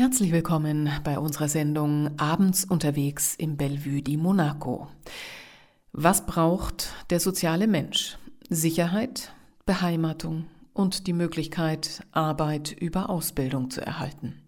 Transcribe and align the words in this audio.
Herzlich 0.00 0.32
willkommen 0.32 0.88
bei 1.04 1.18
unserer 1.18 1.50
Sendung 1.50 2.18
Abends 2.18 2.64
unterwegs 2.64 3.34
im 3.36 3.58
Bellevue 3.58 4.00
di 4.00 4.16
Monaco. 4.16 4.88
Was 5.92 6.24
braucht 6.24 6.88
der 7.10 7.20
soziale 7.20 7.66
Mensch? 7.66 8.16
Sicherheit, 8.48 9.34
Beheimatung 9.66 10.46
und 10.72 11.06
die 11.06 11.12
Möglichkeit, 11.12 12.00
Arbeit 12.12 12.72
über 12.72 13.10
Ausbildung 13.10 13.68
zu 13.68 13.82
erhalten. 13.82 14.40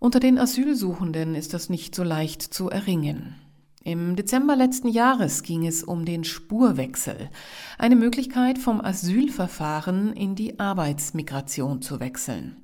Unter 0.00 0.18
den 0.18 0.40
Asylsuchenden 0.40 1.36
ist 1.36 1.54
das 1.54 1.68
nicht 1.68 1.94
so 1.94 2.02
leicht 2.02 2.42
zu 2.42 2.68
erringen. 2.68 3.36
Im 3.84 4.16
Dezember 4.16 4.56
letzten 4.56 4.88
Jahres 4.88 5.44
ging 5.44 5.64
es 5.64 5.84
um 5.84 6.04
den 6.04 6.24
Spurwechsel, 6.24 7.30
eine 7.78 7.94
Möglichkeit 7.94 8.58
vom 8.58 8.80
Asylverfahren 8.80 10.12
in 10.14 10.34
die 10.34 10.58
Arbeitsmigration 10.58 11.80
zu 11.80 12.00
wechseln. 12.00 12.56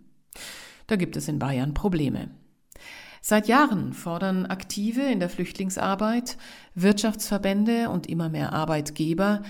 Da 0.88 0.96
gibt 0.96 1.16
es 1.16 1.28
in 1.28 1.38
Bayern 1.38 1.74
Probleme. 1.74 2.30
Seit 3.20 3.46
Jahren 3.46 3.92
fordern 3.92 4.46
Aktive 4.46 5.02
in 5.02 5.20
der 5.20 5.28
Flüchtlingsarbeit, 5.28 6.36
Wirtschaftsverbände 6.74 7.90
und 7.90 8.08
immer 8.08 8.28
mehr 8.28 8.52
Arbeitgeber, 8.52 9.42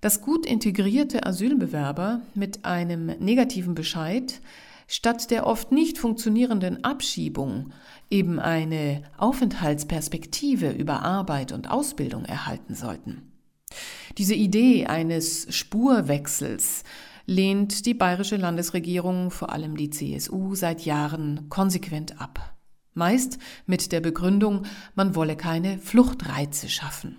dass 0.00 0.22
gut 0.22 0.46
integrierte 0.46 1.26
Asylbewerber 1.26 2.22
mit 2.34 2.64
einem 2.64 3.06
negativen 3.18 3.74
Bescheid 3.74 4.40
statt 4.88 5.30
der 5.30 5.46
oft 5.46 5.72
nicht 5.72 5.98
funktionierenden 5.98 6.84
Abschiebung 6.84 7.72
eben 8.08 8.38
eine 8.38 9.02
Aufenthaltsperspektive 9.18 10.70
über 10.70 11.02
Arbeit 11.02 11.52
und 11.52 11.70
Ausbildung 11.70 12.24
erhalten 12.24 12.74
sollten. 12.74 13.32
Diese 14.16 14.34
Idee 14.34 14.86
eines 14.86 15.54
Spurwechsels 15.54 16.84
lehnt 17.26 17.86
die 17.86 17.94
bayerische 17.94 18.36
Landesregierung, 18.36 19.30
vor 19.30 19.50
allem 19.50 19.76
die 19.76 19.90
CSU, 19.90 20.54
seit 20.54 20.84
Jahren 20.84 21.48
konsequent 21.48 22.20
ab. 22.20 22.54
Meist 22.94 23.38
mit 23.66 23.92
der 23.92 24.00
Begründung, 24.00 24.64
man 24.94 25.14
wolle 25.14 25.36
keine 25.36 25.78
Fluchtreize 25.78 26.68
schaffen. 26.68 27.16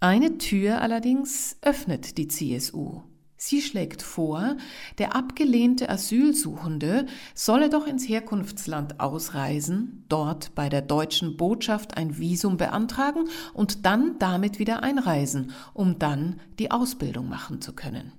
Eine 0.00 0.36
Tür 0.36 0.82
allerdings 0.82 1.56
öffnet 1.62 2.18
die 2.18 2.28
CSU. 2.28 3.00
Sie 3.36 3.62
schlägt 3.62 4.02
vor, 4.02 4.56
der 4.98 5.14
abgelehnte 5.14 5.88
Asylsuchende 5.88 7.06
solle 7.34 7.68
doch 7.68 7.86
ins 7.86 8.08
Herkunftsland 8.08 9.00
ausreisen, 9.00 10.04
dort 10.08 10.54
bei 10.54 10.68
der 10.68 10.82
deutschen 10.82 11.36
Botschaft 11.36 11.96
ein 11.96 12.18
Visum 12.18 12.56
beantragen 12.56 13.28
und 13.52 13.84
dann 13.86 14.18
damit 14.18 14.58
wieder 14.58 14.82
einreisen, 14.82 15.52
um 15.74 15.98
dann 15.98 16.40
die 16.58 16.70
Ausbildung 16.70 17.28
machen 17.28 17.60
zu 17.60 17.74
können. 17.74 18.12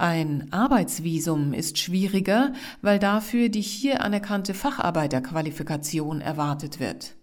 Ein 0.00 0.50
Arbeitsvisum 0.50 1.52
ist 1.52 1.76
schwieriger, 1.76 2.54
weil 2.80 2.98
dafür 2.98 3.50
die 3.50 3.60
hier 3.60 4.00
anerkannte 4.00 4.54
Facharbeiterqualifikation 4.54 6.22
erwartet 6.22 6.80
wird. 6.80 7.16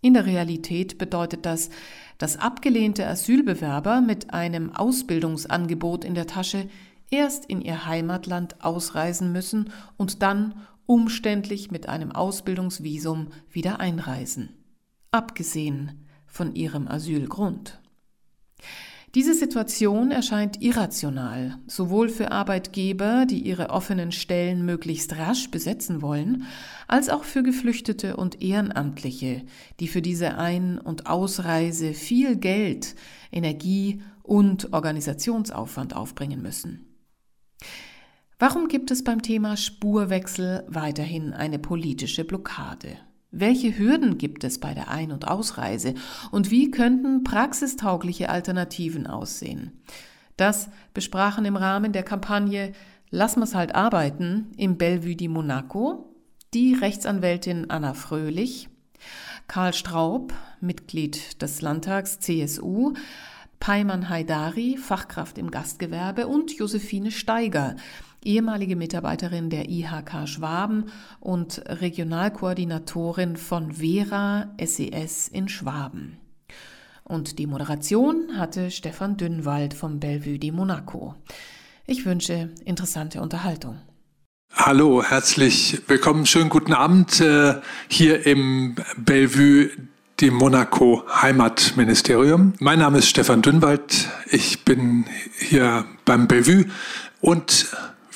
In 0.00 0.14
der 0.14 0.24
Realität 0.24 0.96
bedeutet 0.96 1.44
das, 1.44 1.68
dass 2.16 2.38
abgelehnte 2.38 3.06
Asylbewerber 3.06 4.00
mit 4.00 4.32
einem 4.32 4.74
Ausbildungsangebot 4.74 6.06
in 6.06 6.14
der 6.14 6.26
Tasche 6.26 6.66
erst 7.10 7.44
in 7.44 7.60
ihr 7.60 7.84
Heimatland 7.84 8.64
ausreisen 8.64 9.30
müssen 9.30 9.70
und 9.98 10.22
dann 10.22 10.54
umständlich 10.86 11.70
mit 11.70 11.90
einem 11.90 12.10
Ausbildungsvisum 12.10 13.28
wieder 13.50 13.80
einreisen, 13.80 14.48
abgesehen 15.10 16.06
von 16.24 16.54
ihrem 16.54 16.88
Asylgrund. 16.88 17.82
Diese 19.14 19.34
Situation 19.34 20.10
erscheint 20.10 20.62
irrational, 20.62 21.58
sowohl 21.66 22.08
für 22.08 22.32
Arbeitgeber, 22.32 23.26
die 23.26 23.40
ihre 23.40 23.68
offenen 23.68 24.10
Stellen 24.10 24.64
möglichst 24.64 25.18
rasch 25.18 25.50
besetzen 25.50 26.00
wollen, 26.00 26.44
als 26.88 27.10
auch 27.10 27.24
für 27.24 27.42
Geflüchtete 27.42 28.16
und 28.16 28.40
Ehrenamtliche, 28.40 29.42
die 29.80 29.88
für 29.88 30.00
diese 30.00 30.38
Ein- 30.38 30.78
und 30.78 31.08
Ausreise 31.08 31.92
viel 31.92 32.36
Geld, 32.36 32.94
Energie 33.30 34.00
und 34.22 34.72
Organisationsaufwand 34.72 35.94
aufbringen 35.94 36.40
müssen. 36.40 36.86
Warum 38.38 38.66
gibt 38.66 38.90
es 38.90 39.04
beim 39.04 39.20
Thema 39.20 39.58
Spurwechsel 39.58 40.64
weiterhin 40.68 41.34
eine 41.34 41.58
politische 41.58 42.24
Blockade? 42.24 42.96
Welche 43.32 43.78
Hürden 43.78 44.18
gibt 44.18 44.44
es 44.44 44.60
bei 44.60 44.74
der 44.74 44.90
Ein- 44.90 45.10
und 45.10 45.26
Ausreise 45.26 45.94
und 46.30 46.50
wie 46.50 46.70
könnten 46.70 47.24
praxistaugliche 47.24 48.28
Alternativen 48.28 49.06
aussehen? 49.06 49.72
Das 50.36 50.68
besprachen 50.92 51.44
im 51.46 51.56
Rahmen 51.56 51.92
der 51.92 52.02
Kampagne 52.02 52.72
Lass 53.14 53.36
mal's 53.36 53.54
halt 53.54 53.74
arbeiten 53.74 54.52
im 54.56 54.78
Bellevue 54.78 55.16
di 55.16 55.28
Monaco 55.28 56.14
die 56.54 56.74
Rechtsanwältin 56.74 57.68
Anna 57.70 57.92
Fröhlich, 57.92 58.68
Karl 59.48 59.74
Straub, 59.74 60.32
Mitglied 60.60 61.40
des 61.42 61.60
Landtags 61.60 62.20
CSU, 62.20 62.94
Peiman 63.60 64.08
Haidari, 64.08 64.76
Fachkraft 64.76 65.38
im 65.38 65.50
Gastgewerbe 65.50 66.26
und 66.26 66.52
Josephine 66.52 67.10
Steiger, 67.10 67.76
ehemalige 68.24 68.76
Mitarbeiterin 68.76 69.50
der 69.50 69.68
IHK 69.68 70.26
Schwaben 70.26 70.86
und 71.20 71.62
Regionalkoordinatorin 71.66 73.36
von 73.36 73.72
Vera 73.72 74.48
SES 74.58 75.28
e 75.28 75.38
in 75.38 75.48
Schwaben. 75.48 76.18
Und 77.04 77.38
die 77.38 77.46
Moderation 77.46 78.38
hatte 78.38 78.70
Stefan 78.70 79.16
Dünnwald 79.16 79.74
vom 79.74 80.00
Bellevue 80.00 80.38
di 80.38 80.52
Monaco. 80.52 81.14
Ich 81.86 82.06
wünsche 82.06 82.50
interessante 82.64 83.20
Unterhaltung. 83.20 83.78
Hallo, 84.54 85.02
herzlich 85.02 85.82
willkommen. 85.88 86.26
Schönen 86.26 86.50
guten 86.50 86.72
Abend 86.72 87.20
äh, 87.20 87.54
hier 87.88 88.26
im 88.26 88.76
Bellevue 88.96 89.70
di 90.20 90.30
Monaco 90.30 91.02
Heimatministerium. 91.20 92.52
Mein 92.60 92.78
Name 92.78 92.98
ist 92.98 93.08
Stefan 93.08 93.42
Dünnwald. 93.42 94.08
Ich 94.30 94.64
bin 94.64 95.06
hier 95.38 95.84
beim 96.04 96.28
Bellevue 96.28 96.66
und 97.20 97.66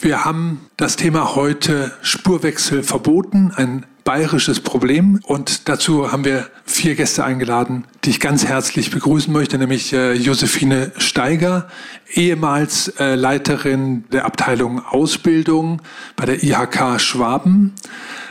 wir 0.01 0.25
haben 0.25 0.61
das 0.77 0.97
Thema 0.97 1.35
heute 1.35 1.93
Spurwechsel 2.03 2.83
verboten, 2.83 3.53
ein 3.57 3.87
bayerisches 4.05 4.61
Problem. 4.61 5.21
Und 5.25 5.69
dazu 5.69 6.13
haben 6.13 6.25
wir 6.25 6.49
vier 6.65 6.95
Gäste 6.95 7.25
eingeladen, 7.25 7.85
die 8.05 8.11
ich 8.11 8.21
ganz 8.21 8.45
herzlich 8.45 8.91
begrüßen 8.91 9.33
möchte, 9.33 9.59
nämlich 9.59 9.93
äh, 9.93 10.13
Josephine 10.13 10.93
Steiger, 10.99 11.69
ehemals 12.13 12.89
äh, 13.01 13.15
Leiterin 13.15 14.05
der 14.13 14.27
Abteilung 14.27 14.85
Ausbildung 14.85 15.83
bei 16.15 16.27
der 16.27 16.43
IHK 16.43 17.01
Schwaben 17.01 17.75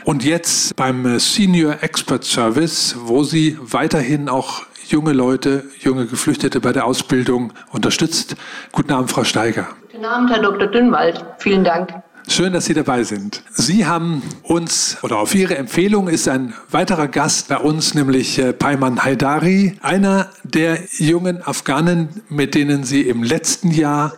und 0.04 0.24
jetzt 0.24 0.76
beim 0.76 1.04
äh, 1.04 1.20
Senior 1.20 1.82
Expert 1.82 2.24
Service, 2.24 2.96
wo 3.00 3.24
sie 3.24 3.58
weiterhin 3.60 4.28
auch 4.28 4.65
junge 4.88 5.12
Leute, 5.12 5.64
junge 5.80 6.06
Geflüchtete 6.06 6.60
bei 6.60 6.72
der 6.72 6.86
Ausbildung 6.86 7.52
unterstützt. 7.72 8.36
Guten 8.72 8.92
Abend, 8.92 9.10
Frau 9.10 9.24
Steiger. 9.24 9.68
Guten 9.92 10.04
Abend, 10.04 10.30
Herr 10.30 10.40
Dr. 10.40 10.68
Dünnwald. 10.68 11.24
Vielen 11.38 11.64
Dank. 11.64 11.92
Schön, 12.28 12.52
dass 12.52 12.64
Sie 12.64 12.74
dabei 12.74 13.04
sind. 13.04 13.42
Sie 13.52 13.86
haben 13.86 14.20
uns, 14.42 14.98
oder 15.02 15.18
auf 15.18 15.34
Ihre 15.34 15.56
Empfehlung 15.56 16.08
ist 16.08 16.28
ein 16.28 16.54
weiterer 16.70 17.06
Gast 17.06 17.48
bei 17.48 17.56
uns, 17.56 17.94
nämlich 17.94 18.38
äh, 18.40 18.52
Payman 18.52 19.04
Haidari, 19.04 19.78
einer 19.80 20.30
der 20.42 20.80
jungen 20.98 21.40
Afghanen, 21.46 22.22
mit 22.28 22.56
denen 22.56 22.82
Sie 22.82 23.02
im 23.02 23.22
letzten 23.22 23.70
Jahr 23.70 24.12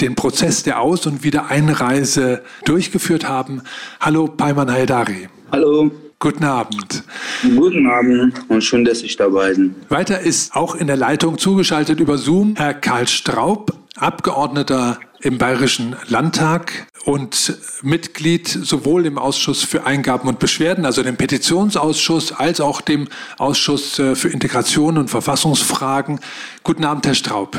den 0.00 0.16
Prozess 0.16 0.64
der 0.64 0.80
Aus- 0.80 1.06
und 1.06 1.22
Wiedereinreise 1.22 2.42
durchgeführt 2.64 3.28
haben. 3.28 3.62
Hallo, 4.00 4.26
Payman 4.26 4.70
Haidari. 4.70 5.28
Hallo. 5.52 5.92
Guten 6.24 6.44
Abend. 6.44 7.04
Guten 7.42 7.86
Abend 7.86 8.32
und 8.48 8.64
schön, 8.64 8.82
dass 8.86 9.02
ich 9.02 9.14
dabei 9.18 9.52
bin. 9.52 9.74
Weiter 9.90 10.20
ist 10.20 10.56
auch 10.56 10.74
in 10.74 10.86
der 10.86 10.96
Leitung 10.96 11.36
zugeschaltet 11.36 12.00
über 12.00 12.16
Zoom 12.16 12.54
Herr 12.56 12.72
Karl 12.72 13.06
Straub, 13.08 13.74
Abgeordneter 13.96 14.98
im 15.20 15.36
Bayerischen 15.36 15.96
Landtag 16.08 16.86
und 17.04 17.58
Mitglied 17.82 18.48
sowohl 18.48 19.04
im 19.04 19.18
Ausschuss 19.18 19.64
für 19.64 19.84
Eingaben 19.84 20.26
und 20.26 20.38
Beschwerden, 20.38 20.86
also 20.86 21.02
dem 21.02 21.18
Petitionsausschuss, 21.18 22.32
als 22.32 22.62
auch 22.62 22.80
dem 22.80 23.08
Ausschuss 23.36 23.98
äh, 23.98 24.14
für 24.14 24.30
Integration 24.30 24.96
und 24.96 25.10
Verfassungsfragen. 25.10 26.20
Guten 26.62 26.86
Abend, 26.86 27.06
Herr 27.06 27.14
Straub. 27.14 27.54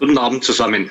Guten 0.00 0.16
Abend 0.16 0.44
zusammen. 0.44 0.90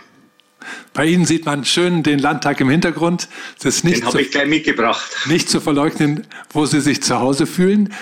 Bei 0.94 1.06
Ihnen 1.06 1.26
sieht 1.26 1.46
man 1.46 1.66
schön 1.66 2.04
den 2.04 2.20
Landtag 2.20 2.62
im 2.62 2.70
Hintergrund. 2.70 3.28
Das 3.62 3.78
ist 3.78 3.84
nicht 3.84 3.98
den 3.98 4.06
habe 4.06 4.22
ich 4.22 4.32
gleich 4.32 4.48
mitgebracht. 4.48 5.12
Nicht 5.26 5.50
zu 5.50 5.60
verleugnen, 5.62 6.26
wo 6.52 6.66
Sie 6.66 6.82
sich 6.82 7.04
zu 7.04 7.20
Hause 7.20 7.46
fühlen. 7.46 7.94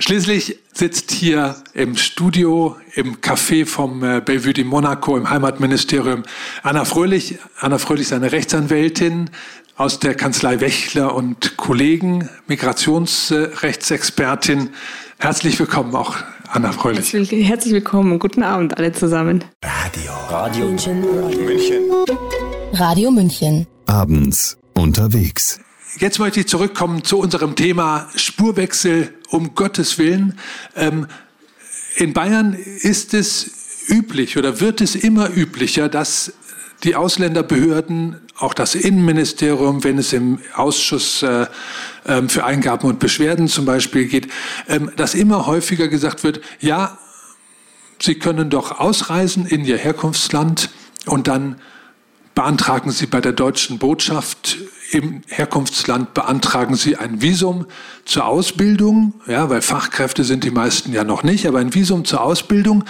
Schließlich 0.00 0.58
sitzt 0.74 1.10
hier 1.10 1.56
im 1.72 1.96
Studio, 1.96 2.76
im 2.94 3.16
Café 3.16 3.64
vom 3.64 4.04
äh, 4.04 4.20
Bellevue 4.20 4.52
de 4.52 4.64
Monaco 4.64 5.16
im 5.16 5.30
Heimatministerium 5.30 6.24
Anna 6.62 6.84
Fröhlich. 6.84 7.38
Anna 7.58 7.78
Fröhlich 7.78 8.08
ist 8.08 8.12
eine 8.12 8.30
Rechtsanwältin 8.30 9.30
aus 9.76 9.98
der 9.98 10.14
Kanzlei 10.14 10.60
Wächler 10.60 11.14
und 11.14 11.56
Kollegen, 11.56 12.28
Migrationsrechtsexpertin. 12.48 14.68
Herzlich 15.18 15.58
willkommen 15.58 15.94
auch, 15.94 16.18
Anna 16.50 16.72
Fröhlich. 16.72 17.12
Herzlich 17.12 17.74
willkommen. 17.74 18.18
Guten 18.18 18.42
Abend 18.42 18.78
alle 18.78 18.92
zusammen. 18.92 19.44
Radio. 19.62 20.12
Radio 20.30 20.66
München. 20.66 21.04
Radio 22.72 23.10
München. 23.10 23.66
Abends 23.86 24.58
unterwegs. 24.74 25.60
jetzt 25.98 26.18
möchte 26.18 26.40
ich 26.40 26.48
zurückkommen 26.48 27.04
zu 27.04 27.18
unserem 27.18 27.54
Thema 27.54 28.08
Spurwechsel 28.14 29.12
um 29.30 29.54
Gottes 29.54 29.98
Willen. 29.98 30.38
Ähm, 30.74 31.06
in 31.96 32.12
Bayern 32.14 32.54
ist 32.54 33.12
es 33.12 33.50
üblich 33.88 34.38
oder 34.38 34.60
wird 34.60 34.80
es 34.80 34.94
immer 34.94 35.28
üblicher, 35.34 35.88
dass 35.88 36.32
die 36.84 36.94
Ausländerbehörden, 36.94 38.16
auch 38.38 38.54
das 38.54 38.74
Innenministerium, 38.74 39.82
wenn 39.82 39.98
es 39.98 40.12
im 40.12 40.38
Ausschuss 40.54 41.22
äh, 41.22 41.46
ähm, 42.06 42.28
für 42.28 42.44
Eingaben 42.44 42.88
und 42.88 42.98
Beschwerden 42.98 43.48
zum 43.48 43.64
Beispiel 43.64 44.06
geht, 44.06 44.28
ähm, 44.68 44.90
dass 44.96 45.14
immer 45.14 45.46
häufiger 45.46 45.88
gesagt 45.88 46.24
wird, 46.24 46.40
ja, 46.60 46.98
Sie 48.00 48.14
können 48.14 48.48
doch 48.48 48.78
ausreisen 48.78 49.46
in 49.46 49.64
Ihr 49.64 49.76
Herkunftsland 49.76 50.70
und 51.06 51.26
dann 51.26 51.56
beantragen 52.34 52.92
Sie 52.92 53.06
bei 53.06 53.20
der 53.20 53.32
deutschen 53.32 53.78
Botschaft 53.78 54.58
im 54.92 55.22
Herkunftsland, 55.26 56.14
beantragen 56.14 56.76
Sie 56.76 56.96
ein 56.96 57.20
Visum 57.20 57.66
zur 58.04 58.26
Ausbildung, 58.26 59.14
ja, 59.26 59.50
weil 59.50 59.60
Fachkräfte 59.60 60.22
sind 60.22 60.44
die 60.44 60.52
meisten 60.52 60.92
ja 60.92 61.02
noch 61.04 61.24
nicht, 61.24 61.46
aber 61.46 61.58
ein 61.58 61.74
Visum 61.74 62.04
zur 62.04 62.22
Ausbildung 62.22 62.84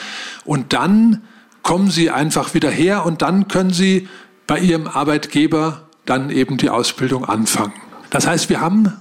und 0.44 0.74
dann 0.74 1.22
kommen 1.62 1.90
Sie 1.90 2.10
einfach 2.10 2.54
wieder 2.54 2.70
her 2.70 3.06
und 3.06 3.22
dann 3.22 3.48
können 3.48 3.70
Sie 3.70 4.08
bei 4.46 4.58
Ihrem 4.58 4.86
Arbeitgeber 4.86 5.88
dann 6.04 6.30
eben 6.30 6.56
die 6.56 6.70
Ausbildung 6.70 7.24
anfangen. 7.24 7.74
Das 8.10 8.26
heißt, 8.26 8.48
wir 8.48 8.60
haben, 8.60 8.92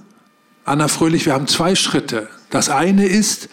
Anna 0.64 0.88
Fröhlich, 0.88 1.26
wir 1.26 1.32
haben 1.32 1.46
zwei 1.46 1.74
Schritte. 1.74 2.28
Das 2.50 2.68
eine 2.68 3.06
ist, 3.06 3.48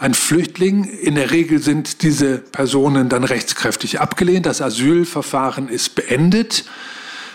ein 0.00 0.14
Flüchtling. 0.14 0.84
In 0.84 1.14
der 1.14 1.30
Regel 1.30 1.60
sind 1.60 2.02
diese 2.02 2.38
Personen 2.38 3.08
dann 3.08 3.22
rechtskräftig 3.22 4.00
abgelehnt. 4.00 4.46
Das 4.46 4.62
Asylverfahren 4.62 5.68
ist 5.68 5.94
beendet, 5.94 6.64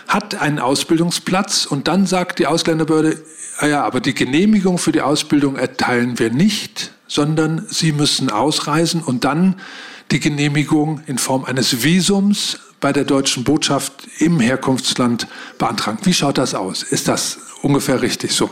hat 0.08 0.34
einen 0.34 0.58
Ausbildungsplatz 0.58 1.64
und 1.64 1.86
dann 1.86 2.06
sagt 2.06 2.38
die 2.38 2.46
Ausländerbehörde, 2.46 3.22
ah 3.58 3.66
ja, 3.66 3.84
aber 3.84 4.00
die 4.00 4.14
Genehmigung 4.14 4.78
für 4.78 4.92
die 4.92 5.00
Ausbildung 5.00 5.56
erteilen 5.56 6.18
wir 6.18 6.30
nicht, 6.30 6.92
sondern 7.06 7.64
Sie 7.68 7.92
müssen 7.92 8.30
ausreisen 8.30 9.00
und 9.00 9.24
dann 9.24 9.60
die 10.10 10.20
Genehmigung 10.20 11.00
in 11.06 11.18
Form 11.18 11.44
eines 11.44 11.84
Visums 11.84 12.58
bei 12.80 12.92
der 12.92 13.04
deutschen 13.04 13.44
Botschaft 13.44 13.92
im 14.18 14.40
Herkunftsland 14.40 15.26
beantragen. 15.58 15.98
Wie 16.02 16.12
schaut 16.12 16.38
das 16.38 16.54
aus? 16.54 16.82
Ist 16.82 17.08
das 17.08 17.38
ungefähr 17.62 18.02
richtig 18.02 18.32
so? 18.32 18.50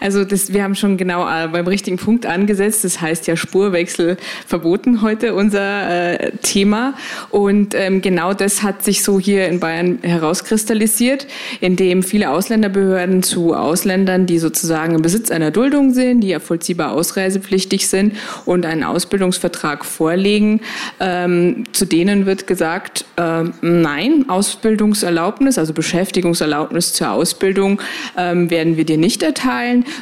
Also 0.00 0.24
das, 0.24 0.52
wir 0.52 0.62
haben 0.62 0.74
schon 0.74 0.96
genau 0.96 1.28
äh, 1.28 1.48
beim 1.48 1.66
richtigen 1.66 1.96
Punkt 1.96 2.26
angesetzt. 2.26 2.84
Das 2.84 3.00
heißt 3.00 3.26
ja 3.26 3.36
Spurwechsel 3.36 4.16
verboten 4.46 5.02
heute 5.02 5.34
unser 5.34 6.20
äh, 6.20 6.32
Thema. 6.42 6.94
Und 7.30 7.74
ähm, 7.74 8.02
genau 8.02 8.34
das 8.34 8.62
hat 8.62 8.82
sich 8.82 9.02
so 9.02 9.18
hier 9.18 9.48
in 9.48 9.60
Bayern 9.60 9.98
herauskristallisiert, 10.02 11.26
indem 11.60 12.02
viele 12.02 12.30
Ausländerbehörden 12.30 13.22
zu 13.22 13.54
Ausländern, 13.54 14.26
die 14.26 14.38
sozusagen 14.38 14.94
im 14.94 15.02
Besitz 15.02 15.30
einer 15.30 15.50
Duldung 15.50 15.92
sind, 15.92 16.20
die 16.20 16.28
ja 16.28 16.40
vollziehbar 16.40 16.92
ausreisepflichtig 16.92 17.88
sind 17.88 18.16
und 18.44 18.66
einen 18.66 18.84
Ausbildungsvertrag 18.84 19.84
vorlegen, 19.84 20.60
ähm, 21.00 21.64
zu 21.72 21.84
denen 21.84 22.26
wird 22.26 22.46
gesagt, 22.46 23.04
äh, 23.16 23.44
nein, 23.62 24.26
Ausbildungserlaubnis, 24.28 25.58
also 25.58 25.72
Beschäftigungserlaubnis 25.72 26.92
zur 26.92 27.10
Ausbildung 27.10 27.80
ähm, 28.16 28.50
werden 28.50 28.76
wir 28.76 28.84
dir 28.84 28.98
nicht 28.98 29.22
erteilen 29.22 29.45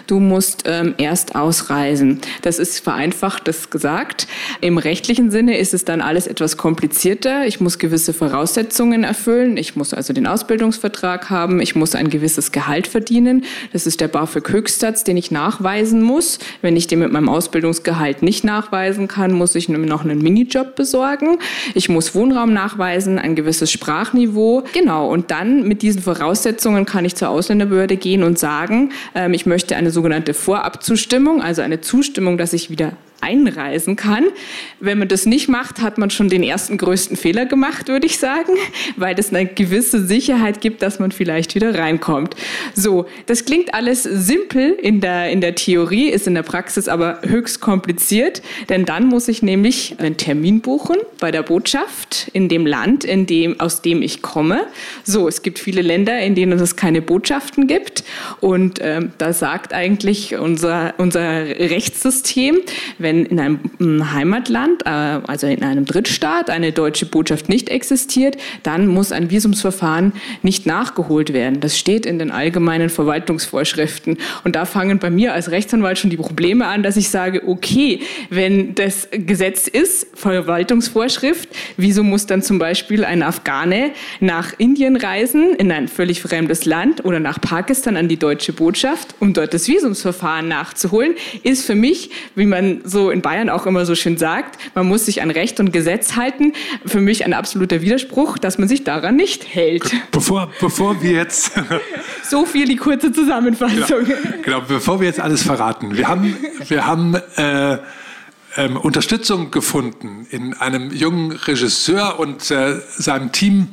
du 0.06 0.20
musst 0.20 0.64
ähm, 0.66 0.94
erst 0.98 1.34
ausreisen. 1.34 2.20
Das 2.42 2.58
ist 2.58 2.80
vereinfacht 2.80 3.46
das 3.46 3.70
gesagt. 3.70 4.26
Im 4.60 4.78
rechtlichen 4.78 5.30
Sinne 5.30 5.58
ist 5.58 5.74
es 5.74 5.84
dann 5.84 6.00
alles 6.00 6.26
etwas 6.26 6.56
komplizierter. 6.56 7.46
Ich 7.46 7.60
muss 7.60 7.78
gewisse 7.78 8.14
Voraussetzungen 8.14 9.04
erfüllen. 9.04 9.56
Ich 9.56 9.76
muss 9.76 9.92
also 9.92 10.12
den 10.12 10.26
Ausbildungsvertrag 10.26 11.30
haben. 11.30 11.60
Ich 11.60 11.74
muss 11.74 11.94
ein 11.94 12.08
gewisses 12.08 12.52
Gehalt 12.52 12.86
verdienen. 12.86 13.44
Das 13.72 13.86
ist 13.86 14.00
der 14.00 14.08
BAföG-Höchstsatz, 14.08 15.04
den 15.04 15.16
ich 15.16 15.30
nachweisen 15.30 16.02
muss. 16.02 16.38
Wenn 16.62 16.76
ich 16.76 16.86
den 16.86 17.00
mit 17.00 17.12
meinem 17.12 17.28
Ausbildungsgehalt 17.28 18.22
nicht 18.22 18.44
nachweisen 18.44 19.08
kann, 19.08 19.32
muss 19.32 19.54
ich 19.54 19.68
noch 19.68 20.04
einen 20.04 20.22
Minijob 20.22 20.74
besorgen. 20.74 21.38
Ich 21.74 21.88
muss 21.88 22.14
Wohnraum 22.14 22.52
nachweisen, 22.52 23.18
ein 23.18 23.34
gewisses 23.34 23.70
Sprachniveau. 23.70 24.64
Genau. 24.72 25.10
Und 25.10 25.30
dann 25.30 25.68
mit 25.68 25.82
diesen 25.82 26.00
Voraussetzungen 26.00 26.86
kann 26.86 27.04
ich 27.04 27.14
zur 27.14 27.28
Ausländerbehörde 27.28 27.96
gehen 27.96 28.22
und 28.22 28.38
sagen, 28.38 28.92
ähm, 29.14 29.33
ich 29.34 29.46
möchte 29.46 29.76
eine 29.76 29.90
sogenannte 29.90 30.34
Vorabzustimmung, 30.34 31.42
also 31.42 31.62
eine 31.62 31.80
Zustimmung, 31.80 32.38
dass 32.38 32.52
ich 32.52 32.70
wieder 32.70 32.92
einreisen 33.24 33.96
kann. 33.96 34.24
Wenn 34.80 34.98
man 34.98 35.08
das 35.08 35.26
nicht 35.26 35.48
macht, 35.48 35.80
hat 35.80 35.98
man 35.98 36.10
schon 36.10 36.28
den 36.28 36.42
ersten 36.42 36.76
größten 36.76 37.16
Fehler 37.16 37.46
gemacht, 37.46 37.88
würde 37.88 38.06
ich 38.06 38.18
sagen, 38.18 38.52
weil 38.96 39.14
das 39.14 39.32
eine 39.32 39.46
gewisse 39.46 40.04
Sicherheit 40.04 40.60
gibt, 40.60 40.82
dass 40.82 40.98
man 40.98 41.10
vielleicht 41.10 41.54
wieder 41.54 41.78
reinkommt. 41.78 42.36
So, 42.74 43.06
das 43.26 43.44
klingt 43.44 43.72
alles 43.72 44.02
simpel 44.02 44.72
in 44.72 45.00
der, 45.00 45.30
in 45.30 45.40
der 45.40 45.54
Theorie, 45.54 46.08
ist 46.08 46.26
in 46.26 46.34
der 46.34 46.42
Praxis 46.42 46.88
aber 46.88 47.20
höchst 47.22 47.60
kompliziert, 47.60 48.42
denn 48.68 48.84
dann 48.84 49.06
muss 49.06 49.28
ich 49.28 49.42
nämlich 49.42 49.96
einen 49.98 50.16
Termin 50.16 50.60
buchen 50.60 50.96
bei 51.18 51.30
der 51.30 51.42
Botschaft 51.42 52.28
in 52.32 52.48
dem 52.48 52.66
Land, 52.66 53.04
in 53.04 53.26
dem, 53.26 53.58
aus 53.58 53.80
dem 53.80 54.02
ich 54.02 54.22
komme. 54.22 54.66
So, 55.04 55.28
es 55.28 55.42
gibt 55.42 55.58
viele 55.58 55.82
Länder, 55.82 56.20
in 56.20 56.34
denen 56.34 56.58
es 56.58 56.76
keine 56.76 57.00
Botschaften 57.00 57.66
gibt 57.66 58.04
und 58.40 58.80
ähm, 58.82 59.12
da 59.18 59.32
sagt 59.32 59.72
eigentlich 59.72 60.36
unser, 60.36 60.94
unser 60.98 61.46
Rechtssystem, 61.46 62.60
wenn 62.98 63.13
wenn 63.14 63.26
in 63.26 63.40
einem 63.40 64.12
Heimatland, 64.12 64.84
äh, 64.84 64.88
also 64.88 65.46
in 65.46 65.62
einem 65.62 65.84
Drittstaat, 65.84 66.50
eine 66.50 66.72
deutsche 66.72 67.06
Botschaft 67.06 67.48
nicht 67.48 67.68
existiert, 67.68 68.36
dann 68.62 68.86
muss 68.86 69.12
ein 69.12 69.30
Visumsverfahren 69.30 70.12
nicht 70.42 70.66
nachgeholt 70.66 71.32
werden. 71.32 71.60
Das 71.60 71.78
steht 71.78 72.06
in 72.06 72.18
den 72.18 72.30
allgemeinen 72.30 72.90
Verwaltungsvorschriften. 72.90 74.18
Und 74.44 74.56
da 74.56 74.64
fangen 74.64 74.98
bei 74.98 75.10
mir 75.10 75.32
als 75.32 75.50
Rechtsanwalt 75.50 75.98
schon 75.98 76.10
die 76.10 76.16
Probleme 76.16 76.66
an, 76.66 76.82
dass 76.82 76.96
ich 76.96 77.08
sage, 77.08 77.46
okay, 77.46 78.00
wenn 78.30 78.74
das 78.74 79.08
Gesetz 79.10 79.68
ist, 79.68 80.06
Verwaltungsvorschrift, 80.14 81.48
wieso 81.76 82.02
muss 82.02 82.26
dann 82.26 82.42
zum 82.42 82.58
Beispiel 82.58 83.04
ein 83.04 83.22
Afghane 83.22 83.90
nach 84.20 84.52
Indien 84.58 84.96
reisen, 84.96 85.54
in 85.54 85.70
ein 85.70 85.88
völlig 85.88 86.20
fremdes 86.20 86.64
Land 86.64 87.04
oder 87.04 87.20
nach 87.20 87.40
Pakistan 87.40 87.96
an 87.96 88.08
die 88.08 88.16
deutsche 88.16 88.52
Botschaft, 88.52 89.14
um 89.20 89.32
dort 89.32 89.54
das 89.54 89.68
Visumsverfahren 89.68 90.48
nachzuholen, 90.48 91.14
ist 91.42 91.64
für 91.64 91.74
mich, 91.74 92.10
wie 92.34 92.46
man 92.46 92.80
so 92.94 93.10
in 93.10 93.20
Bayern 93.20 93.50
auch 93.50 93.66
immer 93.66 93.84
so 93.84 93.94
schön 93.94 94.16
sagt, 94.16 94.58
man 94.74 94.88
muss 94.88 95.04
sich 95.04 95.20
an 95.20 95.30
Recht 95.30 95.60
und 95.60 95.70
Gesetz 95.72 96.16
halten. 96.16 96.54
Für 96.86 97.02
mich 97.02 97.26
ein 97.26 97.34
absoluter 97.34 97.82
Widerspruch, 97.82 98.38
dass 98.38 98.56
man 98.56 98.68
sich 98.68 98.84
daran 98.84 99.16
nicht 99.16 99.54
hält. 99.54 99.94
Bevor, 100.10 100.50
bevor 100.58 101.02
wir 101.02 101.10
jetzt... 101.10 101.52
so 102.22 102.46
viel 102.46 102.66
die 102.66 102.76
kurze 102.76 103.12
Zusammenfassung. 103.12 104.04
Genau, 104.04 104.18
genau, 104.42 104.60
bevor 104.66 105.00
wir 105.00 105.06
jetzt 105.06 105.20
alles 105.20 105.42
verraten. 105.42 105.94
Wir 105.94 106.08
haben, 106.08 106.34
wir 106.68 106.86
haben 106.86 107.14
äh, 107.36 107.78
ähm, 108.56 108.76
Unterstützung 108.76 109.50
gefunden 109.50 110.26
in 110.30 110.54
einem 110.54 110.90
jungen 110.92 111.32
Regisseur 111.32 112.18
und 112.18 112.50
äh, 112.50 112.80
seinem 112.96 113.32
Team, 113.32 113.68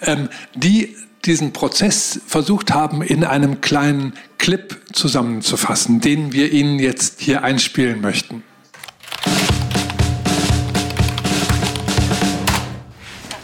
ähm, 0.00 0.28
die 0.54 0.96
diesen 1.24 1.52
Prozess 1.52 2.20
versucht 2.26 2.74
haben, 2.74 3.02
in 3.02 3.24
einem 3.24 3.60
kleinen 3.60 4.14
Clip 4.38 4.80
zusammenzufassen, 4.92 6.00
den 6.00 6.32
wir 6.32 6.52
Ihnen 6.52 6.80
jetzt 6.80 7.20
hier 7.20 7.44
einspielen 7.44 8.00
möchten. 8.00 8.42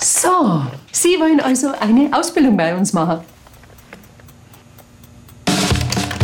So, 0.01 0.63
Sie 0.93 1.19
wollen 1.21 1.41
also 1.41 1.73
eine 1.81 2.11
Ausbildung 2.13 2.57
bei 2.57 2.77
uns 2.77 2.93
machen. 2.93 3.21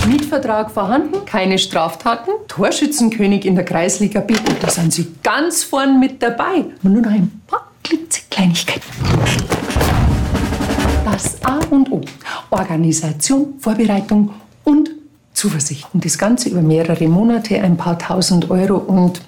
Mietvertrag 0.07 0.71
vorhanden, 0.71 1.25
keine 1.25 1.59
Straftaten, 1.59 2.31
Torschützenkönig 2.49 3.45
in 3.47 3.55
der 3.55 3.65
Kreisliga 3.65 4.21
B. 4.21 4.35
Und 4.35 4.63
da 4.63 4.69
sind 4.69 4.93
Sie 4.93 5.15
ganz 5.23 5.65
vorn 5.65 5.99
mit 5.99 6.23
dabei. 6.23 6.65
nur 6.83 7.03
noch 7.03 7.11
ein 7.11 7.43
paar 7.47 7.71
Kleinigkeiten. 8.31 8.83
Das 11.05 11.43
A 11.45 11.61
und 11.71 11.91
O. 11.93 12.01
Organisation, 12.51 13.55
Vorbereitung 13.59 14.31
und 14.65 14.91
Zuversicht. 15.33 15.87
Und 15.93 16.05
das 16.05 16.19
Ganze 16.19 16.49
über 16.49 16.63
mehrere 16.63 17.07
Monate, 17.09 17.61
ein 17.61 17.77
paar 17.77 17.99
tausend 17.99 18.51
Euro 18.51 18.77
und 18.77 19.21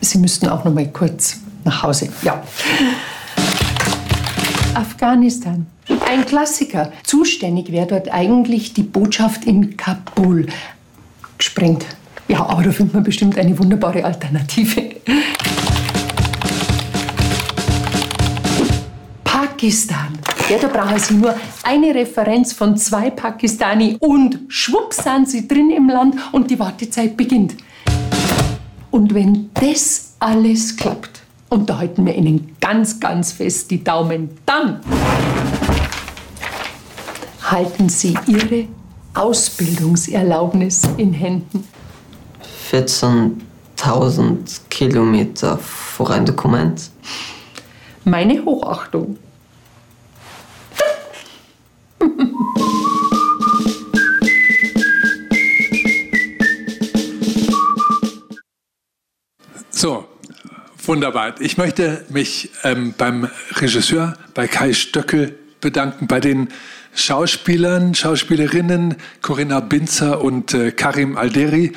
Sie 0.00 0.18
müssten 0.18 0.48
auch 0.48 0.64
noch 0.64 0.72
mal 0.72 0.88
kurz 0.88 1.38
nach 1.64 1.82
Hause. 1.82 2.08
Ja. 2.22 2.42
Afghanistan. 4.74 5.66
Ein 6.08 6.24
Klassiker. 6.26 6.92
Zuständig 7.04 7.72
wäre 7.72 7.86
dort 7.86 8.12
eigentlich 8.12 8.72
die 8.72 8.82
Botschaft 8.82 9.44
in 9.44 9.76
Kabul. 9.76 10.46
Gesprengt. 11.38 11.84
Ja, 12.28 12.46
aber 12.46 12.62
da 12.62 12.70
findet 12.70 12.94
man 12.94 13.02
bestimmt 13.02 13.36
eine 13.38 13.58
wunderbare 13.58 14.04
Alternative. 14.04 14.90
Pakistan. 19.24 20.18
Ja, 20.48 20.58
da 20.58 20.68
brauchen 20.68 20.98
Sie 20.98 21.14
nur 21.14 21.34
eine 21.62 21.94
Referenz 21.94 22.52
von 22.52 22.76
zwei 22.76 23.10
Pakistani 23.10 23.96
und 24.00 24.40
schwupps 24.48 25.04
sind 25.04 25.28
Sie 25.28 25.46
drin 25.46 25.70
im 25.70 25.88
Land 25.88 26.16
und 26.32 26.50
die 26.50 26.58
Wartezeit 26.58 27.16
beginnt. 27.16 27.54
Und 28.92 29.12
wenn 29.14 29.50
das 29.54 30.12
alles 30.20 30.76
klappt, 30.76 31.22
und 31.48 31.68
da 31.68 31.78
halten 31.78 32.04
wir 32.06 32.14
Ihnen 32.14 32.56
ganz, 32.60 33.00
ganz 33.00 33.32
fest 33.32 33.70
die 33.70 33.82
Daumen. 33.82 34.30
Dann 34.44 34.80
halten 37.42 37.88
Sie 37.88 38.14
Ihre 38.26 38.68
Ausbildungserlaubnis 39.14 40.82
in 40.98 41.14
Händen. 41.14 41.66
14.000 42.70 44.60
Kilometer 44.68 45.56
für 45.56 46.10
ein 46.10 46.26
Dokument. 46.26 46.90
Meine 48.04 48.44
Hochachtung. 48.44 49.16
wunderbar. 60.88 61.34
Ich 61.40 61.56
möchte 61.56 62.04
mich 62.08 62.50
ähm, 62.64 62.94
beim 62.96 63.28
Regisseur, 63.52 64.16
bei 64.34 64.48
Kai 64.48 64.72
Stöckel 64.72 65.38
bedanken, 65.60 66.06
bei 66.06 66.20
den 66.20 66.48
Schauspielern, 66.94 67.94
Schauspielerinnen 67.94 68.96
Corinna 69.22 69.60
Binzer 69.60 70.22
und 70.22 70.54
äh, 70.54 70.72
Karim 70.72 71.16
Alderi 71.16 71.72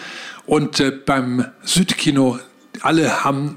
und 0.46 0.80
äh, 0.80 0.92
beim 0.92 1.46
Südkino. 1.64 2.40
Alle 2.82 3.24
haben 3.24 3.56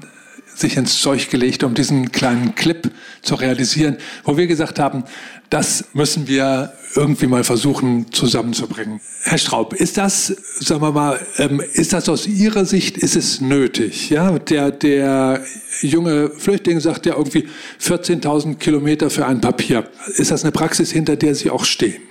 sich 0.59 0.77
ins 0.77 1.01
Zeug 1.01 1.29
gelegt, 1.29 1.63
um 1.63 1.73
diesen 1.73 2.11
kleinen 2.11 2.55
Clip 2.55 2.89
zu 3.21 3.35
realisieren, 3.35 3.97
wo 4.23 4.37
wir 4.37 4.47
gesagt 4.47 4.79
haben, 4.79 5.03
das 5.49 5.85
müssen 5.93 6.27
wir 6.27 6.73
irgendwie 6.95 7.27
mal 7.27 7.43
versuchen 7.43 8.11
zusammenzubringen. 8.11 8.99
Herr 9.23 9.37
Straub, 9.37 9.73
ist 9.73 9.97
das, 9.97 10.27
sagen 10.59 10.81
wir 10.81 10.91
mal, 10.91 11.19
ähm, 11.37 11.61
ist 11.73 11.93
das 11.93 12.07
aus 12.09 12.27
Ihrer 12.27 12.65
Sicht, 12.65 12.97
ist 12.97 13.15
es 13.15 13.41
nötig? 13.41 14.09
Ja, 14.09 14.37
der, 14.37 14.71
der 14.71 15.43
junge 15.81 16.29
Flüchtling 16.29 16.79
sagt 16.79 17.05
ja 17.05 17.15
irgendwie 17.15 17.47
14.000 17.81 18.57
Kilometer 18.57 19.09
für 19.09 19.25
ein 19.25 19.41
Papier. 19.41 19.89
Ist 20.17 20.31
das 20.31 20.43
eine 20.43 20.51
Praxis, 20.51 20.91
hinter 20.91 21.15
der 21.15 21.35
Sie 21.35 21.49
auch 21.49 21.65
stehen? 21.65 22.01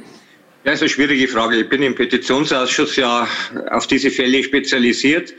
Ja, 0.65 0.73
ist 0.73 0.83
eine 0.83 0.91
schwierige 0.91 1.29
Frage. 1.29 1.61
Ich 1.61 1.69
bin 1.69 1.83
im 1.83 1.95
Petitionsausschuss 1.95 2.97
ja 2.97 3.27
auf 3.71 3.87
diese 3.87 4.11
Fälle 4.11 4.43
spezialisiert. 4.43 5.33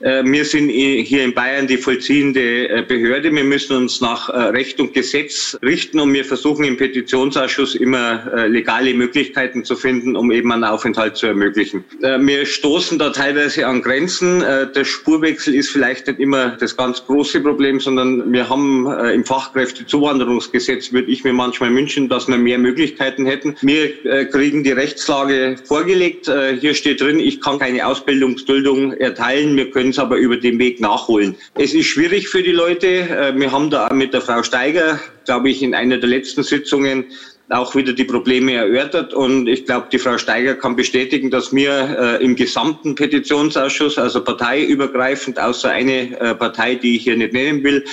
Äh, 0.00 0.24
wir 0.24 0.44
sind 0.44 0.70
hier 0.70 1.24
in 1.24 1.34
Bayern 1.34 1.66
die 1.66 1.76
vollziehende 1.76 2.68
äh, 2.68 2.82
Behörde. 2.82 3.34
Wir 3.34 3.44
müssen 3.44 3.76
uns 3.76 4.00
nach 4.00 4.28
äh, 4.28 4.38
Recht 4.48 4.80
und 4.80 4.94
Gesetz 4.94 5.58
richten 5.62 6.00
und 6.00 6.12
wir 6.12 6.24
versuchen 6.24 6.64
im 6.64 6.76
Petitionsausschuss 6.76 7.74
immer 7.74 8.48
legale 8.48 8.94
Möglichkeiten 8.94 9.64
zu 9.64 9.76
finden, 9.76 10.16
um 10.16 10.30
eben 10.30 10.52
einen 10.52 10.64
Aufenthalt 10.64 11.16
zu 11.16 11.26
ermöglichen. 11.26 11.84
Wir 12.00 12.46
stoßen 12.46 12.98
da 12.98 13.10
teilweise 13.10 13.66
an 13.66 13.82
Grenzen. 13.82 14.40
Der 14.40 14.84
Spurwechsel 14.84 15.54
ist 15.54 15.70
vielleicht 15.70 16.06
nicht 16.06 16.18
immer 16.20 16.56
das 16.58 16.76
ganz 16.76 17.04
große 17.06 17.40
Problem, 17.40 17.80
sondern 17.80 18.32
wir 18.32 18.48
haben 18.48 18.86
im 18.86 19.24
Fachkräftezuwanderungsgesetz, 19.24 20.92
würde 20.92 21.10
ich 21.10 21.24
mir 21.24 21.32
manchmal 21.32 21.74
wünschen, 21.74 22.08
dass 22.08 22.28
wir 22.28 22.38
mehr 22.38 22.58
Möglichkeiten 22.58 23.26
hätten. 23.26 23.56
Wir 23.62 24.26
kriegen 24.26 24.64
die 24.64 24.72
Rechtslage 24.72 25.56
vorgelegt. 25.64 26.30
Hier 26.60 26.74
steht 26.74 27.00
drin, 27.00 27.20
ich 27.20 27.40
kann 27.40 27.58
keine 27.58 27.86
Ausbildungsduldung 27.86 28.92
erteilen. 28.94 29.56
Wir 29.56 29.70
können 29.70 29.89
es 29.90 29.98
aber 29.98 30.16
über 30.16 30.36
den 30.36 30.58
Weg 30.58 30.80
nachholen. 30.80 31.36
Es 31.54 31.74
ist 31.74 31.86
schwierig 31.86 32.28
für 32.28 32.42
die 32.42 32.52
Leute. 32.52 32.86
Äh, 32.86 33.36
wir 33.36 33.52
haben 33.52 33.70
da 33.70 33.92
mit 33.92 34.14
der 34.14 34.20
Frau 34.20 34.42
Steiger, 34.42 34.98
glaube 35.24 35.50
ich, 35.50 35.62
in 35.62 35.74
einer 35.74 35.98
der 35.98 36.08
letzten 36.08 36.42
Sitzungen 36.42 37.04
auch 37.50 37.74
wieder 37.74 37.92
die 37.92 38.04
Probleme 38.04 38.54
erörtert. 38.54 39.12
Und 39.12 39.48
ich 39.48 39.66
glaube, 39.66 39.88
die 39.92 39.98
Frau 39.98 40.18
Steiger 40.18 40.54
kann 40.54 40.76
bestätigen, 40.76 41.30
dass 41.30 41.52
wir 41.52 42.18
äh, 42.20 42.24
im 42.24 42.36
gesamten 42.36 42.94
Petitionsausschuss, 42.94 43.98
also 43.98 44.22
parteiübergreifend, 44.22 45.40
außer 45.40 45.70
eine 45.70 46.18
äh, 46.20 46.34
Partei, 46.34 46.76
die 46.76 46.96
ich 46.96 47.02
hier 47.02 47.16
nicht 47.16 47.32
nennen 47.32 47.62
will, 47.64 47.84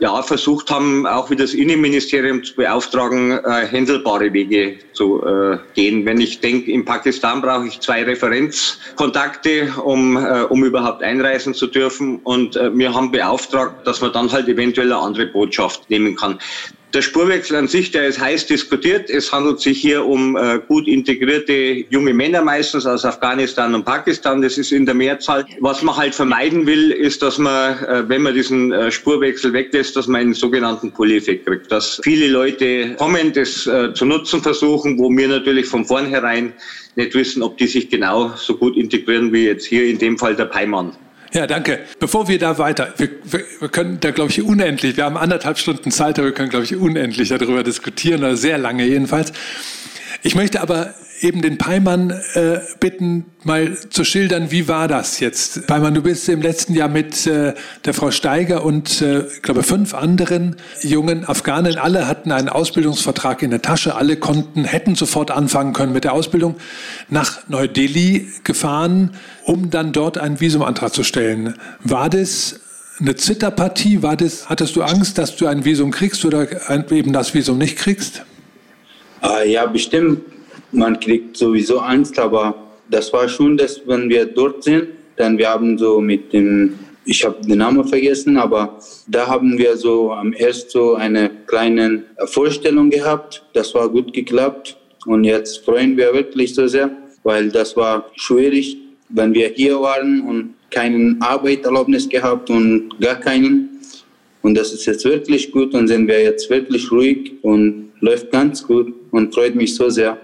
ja, 0.00 0.22
versucht 0.22 0.70
haben, 0.70 1.06
auch 1.06 1.30
wie 1.30 1.36
das 1.36 1.52
Innenministerium 1.52 2.42
zu 2.42 2.54
beauftragen, 2.54 3.32
äh, 3.32 3.66
händelbare 3.66 4.32
Wege 4.32 4.78
zu 4.92 5.22
äh, 5.24 5.58
gehen. 5.74 6.06
Wenn 6.06 6.20
ich 6.20 6.40
denke, 6.40 6.72
in 6.72 6.84
Pakistan 6.84 7.42
brauche 7.42 7.66
ich 7.66 7.80
zwei 7.80 8.02
Referenzkontakte, 8.04 9.74
um, 9.84 10.16
äh, 10.16 10.42
um 10.44 10.64
überhaupt 10.64 11.02
einreisen 11.02 11.52
zu 11.52 11.66
dürfen. 11.66 12.20
Und 12.24 12.56
äh, 12.56 12.76
wir 12.76 12.94
haben 12.94 13.12
beauftragt, 13.12 13.86
dass 13.86 14.00
man 14.00 14.12
dann 14.12 14.32
halt 14.32 14.48
eventuell 14.48 14.92
eine 14.92 15.02
andere 15.02 15.26
Botschaft 15.26 15.90
nehmen 15.90 16.16
kann. 16.16 16.38
Der 16.94 17.02
Spurwechsel 17.02 17.56
an 17.56 17.66
sich, 17.66 17.90
der 17.90 18.06
ist 18.06 18.20
heiß 18.20 18.46
diskutiert. 18.46 19.10
Es 19.10 19.32
handelt 19.32 19.58
sich 19.58 19.80
hier 19.80 20.04
um 20.04 20.36
äh, 20.36 20.60
gut 20.68 20.86
integrierte 20.86 21.84
junge 21.90 22.14
Männer 22.14 22.40
meistens 22.40 22.86
aus 22.86 23.04
Afghanistan 23.04 23.74
und 23.74 23.84
Pakistan. 23.84 24.40
Das 24.40 24.58
ist 24.58 24.70
in 24.70 24.86
der 24.86 24.94
Mehrzahl. 24.94 25.44
Was 25.58 25.82
man 25.82 25.96
halt 25.96 26.14
vermeiden 26.14 26.66
will, 26.66 26.92
ist, 26.92 27.20
dass 27.20 27.36
man, 27.36 27.84
äh, 27.84 28.08
wenn 28.08 28.22
man 28.22 28.32
diesen 28.34 28.72
äh, 28.72 28.92
Spurwechsel 28.92 29.52
weglässt, 29.52 29.96
dass 29.96 30.06
man 30.06 30.20
einen 30.20 30.34
sogenannten 30.34 30.92
Pull-Effekt 30.92 31.46
kriegt. 31.46 31.72
Dass 31.72 32.00
viele 32.04 32.28
Leute 32.28 32.94
kommen, 32.94 33.32
das 33.32 33.66
äh, 33.66 33.92
zu 33.92 34.04
nutzen 34.04 34.40
versuchen, 34.40 34.96
wo 34.96 35.10
wir 35.10 35.26
natürlich 35.26 35.66
von 35.66 35.84
vornherein 35.84 36.52
nicht 36.94 37.12
wissen, 37.16 37.42
ob 37.42 37.58
die 37.58 37.66
sich 37.66 37.90
genau 37.90 38.34
so 38.36 38.56
gut 38.56 38.76
integrieren 38.76 39.32
wie 39.32 39.46
jetzt 39.46 39.66
hier 39.66 39.84
in 39.86 39.98
dem 39.98 40.16
Fall 40.16 40.36
der 40.36 40.44
Peimann. 40.44 40.92
Ja, 41.34 41.48
danke. 41.48 41.80
Bevor 41.98 42.28
wir 42.28 42.38
da 42.38 42.58
weiter, 42.58 42.94
wir, 42.96 43.08
wir, 43.24 43.44
wir 43.58 43.68
können 43.68 43.98
da, 43.98 44.12
glaube 44.12 44.30
ich, 44.30 44.40
unendlich, 44.40 44.96
wir 44.96 45.04
haben 45.04 45.16
anderthalb 45.16 45.58
Stunden 45.58 45.90
Zeit, 45.90 46.16
aber 46.16 46.28
wir 46.28 46.32
können, 46.34 46.48
glaube 46.48 46.64
ich, 46.64 46.76
unendlich 46.76 47.28
darüber 47.28 47.64
diskutieren, 47.64 48.20
oder 48.20 48.36
sehr 48.36 48.56
lange 48.56 48.84
jedenfalls. 48.84 49.32
Ich 50.22 50.36
möchte 50.36 50.60
aber 50.60 50.94
eben 51.24 51.40
den 51.40 51.56
Peimann 51.56 52.10
äh, 52.34 52.58
bitten, 52.80 53.24
mal 53.44 53.76
zu 53.88 54.04
schildern, 54.04 54.50
wie 54.50 54.68
war 54.68 54.88
das 54.88 55.20
jetzt? 55.20 55.66
Peimann, 55.66 55.94
du 55.94 56.02
bist 56.02 56.28
im 56.28 56.42
letzten 56.42 56.74
Jahr 56.74 56.88
mit 56.88 57.26
äh, 57.26 57.54
der 57.84 57.94
Frau 57.94 58.10
Steiger 58.10 58.62
und, 58.62 59.00
äh, 59.00 59.26
ich 59.26 59.42
glaube, 59.42 59.62
fünf 59.62 59.94
anderen 59.94 60.56
jungen 60.82 61.26
Afghanen, 61.26 61.78
alle 61.78 62.06
hatten 62.06 62.30
einen 62.30 62.50
Ausbildungsvertrag 62.50 63.42
in 63.42 63.50
der 63.50 63.62
Tasche, 63.62 63.96
alle 63.96 64.16
konnten, 64.16 64.64
hätten 64.64 64.96
sofort 64.96 65.30
anfangen 65.30 65.72
können 65.72 65.94
mit 65.94 66.04
der 66.04 66.12
Ausbildung, 66.12 66.56
nach 67.08 67.48
Neu-Delhi 67.48 68.28
gefahren, 68.44 69.16
um 69.44 69.70
dann 69.70 69.92
dort 69.92 70.18
einen 70.18 70.40
Visumantrag 70.40 70.92
zu 70.92 71.04
stellen. 71.04 71.54
War 71.82 72.10
das 72.10 72.60
eine 73.00 73.16
Zitterpartie? 73.16 74.02
War 74.02 74.16
das, 74.16 74.50
hattest 74.50 74.76
du 74.76 74.82
Angst, 74.82 75.16
dass 75.16 75.36
du 75.36 75.46
ein 75.46 75.64
Visum 75.64 75.90
kriegst 75.90 76.24
oder 76.26 76.46
eben 76.92 77.14
das 77.14 77.32
Visum 77.32 77.56
nicht 77.56 77.78
kriegst? 77.78 78.22
Äh, 79.22 79.50
ja, 79.50 79.64
bestimmt 79.64 80.33
man 80.74 80.98
kriegt 81.00 81.36
sowieso 81.36 81.78
Angst, 81.78 82.18
aber 82.18 82.54
das 82.90 83.12
war 83.12 83.28
schon, 83.28 83.56
dass 83.56 83.80
wenn 83.86 84.08
wir 84.08 84.26
dort 84.26 84.64
sind, 84.64 84.88
dann 85.16 85.38
wir 85.38 85.48
haben 85.48 85.78
so 85.78 86.00
mit 86.00 86.32
dem, 86.32 86.78
ich 87.04 87.24
habe 87.24 87.36
den 87.46 87.58
Namen 87.58 87.84
vergessen, 87.84 88.36
aber 88.36 88.78
da 89.06 89.26
haben 89.26 89.58
wir 89.58 89.76
so 89.76 90.12
am 90.12 90.32
ersten 90.32 90.70
so 90.70 90.94
eine 90.94 91.30
kleine 91.46 92.04
Vorstellung 92.26 92.90
gehabt. 92.90 93.44
Das 93.52 93.74
war 93.74 93.88
gut 93.88 94.12
geklappt 94.12 94.76
und 95.06 95.24
jetzt 95.24 95.64
freuen 95.64 95.96
wir 95.96 96.12
wirklich 96.12 96.54
so 96.54 96.66
sehr, 96.66 96.90
weil 97.22 97.50
das 97.50 97.76
war 97.76 98.10
schwierig, 98.16 98.78
wenn 99.08 99.34
wir 99.34 99.48
hier 99.48 99.80
waren 99.80 100.22
und 100.22 100.54
keine 100.70 101.16
Arbeitserlaubnis 101.20 102.08
gehabt 102.08 102.50
und 102.50 102.98
gar 103.00 103.16
keinen. 103.16 103.80
Und 104.42 104.54
das 104.56 104.72
ist 104.72 104.86
jetzt 104.86 105.04
wirklich 105.04 105.52
gut 105.52 105.72
und 105.74 105.88
sind 105.88 106.08
wir 106.08 106.22
jetzt 106.22 106.50
wirklich 106.50 106.90
ruhig 106.90 107.32
und 107.42 107.92
läuft 108.00 108.30
ganz 108.30 108.66
gut 108.66 108.92
und 109.10 109.32
freut 109.34 109.54
mich 109.54 109.74
so 109.74 109.88
sehr. 109.88 110.18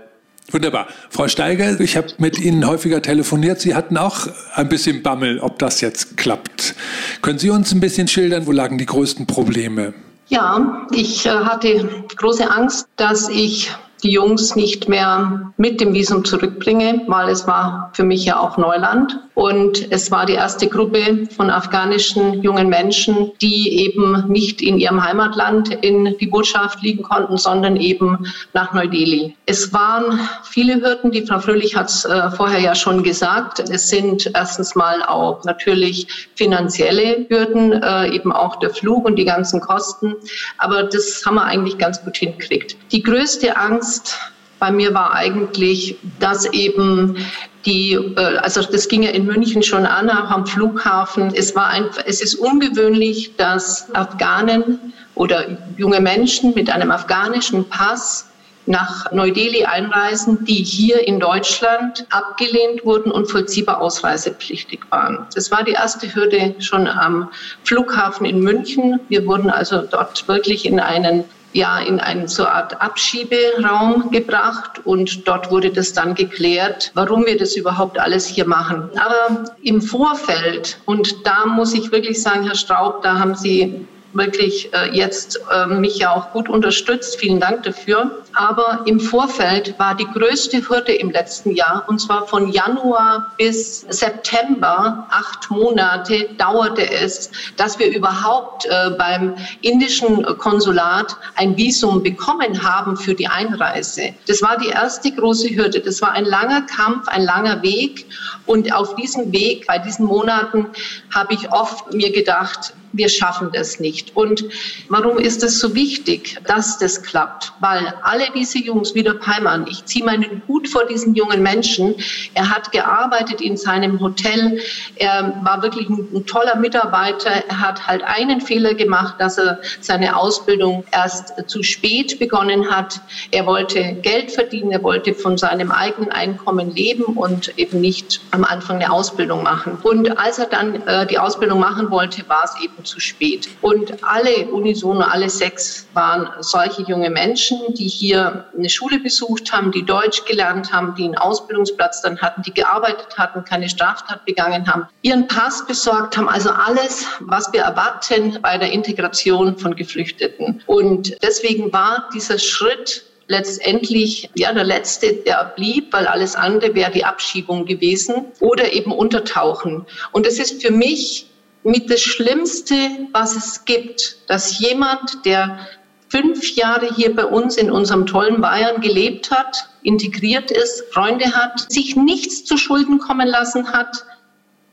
Wunderbar. 0.53 0.89
Frau 1.11 1.29
Steiger, 1.29 1.79
ich 1.81 1.97
habe 1.97 2.09
mit 2.19 2.39
Ihnen 2.39 2.67
häufiger 2.67 3.03
telefoniert. 3.03 3.61
Sie 3.61 3.75
hatten 3.75 3.97
auch 3.97 4.27
ein 4.55 4.69
bisschen 4.69 5.03
Bammel, 5.03 5.39
ob 5.41 5.59
das 5.59 5.81
jetzt 5.81 6.17
klappt. 6.17 6.75
Können 7.23 7.39
Sie 7.39 7.51
uns 7.51 7.73
ein 7.73 7.81
bisschen 7.81 8.09
schildern, 8.09 8.47
wo 8.47 8.53
lagen 8.53 8.79
die 8.79 8.87
größten 8.87 9.27
Probleme? 9.27 9.95
Ja, 10.29 10.87
ich 10.93 11.27
äh, 11.27 11.31
hatte 11.31 11.89
große 12.17 12.49
Angst, 12.51 12.89
dass 12.97 13.29
ich 13.29 13.71
die 14.03 14.13
Jungs 14.13 14.57
nicht 14.57 14.89
mehr 14.89 15.53
mit 15.57 15.81
dem 15.81 15.93
Visum 15.93 16.25
zurückbringe, 16.25 17.03
weil 17.07 17.29
es 17.29 17.47
war 17.47 17.91
für 17.93 18.05
mich 18.05 18.25
ja 18.25 18.39
auch 18.39 18.57
Neuland. 18.57 19.19
Und 19.41 19.91
es 19.91 20.11
war 20.11 20.27
die 20.27 20.35
erste 20.35 20.69
Gruppe 20.69 21.27
von 21.35 21.49
afghanischen 21.49 22.43
jungen 22.43 22.69
Menschen, 22.69 23.33
die 23.41 23.87
eben 23.87 24.27
nicht 24.29 24.61
in 24.61 24.79
ihrem 24.79 25.03
Heimatland 25.03 25.73
in 25.83 26.15
die 26.21 26.27
Botschaft 26.27 26.83
liegen 26.83 27.03
konnten, 27.03 27.39
sondern 27.39 27.77
eben 27.77 28.27
nach 28.53 28.75
Neu-Delhi. 28.75 29.35
Es 29.47 29.73
waren 29.73 30.21
viele 30.45 30.83
Hürden, 30.83 31.11
die 31.11 31.25
Frau 31.25 31.39
Fröhlich 31.39 31.75
hat 31.75 31.89
es 31.89 32.05
äh, 32.05 32.31
vorher 32.33 32.61
ja 32.61 32.75
schon 32.75 33.03
gesagt. 33.03 33.61
Es 33.61 33.89
sind 33.89 34.31
erstens 34.35 34.75
mal 34.75 35.03
auch 35.05 35.43
natürlich 35.45 36.29
finanzielle 36.35 37.25
Hürden, 37.31 37.73
äh, 37.83 38.15
eben 38.15 38.33
auch 38.33 38.57
der 38.57 38.69
Flug 38.69 39.07
und 39.07 39.17
die 39.17 39.25
ganzen 39.25 39.63
Kosten. 39.63 40.17
Aber 40.59 40.83
das 40.83 41.23
haben 41.25 41.37
wir 41.37 41.45
eigentlich 41.45 41.79
ganz 41.79 42.05
gut 42.05 42.19
hingekriegt. 42.19 42.77
Die 42.93 43.03
größte 43.03 43.57
Angst 43.57 44.19
bei 44.61 44.71
mir 44.71 44.95
war 44.95 45.15
eigentlich, 45.15 45.97
dass 46.21 46.45
eben 46.53 47.17
die, 47.65 47.95
äh, 47.95 48.37
also 48.39 48.63
das 48.63 48.87
ging 48.89 49.03
ja 49.03 49.11
in 49.11 49.27
München 49.27 49.63
schon 49.63 49.87
an, 49.87 50.09
auch 50.09 50.31
am 50.31 50.47
Flughafen. 50.47 51.33
Es 51.35 51.57
war 51.57 51.69
einfach, 51.69 52.03
es 52.07 52.23
ist 52.23 52.37
ungewöhnlich, 52.37 53.35
dass 53.37 53.93
Afghanen 53.95 54.93
oder 55.15 55.45
junge 55.77 56.01
Menschen 56.01 56.55
mit 56.55 56.71
einem 56.71 56.91
afghanischen 56.91 57.69
Pass 57.69 58.27
nach 58.67 59.11
Neu-Delhi 59.11 59.65
einreisen, 59.65 60.45
die 60.45 60.63
hier 60.63 61.07
in 61.09 61.19
Deutschland 61.19 62.07
abgelehnt 62.11 62.85
wurden 62.85 63.11
und 63.11 63.31
vollziehbar 63.31 63.81
ausreisepflichtig 63.81 64.81
waren. 64.91 65.27
Das 65.35 65.51
war 65.51 65.65
die 65.65 65.73
erste 65.73 66.15
Hürde 66.15 66.55
schon 66.61 66.87
am 66.87 67.31
Flughafen 67.65 68.27
in 68.27 68.41
München. 68.41 69.01
Wir 69.09 69.27
wurden 69.27 69.51
also 69.51 69.83
dort 69.83 70.29
wirklich 70.29 70.67
in 70.67 70.79
einen 70.79 71.25
ja 71.53 71.79
in 71.81 72.01
eine 72.01 72.29
so 72.29 72.47
Art 72.47 72.81
Abschieberaum 72.81 74.11
gebracht 74.11 74.81
und 74.85 75.27
dort 75.27 75.51
wurde 75.51 75.71
das 75.71 75.93
dann 75.93 76.15
geklärt, 76.15 76.93
warum 76.95 77.27
wir 77.27 77.37
das 77.37 77.57
überhaupt 77.57 77.99
alles 77.99 78.27
hier 78.27 78.47
machen. 78.47 78.91
Aber 78.97 79.53
im 79.63 79.83
Vorfeld, 79.83 80.79
und 80.87 81.27
da 81.27 81.47
muss 81.47 81.75
ich 81.75 81.91
wirklich 81.93 82.23
sagen, 82.23 82.45
Herr 82.45 82.55
Straub, 82.55 83.03
da 83.03 83.19
haben 83.19 83.35
Sie 83.35 83.87
wirklich 84.13 84.73
äh, 84.73 84.91
jetzt 84.93 85.41
äh, 85.51 85.67
mich 85.67 85.99
ja 85.99 86.15
auch 86.15 86.33
gut 86.33 86.49
unterstützt. 86.49 87.19
Vielen 87.19 87.41
Dank 87.41 87.63
dafür. 87.63 88.23
Aber 88.33 88.83
im 88.87 89.01
Vorfeld 89.01 89.79
war 89.79 89.95
die 89.95 90.07
größte 90.07 90.69
Hürde 90.69 90.93
im 90.93 91.11
letzten 91.11 91.55
Jahr, 91.55 91.85
und 91.89 92.01
zwar 92.01 92.27
von 92.27 92.53
Januar 92.53 93.33
bis 93.39 93.81
September, 93.89 95.07
acht 95.11 95.51
Monate 95.51 96.29
dauerte 96.39 96.89
es, 96.89 97.31
dass 97.57 97.79
wir 97.79 97.95
überhaupt 97.95 98.67
äh, 98.67 98.91
beim 98.91 99.35
indischen 99.63 100.23
Konsulat 100.39 101.17
ein 101.37 101.57
Visum 101.57 102.03
bekommen 102.03 102.63
haben 102.63 102.97
für 102.97 103.15
die 103.15 103.27
Einreise. 103.27 104.15
Das 104.27 104.43
war 104.43 104.59
die 104.59 104.69
erste 104.69 105.11
große 105.11 105.51
Hürde. 105.51 105.81
Das 105.81 106.01
war 106.03 106.13
ein 106.13 106.25
langer 106.25 106.63
Kampf, 106.63 107.09
ein 107.09 107.23
langer 107.23 107.63
Weg. 107.63 108.07
Und 108.47 108.73
auf 108.73 108.95
diesem 108.95 109.33
Weg, 109.33 109.67
bei 109.67 109.79
diesen 109.79 110.07
Monaten, 110.07 110.67
habe 111.15 111.35
ich 111.35 111.51
oft 111.53 111.93
mir 111.93 112.13
gedacht, 112.13 112.75
wir 112.93 113.09
schaffen 113.09 113.51
das 113.53 113.81
nicht. 113.81 114.17
Und 114.17 114.45
warum 114.89 115.19
ist 115.19 115.43
es 115.43 115.59
so 115.59 115.75
wichtig, 115.75 116.39
dass 116.47 116.79
das 116.79 117.03
klappt? 117.03 117.53
Weil 117.61 117.95
alle 118.03 118.25
diese 118.35 118.59
Jungs, 118.59 118.95
wie 118.95 119.03
der 119.03 119.15
Peimann, 119.15 119.67
ich 119.69 119.85
ziehe 119.85 120.05
meinen 120.05 120.43
Hut 120.49 120.69
vor 120.69 120.87
diesen 120.87 121.15
jungen 121.15 121.43
Menschen. 121.43 121.95
Er 122.35 122.51
hat 122.51 122.73
gearbeitet 122.73 123.41
in 123.41 123.57
seinem 123.57 124.01
Hotel. 124.01 124.61
Er 124.97 125.41
war 125.43 125.63
wirklich 125.63 125.89
ein, 125.89 126.09
ein 126.15 126.27
toller 126.27 126.57
Mitarbeiter. 126.57 127.31
Er 127.49 127.61
hat 127.61 127.87
halt 127.87 128.03
einen 128.03 128.41
Fehler 128.41 128.75
gemacht, 128.75 129.15
dass 129.19 129.39
er 129.39 129.61
seine 129.81 130.17
Ausbildung 130.17 130.85
erst 130.93 131.49
zu 131.49 131.63
spät 131.63 132.19
begonnen 132.19 132.71
hat. 132.71 133.01
Er 133.31 133.47
wollte 133.47 133.95
Geld 134.03 134.33
verdienen. 134.33 134.73
Er 134.73 134.83
wollte 134.83 135.15
von 135.15 135.39
seinem 135.39 135.71
eigenen 135.71 136.11
Einkommen 136.11 136.75
leben 136.75 137.05
und 137.05 137.57
eben 137.59 137.81
nicht 137.81 138.21
am 138.31 138.45
Anfang 138.45 138.77
eine 138.77 138.93
Ausbildung 138.93 139.43
machen. 139.43 139.79
Und 139.83 140.19
als 140.19 140.39
er 140.39 140.47
dann 140.47 140.87
äh, 140.87 141.07
die 141.07 141.19
Ausbildung 141.19 141.61
machen 141.61 141.91
wollte, 141.91 142.29
war 142.29 142.45
es 142.45 142.63
eben 142.63 142.80
zu 142.85 143.01
spät. 143.01 143.49
Und 143.61 144.03
alle 144.03 144.47
unisono, 144.51 145.01
alle 145.01 145.29
sechs 145.29 145.87
waren 145.95 146.29
solche 146.41 146.83
junge 146.83 147.11
Menschen, 147.11 147.59
die 147.75 147.89
hier 147.89 148.47
eine 148.57 148.69
Schule 148.69 148.99
besucht 148.99 149.53
haben, 149.53 149.73
die 149.73 149.85
Deutsch 149.85 150.25
gelernt 150.25 150.73
haben, 150.73 150.95
die 150.95 151.05
einen 151.05 151.17
Ausbildungsplatz 151.17 152.03
dann 152.03 152.19
hatten, 152.21 152.43
die 152.43 152.53
gearbeitet 152.53 153.17
hatten, 153.17 153.45
keine 153.45 153.69
Straftat 153.69 154.25
begangen 154.25 154.67
haben, 154.67 154.87
ihren 155.03 155.27
Pass 155.29 155.67
besorgt 155.67 156.17
haben, 156.17 156.29
also 156.29 156.51
alles, 156.51 157.07
was 157.21 157.53
wir 157.53 157.63
erwarten 157.63 158.39
bei 158.43 158.59
der 158.59 158.73
Integration 158.73 159.59
von 159.59 159.75
Geflüchteten. 159.75 160.63
Und 160.67 161.17
deswegen 161.23 161.73
war 161.73 162.09
dieser 162.15 162.39
Schritt 162.39 163.05
letztendlich 163.31 164.29
ja 164.35 164.53
der 164.53 164.65
letzte, 164.65 165.13
der 165.13 165.53
blieb, 165.55 165.93
weil 165.93 166.07
alles 166.07 166.35
andere 166.35 166.75
wäre 166.75 166.91
die 166.91 167.05
Abschiebung 167.05 167.65
gewesen 167.65 168.27
oder 168.41 168.73
eben 168.73 168.93
Untertauchen. 168.93 169.87
Und 170.11 170.27
das 170.27 170.39
ist 170.39 170.61
für 170.61 170.73
mich 170.73 171.30
mit 171.63 171.91
das 171.91 172.01
Schlimmste, 172.01 172.75
was 173.13 173.37
es 173.37 173.65
gibt, 173.65 174.19
dass 174.29 174.59
jemand, 174.59 175.25
der 175.25 175.67
fünf 176.09 176.57
Jahre 176.57 176.93
hier 176.95 177.15
bei 177.15 177.25
uns 177.25 177.57
in 177.57 177.71
unserem 177.71 178.07
tollen 178.07 178.41
Bayern 178.41 178.81
gelebt 178.81 179.31
hat, 179.31 179.69
integriert 179.83 180.51
ist, 180.51 180.93
Freunde 180.93 181.33
hat, 181.33 181.71
sich 181.71 181.97
nichts 181.97 182.45
zu 182.45 182.57
Schulden 182.57 182.99
kommen 182.99 183.29
lassen 183.29 183.73
hat 183.73 184.05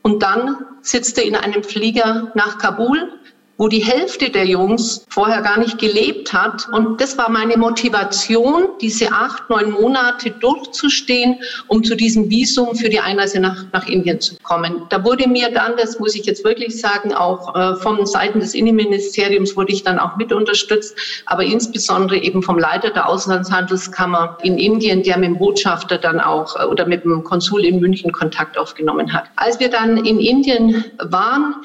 und 0.02 0.22
dann 0.22 0.56
sitzt 0.80 1.18
er 1.18 1.24
in 1.24 1.36
einem 1.36 1.62
Flieger 1.62 2.32
nach 2.34 2.58
Kabul 2.58 3.12
wo 3.58 3.66
die 3.66 3.84
Hälfte 3.84 4.30
der 4.30 4.46
Jungs 4.46 5.04
vorher 5.10 5.42
gar 5.42 5.58
nicht 5.58 5.78
gelebt 5.78 6.32
hat. 6.32 6.68
Und 6.72 7.00
das 7.00 7.18
war 7.18 7.28
meine 7.28 7.56
Motivation, 7.56 8.68
diese 8.80 9.10
acht, 9.10 9.50
neun 9.50 9.72
Monate 9.72 10.30
durchzustehen, 10.30 11.40
um 11.66 11.82
zu 11.82 11.96
diesem 11.96 12.30
Visum 12.30 12.76
für 12.76 12.88
die 12.88 13.00
Einreise 13.00 13.40
nach, 13.40 13.64
nach 13.72 13.88
Indien 13.88 14.20
zu 14.20 14.36
kommen. 14.44 14.86
Da 14.90 15.04
wurde 15.04 15.28
mir 15.28 15.50
dann, 15.50 15.76
das 15.76 15.98
muss 15.98 16.14
ich 16.14 16.24
jetzt 16.24 16.44
wirklich 16.44 16.80
sagen, 16.80 17.12
auch 17.12 17.54
äh, 17.56 17.74
von 17.76 18.06
Seiten 18.06 18.38
des 18.38 18.54
Innenministeriums 18.54 19.56
wurde 19.56 19.72
ich 19.72 19.82
dann 19.82 19.98
auch 19.98 20.16
mit 20.16 20.32
unterstützt, 20.32 20.96
aber 21.26 21.42
insbesondere 21.42 22.18
eben 22.18 22.44
vom 22.44 22.58
Leiter 22.60 22.90
der 22.90 23.08
Auslandshandelskammer 23.08 24.38
in 24.42 24.56
Indien, 24.56 25.02
der 25.02 25.18
mit 25.18 25.30
dem 25.30 25.38
Botschafter 25.38 25.98
dann 25.98 26.20
auch 26.20 26.54
äh, 26.54 26.64
oder 26.64 26.86
mit 26.86 27.02
dem 27.02 27.24
Konsul 27.24 27.64
in 27.64 27.80
München 27.80 28.12
Kontakt 28.12 28.56
aufgenommen 28.56 29.12
hat. 29.12 29.24
Als 29.34 29.58
wir 29.58 29.68
dann 29.68 29.96
in 29.96 30.20
Indien 30.20 30.84
waren, 30.98 31.56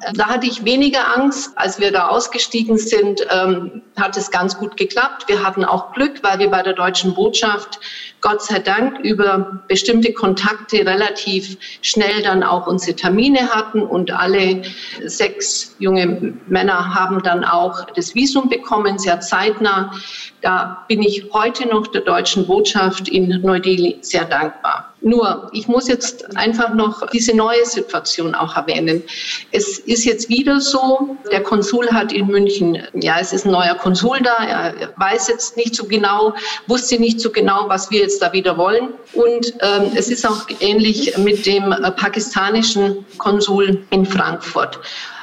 äh, 0.00 0.14
da 0.14 0.28
hatte 0.28 0.46
ich 0.46 0.64
weniger 0.64 1.14
Angst, 1.18 1.41
als 1.56 1.80
wir 1.80 1.92
da 1.92 2.08
ausgestiegen 2.08 2.78
sind, 2.78 3.26
ähm, 3.30 3.82
hat 4.00 4.16
es 4.16 4.30
ganz 4.30 4.58
gut 4.58 4.76
geklappt. 4.76 5.28
Wir 5.28 5.42
hatten 5.42 5.64
auch 5.64 5.92
Glück, 5.92 6.22
weil 6.22 6.38
wir 6.38 6.50
bei 6.50 6.62
der 6.62 6.74
deutschen 6.74 7.14
Botschaft 7.14 7.80
Gott 8.22 8.40
sei 8.40 8.60
Dank 8.60 9.00
über 9.00 9.62
bestimmte 9.66 10.12
Kontakte 10.12 10.86
relativ 10.86 11.58
schnell 11.82 12.22
dann 12.22 12.42
auch 12.44 12.68
unsere 12.68 12.96
Termine 12.96 13.50
hatten 13.50 13.82
und 13.82 14.12
alle 14.12 14.62
sechs 15.04 15.74
junge 15.80 16.32
Männer 16.46 16.94
haben 16.94 17.22
dann 17.22 17.44
auch 17.44 17.84
das 17.96 18.14
Visum 18.14 18.48
bekommen, 18.48 18.98
sehr 18.98 19.20
zeitnah. 19.20 19.92
Da 20.40 20.84
bin 20.88 21.02
ich 21.02 21.24
heute 21.32 21.68
noch 21.68 21.88
der 21.88 22.02
deutschen 22.02 22.46
Botschaft 22.46 23.08
in 23.08 23.40
Neu-Delhi 23.42 23.98
sehr 24.02 24.24
dankbar. 24.24 24.92
Nur, 25.04 25.50
ich 25.52 25.66
muss 25.66 25.88
jetzt 25.88 26.36
einfach 26.36 26.74
noch 26.74 27.08
diese 27.10 27.36
neue 27.36 27.64
Situation 27.66 28.36
auch 28.36 28.56
erwähnen. 28.56 29.02
Es 29.50 29.78
ist 29.80 30.04
jetzt 30.04 30.28
wieder 30.28 30.60
so, 30.60 31.16
der 31.32 31.42
Konsul 31.42 31.90
hat 31.90 32.12
in 32.12 32.28
München, 32.28 32.78
ja, 32.94 33.16
es 33.20 33.32
ist 33.32 33.44
ein 33.44 33.50
neuer 33.50 33.74
Konsul 33.74 34.20
da, 34.22 34.44
er 34.44 34.92
weiß 34.96 35.26
jetzt 35.26 35.56
nicht 35.56 35.74
so 35.74 35.86
genau, 35.86 36.34
wusste 36.68 37.00
nicht 37.00 37.20
so 37.20 37.30
genau, 37.30 37.68
was 37.68 37.90
wir 37.90 38.00
jetzt 38.00 38.11
da 38.18 38.32
wieder 38.32 38.56
wollen. 38.56 38.88
Und 39.12 39.54
ähm, 39.60 39.92
es 39.94 40.08
ist 40.08 40.26
auch 40.26 40.46
ähnlich 40.60 41.16
mit 41.18 41.46
dem 41.46 41.72
äh, 41.72 41.90
pakistanischen 41.92 43.04
Konsul 43.18 43.84
in 43.90 44.04
Frankfurt. 44.06 44.78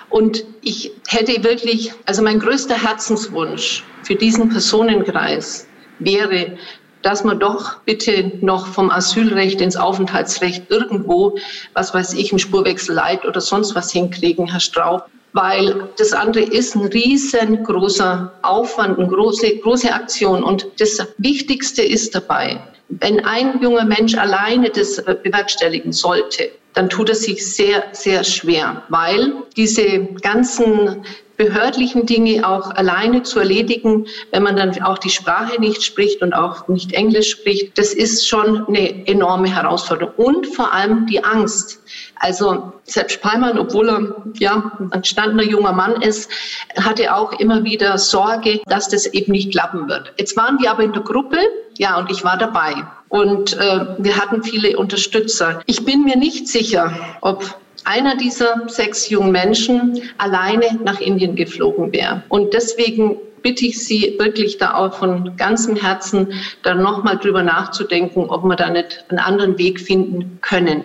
Und 0.10 0.44
ich 0.62 0.92
hätte 1.08 1.44
wirklich, 1.44 1.94
also 2.06 2.24
mein 2.24 2.40
größter 2.40 2.82
Herzenswunsch 2.82 3.84
für 4.04 4.16
diesen 4.16 4.50
Personenkreis 4.50 5.68
wäre, 6.00 6.58
dass 7.02 7.24
man 7.24 7.40
doch 7.40 7.80
bitte 7.86 8.32
noch 8.42 8.68
vom 8.68 8.90
Asylrecht 8.90 9.62
ins 9.62 9.78
Aufenthaltsrecht 9.78 10.70
irgendwo, 10.70 11.38
was 11.74 11.94
weiß 11.94 12.14
ich, 12.14 12.32
einen 12.32 12.40
Spurwechsel 12.40 13.00
oder 13.28 13.40
sonst 13.40 13.76
was 13.76 13.92
hinkriegen, 13.92 14.48
Herr 14.52 14.60
Straub. 14.60 15.06
Weil 15.34 15.90
das 15.98 16.14
andere 16.14 16.44
ist 16.44 16.76
ein 16.76 16.86
riesengroßer 16.86 18.34
Aufwand, 18.42 18.98
eine 18.98 19.08
große, 19.08 19.58
große 19.58 19.94
Aktion. 19.94 20.44
Und 20.44 20.68
das 20.80 21.06
Wichtigste 21.18 21.84
ist 21.84 22.16
dabei, 22.16 22.60
wenn 22.90 23.24
ein 23.24 23.62
junger 23.62 23.86
Mensch 23.86 24.16
alleine 24.16 24.70
das 24.70 24.98
äh, 24.98 25.16
bewerkstelligen 25.22 25.92
sollte, 25.92 26.52
dann 26.74 26.90
tut 26.90 27.10
es 27.10 27.24
sich 27.24 27.46
sehr, 27.46 27.84
sehr 27.92 28.24
schwer, 28.24 28.84
weil 28.90 29.34
diese 29.56 30.00
ganzen 30.22 31.04
behördlichen 31.40 32.06
Dinge 32.06 32.46
auch 32.46 32.70
alleine 32.72 33.24
zu 33.24 33.40
erledigen, 33.40 34.08
wenn 34.32 34.44
man 34.44 34.58
dann 34.58 34.84
auch 34.84 34.98
die 34.98 35.10
Sprache 35.10 35.60
nicht 35.60 35.84
spricht 35.84 36.22
und 36.22 36.34
auch 36.34 36.68
nicht 36.68 36.92
Englisch 36.92 37.32
spricht, 37.32 37.78
das 37.78 37.94
ist 37.94 38.28
schon 38.28 38.68
eine 38.68 39.08
enorme 39.08 39.48
Herausforderung. 39.48 40.14
Und 40.18 40.48
vor 40.48 40.74
allem 40.74 41.08
die 41.08 41.24
Angst. 41.24 41.82
Also 42.18 42.74
selbst 42.84 43.22
Palmer, 43.22 43.58
obwohl 43.58 43.90
er 43.90 44.16
ja 44.38 44.70
ein 44.92 45.02
gestandener 45.02 45.44
junger 45.44 45.72
Mann 45.72 46.02
ist, 46.02 46.30
hatte 46.76 47.16
auch 47.16 47.32
immer 47.40 47.64
wieder 47.64 47.98
Sorge, 47.98 48.60
dass 48.66 48.90
das 48.90 49.06
eben 49.06 49.32
nicht 49.32 49.54
klappen 49.54 49.88
wird. 49.88 50.12
Jetzt 50.18 50.36
waren 50.36 50.60
wir 50.60 50.70
aber 50.70 50.84
in 50.84 50.92
der 50.92 51.04
Gruppe, 51.04 51.38
ja, 51.78 51.98
und 51.98 52.12
ich 52.12 52.26
war 52.26 52.38
dabei. 52.38 52.74
Und 53.08 53.54
äh, 53.54 53.86
wir 53.98 54.18
hatten 54.18 54.44
viele 54.44 54.78
Unterstützer. 54.78 55.62
Ich 55.68 55.86
bin 55.86 56.04
mir 56.04 56.18
nicht 56.18 56.50
sicher, 56.50 56.92
ob 57.22 57.56
einer 57.86 58.16
dieser 58.16 58.68
sechs 58.68 59.10
jungen 59.10 59.32
Menschen 59.32 60.02
alleine 60.18 60.80
nach 60.84 61.00
Indien 61.00 61.36
geflogen 61.36 61.92
wäre. 61.94 62.24
Und 62.30 62.54
deswegen 62.54 63.18
bitte 63.42 63.66
ich 63.66 63.84
Sie 63.84 64.16
wirklich 64.20 64.58
da 64.58 64.76
auch 64.76 64.94
von 64.94 65.36
ganzem 65.38 65.76
Herzen, 65.76 66.34
da 66.64 66.76
nochmal 66.76 67.18
drüber 67.18 67.44
nachzudenken, 67.44 68.26
ob 68.30 68.44
wir 68.44 68.56
da 68.56 68.70
nicht 68.70 69.06
einen 69.10 69.20
anderen 69.20 69.58
Weg 69.58 69.80
finden 69.80 70.40
können. 70.42 70.84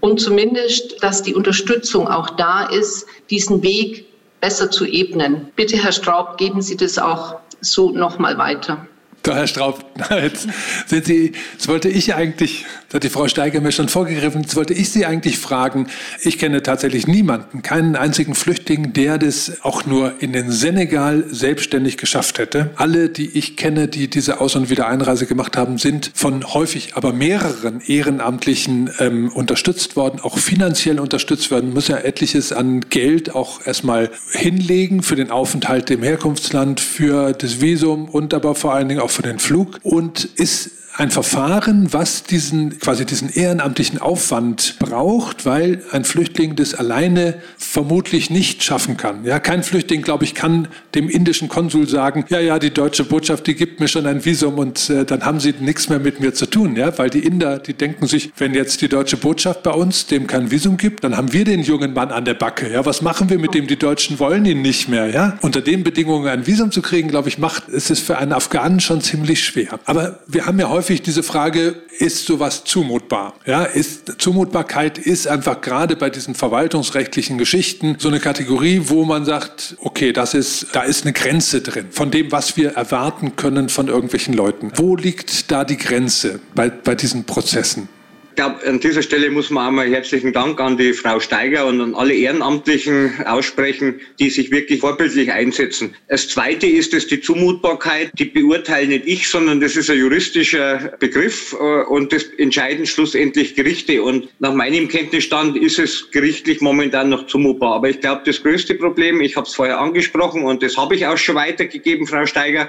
Und 0.00 0.20
zumindest, 0.20 1.02
dass 1.02 1.22
die 1.22 1.34
Unterstützung 1.34 2.08
auch 2.08 2.30
da 2.30 2.64
ist, 2.66 3.06
diesen 3.30 3.62
Weg 3.62 4.06
besser 4.40 4.70
zu 4.70 4.84
ebnen. 4.84 5.48
Bitte, 5.56 5.82
Herr 5.82 5.92
Straub, 5.92 6.36
geben 6.36 6.60
Sie 6.60 6.76
das 6.76 6.98
auch 6.98 7.36
so 7.62 7.90
nochmal 7.90 8.36
weiter. 8.36 8.86
Doch, 9.22 9.34
Herr 9.34 9.46
Straub, 9.46 9.82
jetzt 10.10 10.46
sind 10.86 11.06
Sie, 11.06 11.32
das 11.56 11.68
wollte 11.68 11.88
ich 11.88 12.14
eigentlich, 12.14 12.66
das 12.94 12.98
hat 12.98 13.04
die 13.04 13.08
Frau 13.08 13.26
Steiger 13.26 13.60
mir 13.60 13.72
schon 13.72 13.88
vorgegriffen, 13.88 14.42
jetzt 14.42 14.54
wollte 14.54 14.72
ich 14.72 14.88
Sie 14.88 15.04
eigentlich 15.04 15.36
fragen, 15.36 15.88
ich 16.22 16.38
kenne 16.38 16.62
tatsächlich 16.62 17.08
niemanden, 17.08 17.60
keinen 17.60 17.96
einzigen 17.96 18.36
Flüchtling, 18.36 18.92
der 18.92 19.18
das 19.18 19.64
auch 19.64 19.84
nur 19.84 20.22
in 20.22 20.32
den 20.32 20.52
Senegal 20.52 21.24
selbstständig 21.28 21.96
geschafft 21.96 22.38
hätte. 22.38 22.70
Alle, 22.76 23.08
die 23.08 23.36
ich 23.36 23.56
kenne, 23.56 23.88
die 23.88 24.08
diese 24.08 24.40
Aus- 24.40 24.54
und 24.54 24.70
Wiedereinreise 24.70 25.26
gemacht 25.26 25.56
haben, 25.56 25.76
sind 25.76 26.12
von 26.14 26.54
häufig, 26.54 26.92
aber 26.94 27.12
mehreren 27.12 27.80
Ehrenamtlichen 27.80 28.88
ähm, 29.00 29.32
unterstützt 29.32 29.96
worden, 29.96 30.20
auch 30.20 30.38
finanziell 30.38 31.00
unterstützt 31.00 31.50
worden, 31.50 31.74
muss 31.74 31.88
ja 31.88 31.96
etliches 31.96 32.52
an 32.52 32.82
Geld 32.90 33.34
auch 33.34 33.66
erstmal 33.66 34.08
hinlegen 34.30 35.02
für 35.02 35.16
den 35.16 35.32
Aufenthalt 35.32 35.90
im 35.90 36.04
Herkunftsland, 36.04 36.78
für 36.78 37.32
das 37.32 37.60
Visum 37.60 38.08
und 38.08 38.32
aber 38.34 38.54
vor 38.54 38.72
allen 38.72 38.88
Dingen 38.88 39.00
auch 39.00 39.10
für 39.10 39.22
den 39.22 39.40
Flug. 39.40 39.80
Und 39.82 40.26
ist 40.36 40.70
ein 40.96 41.10
Verfahren, 41.10 41.92
was 41.92 42.22
diesen 42.22 42.78
quasi 42.78 43.04
diesen 43.04 43.28
ehrenamtlichen 43.28 43.98
Aufwand 44.00 44.76
braucht, 44.78 45.44
weil 45.44 45.82
ein 45.90 46.04
Flüchtling 46.04 46.54
das 46.54 46.72
alleine 46.72 47.34
vermutlich 47.58 48.30
nicht 48.30 48.62
schaffen 48.62 48.96
kann. 48.96 49.24
Ja, 49.24 49.40
kein 49.40 49.64
Flüchtling, 49.64 50.02
glaube 50.02 50.22
ich, 50.22 50.34
kann 50.34 50.68
dem 50.94 51.08
indischen 51.08 51.48
Konsul 51.48 51.88
sagen, 51.88 52.24
ja, 52.28 52.38
ja, 52.38 52.60
die 52.60 52.70
deutsche 52.70 53.02
Botschaft, 53.02 53.48
die 53.48 53.56
gibt 53.56 53.80
mir 53.80 53.88
schon 53.88 54.06
ein 54.06 54.24
Visum 54.24 54.56
und 54.58 54.88
äh, 54.88 55.04
dann 55.04 55.24
haben 55.24 55.40
sie 55.40 55.52
nichts 55.58 55.88
mehr 55.88 55.98
mit 55.98 56.20
mir 56.20 56.32
zu 56.32 56.46
tun, 56.46 56.76
ja, 56.76 56.96
weil 56.96 57.10
die 57.10 57.26
Inder, 57.26 57.58
die 57.58 57.74
denken 57.74 58.06
sich, 58.06 58.30
wenn 58.36 58.54
jetzt 58.54 58.80
die 58.80 58.88
deutsche 58.88 59.16
Botschaft 59.16 59.64
bei 59.64 59.72
uns 59.72 60.06
dem 60.06 60.28
kein 60.28 60.52
Visum 60.52 60.76
gibt, 60.76 61.02
dann 61.02 61.16
haben 61.16 61.32
wir 61.32 61.44
den 61.44 61.62
jungen 61.62 61.92
Mann 61.92 62.12
an 62.12 62.24
der 62.24 62.34
Backe. 62.34 62.70
Ja, 62.70 62.86
was 62.86 63.02
machen 63.02 63.28
wir 63.30 63.40
mit 63.40 63.54
dem? 63.54 63.66
Die 63.66 63.78
Deutschen 63.78 64.20
wollen 64.20 64.44
ihn 64.44 64.62
nicht 64.62 64.88
mehr, 64.88 65.08
ja. 65.08 65.38
Unter 65.40 65.60
den 65.60 65.82
Bedingungen 65.82 66.28
ein 66.28 66.46
Visum 66.46 66.70
zu 66.70 66.82
kriegen, 66.82 67.08
glaube 67.08 67.28
ich, 67.28 67.38
macht 67.38 67.68
ist 67.68 67.90
es 67.90 67.98
für 67.98 68.18
einen 68.18 68.32
Afghanen 68.32 68.78
schon 68.78 69.00
ziemlich 69.00 69.42
schwer. 69.42 69.80
Aber 69.86 70.20
wir 70.28 70.46
haben 70.46 70.60
ja 70.60 70.68
häufig 70.68 70.83
häufig 70.84 71.00
diese 71.00 71.22
Frage, 71.22 71.76
ist 71.98 72.26
sowas 72.26 72.64
zumutbar? 72.64 73.32
Ja, 73.46 73.64
ist, 73.64 74.20
Zumutbarkeit 74.20 74.98
ist 74.98 75.26
einfach 75.26 75.62
gerade 75.62 75.96
bei 75.96 76.10
diesen 76.10 76.34
verwaltungsrechtlichen 76.34 77.38
Geschichten 77.38 77.96
so 77.98 78.08
eine 78.08 78.20
Kategorie, 78.20 78.82
wo 78.84 79.06
man 79.06 79.24
sagt, 79.24 79.76
okay, 79.80 80.12
das 80.12 80.34
ist, 80.34 80.66
da 80.72 80.82
ist 80.82 81.04
eine 81.04 81.14
Grenze 81.14 81.62
drin 81.62 81.86
von 81.90 82.10
dem, 82.10 82.30
was 82.32 82.58
wir 82.58 82.72
erwarten 82.72 83.34
können 83.34 83.70
von 83.70 83.88
irgendwelchen 83.88 84.34
Leuten. 84.34 84.72
Wo 84.76 84.94
liegt 84.94 85.50
da 85.50 85.64
die 85.64 85.78
Grenze 85.78 86.40
bei, 86.54 86.68
bei 86.68 86.94
diesen 86.94 87.24
Prozessen? 87.24 87.88
Glaube, 88.36 88.66
an 88.66 88.80
dieser 88.80 89.02
Stelle 89.02 89.30
muss 89.30 89.50
man 89.50 89.68
einmal 89.68 89.88
herzlichen 89.88 90.32
Dank 90.32 90.60
an 90.60 90.76
die 90.76 90.92
Frau 90.92 91.20
Steiger 91.20 91.66
und 91.66 91.80
an 91.80 91.94
alle 91.94 92.14
Ehrenamtlichen 92.14 93.24
aussprechen, 93.26 94.00
die 94.18 94.28
sich 94.28 94.50
wirklich 94.50 94.80
vorbildlich 94.80 95.30
einsetzen. 95.30 95.94
Das 96.08 96.28
Zweite 96.28 96.66
ist 96.66 96.94
es 96.94 97.06
die 97.06 97.20
Zumutbarkeit. 97.20 98.10
Die 98.18 98.24
beurteile 98.24 98.88
nicht 98.88 99.06
ich, 99.06 99.28
sondern 99.28 99.60
das 99.60 99.76
ist 99.76 99.88
ein 99.88 99.98
juristischer 99.98 100.94
Begriff 100.98 101.52
äh, 101.52 101.84
und 101.84 102.12
das 102.12 102.24
entscheiden 102.38 102.86
schlussendlich 102.86 103.54
Gerichte. 103.54 104.02
Und 104.02 104.28
nach 104.40 104.54
meinem 104.54 104.88
Kenntnisstand 104.88 105.56
ist 105.56 105.78
es 105.78 106.10
gerichtlich 106.10 106.60
momentan 106.60 107.10
noch 107.10 107.28
zumutbar. 107.28 107.74
Aber 107.76 107.88
ich 107.88 108.00
glaube, 108.00 108.22
das 108.24 108.42
größte 108.42 108.74
Problem, 108.74 109.20
ich 109.20 109.36
habe 109.36 109.46
es 109.46 109.54
vorher 109.54 109.78
angesprochen 109.78 110.42
und 110.42 110.62
das 110.62 110.76
habe 110.76 110.96
ich 110.96 111.06
auch 111.06 111.18
schon 111.18 111.36
weitergegeben, 111.36 112.06
Frau 112.06 112.26
Steiger, 112.26 112.68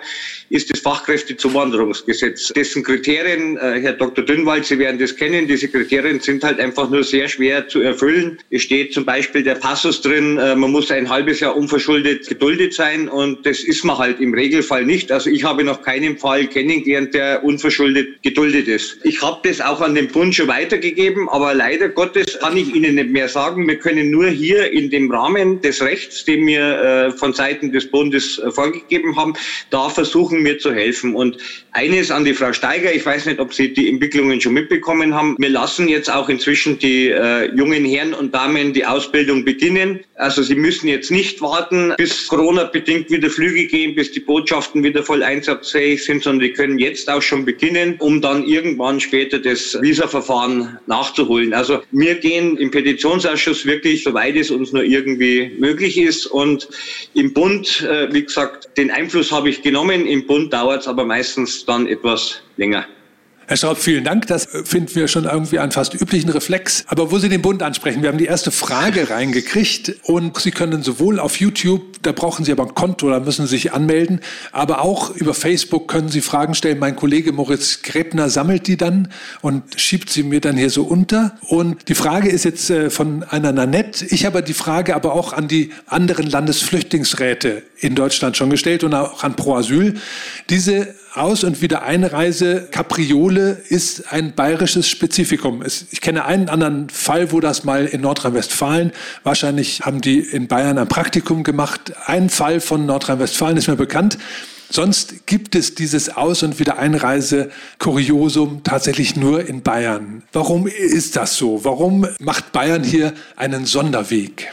ist 0.50 0.70
das 0.70 0.80
Fachkräftezuwanderungsgesetz. 0.82 2.50
Dessen 2.50 2.84
Kriterien, 2.84 3.58
äh, 3.58 3.80
Herr 3.82 3.94
Dr. 3.94 4.24
Dünnwald, 4.24 4.66
Sie 4.66 4.78
werden 4.78 5.00
das 5.00 5.16
kennen, 5.16 5.48
diese 5.56 5.70
Kriterien 5.70 6.20
sind 6.20 6.44
halt 6.44 6.60
einfach 6.60 6.90
nur 6.90 7.02
sehr 7.06 7.30
schwer 7.30 7.66
zu 7.70 7.80
erfüllen. 7.80 8.40
Es 8.50 8.64
steht 8.64 8.94
zum 8.94 9.06
Beispiel 9.06 9.42
der 9.42 9.56
Passus 9.56 10.02
drin, 10.02 10.38
äh, 10.38 10.54
man 10.54 10.70
muss 10.70 10.92
ein 10.92 11.10
halbes 11.10 11.40
Jahr 11.40 11.56
unverschuldet 11.56 12.28
geduldet 12.28 12.74
sein 12.74 13.08
und 13.08 13.46
das 13.46 13.62
ist 13.62 13.86
man 13.86 13.98
halt 13.98 14.20
im 14.20 14.34
Regelfall 14.34 14.84
nicht. 14.84 15.14
Also 15.14 15.30
ich 15.30 15.46
habe 15.46 15.64
noch 15.64 15.82
keinen 15.82 16.18
Fall 16.18 16.48
kennengelernt, 16.48 17.14
der 17.14 17.42
unverschuldet 17.46 18.22
geduldet 18.22 18.68
ist. 18.68 18.98
Ich 19.04 19.22
habe 19.22 19.48
das 19.48 19.62
auch 19.62 19.80
an 19.80 19.96
den 19.96 20.10
Bund 20.10 20.36
schon 20.36 20.50
weitergegeben, 20.50 21.30
aber 21.30 21.54
leider 21.54 21.88
Gottes 21.88 22.38
kann 22.42 22.58
ich 22.58 22.76
Ihnen 22.76 22.96
nicht 22.96 23.12
mehr 23.12 23.30
sagen. 23.30 23.66
Wir 23.66 23.78
können 23.78 24.12
nur 24.12 24.28
hier 24.28 24.74
in 24.74 24.90
dem 24.90 25.10
Rahmen 25.10 25.62
des 25.62 25.82
Rechts, 25.82 26.26
den 26.26 26.46
wir 26.48 26.82
äh, 26.82 27.12
von 27.12 27.32
Seiten 27.32 27.72
des 27.72 27.90
Bundes 27.90 28.40
äh, 28.40 28.52
vorgegeben 28.52 29.16
haben, 29.16 29.36
da 29.70 29.88
versuchen 29.88 30.44
wir 30.44 30.60
zu 30.60 30.74
helfen. 30.74 31.16
Und 31.16 31.38
eines 31.72 32.12
an 32.12 32.26
die 32.26 32.34
Frau 32.34 32.52
Steiger, 32.52 32.94
ich 32.94 33.06
weiß 33.06 33.26
nicht, 33.28 33.40
ob 33.40 33.54
Sie 33.54 33.74
die 33.74 33.90
Entwicklungen 33.90 34.42
schon 34.42 34.54
mitbekommen 34.54 35.14
haben. 35.14 35.36
Wir 35.46 35.52
lassen 35.52 35.88
jetzt 35.88 36.12
auch 36.12 36.28
inzwischen 36.28 36.80
die 36.80 37.10
äh, 37.10 37.56
jungen 37.56 37.86
Herren 37.86 38.16
und 38.16 38.34
Damen 38.34 38.74
die 38.74 38.84
Ausbildung 38.84 39.46
beginnen. 39.46 40.00
Also 40.16 40.42
sie 40.42 40.56
müssen 40.56 40.88
jetzt 40.88 41.12
nicht 41.12 41.40
warten, 41.40 41.94
bis 41.98 42.28
Corona-bedingt 42.30 43.12
wieder 43.12 43.30
Flüge 43.30 43.68
gehen, 43.68 43.94
bis 43.94 44.12
die 44.12 44.22
Botschaften 44.22 44.84
wieder 44.84 45.04
voll 45.04 45.22
einsatzfähig 45.22 46.04
sind, 46.04 46.24
sondern 46.24 46.48
die 46.48 46.54
können 46.54 46.80
jetzt 46.80 47.12
auch 47.12 47.22
schon 47.22 47.46
beginnen, 47.46 47.94
um 48.00 48.22
dann 48.22 48.44
irgendwann 48.44 49.00
später 49.00 49.38
das 49.38 49.80
Visa-Verfahren 49.80 50.80
nachzuholen. 50.88 51.54
Also 51.54 51.84
wir 51.92 52.16
gehen 52.16 52.58
im 52.58 52.72
Petitionsausschuss 52.72 53.68
wirklich, 53.68 54.04
soweit 54.04 54.36
es 54.38 54.50
uns 54.50 54.74
nur 54.74 54.84
irgendwie 54.84 55.52
möglich 55.60 56.00
ist. 56.00 56.26
Und 56.26 56.68
im 57.14 57.34
Bund, 57.34 57.88
äh, 57.88 58.12
wie 58.12 58.24
gesagt, 58.24 58.76
den 58.78 58.90
Einfluss 58.90 59.32
habe 59.32 59.50
ich 59.50 59.62
genommen. 59.62 60.08
Im 60.08 60.26
Bund 60.26 60.52
dauert 60.52 60.82
es 60.82 60.88
aber 60.88 61.06
meistens 61.06 61.66
dann 61.66 61.86
etwas 61.86 62.42
länger. 62.58 62.88
Herr 63.48 63.58
Schraub, 63.58 63.78
vielen 63.78 64.04
Dank. 64.04 64.26
Das 64.26 64.48
finden 64.64 64.96
wir 64.96 65.08
schon 65.08 65.26
irgendwie 65.26 65.60
einen 65.60 65.72
fast 65.72 65.94
üblichen 65.94 66.32
Reflex. 66.32 66.84
Aber 66.88 67.12
wo 67.12 67.20
Sie 67.20 67.30
den 67.30 67.44
Bund 67.44 67.62
ansprechen, 67.62 68.02
wir 68.02 68.10
haben 68.10 68.18
die 68.18 68.26
erste 68.26 68.50
Frage 68.50 69.12
reingekriegt 69.12 69.98
und 70.02 70.40
Sie 70.40 70.50
können 70.50 70.82
sowohl 70.82 71.20
auf 71.20 71.40
YouTube, 71.40 72.02
da 72.02 72.12
brauchen 72.12 72.44
Sie 72.44 72.52
aber 72.52 72.64
ein 72.64 72.74
Konto, 72.74 73.08
da 73.08 73.20
müssen 73.20 73.46
Sie 73.46 73.56
sich 73.58 73.72
anmelden, 73.72 74.22
aber 74.52 74.82
auch 74.82 75.12
über 75.12 75.36
Facebook 75.36 75.88
können 75.88 76.10
Sie 76.10 76.22
Fragen 76.22 76.56
stellen. 76.56 76.80
Mein 76.80 76.96
Kollege 76.96 77.34
Moritz 77.34 77.84
Gräbner 77.84 78.30
sammelt 78.30 78.66
die 78.66 78.78
dann 78.78 79.10
und 79.42 79.80
schiebt 79.80 80.10
sie 80.10 80.24
mir 80.24 80.42
dann 80.42 80.58
hier 80.58 80.72
so 80.72 80.82
unter. 80.84 81.38
Und 81.42 81.88
die 81.88 81.96
Frage 81.96 82.30
ist 82.30 82.46
jetzt 82.46 82.72
äh, 82.72 82.90
von 82.90 83.24
einer 83.24 83.52
Nanette. 83.52 84.06
Ich 84.06 84.26
habe 84.26 84.42
die 84.42 84.54
Frage 84.54 84.96
aber 84.96 85.14
auch 85.14 85.34
an 85.34 85.48
die 85.48 85.72
anderen 85.86 86.28
Landesflüchtlingsräte 86.28 87.62
in 87.78 87.94
Deutschland 87.94 88.38
schon 88.38 88.50
gestellt 88.50 88.84
und 88.84 88.96
auch 88.96 89.24
an 89.24 89.36
Pro 89.36 89.56
Asyl. 89.56 90.00
Diese 90.50 90.96
aus- 91.18 91.44
und 91.44 91.62
Wiedereinreise 91.62 92.68
Kapriole 92.72 93.62
ist 93.70 94.12
ein 94.12 94.34
bayerisches 94.34 94.88
Spezifikum. 94.88 95.64
Ich 95.92 96.02
kenne 96.02 96.26
einen 96.26 96.50
anderen 96.50 96.90
Fall, 96.90 97.32
wo 97.32 97.40
das 97.40 97.64
mal 97.64 97.86
in 97.86 98.02
Nordrhein-Westfalen, 98.02 98.92
wahrscheinlich 99.24 99.82
haben 99.82 100.02
die 100.02 100.20
in 100.20 100.48
Bayern 100.48 100.78
ein 100.78 100.88
Praktikum 100.88 101.44
gemacht. 101.44 101.94
Ein 102.06 102.30
Fall 102.30 102.60
von 102.60 102.86
Nordrhein-Westfalen 102.86 103.58
ist 103.58 103.68
mir 103.68 103.76
bekannt. 103.76 104.18
Sonst 104.70 105.28
gibt 105.28 105.56
es 105.56 105.76
dieses 105.76 106.16
Aus- 106.16 106.44
und 106.44 106.60
Wiedereinreise-Kuriosum 106.60 108.64
tatsächlich 108.64 109.16
nur 109.16 109.48
in 109.48 109.62
Bayern. 109.62 110.24
Warum 110.34 110.68
ist 110.68 111.16
das 111.16 111.38
so? 111.38 111.64
Warum 111.64 112.08
macht 112.20 112.52
Bayern 112.52 112.84
hier 112.84 113.14
einen 113.36 113.66
Sonderweg? 113.66 114.52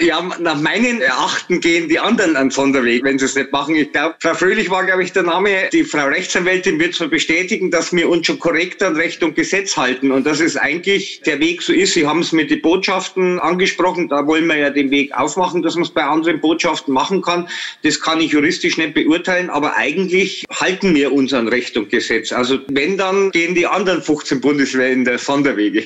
Ja, 0.00 0.20
nach 0.40 0.60
meinen 0.60 1.00
Erachten 1.00 1.60
gehen 1.60 1.88
die 1.88 2.00
anderen 2.00 2.34
einen 2.34 2.50
Sonderweg, 2.50 3.04
wenn 3.04 3.16
sie 3.18 3.26
es 3.26 3.36
nicht 3.36 3.52
machen. 3.52 3.76
Ich 3.76 3.92
glaube, 3.92 4.16
Frau 4.18 4.34
Fröhlich 4.34 4.68
war, 4.68 4.84
glaube 4.84 5.04
ich, 5.04 5.12
der 5.12 5.22
Name. 5.22 5.68
Die 5.72 5.84
Frau 5.84 6.06
Rechtsanwältin 6.06 6.80
wird 6.80 6.94
zwar 6.94 7.06
bestätigen, 7.06 7.70
dass 7.70 7.92
wir 7.92 8.08
uns 8.08 8.26
schon 8.26 8.40
korrekt 8.40 8.82
an 8.82 8.96
Recht 8.96 9.22
und 9.22 9.36
Gesetz 9.36 9.76
halten 9.76 10.10
und 10.10 10.26
dass 10.26 10.40
es 10.40 10.56
eigentlich 10.56 11.20
der 11.24 11.38
Weg 11.38 11.62
so 11.62 11.72
ist. 11.72 11.94
Sie 11.94 12.08
haben 12.08 12.20
es 12.20 12.32
mit 12.32 12.50
den 12.50 12.60
Botschaften 12.60 13.38
angesprochen. 13.38 14.08
Da 14.08 14.26
wollen 14.26 14.46
wir 14.46 14.56
ja 14.56 14.70
den 14.70 14.90
Weg 14.90 15.14
aufmachen, 15.16 15.62
dass 15.62 15.76
man 15.76 15.84
es 15.84 15.90
bei 15.90 16.02
anderen 16.02 16.40
Botschaften 16.40 16.92
machen 16.92 17.22
kann. 17.22 17.48
Das 17.82 18.00
kann 18.00 18.20
ich 18.20 18.32
juristisch 18.32 18.76
nicht 18.76 18.94
beurteilen, 18.94 19.48
aber 19.48 19.76
eigentlich 19.76 20.44
halten 20.50 20.92
wir 20.96 21.12
uns 21.12 21.32
an 21.32 21.46
Recht 21.46 21.76
und 21.76 21.90
Gesetz. 21.90 22.32
Also 22.32 22.58
wenn, 22.66 22.98
dann 22.98 23.30
gehen 23.30 23.54
die 23.54 23.66
anderen 23.66 24.02
15 24.02 24.40
Bundesländer 24.40 25.18
Sonderwege. 25.18 25.84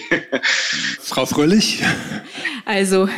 Frau 1.03 1.27
Fröhlich? 1.27 1.83
Also, 2.65 3.09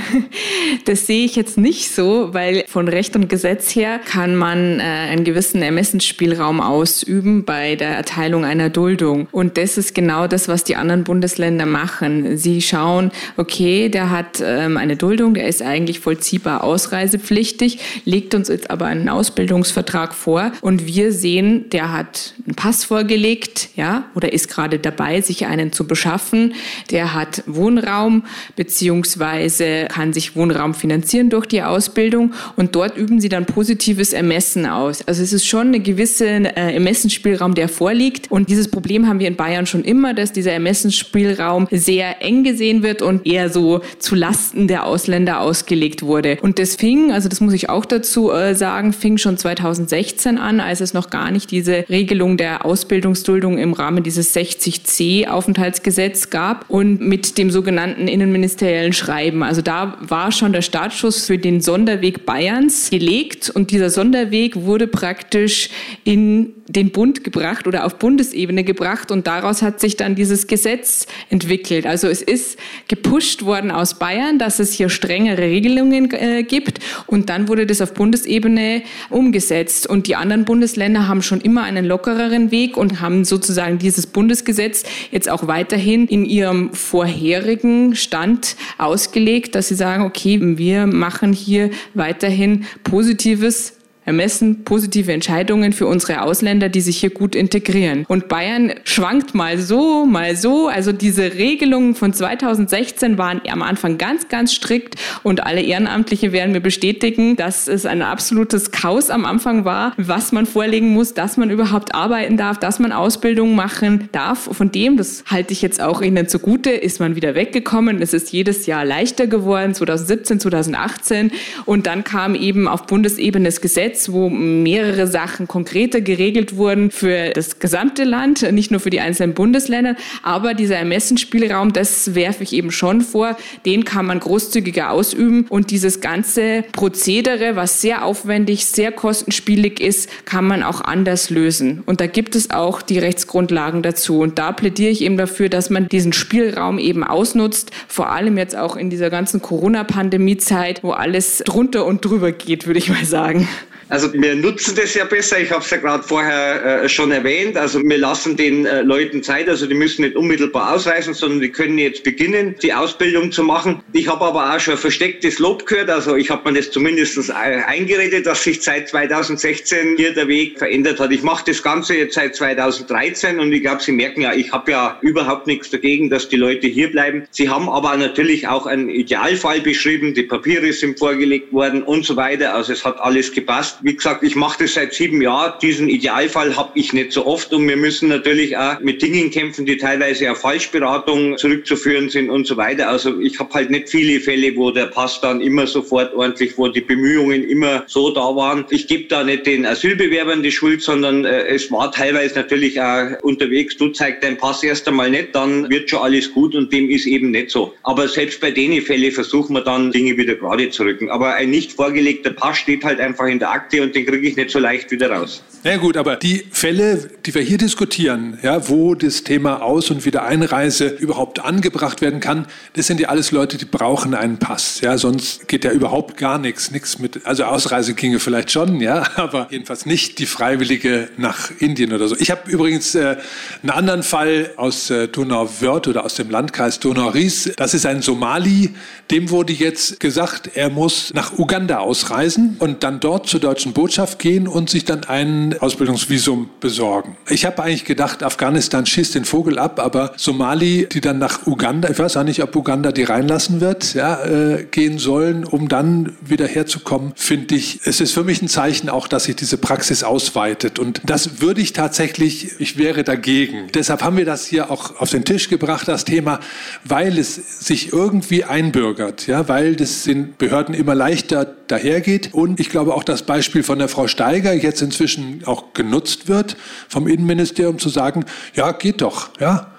das 0.84 1.06
sehe 1.06 1.24
ich 1.24 1.36
jetzt 1.36 1.58
nicht 1.58 1.94
so, 1.94 2.32
weil 2.32 2.64
von 2.68 2.88
Recht 2.88 3.16
und 3.16 3.28
Gesetz 3.28 3.74
her 3.74 4.00
kann 4.04 4.36
man 4.36 4.80
äh, 4.80 4.82
einen 4.82 5.24
gewissen 5.24 5.62
Ermessensspielraum 5.62 6.60
ausüben 6.60 7.44
bei 7.44 7.76
der 7.76 7.90
Erteilung 7.90 8.44
einer 8.44 8.70
Duldung. 8.70 9.28
Und 9.30 9.56
das 9.56 9.78
ist 9.78 9.94
genau 9.94 10.26
das, 10.26 10.48
was 10.48 10.64
die 10.64 10.76
anderen 10.76 11.04
Bundesländer 11.04 11.66
machen. 11.66 12.36
Sie 12.36 12.62
schauen, 12.62 13.10
okay, 13.36 13.88
der 13.88 14.10
hat 14.10 14.42
ähm, 14.42 14.76
eine 14.76 14.96
Duldung, 14.96 15.34
der 15.34 15.46
ist 15.46 15.62
eigentlich 15.62 16.00
vollziehbar 16.00 16.64
ausreisepflichtig, 16.64 17.78
legt 18.04 18.34
uns 18.34 18.48
jetzt 18.48 18.70
aber 18.70 18.86
einen 18.86 19.08
Ausbildungsvertrag 19.08 20.14
vor 20.14 20.52
und 20.60 20.86
wir 20.86 21.12
sehen, 21.12 21.70
der 21.70 21.92
hat 21.92 22.34
einen 22.46 22.54
Pass 22.54 22.84
vorgelegt, 22.84 23.70
ja, 23.76 24.04
oder 24.14 24.32
ist 24.32 24.48
gerade 24.48 24.78
dabei, 24.78 25.20
sich 25.20 25.46
einen 25.46 25.72
zu 25.72 25.86
beschaffen, 25.86 26.54
der 26.90 27.14
hat 27.14 27.42
Wohnraum 27.46 28.24
beziehungsweise 28.56 29.10
beziehungsweise 29.20 29.86
kann 29.88 30.12
sich 30.12 30.36
Wohnraum 30.36 30.69
finanzieren 30.74 31.30
durch 31.30 31.46
die 31.46 31.62
Ausbildung 31.62 32.32
und 32.56 32.74
dort 32.74 32.96
üben 32.96 33.20
sie 33.20 33.28
dann 33.28 33.46
positives 33.46 34.12
Ermessen 34.12 34.66
aus. 34.66 35.06
Also 35.06 35.22
es 35.22 35.32
ist 35.32 35.46
schon 35.46 35.68
eine 35.68 35.80
gewisse 35.80 36.26
äh, 36.26 36.74
Ermessensspielraum, 36.74 37.54
der 37.54 37.68
vorliegt 37.68 38.30
und 38.30 38.48
dieses 38.48 38.70
Problem 38.70 39.06
haben 39.06 39.18
wir 39.18 39.28
in 39.28 39.36
Bayern 39.36 39.66
schon 39.66 39.84
immer, 39.84 40.14
dass 40.14 40.32
dieser 40.32 40.52
Ermessensspielraum 40.52 41.68
sehr 41.70 42.22
eng 42.22 42.44
gesehen 42.44 42.82
wird 42.82 43.02
und 43.02 43.26
eher 43.26 43.50
so 43.50 43.80
zu 43.98 44.14
Lasten 44.14 44.68
der 44.68 44.86
Ausländer 44.86 45.40
ausgelegt 45.40 46.02
wurde. 46.02 46.38
Und 46.42 46.58
das 46.58 46.76
fing, 46.76 47.12
also 47.12 47.28
das 47.28 47.40
muss 47.40 47.54
ich 47.54 47.68
auch 47.68 47.84
dazu 47.84 48.30
äh, 48.30 48.54
sagen, 48.54 48.92
fing 48.92 49.18
schon 49.18 49.36
2016 49.36 50.38
an, 50.38 50.60
als 50.60 50.80
es 50.80 50.94
noch 50.94 51.10
gar 51.10 51.30
nicht 51.30 51.50
diese 51.50 51.84
Regelung 51.88 52.36
der 52.36 52.64
Ausbildungsduldung 52.64 53.58
im 53.58 53.72
Rahmen 53.72 54.02
dieses 54.02 54.34
60c 54.34 55.28
Aufenthaltsgesetz 55.28 56.30
gab 56.30 56.68
und 56.68 57.00
mit 57.00 57.38
dem 57.38 57.50
sogenannten 57.50 58.08
innenministeriellen 58.08 58.92
Schreiben. 58.92 59.42
Also 59.42 59.62
da 59.62 59.96
war 60.00 60.32
schon 60.32 60.52
der 60.52 60.59
Startschuss 60.62 61.26
für 61.26 61.38
den 61.38 61.60
Sonderweg 61.60 62.26
Bayerns 62.26 62.90
gelegt. 62.90 63.50
Und 63.50 63.70
dieser 63.70 63.90
Sonderweg 63.90 64.56
wurde 64.56 64.86
praktisch 64.86 65.70
in 66.04 66.54
den 66.70 66.92
Bund 66.92 67.24
gebracht 67.24 67.66
oder 67.66 67.84
auf 67.84 67.98
Bundesebene 67.98 68.62
gebracht. 68.64 69.10
Und 69.10 69.26
daraus 69.26 69.62
hat 69.62 69.80
sich 69.80 69.96
dann 69.96 70.14
dieses 70.14 70.46
Gesetz 70.46 71.06
entwickelt. 71.28 71.84
Also 71.86 72.08
es 72.08 72.22
ist 72.22 72.58
gepusht 72.88 73.44
worden 73.44 73.70
aus 73.70 73.98
Bayern, 73.98 74.38
dass 74.38 74.60
es 74.60 74.72
hier 74.72 74.88
strengere 74.88 75.38
Regelungen 75.38 76.10
äh, 76.12 76.44
gibt. 76.44 76.78
Und 77.06 77.28
dann 77.28 77.48
wurde 77.48 77.66
das 77.66 77.80
auf 77.80 77.94
Bundesebene 77.94 78.82
umgesetzt. 79.10 79.86
Und 79.88 80.06
die 80.06 80.14
anderen 80.16 80.44
Bundesländer 80.44 81.08
haben 81.08 81.22
schon 81.22 81.40
immer 81.40 81.64
einen 81.64 81.84
lockereren 81.84 82.50
Weg 82.50 82.76
und 82.76 83.00
haben 83.00 83.24
sozusagen 83.24 83.78
dieses 83.78 84.06
Bundesgesetz 84.06 84.84
jetzt 85.10 85.28
auch 85.28 85.46
weiterhin 85.46 86.06
in 86.06 86.24
ihrem 86.24 86.72
vorherigen 86.72 87.96
Stand 87.96 88.56
ausgelegt, 88.78 89.54
dass 89.54 89.68
sie 89.68 89.74
sagen, 89.74 90.04
okay, 90.04 90.38
wir 90.58 90.86
machen 90.86 91.32
hier 91.32 91.70
weiterhin 91.94 92.64
positives 92.84 93.79
ermessen 94.04 94.64
positive 94.64 95.12
Entscheidungen 95.12 95.72
für 95.72 95.86
unsere 95.86 96.22
Ausländer, 96.22 96.68
die 96.68 96.80
sich 96.80 96.98
hier 96.98 97.10
gut 97.10 97.34
integrieren. 97.34 98.04
Und 98.08 98.28
Bayern 98.28 98.72
schwankt 98.84 99.34
mal 99.34 99.58
so, 99.58 100.06
mal 100.06 100.36
so. 100.36 100.68
Also 100.68 100.92
diese 100.92 101.34
Regelungen 101.34 101.94
von 101.94 102.12
2016 102.12 103.18
waren 103.18 103.40
am 103.50 103.62
Anfang 103.62 103.98
ganz, 103.98 104.28
ganz 104.28 104.52
strikt 104.52 104.96
und 105.22 105.44
alle 105.44 105.60
Ehrenamtliche 105.60 106.32
werden 106.32 106.52
mir 106.52 106.60
bestätigen, 106.60 107.36
dass 107.36 107.68
es 107.68 107.86
ein 107.86 108.02
absolutes 108.02 108.70
Chaos 108.70 109.10
am 109.10 109.24
Anfang 109.24 109.64
war, 109.64 109.92
was 109.96 110.32
man 110.32 110.46
vorlegen 110.46 110.92
muss, 110.92 111.14
dass 111.14 111.36
man 111.36 111.50
überhaupt 111.50 111.94
arbeiten 111.94 112.36
darf, 112.36 112.58
dass 112.58 112.78
man 112.78 112.92
Ausbildung 112.92 113.54
machen 113.54 114.08
darf. 114.12 114.48
Von 114.52 114.72
dem, 114.72 114.96
das 114.96 115.24
halte 115.26 115.52
ich 115.52 115.62
jetzt 115.62 115.80
auch 115.80 116.00
Ihnen 116.00 116.26
zugute, 116.26 116.70
ist 116.70 117.00
man 117.00 117.16
wieder 117.16 117.34
weggekommen. 117.34 118.00
Es 118.00 118.14
ist 118.14 118.32
jedes 118.32 118.66
Jahr 118.66 118.84
leichter 118.84 119.26
geworden, 119.26 119.74
2017, 119.74 120.40
2018. 120.40 121.32
Und 121.66 121.86
dann 121.86 122.04
kam 122.04 122.34
eben 122.34 122.66
auf 122.66 122.86
Bundesebene 122.86 123.44
das 123.44 123.60
Gesetz, 123.60 123.89
Gesetz, 123.90 124.12
wo 124.12 124.28
mehrere 124.28 125.06
Sachen 125.06 125.48
konkreter 125.48 126.00
geregelt 126.00 126.56
wurden 126.56 126.90
für 126.90 127.30
das 127.30 127.58
gesamte 127.58 128.04
Land, 128.04 128.50
nicht 128.52 128.70
nur 128.70 128.80
für 128.80 128.90
die 128.90 129.00
einzelnen 129.00 129.34
Bundesländer. 129.34 129.96
Aber 130.22 130.54
dieser 130.54 130.76
Ermessensspielraum, 130.76 131.72
das 131.72 132.14
werfe 132.14 132.44
ich 132.44 132.52
eben 132.52 132.70
schon 132.70 133.00
vor, 133.00 133.36
den 133.66 133.84
kann 133.84 134.06
man 134.06 134.20
großzügiger 134.20 134.90
ausüben. 134.90 135.46
Und 135.48 135.70
dieses 135.70 136.00
ganze 136.00 136.64
Prozedere, 136.72 137.56
was 137.56 137.80
sehr 137.80 138.04
aufwendig, 138.04 138.66
sehr 138.66 138.92
kostenspielig 138.92 139.80
ist, 139.80 140.08
kann 140.24 140.46
man 140.46 140.62
auch 140.62 140.80
anders 140.80 141.30
lösen. 141.30 141.82
Und 141.86 142.00
da 142.00 142.06
gibt 142.06 142.36
es 142.36 142.50
auch 142.50 142.82
die 142.82 142.98
Rechtsgrundlagen 142.98 143.82
dazu. 143.82 144.20
Und 144.20 144.38
da 144.38 144.52
plädiere 144.52 144.90
ich 144.90 145.02
eben 145.02 145.16
dafür, 145.16 145.48
dass 145.48 145.70
man 145.70 145.88
diesen 145.88 146.12
Spielraum 146.12 146.78
eben 146.78 147.02
ausnutzt, 147.02 147.70
vor 147.88 148.10
allem 148.10 148.38
jetzt 148.38 148.56
auch 148.56 148.76
in 148.76 148.90
dieser 148.90 149.10
ganzen 149.10 149.42
Corona-Pandemie-Zeit, 149.42 150.82
wo 150.84 150.92
alles 150.92 151.38
drunter 151.38 151.86
und 151.86 152.04
drüber 152.04 152.30
geht, 152.32 152.66
würde 152.66 152.78
ich 152.78 152.88
mal 152.88 153.04
sagen. 153.04 153.48
Also 153.90 154.12
wir 154.12 154.36
nutzen 154.36 154.76
das 154.76 154.94
ja 154.94 155.04
besser. 155.04 155.40
Ich 155.40 155.50
habe 155.50 155.64
es 155.64 155.70
ja 155.70 155.78
gerade 155.78 156.04
vorher 156.04 156.84
äh, 156.84 156.88
schon 156.88 157.10
erwähnt. 157.10 157.56
Also 157.56 157.82
wir 157.82 157.98
lassen 157.98 158.36
den 158.36 158.64
äh, 158.64 158.82
Leuten 158.82 159.20
Zeit. 159.20 159.48
Also 159.48 159.66
die 159.66 159.74
müssen 159.74 160.02
nicht 160.02 160.14
unmittelbar 160.14 160.74
ausreisen, 160.74 161.12
sondern 161.12 161.40
die 161.40 161.50
können 161.50 161.76
jetzt 161.76 162.04
beginnen, 162.04 162.54
die 162.62 162.72
Ausbildung 162.72 163.32
zu 163.32 163.42
machen. 163.42 163.82
Ich 163.92 164.06
habe 164.06 164.24
aber 164.24 164.54
auch 164.54 164.60
schon 164.60 164.76
verstecktes 164.76 165.40
Lob 165.40 165.66
gehört. 165.66 165.90
Also 165.90 166.14
ich 166.14 166.30
habe 166.30 166.52
mir 166.52 166.58
das 166.58 166.70
zumindest 166.70 167.18
äh, 167.30 167.32
eingeredet, 167.32 168.26
dass 168.26 168.44
sich 168.44 168.62
seit 168.62 168.88
2016 168.88 169.96
hier 169.96 170.14
der 170.14 170.28
Weg 170.28 170.58
verändert 170.58 171.00
hat. 171.00 171.10
Ich 171.10 171.24
mache 171.24 171.44
das 171.46 171.60
Ganze 171.60 171.96
jetzt 171.96 172.14
seit 172.14 172.36
2013 172.36 173.40
und 173.40 173.52
ich 173.52 173.62
glaube, 173.62 173.82
Sie 173.82 173.92
merken 173.92 174.20
ja, 174.20 174.32
ich 174.32 174.52
habe 174.52 174.70
ja 174.70 174.98
überhaupt 175.00 175.48
nichts 175.48 175.68
dagegen, 175.68 176.10
dass 176.10 176.28
die 176.28 176.36
Leute 176.36 176.68
hier 176.68 176.92
bleiben. 176.92 177.24
Sie 177.32 177.48
haben 177.48 177.68
aber 177.68 177.96
natürlich 177.96 178.46
auch 178.46 178.66
einen 178.66 178.88
Idealfall 178.88 179.60
beschrieben. 179.60 180.14
Die 180.14 180.22
Papiere 180.22 180.72
sind 180.72 180.96
vorgelegt 180.96 181.52
worden 181.52 181.82
und 181.82 182.06
so 182.06 182.14
weiter. 182.14 182.54
Also 182.54 182.72
es 182.72 182.84
hat 182.84 183.00
alles 183.00 183.32
gepasst 183.32 183.79
wie 183.82 183.94
gesagt, 183.94 184.22
ich 184.22 184.36
mache 184.36 184.64
das 184.64 184.74
seit 184.74 184.92
sieben 184.94 185.22
Jahren. 185.22 185.54
Diesen 185.62 185.88
Idealfall 185.88 186.56
habe 186.56 186.70
ich 186.74 186.92
nicht 186.92 187.12
so 187.12 187.26
oft 187.26 187.52
und 187.52 187.66
wir 187.68 187.76
müssen 187.76 188.08
natürlich 188.08 188.56
auch 188.56 188.80
mit 188.80 189.02
Dingen 189.02 189.30
kämpfen, 189.30 189.66
die 189.66 189.76
teilweise 189.76 190.30
auf 190.30 190.38
Falschberatung 190.38 191.38
zurückzuführen 191.38 192.10
sind 192.10 192.30
und 192.30 192.46
so 192.46 192.56
weiter. 192.56 192.88
Also 192.88 193.20
ich 193.20 193.38
habe 193.38 193.52
halt 193.54 193.70
nicht 193.70 193.88
viele 193.88 194.20
Fälle, 194.20 194.54
wo 194.56 194.70
der 194.70 194.86
Pass 194.86 195.20
dann 195.20 195.40
immer 195.40 195.66
sofort 195.66 196.14
ordentlich, 196.14 196.56
wo 196.56 196.68
die 196.68 196.80
Bemühungen 196.80 197.48
immer 197.48 197.84
so 197.86 198.10
da 198.10 198.34
waren. 198.34 198.64
Ich 198.70 198.86
gebe 198.86 199.04
da 199.08 199.24
nicht 199.24 199.46
den 199.46 199.66
Asylbewerbern 199.66 200.42
die 200.42 200.52
Schuld, 200.52 200.82
sondern 200.82 201.24
äh, 201.24 201.46
es 201.48 201.70
war 201.70 201.92
teilweise 201.92 202.34
natürlich 202.36 202.80
auch 202.80 203.20
unterwegs, 203.22 203.76
du 203.76 203.88
zeigst 203.88 204.22
deinen 204.22 204.36
Pass 204.36 204.62
erst 204.62 204.86
einmal 204.88 205.10
nicht, 205.10 205.34
dann 205.34 205.68
wird 205.70 205.90
schon 205.90 206.00
alles 206.00 206.32
gut 206.32 206.54
und 206.54 206.72
dem 206.72 206.90
ist 206.90 207.06
eben 207.06 207.30
nicht 207.30 207.50
so. 207.50 207.74
Aber 207.82 208.08
selbst 208.08 208.40
bei 208.40 208.50
den 208.50 208.80
Fällen 208.82 209.12
versuchen 209.12 209.54
wir 209.54 209.62
dann 209.62 209.92
Dinge 209.92 210.16
wieder 210.16 210.34
gerade 210.34 210.70
zu 210.70 210.82
rücken. 210.84 211.10
Aber 211.10 211.34
ein 211.34 211.50
nicht 211.50 211.72
vorgelegter 211.72 212.30
Pass 212.30 212.58
steht 212.58 212.84
halt 212.84 213.00
einfach 213.00 213.26
in 213.26 213.38
der 213.38 213.50
Akte 213.50 213.69
Akte 213.70 213.82
und 213.82 213.94
den 213.94 214.06
kriege 214.06 214.28
ich 214.28 214.36
nicht 214.36 214.50
so 214.50 214.58
leicht 214.58 214.90
wieder 214.90 215.10
raus. 215.10 215.42
Ja 215.62 215.76
gut, 215.76 215.96
aber 215.96 216.16
die 216.16 216.46
Fälle, 216.50 217.10
die 217.26 217.34
wir 217.34 217.42
hier 217.42 217.58
diskutieren, 217.58 218.38
ja, 218.42 218.68
wo 218.68 218.94
das 218.94 219.24
Thema 219.24 219.62
Aus- 219.62 219.90
und 219.90 220.06
Wiedereinreise 220.06 220.86
überhaupt 220.86 221.44
angebracht 221.44 222.00
werden 222.00 222.20
kann, 222.20 222.46
das 222.72 222.86
sind 222.86 222.98
ja 222.98 223.08
alles 223.08 223.30
Leute, 223.30 223.58
die 223.58 223.66
brauchen 223.66 224.14
einen 224.14 224.38
Pass. 224.38 224.80
Ja, 224.80 224.96
sonst 224.96 225.48
geht 225.48 225.64
ja 225.64 225.70
überhaupt 225.70 226.16
gar 226.16 226.38
nichts, 226.38 226.70
nichts 226.70 226.98
mit. 226.98 227.26
Also 227.26 227.44
Ausreise 227.44 227.92
ginge 227.92 228.20
vielleicht 228.20 228.50
schon, 228.50 228.80
ja, 228.80 229.06
aber 229.16 229.48
jedenfalls 229.50 229.84
nicht 229.84 230.18
die 230.18 230.26
Freiwillige 230.26 231.10
nach 231.18 231.50
Indien 231.58 231.92
oder 231.92 232.08
so. 232.08 232.16
Ich 232.18 232.30
habe 232.30 232.50
übrigens 232.50 232.94
äh, 232.94 233.16
einen 233.62 233.70
anderen 233.70 234.02
Fall 234.02 234.52
aus 234.56 234.88
äh, 234.88 235.08
Donauwörth 235.08 235.88
oder 235.88 236.06
aus 236.06 236.14
dem 236.14 236.30
Landkreis 236.30 236.80
Donau-Ries. 236.80 237.52
Das 237.56 237.74
ist 237.74 237.84
ein 237.84 238.00
Somali, 238.00 238.70
dem 239.10 239.28
wurde 239.28 239.52
jetzt 239.52 240.00
gesagt, 240.00 240.52
er 240.54 240.70
muss 240.70 241.12
nach 241.12 241.38
Uganda 241.38 241.80
ausreisen 241.80 242.56
und 242.60 242.82
dann 242.82 242.98
dort 243.00 243.28
zur 243.28 243.40
deutschen 243.40 243.59
deutschen 243.60 243.72
Botschaft 243.74 244.18
gehen 244.18 244.48
und 244.48 244.70
sich 244.70 244.86
dann 244.86 245.04
ein 245.04 245.54
Ausbildungsvisum 245.60 246.48
besorgen. 246.60 247.18
Ich 247.28 247.44
habe 247.44 247.62
eigentlich 247.62 247.84
gedacht, 247.84 248.22
Afghanistan 248.22 248.86
schießt 248.86 249.14
den 249.14 249.26
Vogel 249.26 249.58
ab, 249.58 249.78
aber 249.80 250.12
Somali, 250.16 250.88
die 250.90 251.02
dann 251.02 251.18
nach 251.18 251.46
Uganda, 251.46 251.90
ich 251.90 251.98
weiß 251.98 252.16
auch 252.16 252.22
nicht, 252.22 252.42
ob 252.42 252.56
Uganda 252.56 252.90
die 252.90 253.02
reinlassen 253.02 253.60
wird, 253.60 253.92
ja, 253.92 254.24
äh, 254.24 254.64
gehen 254.70 254.98
sollen, 254.98 255.44
um 255.44 255.68
dann 255.68 256.16
wieder 256.22 256.46
herzukommen, 256.46 257.12
finde 257.16 257.54
ich, 257.54 257.80
es 257.84 258.00
ist 258.00 258.12
für 258.12 258.24
mich 258.24 258.40
ein 258.40 258.48
Zeichen 258.48 258.88
auch, 258.88 259.06
dass 259.08 259.24
sich 259.24 259.36
diese 259.36 259.58
Praxis 259.58 260.04
ausweitet. 260.04 260.78
Und 260.78 261.02
das 261.04 261.42
würde 261.42 261.60
ich 261.60 261.74
tatsächlich, 261.74 262.52
ich 262.60 262.78
wäre 262.78 263.04
dagegen. 263.04 263.66
Deshalb 263.74 264.02
haben 264.02 264.16
wir 264.16 264.24
das 264.24 264.46
hier 264.46 264.70
auch 264.70 264.98
auf 265.00 265.10
den 265.10 265.26
Tisch 265.26 265.50
gebracht, 265.50 265.86
das 265.86 266.06
Thema, 266.06 266.40
weil 266.84 267.18
es 267.18 267.34
sich 267.34 267.92
irgendwie 267.92 268.44
einbürgert, 268.44 269.26
ja, 269.26 269.48
weil 269.48 269.76
das 269.76 270.04
den 270.04 270.34
Behörden 270.38 270.74
immer 270.74 270.94
leichter 270.94 271.44
dahergeht. 271.44 272.32
Und 272.32 272.58
ich 272.58 272.70
glaube 272.70 272.94
auch 272.94 273.04
das 273.04 273.22
Beispiel 273.22 273.39
Beispiel 273.40 273.62
von 273.62 273.78
der 273.78 273.88
Frau 273.88 274.06
Steiger 274.06 274.52
jetzt 274.52 274.82
inzwischen 274.82 275.44
auch 275.46 275.72
genutzt 275.72 276.28
wird 276.28 276.58
vom 276.88 277.08
Innenministerium 277.08 277.78
zu 277.78 277.88
sagen, 277.88 278.26
ja, 278.54 278.70
geht 278.72 279.00
doch, 279.00 279.30
ja, 279.40 279.70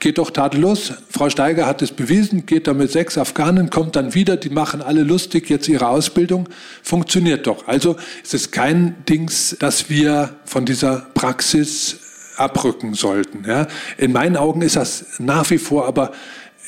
geht 0.00 0.18
doch 0.18 0.32
tadellos. 0.32 0.92
Frau 1.08 1.30
Steiger 1.30 1.64
hat 1.66 1.80
es 1.80 1.92
bewiesen, 1.92 2.44
geht 2.44 2.66
da 2.66 2.74
mit 2.74 2.90
sechs 2.90 3.16
Afghanen, 3.18 3.70
kommt 3.70 3.94
dann 3.94 4.14
wieder, 4.14 4.36
die 4.36 4.50
machen 4.50 4.82
alle 4.82 5.04
lustig 5.04 5.48
jetzt 5.48 5.68
ihre 5.68 5.86
Ausbildung, 5.86 6.48
funktioniert 6.82 7.46
doch. 7.46 7.68
Also 7.68 7.94
es 8.24 8.34
ist 8.34 8.50
kein 8.50 8.96
Dings, 9.08 9.54
dass 9.60 9.88
wir 9.88 10.30
von 10.44 10.64
dieser 10.64 11.06
Praxis 11.14 12.00
abrücken 12.36 12.94
sollten. 12.94 13.44
Ja. 13.46 13.68
In 13.96 14.10
meinen 14.10 14.36
Augen 14.36 14.62
ist 14.62 14.74
das 14.74 15.20
nach 15.20 15.48
wie 15.50 15.58
vor 15.58 15.86
aber 15.86 16.10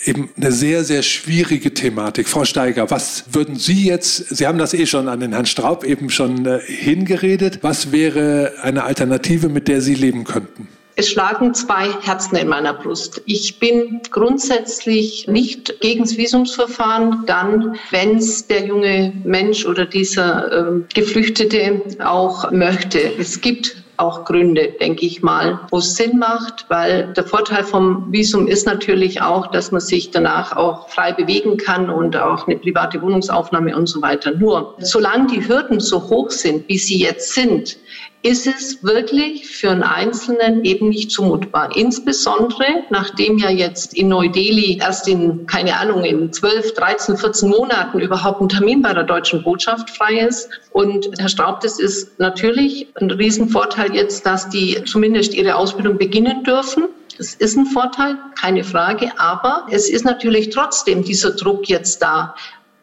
eben 0.04 0.30
eine 0.36 0.52
sehr, 0.52 0.84
sehr 0.84 1.02
schwierige 1.02 1.74
Thematik. 1.74 2.28
Frau 2.28 2.44
Steiger, 2.44 2.90
was 2.90 3.24
würden 3.32 3.56
Sie 3.56 3.86
jetzt, 3.86 4.36
Sie 4.36 4.46
haben 4.46 4.58
das 4.58 4.74
eh 4.74 4.86
schon 4.86 5.08
an 5.08 5.20
den 5.20 5.32
Herrn 5.32 5.46
Straub 5.46 5.84
eben 5.84 6.10
schon 6.10 6.46
äh, 6.46 6.60
hingeredet, 6.60 7.60
was 7.62 7.92
wäre 7.92 8.52
eine 8.62 8.84
Alternative, 8.84 9.48
mit 9.48 9.68
der 9.68 9.80
Sie 9.80 9.94
leben 9.94 10.24
könnten? 10.24 10.68
Es 10.96 11.10
schlagen 11.10 11.54
zwei 11.54 11.88
Herzen 12.02 12.36
in 12.36 12.46
meiner 12.46 12.72
Brust. 12.72 13.20
Ich 13.26 13.58
bin 13.58 14.00
grundsätzlich 14.10 15.26
nicht 15.26 15.80
gegen 15.80 16.04
das 16.04 16.16
Visumsverfahren, 16.16 17.24
dann, 17.26 17.76
wenn 17.90 18.18
es 18.18 18.46
der 18.46 18.66
junge 18.66 19.12
Mensch 19.24 19.66
oder 19.66 19.86
dieser 19.86 20.52
äh, 20.52 20.80
Geflüchtete 20.94 21.82
auch 21.98 22.52
möchte. 22.52 23.00
Es 23.18 23.40
gibt 23.40 23.83
auch 23.96 24.24
Gründe, 24.24 24.74
denke 24.80 25.06
ich 25.06 25.22
mal, 25.22 25.60
wo 25.70 25.78
es 25.78 25.96
Sinn 25.96 26.18
macht, 26.18 26.66
weil 26.68 27.12
der 27.14 27.24
Vorteil 27.24 27.64
vom 27.64 28.06
Visum 28.10 28.46
ist 28.46 28.66
natürlich 28.66 29.22
auch, 29.22 29.46
dass 29.48 29.70
man 29.70 29.80
sich 29.80 30.10
danach 30.10 30.56
auch 30.56 30.88
frei 30.88 31.12
bewegen 31.12 31.56
kann 31.56 31.90
und 31.90 32.16
auch 32.16 32.46
eine 32.46 32.56
private 32.56 33.00
Wohnungsaufnahme 33.00 33.76
und 33.76 33.86
so 33.86 34.02
weiter. 34.02 34.32
Nur, 34.32 34.74
solange 34.78 35.28
die 35.28 35.46
Hürden 35.46 35.80
so 35.80 36.02
hoch 36.08 36.30
sind, 36.30 36.68
wie 36.68 36.78
sie 36.78 36.98
jetzt 36.98 37.34
sind, 37.34 37.76
ist 38.24 38.46
es 38.46 38.82
wirklich 38.82 39.46
für 39.46 39.70
einen 39.70 39.82
Einzelnen 39.82 40.64
eben 40.64 40.88
nicht 40.88 41.10
zumutbar. 41.10 41.76
Insbesondere, 41.76 42.64
nachdem 42.88 43.36
ja 43.36 43.50
jetzt 43.50 43.92
in 43.92 44.08
Neu-Delhi 44.08 44.78
erst 44.80 45.06
in, 45.08 45.46
keine 45.46 45.76
Ahnung, 45.76 46.04
in 46.04 46.32
12, 46.32 46.72
13, 46.72 47.18
14 47.18 47.50
Monaten 47.50 48.00
überhaupt 48.00 48.40
ein 48.40 48.48
Termin 48.48 48.80
bei 48.80 48.94
der 48.94 49.02
deutschen 49.02 49.42
Botschaft 49.42 49.90
frei 49.90 50.20
ist. 50.20 50.48
Und 50.72 51.10
Herr 51.18 51.28
Straub, 51.28 51.60
das 51.60 51.78
ist 51.78 52.18
natürlich 52.18 52.88
ein 52.98 53.10
Riesenvorteil 53.10 53.94
jetzt, 53.94 54.24
dass 54.24 54.48
die 54.48 54.82
zumindest 54.86 55.34
ihre 55.34 55.56
Ausbildung 55.56 55.98
beginnen 55.98 56.44
dürfen. 56.44 56.84
Das 57.18 57.34
ist 57.34 57.58
ein 57.58 57.66
Vorteil, 57.66 58.16
keine 58.40 58.64
Frage, 58.64 59.12
aber 59.18 59.66
es 59.70 59.90
ist 59.90 60.06
natürlich 60.06 60.48
trotzdem 60.48 61.04
dieser 61.04 61.32
Druck 61.32 61.68
jetzt 61.68 62.00
da. 62.00 62.34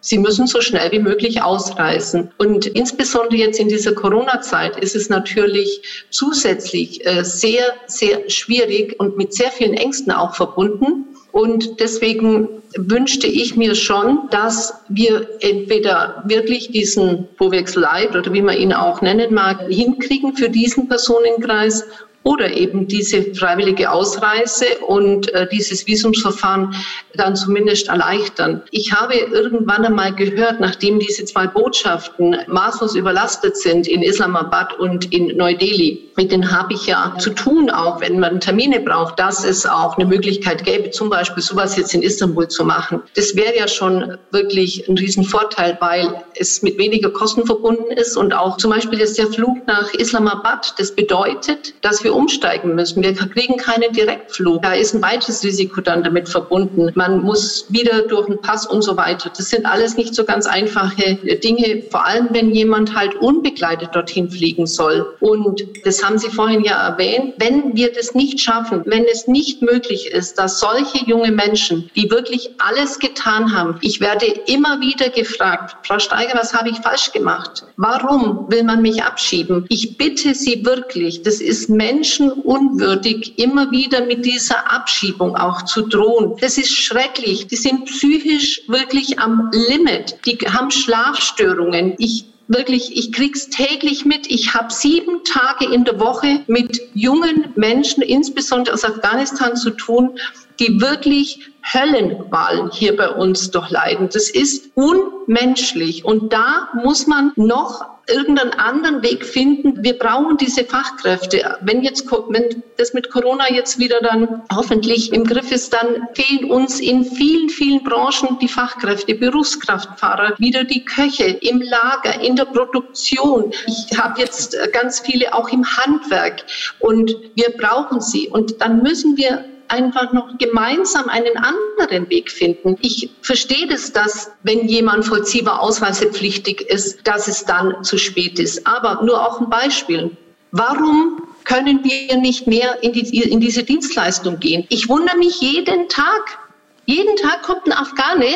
Sie 0.04 0.18
müssen 0.18 0.48
so 0.48 0.62
schnell 0.62 0.92
wie 0.92 1.00
möglich 1.00 1.44
ausreisen. 1.44 2.32
Und 2.40 2.66
insbesondere 2.66 3.38
jetzt 3.38 3.60
in 3.60 3.70
dieser 3.70 3.94
Corona-Zeit 3.94 4.78
ist 4.80 4.96
es 4.96 5.10
natürlich 5.10 6.08
zusätzlich 6.10 7.06
äh, 7.06 7.24
sehr, 7.24 7.64
sehr 7.86 8.28
schwierig 8.30 9.00
und 9.00 9.18
mit 9.18 9.34
sehr 9.34 9.52
vielen 9.52 9.76
Ängsten 9.76 10.12
auch 10.12 10.36
verbunden. 10.36 11.06
Und 11.32 11.80
deswegen 11.80 12.50
wünschte 12.76 13.28
ich 13.28 13.56
mir 13.56 13.76
schon, 13.76 14.28
dass 14.32 14.74
wir 14.90 15.30
entweder 15.40 16.24
wirklich 16.26 16.72
diesen 16.72 17.28
Bowechsel 17.38 17.84
Light 17.84 18.16
oder 18.16 18.34
wie 18.34 18.42
man 18.42 18.58
ihn 18.58 18.74
auch 18.74 19.02
nennen 19.02 19.34
mag, 19.34 19.62
hinkriegen 19.70 20.36
für 20.36 20.50
diesen 20.50 20.90
Personenkreis 20.90 21.86
oder 22.24 22.52
eben 22.52 22.88
diese 22.88 23.34
freiwillige 23.34 23.92
Ausreise 23.92 24.66
und 24.88 25.34
äh, 25.34 25.48
dieses 25.52 25.88
Visumsverfahren 25.88 26.76
dann 27.16 27.36
zumindest 27.36 27.88
erleichtern. 27.88 28.62
Ich 28.72 28.94
habe 28.94 29.16
irgendwann 29.16 29.86
einmal 29.86 30.14
gehört, 30.14 30.60
nachdem 30.60 31.00
diese 31.00 31.26
zwei 31.26 31.48
Botschaften 31.48 32.38
maßlos 32.48 32.96
überlastet 32.96 33.58
sind 33.58 33.88
in 33.88 34.04
Islamabad 34.04 34.78
und 34.80 35.12
in 35.14 35.36
Neu-Delhi, 35.36 36.12
mit 36.16 36.32
denen 36.32 36.52
habe 36.52 36.74
ich 36.74 36.86
ja 36.86 37.16
zu 37.18 37.32
tun, 37.32 37.70
auch 37.70 38.02
wenn 38.02 38.20
man 38.20 38.40
Termine 38.40 38.80
braucht, 38.80 39.18
dass 39.18 39.44
es 39.44 39.66
auch 39.66 39.98
eine 39.98 40.06
Möglichkeit 40.06 40.64
gäbe, 40.64 40.92
zum 40.92 41.10
Beispiel 41.10 41.42
sowas 41.42 41.76
jetzt 41.78 41.94
in 41.94 42.04
Istanbul 42.04 42.48
zu 42.48 42.64
machen. 42.64 43.02
Das 43.16 43.36
wäre 43.36 43.58
ja 43.58 43.68
schon 43.68 44.18
wirklich 44.32 44.88
ein 44.88 44.98
Riesenvorteil, 44.98 45.78
weil 45.80 46.24
es 46.36 46.62
mit 46.62 46.78
weniger 46.78 47.10
Kosten 47.10 47.46
verbunden 47.46 47.92
ist 47.92 48.18
und 48.18 48.34
auch 48.34 48.58
zum 48.58 48.72
Beispiel 48.72 49.00
jetzt 49.00 49.18
der 49.18 49.28
Flug 49.28 49.66
nach 49.68 49.94
Islamabad, 49.94 50.74
das 50.78 50.96
bedeutet, 50.96 51.74
dass 51.82 52.04
wir 52.04 52.11
wir 52.12 52.16
umsteigen 52.16 52.76
müssen. 52.76 53.02
Wir 53.02 53.14
kriegen 53.14 53.58
keinen 53.58 53.92
Direktflug. 53.94 54.62
Da 54.62 54.74
ist 54.74 54.94
ein 54.94 55.02
weiteres 55.02 55.44
Risiko 55.44 55.82
dann 55.82 56.04
damit 56.04 56.30
verbunden. 56.30 56.92
Man 56.96 57.24
muss 57.24 57.66
wieder 57.70 58.04
durch 58.04 58.28
einen 58.28 58.42
Pass 58.42 58.66
und 58.66 58.82
so 58.82 58.98
weiter. 58.98 59.32
Das 59.36 59.50
sind 59.50 59.66
alles 59.66 59.98
nicht 59.98 60.14
so 60.14 60.26
ganz 60.26 60.46
einfache 60.46 61.16
Dinge, 61.44 61.84
vor 61.90 62.06
allem 62.06 62.28
wenn 62.32 62.52
jemand 62.52 62.96
halt 62.96 63.16
unbegleitet 63.16 63.90
dorthin 63.94 64.30
fliegen 64.30 64.68
soll. 64.68 65.16
Und 65.20 65.64
das 65.86 66.04
haben 66.04 66.18
Sie 66.18 66.30
vorhin 66.30 66.64
ja 66.64 66.90
erwähnt. 66.90 67.36
Wenn 67.38 67.76
wir 67.76 67.92
das 67.94 68.14
nicht 68.14 68.40
schaffen, 68.40 68.84
wenn 68.86 69.06
es 69.06 69.28
nicht 69.28 69.62
möglich 69.62 70.08
ist, 70.12 70.38
dass 70.38 70.60
solche 70.60 71.06
junge 71.06 71.32
Menschen, 71.32 71.90
die 71.96 72.12
wirklich 72.12 72.52
alles 72.58 73.00
getan 73.00 73.56
haben, 73.56 73.78
ich 73.82 74.02
werde 74.02 74.26
immer 74.48 74.82
wieder 74.82 75.10
gefragt, 75.10 75.76
Frau 75.88 76.00
Steiger, 76.00 76.38
was 76.38 76.54
habe 76.54 76.70
ich 76.70 76.78
falsch 76.78 77.12
gemacht? 77.12 77.66
Warum 77.78 78.46
will 78.50 78.64
man 78.64 78.82
mich 78.82 79.04
abschieben? 79.04 79.66
Ich 79.70 79.98
bitte 79.98 80.34
Sie 80.34 80.66
wirklich, 80.66 81.24
das 81.24 81.42
ist 81.42 81.70
Mensch 81.70 82.01
menschenunwürdig, 82.02 83.38
immer 83.38 83.70
wieder 83.70 84.06
mit 84.06 84.26
dieser 84.26 84.72
Abschiebung 84.72 85.36
auch 85.36 85.64
zu 85.64 85.84
drohen. 85.84 86.36
Das 86.42 86.58
ist 86.58 86.76
schrecklich. 86.76 87.48
Die 87.48 87.56
sind 87.56 87.86
psychisch 87.86 88.62
wirklich 88.68 89.20
am 89.20 89.52
Limit. 89.70 90.16
Die 90.26 90.38
haben 90.38 90.72
Schlafstörungen. 90.72 91.94
Ich 92.00 92.26
wirklich, 92.48 92.98
ich 92.98 93.12
krieg's 93.14 93.50
täglich 93.50 94.04
mit. 94.04 94.30
Ich 94.30 94.54
habe 94.54 94.74
sieben 94.74 95.24
Tage 95.24 95.72
in 95.72 95.86
der 95.86 96.00
Woche 96.00 96.42
mit 96.48 96.82
jungen 96.96 97.54
Menschen, 97.56 98.02
insbesondere 98.02 98.74
aus 98.74 98.84
Afghanistan, 98.84 99.56
zu 99.56 99.70
tun, 99.70 100.18
die 100.60 100.82
wirklich 100.82 101.52
Höllenwahlen 101.74 102.72
hier 102.72 102.98
bei 102.98 103.10
uns 103.10 103.52
durchleiden. 103.52 104.10
Das 104.12 104.30
ist 104.30 104.72
unmenschlich. 104.74 106.04
Und 106.04 106.34
da 106.34 106.70
muss 106.84 107.06
man 107.06 107.32
noch 107.36 107.86
irgendeinen 108.12 108.54
anderen 108.54 109.02
Weg 109.02 109.26
finden. 109.26 109.84
Wir 109.84 109.98
brauchen 109.98 110.38
diese 110.38 110.66
Fachkräfte. 110.66 111.58
Wenn 111.62 111.82
jetzt, 111.82 112.12
wenn 112.30 112.64
das 112.78 112.94
mit 112.94 113.10
Corona 113.10 113.52
jetzt 113.52 113.80
wieder 113.80 114.00
dann 114.02 114.44
hoffentlich 114.54 115.14
im 115.14 115.24
Griff 115.24 115.52
ist, 115.52 115.74
dann 115.74 116.08
fehlen 116.14 116.52
uns 116.52 116.80
in 116.80 117.06
vielen, 117.06 117.50
vielen 117.50 117.84
Branchen 117.84 118.38
die 118.40 118.48
Fachkräfte, 118.48 119.16
Berufskraftfahrer, 119.16 120.36
wieder 120.38 120.64
die 120.64 120.86
Köche 120.86 121.26
im 121.42 121.62
Lager, 121.62 122.22
in 122.22 122.36
der 122.36 122.46
Produktion. 122.46 123.52
Ich 123.66 123.98
habe 123.98 124.20
jetzt 124.20 124.58
ganz 124.74 125.00
viele 125.00 125.34
auch 125.34 125.50
im 125.50 125.66
Handwerk 125.66 126.46
und 126.80 127.16
wir 127.36 127.50
brauchen 127.58 128.02
sie. 128.02 128.28
Und 128.30 128.62
dann 128.62 128.84
müssen 128.84 129.18
wir 129.18 129.46
einfach 129.72 130.12
noch 130.12 130.38
gemeinsam 130.38 131.08
einen 131.08 131.38
anderen 131.38 132.10
Weg 132.10 132.30
finden. 132.30 132.78
Ich 132.82 133.10
verstehe 133.22 133.68
das, 133.68 133.94
dass 133.94 134.32
wenn 134.44 134.68
jemand 134.68 135.06
vollziehbar 135.06 135.62
ausweisepflichtig 135.62 136.62
ist, 136.62 137.08
dass 137.08 137.28
es 137.28 137.46
dann 137.46 137.84
zu 137.84 137.98
spät 137.98 138.38
ist. 138.38 138.68
Aber 138.68 139.04
nur 139.04 139.26
auch 139.26 139.40
ein 139.40 139.50
Beispiel. 139.50 140.16
Warum 140.52 141.22
können 141.46 141.84
wir 141.84 142.18
nicht 142.18 142.48
mehr 142.48 142.84
in, 142.84 142.92
die, 142.92 143.22
in 143.22 143.40
diese 143.40 143.64
Dienstleistung 143.64 144.40
gehen? 144.40 144.66
Ich 144.70 144.90
wundere 144.90 145.18
mich 145.18 145.40
jeden 145.40 145.88
Tag. 145.88 146.40
Jeden 146.86 147.16
Tag 147.16 147.44
kommt 147.44 147.66
ein 147.68 147.72
Afghane 147.72 148.28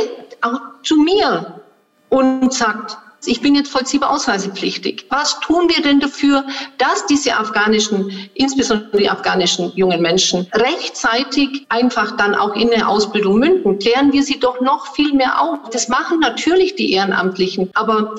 auch 0.42 0.62
zu 0.84 0.98
mir 0.98 1.62
und 2.10 2.54
sagt, 2.54 2.98
ich 3.28 3.42
bin 3.42 3.56
jetzt 3.56 3.70
vollziehbar 3.70 4.12
ausweisepflichtig. 4.12 5.06
Was 5.10 5.40
tun 5.40 5.70
wir 5.70 5.82
denn 5.84 6.00
dafür, 6.00 6.46
dass 6.78 7.06
diese 7.06 7.38
afghanischen, 7.38 8.30
insbesondere 8.34 8.98
die 8.98 9.10
afghanischen 9.10 9.72
jungen 9.76 10.02
Menschen 10.02 10.48
rechtzeitig 10.54 11.66
einfach 11.70 12.18
dann 12.18 12.36
auch 12.36 12.56
in 12.56 12.74
eine 12.74 12.88
Ausbildung 12.88 13.40
münden? 13.40 13.80
Klären 13.80 14.14
wir 14.14 14.24
sie 14.24 14.40
doch 14.40 14.62
noch 14.62 14.94
viel 14.96 15.14
mehr 15.14 15.42
auf. 15.42 15.70
Das 15.72 15.88
machen 15.88 16.20
natürlich 16.20 16.76
die 16.76 16.94
Ehrenamtlichen, 16.94 17.70
aber 17.74 18.16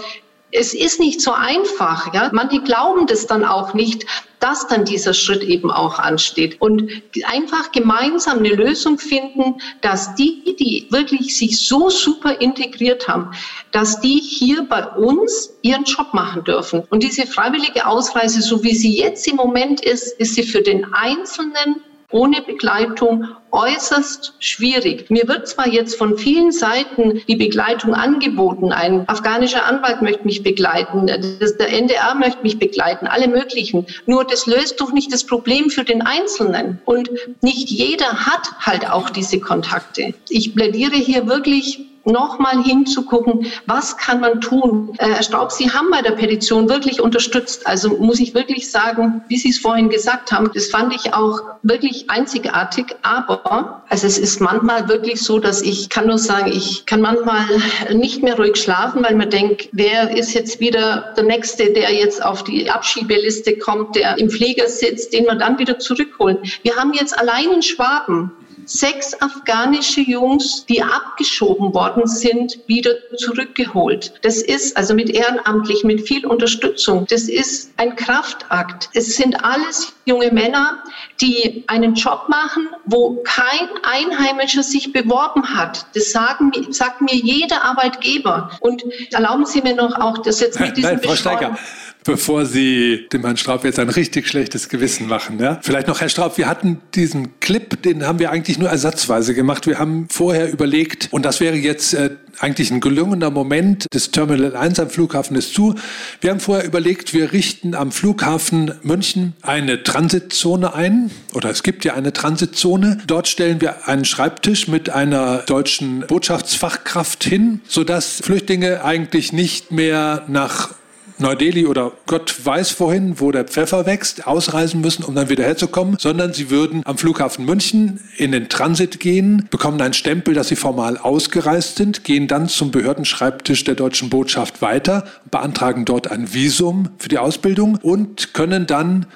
es 0.57 0.73
ist 0.73 0.99
nicht 1.01 1.21
so 1.21 1.33
einfach. 1.33 2.13
Ja? 2.15 2.31
Manche 2.33 2.61
glauben 2.63 3.07
das 3.07 3.27
dann 3.27 3.45
auch 3.45 3.75
nicht, 3.75 4.07
dass 4.41 4.67
dann 4.67 4.85
dieser 4.85 5.13
Schritt 5.13 5.43
eben 5.43 5.71
auch 5.71 5.99
ansteht. 5.99 6.61
Und 6.61 6.91
einfach 7.25 7.73
gemeinsam 7.73 8.39
eine 8.39 8.51
Lösung 8.51 8.99
finden, 8.99 9.61
dass 9.83 10.15
die, 10.15 10.57
die 10.59 10.87
wirklich 10.91 11.37
sich 11.37 11.67
so 11.67 11.91
super 11.91 12.41
integriert 12.41 13.07
haben, 13.07 13.33
dass 13.73 14.01
die 14.01 14.19
hier 14.19 14.63
bei 14.63 14.87
uns 14.87 15.53
ihren 15.63 15.85
Job 15.85 16.15
machen 16.15 16.45
dürfen. 16.45 16.85
Und 16.91 17.03
diese 17.03 17.27
freiwillige 17.27 17.87
Ausreise, 17.87 18.41
so 18.41 18.63
wie 18.63 18.75
sie 18.75 18.97
jetzt 18.97 19.27
im 19.29 19.37
Moment 19.37 19.85
ist, 19.85 20.19
ist 20.19 20.35
sie 20.35 20.43
für 20.43 20.63
den 20.63 20.93
Einzelnen 20.95 21.83
ohne 22.11 22.43
Begleitung 22.43 23.29
äußerst 23.51 24.35
schwierig. 24.39 25.11
Mir 25.11 25.27
wird 25.29 25.49
zwar 25.49 25.69
jetzt 25.69 25.97
von 25.97 26.19
vielen 26.19 26.53
Seiten 26.53 27.23
die 27.27 27.37
Begleitung 27.37 27.95
angeboten. 27.95 28.73
Ein 28.73 29.09
afghanischer 29.09 29.65
Anwalt 29.65 30.03
möchte 30.03 30.25
mich 30.25 30.43
begleiten, 30.43 31.07
der 31.07 31.73
NDR 31.73 32.15
möchte 32.15 32.43
mich 32.43 32.59
begleiten, 32.59 33.07
alle 33.07 33.29
möglichen. 33.29 33.87
Nur 34.07 34.25
das 34.25 34.47
löst 34.47 34.81
doch 34.81 34.93
nicht 34.93 35.13
das 35.13 35.25
Problem 35.25 35.71
für 35.71 35.85
den 35.85 36.03
Einzelnen. 36.03 36.81
Und 36.85 37.11
nicht 37.41 37.71
jeder 37.71 38.27
hat 38.27 38.51
halt 38.61 38.91
auch 38.91 39.11
diese 39.11 39.41
Kontakte. 39.41 40.15
Ich 40.29 40.55
plädiere 40.55 40.97
hier 40.97 41.27
wirklich 41.27 41.87
nochmal 42.07 42.63
hinzugucken, 42.63 43.47
was 43.67 43.97
kann 43.97 44.21
man 44.21 44.41
tun. 44.41 44.95
Äh, 44.99 45.09
Herr 45.09 45.23
Staub, 45.23 45.53
Sie 45.53 45.71
haben 45.71 45.91
bei 45.91 46.03
der 46.03 46.13
Petition 46.13 46.69
wirklich 46.69 47.01
unterstützt. 47.01 47.67
Also 47.67 47.91
muss 47.99 48.21
ich 48.21 48.35
wirklich 48.35 48.71
sagen, 48.71 49.23
wie 49.29 49.37
Sie 49.37 49.51
es 49.51 49.59
vorhin 49.59 49.89
gesagt 49.89 50.33
haben, 50.33 50.51
das 50.55 50.69
fand 50.69 50.95
ich 50.95 51.13
auch 51.13 51.41
wirklich 51.63 52.09
einzigartig. 52.09 52.97
Aber 53.03 53.83
also 53.89 54.07
es 54.07 54.19
ist 54.19 54.41
manchmal 54.41 54.89
wirklich 54.89 55.21
so, 55.21 55.39
dass 55.39 55.63
ich 55.63 55.89
kann 55.89 56.07
nur 56.07 56.19
sagen, 56.19 56.51
ich 56.53 56.87
kann 56.87 57.01
manchmal 57.01 57.45
nicht 57.93 58.23
mehr 58.23 58.37
ruhig 58.37 58.57
schlafen, 58.57 59.03
weil 59.03 59.17
man 59.17 59.31
denkt, 59.31 59.69
wer 59.73 60.17
ist 60.17 60.33
jetzt 60.33 60.61
wieder 60.61 61.13
der 61.17 61.25
Nächste, 61.25 61.73
der 61.73 61.93
jetzt 61.93 62.25
auf 62.25 62.45
die 62.45 62.71
Abschiebeliste 62.71 63.59
kommt, 63.59 63.97
der 63.97 64.19
im 64.19 64.31
Flieger 64.31 64.69
sitzt, 64.69 65.13
den 65.13 65.25
wir 65.25 65.35
dann 65.35 65.59
wieder 65.59 65.79
zurückholen. 65.79 66.39
Wir 66.63 66.77
haben 66.77 66.93
jetzt 66.93 67.19
allein 67.19 67.51
in 67.53 67.63
Schwaben 67.63 68.33
sechs 68.67 69.15
afghanische 69.21 70.01
Jungs, 70.01 70.67
die 70.67 70.83
abgeschoben 70.83 71.73
worden 71.73 72.07
sind, 72.07 72.59
wieder 72.67 72.93
zurückgeholt. 73.17 74.13
Das 74.23 74.43
ist 74.43 74.77
also 74.77 74.95
mit 74.95 75.11
ehrenamtlich, 75.11 75.85
mit 75.85 76.07
viel 76.07 76.27
Unterstützung. 76.27 77.07
Das 77.09 77.23
ist 77.23 77.73
ein 77.77 77.97
Kraftakt. 77.97 78.91
Es 78.95 79.17
sind 79.17 79.45
alles 79.45 79.93
junge 80.05 80.31
Männer, 80.31 80.83
die 81.21 81.65
einen 81.67 81.95
Job 81.95 82.29
machen, 82.29 82.69
wo 82.85 83.23
kein 83.25 83.69
Einheimischer 83.83 84.63
sich 84.63 84.93
beworben 84.93 85.55
hat. 85.55 85.87
Das 85.95 86.11
sagen, 86.11 86.53
sagt 86.71 87.01
mir 87.01 87.15
jeder 87.15 87.63
Arbeitgeber. 87.63 88.51
Und 88.61 88.83
erlauben 89.13 89.47
Sie 89.47 89.63
mir 89.63 89.75
noch 89.75 89.99
auch 90.01 90.19
das 90.19 90.41
jetzt 90.41 90.61
mit 90.61 90.77
diesem 90.77 90.93
Nein, 90.93 91.03
Frau 91.03 91.15
Steiger, 91.15 91.59
bevor 92.07 92.47
Sie 92.47 93.07
dem 93.13 93.23
Herrn 93.23 93.37
Straub 93.37 93.65
jetzt 93.65 93.79
ein 93.79 93.89
richtig 93.89 94.29
schlechtes 94.29 94.69
Gewissen 94.69 95.07
machen. 95.07 95.39
Ja? 95.39 95.59
Vielleicht 95.63 95.89
noch, 95.89 96.01
Herr 96.01 96.09
Straub, 96.09 96.39
wir 96.39 96.49
hatten 96.49 96.81
diesen 96.95 97.39
Clip, 97.41 97.83
den 97.83 98.07
haben 98.07 98.19
wir 98.19 98.31
eigentlich 98.31 98.59
nur 98.59 98.71
ersatzweise 98.71 99.35
gemacht. 99.35 99.67
Wir 99.67 99.79
haben 99.79 100.07
vorher 100.09 100.51
überlegt, 100.51 101.09
und 101.11 101.25
das 101.25 101.41
wäre 101.41 101.57
jetzt 101.57 101.95
äh, 101.95 102.11
eigentlich 102.39 102.71
ein 102.71 102.81
gelungener 102.81 103.31
Moment. 103.31 103.87
Das 103.91 104.11
Terminal 104.11 104.57
1 104.57 104.81
am 104.81 104.91
Flughafen 104.91 105.37
ist 105.37 105.55
zu. 105.55 105.75
Wir 106.21 106.31
haben 106.31 106.41
vorher 106.41 106.65
überlegt, 106.65 107.13
wir 107.13 107.33
richten 107.33 107.75
am 107.75 107.93
Flughafen 107.93 108.73
München 108.83 109.35
eine 109.43 109.83
Transitzone 109.83 110.75
ein. 110.75 111.11
Oder 111.35 111.51
es 111.51 111.63
gibt 111.63 111.85
ja 111.85 111.95
eine 111.95 112.13
Transitzone. 112.13 112.99
Dort 113.07 113.29
stellen 113.29 113.61
wir 113.61 113.89
einen 113.89 114.05
Schreibtisch 114.05 114.69
mit 114.69 114.91
einer 114.91 115.39
deutschen 115.39 116.01
Botschaftsfachkraft 116.07 117.25
hin, 117.25 117.61
sodass 117.67 118.21
Flüchtlinge 118.23 118.85
eigentlich 118.85 119.33
nicht 119.33 119.73
mehr 119.73 120.25
nach 120.29 120.75
Neu-Delhi 121.19 121.67
oder 121.67 121.93
Gott 122.07 122.35
weiß 122.45 122.79
wohin, 122.79 123.21
wo 123.21 123.33
der 123.33 123.45
Pfeffer 123.45 123.87
wächst, 123.87 124.27
ausreisen 124.27 124.81
müssen, 124.81 125.03
um 125.03 125.15
dann 125.15 125.31
wieder 125.31 125.45
herzukommen, 125.45 125.97
sondern 125.99 126.35
sie 126.35 126.51
würden 126.51 126.83
am 126.85 126.99
Flughafen 126.99 127.45
München 127.45 128.01
in 128.17 128.33
den 128.33 128.49
Transit 128.49 129.01
gehen, 129.01 129.49
bekommen 129.51 129.81
einen 129.81 129.95
Stempel, 129.95 130.35
dass 130.35 130.49
sie 130.49 130.57
formal 130.57 130.99
ausgereist 130.99 131.77
sind, 131.77 132.05
gehen 132.05 132.29
dann 132.29 132.49
zum 132.49 132.71
Behördenschreibtisch 132.71 133.65
der 133.65 133.75
deutschen 133.75 134.11
Botschaft 134.11 134.61
weiter, 134.61 135.05
beantragen 135.31 135.85
dort 135.85 136.11
ein 136.11 136.35
Visum 136.35 136.91
für 136.99 137.09
die 137.09 137.19
Ausbildung 137.19 137.77
und 137.77 138.35
können 138.35 138.67
dann 138.67 139.07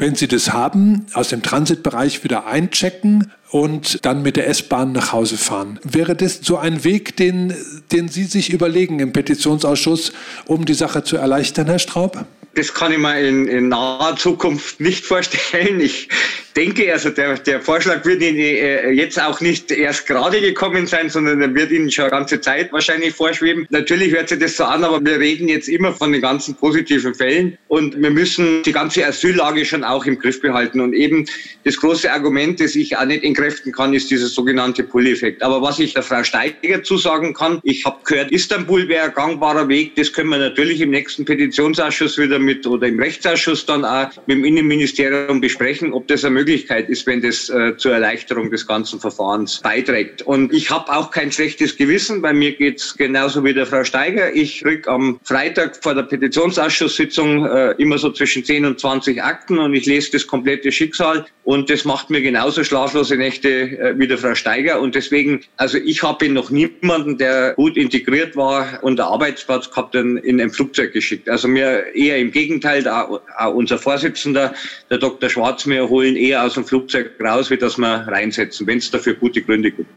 wenn 0.00 0.14
Sie 0.14 0.28
das 0.28 0.52
haben, 0.52 1.06
aus 1.12 1.28
dem 1.28 1.42
Transitbereich 1.42 2.24
wieder 2.24 2.46
einchecken 2.46 3.30
und 3.50 4.04
dann 4.06 4.22
mit 4.22 4.36
der 4.36 4.48
S-Bahn 4.48 4.92
nach 4.92 5.12
Hause 5.12 5.36
fahren. 5.36 5.78
Wäre 5.84 6.16
das 6.16 6.40
so 6.42 6.56
ein 6.56 6.84
Weg, 6.84 7.16
den, 7.16 7.54
den 7.92 8.08
Sie 8.08 8.24
sich 8.24 8.50
überlegen 8.50 8.98
im 8.98 9.12
Petitionsausschuss, 9.12 10.12
um 10.46 10.64
die 10.64 10.74
Sache 10.74 11.04
zu 11.04 11.16
erleichtern, 11.16 11.66
Herr 11.66 11.78
Straub? 11.78 12.24
Das 12.54 12.74
kann 12.74 12.92
ich 12.92 12.98
mir 12.98 13.20
in, 13.20 13.46
in 13.46 13.68
naher 13.68 14.16
Zukunft 14.16 14.80
nicht 14.80 15.04
vorstellen. 15.04 15.80
Ich 15.80 16.08
denke, 16.56 16.92
also 16.92 17.10
der, 17.10 17.36
der 17.38 17.60
Vorschlag 17.60 18.04
wird 18.04 18.22
Ihnen 18.22 18.38
äh, 18.38 18.90
jetzt 18.90 19.20
auch 19.20 19.40
nicht 19.40 19.70
erst 19.70 20.06
gerade 20.06 20.40
gekommen 20.40 20.86
sein, 20.86 21.08
sondern 21.08 21.40
er 21.40 21.54
wird 21.54 21.70
Ihnen 21.70 21.90
schon 21.90 22.04
eine 22.04 22.12
ganze 22.12 22.40
Zeit 22.40 22.72
wahrscheinlich 22.72 23.14
vorschweben. 23.14 23.66
Natürlich 23.70 24.12
hört 24.12 24.28
sich 24.28 24.38
das 24.38 24.56
so 24.56 24.64
an, 24.64 24.84
aber 24.84 25.04
wir 25.04 25.18
reden 25.18 25.48
jetzt 25.48 25.68
immer 25.68 25.92
von 25.92 26.12
den 26.12 26.20
ganzen 26.20 26.54
positiven 26.54 27.14
Fällen 27.14 27.56
und 27.68 28.00
wir 28.00 28.10
müssen 28.10 28.62
die 28.62 28.72
ganze 28.72 29.06
Asyllage 29.06 29.64
schon 29.64 29.84
auch 29.84 30.04
im 30.06 30.18
Griff 30.18 30.40
behalten. 30.40 30.80
Und 30.80 30.94
eben 30.94 31.26
das 31.64 31.76
große 31.76 32.10
Argument, 32.10 32.60
das 32.60 32.74
ich 32.74 32.96
auch 32.96 33.04
nicht 33.04 33.24
entkräften 33.24 33.72
kann, 33.72 33.94
ist 33.94 34.10
dieser 34.10 34.26
sogenannte 34.26 34.82
Pull-Effekt. 34.82 35.42
Aber 35.42 35.62
was 35.62 35.78
ich 35.78 35.94
der 35.94 36.02
Frau 36.02 36.24
Steiger 36.24 36.82
zusagen 36.82 37.34
kann, 37.34 37.60
ich 37.62 37.84
habe 37.84 37.98
gehört, 38.04 38.32
Istanbul 38.32 38.88
wäre 38.88 39.06
ein 39.06 39.14
gangbarer 39.14 39.68
Weg. 39.68 39.94
Das 39.96 40.12
können 40.12 40.30
wir 40.30 40.38
natürlich 40.38 40.80
im 40.80 40.90
nächsten 40.90 41.24
Petitionsausschuss 41.24 42.18
wieder 42.18 42.38
mit 42.38 42.66
oder 42.66 42.86
im 42.86 42.98
Rechtsausschuss 42.98 43.66
dann 43.66 43.84
auch 43.84 44.10
mit 44.26 44.38
dem 44.38 44.44
Innenministerium 44.44 45.40
besprechen, 45.40 45.92
ob 45.92 46.08
das 46.08 46.24
eine 46.24 46.39
Möglichkeit 46.40 46.88
ist, 46.88 47.06
wenn 47.06 47.20
das 47.20 47.50
äh, 47.50 47.76
zur 47.76 47.92
Erleichterung 47.92 48.50
des 48.50 48.66
ganzen 48.66 48.98
Verfahrens 48.98 49.60
beiträgt. 49.60 50.22
Und 50.22 50.52
ich 50.54 50.70
habe 50.70 50.90
auch 50.96 51.10
kein 51.10 51.30
schlechtes 51.30 51.76
Gewissen. 51.76 52.22
Bei 52.22 52.32
mir 52.32 52.52
geht's 52.56 52.96
genauso 52.96 53.44
wie 53.44 53.52
der 53.52 53.66
Frau 53.66 53.84
Steiger. 53.84 54.34
Ich 54.34 54.62
krieg 54.62 54.88
am 54.88 55.20
Freitag 55.24 55.76
vor 55.82 55.94
der 55.94 56.04
Petitionsausschusssitzung 56.04 57.44
äh, 57.44 57.72
immer 57.72 57.98
so 57.98 58.10
zwischen 58.10 58.42
10 58.44 58.64
und 58.64 58.80
20 58.80 59.22
Akten 59.22 59.58
und 59.58 59.74
ich 59.74 59.84
lese 59.86 60.12
das 60.12 60.26
komplette 60.26 60.72
Schicksal 60.72 61.26
und 61.50 61.68
das 61.68 61.84
macht 61.84 62.10
mir 62.10 62.22
genauso 62.22 62.62
schlaflose 62.62 63.16
Nächte 63.16 63.48
äh, 63.48 63.98
wie 63.98 64.06
der 64.06 64.18
Frau 64.18 64.36
Steiger. 64.36 64.80
Und 64.80 64.94
deswegen, 64.94 65.40
also 65.56 65.78
ich 65.78 66.02
habe 66.02 66.28
noch 66.28 66.50
niemanden, 66.50 67.18
der 67.18 67.54
gut 67.54 67.76
integriert 67.76 68.36
war 68.36 68.78
und 68.82 69.00
einen 69.00 69.08
Arbeitsplatz 69.08 69.68
gehabt, 69.68 69.96
in, 69.96 70.16
in 70.18 70.40
ein 70.40 70.50
Flugzeug 70.50 70.92
geschickt. 70.92 71.28
Also 71.28 71.48
mir 71.48 71.92
eher 71.92 72.18
im 72.18 72.30
Gegenteil, 72.30 72.86
auch, 72.86 73.20
auch 73.36 73.54
unser 73.54 73.78
Vorsitzender, 73.78 74.54
der 74.90 74.98
Dr. 74.98 75.28
Schwarz, 75.28 75.66
wir 75.66 75.88
holen 75.88 76.14
eher 76.14 76.29
aus 76.36 76.54
dem 76.54 76.64
Flugzeug 76.64 77.12
raus, 77.20 77.50
wie 77.50 77.56
dass 77.56 77.78
wir 77.78 78.06
reinsetzen, 78.08 78.66
wenn 78.66 78.78
es 78.78 78.90
dafür 78.90 79.14
gute 79.14 79.42
Gründe 79.42 79.70
gibt. 79.70 79.90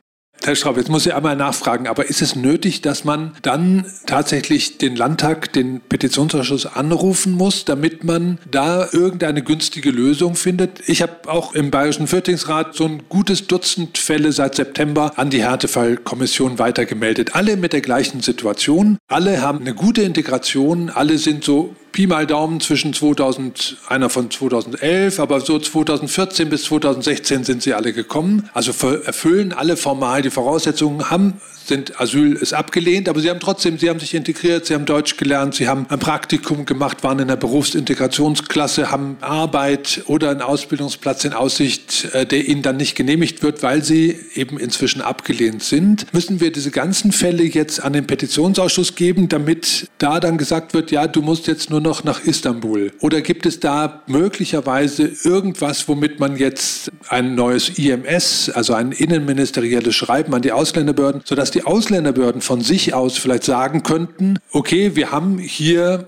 Herr 0.46 0.58
Straub, 0.58 0.76
jetzt 0.76 0.90
muss 0.90 1.06
ich 1.06 1.14
einmal 1.14 1.38
nachfragen, 1.38 1.88
aber 1.88 2.10
ist 2.10 2.22
es 2.22 2.36
nötig, 2.36 2.82
dass 2.82 3.06
man 3.06 3.34
dann 3.44 3.86
tatsächlich 4.06 4.78
den 4.78 4.98
Landtag, 4.98 5.54
den 5.54 5.80
Petitionsausschuss 5.80 6.66
anrufen 6.66 7.32
muss, 7.32 7.64
damit 7.64 8.04
man 8.04 8.40
da 8.52 8.90
irgendeine 8.92 9.42
günstige 9.42 9.90
Lösung 9.90 10.36
findet? 10.36 10.82
Ich 10.90 11.02
habe 11.02 11.30
auch 11.30 11.56
im 11.56 11.72
Bayerischen 11.72 12.08
Flüchtlingsrat 12.08 12.76
so 12.76 12.84
ein 12.84 13.04
gutes 13.08 13.48
Dutzend 13.48 13.98
Fälle 13.98 14.34
seit 14.34 14.56
September 14.56 15.14
an 15.16 15.30
die 15.30 15.42
Härtefallkommission 15.42 16.60
weitergemeldet. 16.60 17.36
Alle 17.36 17.56
mit 17.56 17.72
der 17.72 17.82
gleichen 17.82 18.20
Situation. 18.20 18.98
Alle 19.08 19.42
haben 19.42 19.60
eine 19.60 19.74
gute 19.74 20.02
Integration. 20.02 20.90
Alle 20.90 21.20
sind 21.20 21.46
so 21.46 21.74
Pi 21.94 22.08
mal 22.08 22.26
Daumen 22.26 22.60
zwischen 22.60 22.92
2000, 22.92 23.78
einer 23.88 24.10
von 24.10 24.32
2011, 24.32 25.20
aber 25.20 25.40
so 25.42 25.60
2014 25.60 26.50
bis 26.50 26.64
2016 26.64 27.44
sind 27.44 27.62
sie 27.62 27.76
alle 27.76 27.94
gekommen. 27.94 28.50
Also 28.56 28.72
erfüllen 28.88 29.54
alle 29.54 29.78
formal 29.78 30.24
die 30.24 30.32
Voraussetzungen, 30.32 31.12
haben 31.12 31.40
sind 31.68 32.00
Asyl 32.00 32.34
ist 32.34 32.54
abgelehnt, 32.54 33.10
aber 33.10 33.20
sie 33.20 33.30
haben 33.30 33.40
trotzdem, 33.40 33.78
sie 33.78 33.90
haben 33.90 34.00
sich 34.00 34.14
integriert, 34.14 34.66
sie 34.66 34.74
haben 34.74 34.86
Deutsch 34.86 35.18
gelernt, 35.18 35.56
sie 35.56 35.68
haben 35.68 35.86
ein 35.90 36.00
Praktikum 36.00 36.66
gemacht, 36.66 37.04
waren 37.04 37.20
in 37.20 37.28
der 37.28 37.36
Berufsintegrationsklasse, 37.36 38.92
haben 38.92 39.18
Arbeit 39.22 40.04
oder 40.08 40.32
einen 40.32 40.42
Ausbildungsplatz 40.42 41.26
in 41.26 41.34
Aussicht, 41.34 42.10
äh, 42.14 42.26
der 42.26 42.48
ihnen 42.48 42.62
dann 42.62 42.78
nicht 42.78 42.96
genehmigt 42.96 43.44
wird, 43.44 43.64
weil 43.64 43.84
sie 43.84 44.18
eben 44.36 44.60
inzwischen 44.60 45.02
abgelehnt 45.02 45.64
sind. 45.64 46.14
Müssen 46.14 46.40
wir 46.40 46.52
diese 46.52 46.72
ganzen 46.72 47.12
Fälle 47.12 47.44
jetzt 47.44 47.84
an 47.84 47.94
den 47.94 48.08
Petitionsausschuss 48.08 48.96
geben, 48.96 49.30
damit 49.30 49.88
da 49.98 50.20
dann 50.20 50.38
gesagt 50.38 50.74
wird, 50.74 50.92
ja, 50.92 51.08
du 51.08 51.22
musst 51.22 51.48
jetzt 51.48 51.70
nur 51.70 51.82
noch 51.82 52.04
nach 52.04 52.24
Istanbul? 52.24 52.92
Oder 53.00 53.22
gibt 53.22 53.46
es 53.46 53.60
da 53.60 54.04
möglicherweise 54.08 55.12
irgendwas, 55.24 55.88
womit 55.88 56.20
man 56.20 56.38
jetzt 56.38 56.92
ein 57.08 57.36
neues 57.36 57.70
IMS, 57.78 58.50
also 58.50 58.74
ein 58.74 58.92
innenministerielles 58.92 59.96
Schreiben 59.96 60.34
an 60.34 60.42
die 60.42 60.52
Ausländerbehörden, 60.52 61.22
sodass 61.26 61.53
die 61.54 61.64
Ausländerbehörden 61.64 62.42
von 62.42 62.62
sich 62.62 62.94
aus 62.94 63.18
vielleicht 63.18 63.44
sagen 63.44 63.84
könnten, 63.84 64.40
okay, 64.52 64.96
wir 64.96 65.12
haben 65.12 65.38
hier 65.40 66.08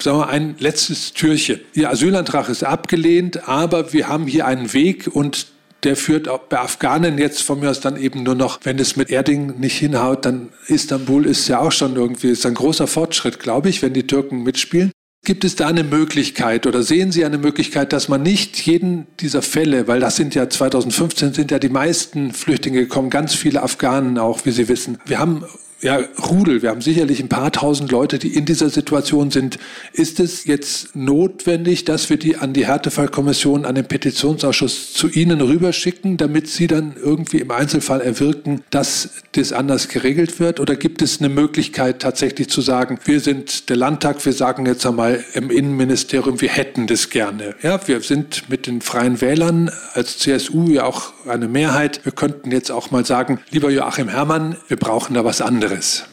sagen 0.00 0.18
wir, 0.18 0.28
ein 0.28 0.56
letztes 0.58 1.12
Türchen. 1.12 1.60
Ihr 1.72 1.90
Asylantrag 1.90 2.48
ist 2.48 2.64
abgelehnt, 2.64 3.48
aber 3.48 3.92
wir 3.92 4.08
haben 4.08 4.26
hier 4.26 4.46
einen 4.46 4.72
Weg 4.72 5.08
und 5.12 5.46
der 5.84 5.96
führt 5.96 6.28
bei 6.48 6.58
Afghanen 6.58 7.18
jetzt 7.18 7.42
von 7.42 7.60
mir 7.60 7.70
aus 7.70 7.80
dann 7.80 7.96
eben 7.96 8.22
nur 8.22 8.34
noch, 8.34 8.60
wenn 8.64 8.78
es 8.78 8.96
mit 8.96 9.10
Erding 9.10 9.58
nicht 9.60 9.78
hinhaut, 9.78 10.24
dann 10.24 10.48
Istanbul 10.66 11.26
ist 11.26 11.46
ja 11.48 11.60
auch 11.60 11.72
schon 11.72 11.94
irgendwie, 11.96 12.30
ist 12.30 12.46
ein 12.46 12.54
großer 12.54 12.86
Fortschritt, 12.86 13.38
glaube 13.38 13.68
ich, 13.68 13.82
wenn 13.82 13.92
die 13.92 14.06
Türken 14.06 14.42
mitspielen. 14.42 14.92
Gibt 15.24 15.44
es 15.44 15.56
da 15.56 15.68
eine 15.68 15.84
Möglichkeit 15.84 16.66
oder 16.66 16.82
sehen 16.82 17.10
Sie 17.10 17.24
eine 17.24 17.38
Möglichkeit, 17.38 17.94
dass 17.94 18.08
man 18.08 18.22
nicht 18.22 18.60
jeden 18.66 19.06
dieser 19.20 19.40
Fälle, 19.40 19.88
weil 19.88 19.98
das 19.98 20.16
sind 20.16 20.34
ja 20.34 20.50
2015 20.50 21.32
sind 21.32 21.50
ja 21.50 21.58
die 21.58 21.70
meisten 21.70 22.32
Flüchtlinge 22.32 22.80
gekommen, 22.80 23.08
ganz 23.08 23.34
viele 23.34 23.62
Afghanen 23.62 24.18
auch, 24.18 24.44
wie 24.44 24.50
Sie 24.50 24.68
wissen. 24.68 24.98
Wir 25.06 25.18
haben 25.18 25.44
ja, 25.84 26.00
Rudel. 26.30 26.62
Wir 26.62 26.70
haben 26.70 26.80
sicherlich 26.80 27.20
ein 27.20 27.28
paar 27.28 27.52
tausend 27.52 27.92
Leute, 27.92 28.18
die 28.18 28.34
in 28.34 28.46
dieser 28.46 28.70
Situation 28.70 29.30
sind. 29.30 29.58
Ist 29.92 30.18
es 30.18 30.46
jetzt 30.46 30.96
notwendig, 30.96 31.84
dass 31.84 32.08
wir 32.08 32.16
die 32.16 32.36
an 32.36 32.54
die 32.54 32.66
Härtefallkommission, 32.66 33.66
an 33.66 33.74
den 33.74 33.84
Petitionsausschuss 33.84 34.94
zu 34.94 35.10
Ihnen 35.10 35.42
rüberschicken, 35.42 36.16
damit 36.16 36.48
Sie 36.48 36.68
dann 36.68 36.94
irgendwie 36.96 37.36
im 37.40 37.50
Einzelfall 37.50 38.00
erwirken, 38.00 38.62
dass 38.70 39.10
das 39.32 39.52
anders 39.52 39.88
geregelt 39.88 40.40
wird? 40.40 40.58
Oder 40.58 40.74
gibt 40.74 41.02
es 41.02 41.18
eine 41.18 41.28
Möglichkeit 41.28 42.00
tatsächlich 42.00 42.48
zu 42.48 42.62
sagen, 42.62 42.98
wir 43.04 43.20
sind 43.20 43.68
der 43.68 43.76
Landtag, 43.76 44.24
wir 44.24 44.32
sagen 44.32 44.64
jetzt 44.64 44.86
einmal 44.86 45.22
im 45.34 45.50
Innenministerium, 45.50 46.40
wir 46.40 46.48
hätten 46.48 46.86
das 46.86 47.10
gerne. 47.10 47.56
Ja, 47.62 47.78
wir 47.86 48.00
sind 48.00 48.48
mit 48.48 48.66
den 48.66 48.80
Freien 48.80 49.20
Wählern 49.20 49.70
als 49.92 50.16
CSU 50.16 50.70
ja 50.70 50.84
auch 50.84 51.12
eine 51.28 51.46
Mehrheit. 51.46 52.00
Wir 52.04 52.12
könnten 52.12 52.50
jetzt 52.52 52.70
auch 52.70 52.90
mal 52.90 53.04
sagen, 53.04 53.40
lieber 53.50 53.68
Joachim 53.68 54.08
Herrmann, 54.08 54.56
wir 54.68 54.78
brauchen 54.78 55.12
da 55.12 55.26
was 55.26 55.42
anderes 55.42 55.73
anderes. 55.74 56.04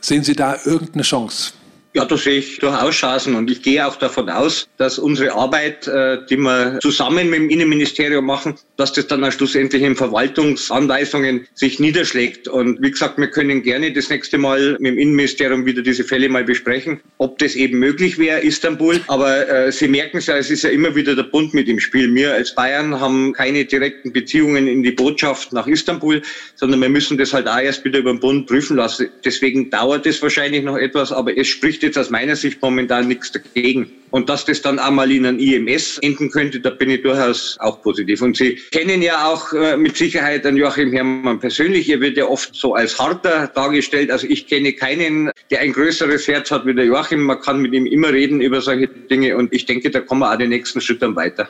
Sehen 0.00 0.24
Sie 0.24 0.34
da 0.34 0.58
irgendeine 0.64 1.02
Chance? 1.02 1.52
Ja, 1.94 2.06
da 2.06 2.16
sehe 2.16 2.38
ich 2.38 2.58
durchaus 2.58 2.94
Chancen 2.94 3.34
und 3.34 3.50
ich 3.50 3.60
gehe 3.60 3.86
auch 3.86 3.96
davon 3.96 4.30
aus, 4.30 4.66
dass 4.78 4.98
unsere 4.98 5.34
Arbeit, 5.34 5.86
äh, 5.86 6.24
die 6.30 6.38
wir 6.38 6.78
zusammen 6.80 7.28
mit 7.28 7.38
dem 7.38 7.50
Innenministerium 7.50 8.24
machen, 8.24 8.54
dass 8.78 8.94
das 8.94 9.08
dann 9.08 9.22
auch 9.22 9.30
schlussendlich 9.30 9.82
in 9.82 9.94
Verwaltungsanweisungen 9.94 11.46
sich 11.52 11.80
niederschlägt. 11.80 12.48
Und 12.48 12.80
wie 12.80 12.92
gesagt, 12.92 13.18
wir 13.18 13.26
können 13.26 13.62
gerne 13.62 13.92
das 13.92 14.08
nächste 14.08 14.38
Mal 14.38 14.78
mit 14.80 14.92
dem 14.92 14.98
Innenministerium 14.98 15.66
wieder 15.66 15.82
diese 15.82 16.02
Fälle 16.02 16.30
mal 16.30 16.44
besprechen, 16.44 16.98
ob 17.18 17.38
das 17.38 17.56
eben 17.56 17.78
möglich 17.78 18.16
wäre, 18.16 18.40
Istanbul. 18.40 18.98
Aber 19.08 19.46
äh, 19.46 19.70
Sie 19.70 19.86
merken 19.86 20.16
es 20.16 20.26
ja, 20.28 20.38
es 20.38 20.50
ist 20.50 20.64
ja 20.64 20.70
immer 20.70 20.94
wieder 20.94 21.14
der 21.14 21.24
Bund 21.24 21.52
mit 21.52 21.68
im 21.68 21.78
Spiel. 21.78 22.14
Wir 22.14 22.32
als 22.32 22.54
Bayern 22.54 22.98
haben 22.98 23.34
keine 23.34 23.66
direkten 23.66 24.14
Beziehungen 24.14 24.66
in 24.66 24.82
die 24.82 24.92
Botschaft 24.92 25.52
nach 25.52 25.66
Istanbul, 25.66 26.22
sondern 26.54 26.80
wir 26.80 26.88
müssen 26.88 27.18
das 27.18 27.34
halt 27.34 27.46
auch 27.46 27.60
erst 27.60 27.84
wieder 27.84 27.98
über 27.98 28.14
den 28.14 28.20
Bund 28.20 28.46
prüfen 28.46 28.78
lassen. 28.78 29.10
Deswegen 29.26 29.68
dauert 29.68 30.06
es 30.06 30.22
wahrscheinlich 30.22 30.62
noch 30.62 30.78
etwas, 30.78 31.12
aber 31.12 31.36
es 31.36 31.48
spricht 31.48 31.81
spricht 31.82 31.96
jetzt 31.96 31.98
aus 31.98 32.10
meiner 32.10 32.36
Sicht 32.36 32.62
momentan 32.62 33.08
nichts 33.08 33.32
dagegen. 33.32 33.90
Und 34.10 34.28
dass 34.28 34.44
das 34.44 34.62
dann 34.62 34.78
einmal 34.78 35.10
in 35.10 35.26
ein 35.26 35.38
IMS 35.40 35.98
enden 35.98 36.30
könnte, 36.30 36.60
da 36.60 36.70
bin 36.70 36.90
ich 36.90 37.02
durchaus 37.02 37.56
auch 37.60 37.82
positiv. 37.82 38.22
Und 38.22 38.36
Sie 38.36 38.54
kennen 38.70 39.02
ja 39.02 39.26
auch 39.26 39.52
äh, 39.52 39.76
mit 39.76 39.96
Sicherheit 39.96 40.46
an 40.46 40.56
Joachim 40.56 40.92
Herrmann 40.92 41.40
persönlich. 41.40 41.88
Er 41.88 42.00
wird 42.00 42.16
ja 42.16 42.26
oft 42.26 42.54
so 42.54 42.74
als 42.74 42.98
harter 42.98 43.48
dargestellt. 43.48 44.10
Also 44.12 44.28
ich 44.28 44.46
kenne 44.46 44.74
keinen, 44.74 45.30
der 45.50 45.60
ein 45.60 45.72
größeres 45.72 46.28
Herz 46.28 46.50
hat 46.52 46.66
wie 46.66 46.74
der 46.74 46.84
Joachim. 46.84 47.22
Man 47.22 47.40
kann 47.40 47.60
mit 47.60 47.72
ihm 47.72 47.86
immer 47.86 48.12
reden 48.12 48.40
über 48.40 48.60
solche 48.60 48.86
Dinge. 48.86 49.36
Und 49.36 49.52
ich 49.52 49.66
denke, 49.66 49.90
da 49.90 50.00
kommen 50.00 50.20
wir 50.20 50.32
auch 50.32 50.38
den 50.38 50.50
nächsten 50.50 50.80
Schritt 50.80 51.02
dann 51.02 51.16
weiter. 51.16 51.48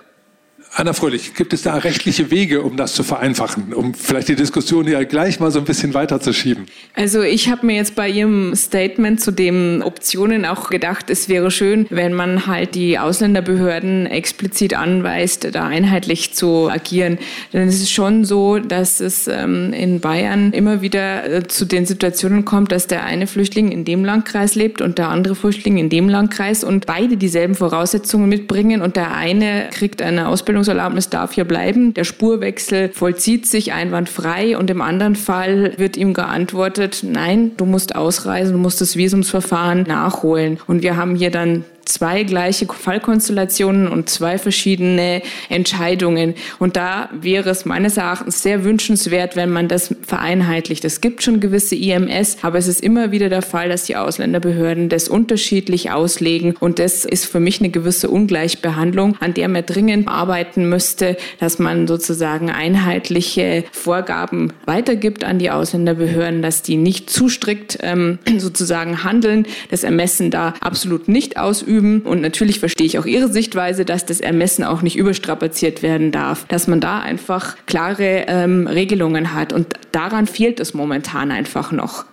Anna 0.75 0.95
Fröhlich, 0.95 1.35
gibt 1.35 1.53
es 1.53 1.61
da 1.61 1.75
rechtliche 1.75 2.31
Wege, 2.31 2.62
um 2.62 2.79
das 2.79 2.95
zu 2.95 3.03
vereinfachen, 3.03 3.75
um 3.75 3.93
vielleicht 3.93 4.29
die 4.29 4.37
Diskussion 4.37 4.89
ja 4.89 5.05
gleich 5.05 5.39
mal 5.39 5.51
so 5.51 5.59
ein 5.59 5.66
bisschen 5.66 5.93
weiterzuschieben? 5.93 6.64
Also 6.95 7.20
ich 7.20 7.51
habe 7.51 7.66
mir 7.66 7.77
jetzt 7.77 7.95
bei 7.95 8.09
Ihrem 8.09 8.55
Statement 8.57 9.20
zu 9.20 9.33
den 9.33 9.83
Optionen 9.83 10.47
auch 10.47 10.70
gedacht, 10.70 11.11
es 11.11 11.29
wäre 11.29 11.51
schön, 11.51 11.87
wenn 11.91 12.14
man 12.14 12.47
halt 12.47 12.75
die 12.75 12.99
Ausländerbehörden 12.99 14.07
explizit 14.07 14.73
anweist, 14.73 15.55
da 15.55 15.66
einheitlich 15.66 16.33
zu 16.33 16.70
agieren. 16.70 17.18
Denn 17.53 17.68
es 17.68 17.75
ist 17.83 17.91
schon 17.91 18.25
so, 18.25 18.59
dass 18.59 19.01
es 19.01 19.29
ähm, 19.29 19.75
in 19.75 20.01
Bayern 20.01 20.53
immer 20.53 20.81
wieder 20.81 21.31
äh, 21.31 21.47
zu 21.47 21.66
den 21.66 21.85
Situationen 21.85 22.47
kommt, 22.47 22.73
dass 22.73 22.87
der 22.87 23.05
eine 23.05 23.27
Flüchtling 23.27 23.73
in 23.73 23.85
dem 23.85 24.07
Landkreis 24.07 24.55
lebt 24.55 24.81
und 24.81 24.97
der 24.97 25.11
andere 25.11 25.35
Flüchtling 25.35 25.77
in 25.77 25.91
dem 25.91 26.09
Landkreis 26.09 26.64
und 26.64 26.87
beide 26.87 27.18
dieselben 27.18 27.55
Voraussetzungen 27.57 28.27
mitbringen 28.31 28.81
und 28.81 28.97
der 28.97 29.14
eine 29.14 29.68
kriegt 29.70 30.01
eine 30.01 30.29
Ausbildung 30.29 30.62
Aufenthaltserlaubnis 30.63 31.09
darf 31.09 31.33
hier 31.33 31.45
bleiben. 31.45 31.93
Der 31.95 32.05
Spurwechsel 32.05 32.91
vollzieht 32.91 33.47
sich 33.47 33.73
einwandfrei 33.73 34.57
und 34.57 34.71
im 34.71 34.81
anderen 34.81 35.17
Fall 35.17 35.75
wird 35.77 35.97
ihm 35.97 36.15
geantwortet, 36.15 37.01
nein, 37.03 37.53
du 37.57 37.65
musst 37.65 37.97
ausreisen, 37.97 38.53
du 38.53 38.59
musst 38.59 38.81
das 38.81 38.97
Visumsverfahren 38.97 39.83
nachholen. 39.83 40.59
Und 40.69 40.83
wir 40.83 40.97
haben 40.97 41.17
hier 41.17 41.31
dann 41.31 41.65
zwei 41.85 42.22
gleiche 42.22 42.66
Fallkonstellationen 42.66 43.89
und 43.89 44.09
zwei 44.09 44.39
verschiedene 44.39 45.22
Entscheidungen. 45.49 46.35
Und 46.59 46.76
da 46.76 47.09
wäre 47.12 47.51
es 47.51 47.64
meines 47.64 47.97
Erachtens 47.97 48.43
sehr 48.43 48.64
wünschenswert, 48.64 49.37
wenn 49.37 49.51
man 49.51 49.68
das 49.68 49.95
vereinheitlicht. 50.03 50.85
Es 50.85 51.01
gibt 51.01 51.22
schon 51.22 51.41
gewisse 51.41 51.74
IMS, 51.74 52.39
aber 52.43 52.59
es 52.59 52.68
ist 52.68 52.80
immer 52.80 53.11
wieder 53.11 53.28
der 53.28 53.43
Fall, 53.43 53.68
dass 53.68 53.85
die 53.85 53.97
Ausländerbehörden 53.97 54.89
das 54.89 55.09
unterschiedlich 55.09 55.91
auslegen. 55.91 56.55
Und 56.59 56.78
das 56.78 57.05
ist 57.05 57.26
für 57.26 57.41
mich 57.41 57.61
eine 57.61 57.70
gewisse 57.70 58.09
Ungleichbehandlung, 58.09 59.16
an 59.20 59.35
der 59.35 59.49
man 59.49 59.66
dringend 59.66 60.09
arbeiten 60.09 60.68
müsste, 60.68 61.16
dass 61.39 61.59
man 61.59 61.87
sozusagen 61.87 62.51
einheitliche 62.51 63.64
Vorgaben 63.72 64.53
weitergibt 64.64 65.24
an 65.24 65.39
die 65.39 65.51
Ausländerbehörden, 65.51 66.43
dass 66.43 66.62
die 66.62 66.76
nicht 66.76 67.11
zu 67.11 67.28
strikt 67.28 67.78
ähm, 67.83 68.18
sozusagen 68.39 69.05
handeln, 69.05 69.47
das 69.70 69.85
Ermessen 69.85 70.30
da 70.30 70.55
absolut 70.61 71.09
nicht 71.09 71.37
ausüben 71.37 71.72
ausüben. 71.73 72.03
Und 72.03 72.20
natürlich 72.20 72.61
verstehe 72.61 72.87
ich 72.87 72.99
auch 72.99 73.07
Ihre 73.07 73.29
Sichtweise, 73.29 73.85
dass 73.85 74.05
das 74.07 74.20
Ermessen 74.20 74.64
auch 74.64 74.83
nicht 74.83 74.97
überstrapaziert 74.97 75.83
werden 75.83 76.12
darf, 76.12 76.45
dass 76.49 76.66
man 76.66 76.81
da 76.81 77.01
einfach 77.01 77.57
klare 77.66 78.25
ähm, 78.29 78.66
Regelungen 78.66 79.35
hat. 79.35 79.53
Und 79.53 79.75
daran 79.93 80.27
fehlt 80.27 80.61
es 80.61 80.75
momentan 80.75 81.31
einfach 81.31 81.73
noch. 81.73 82.05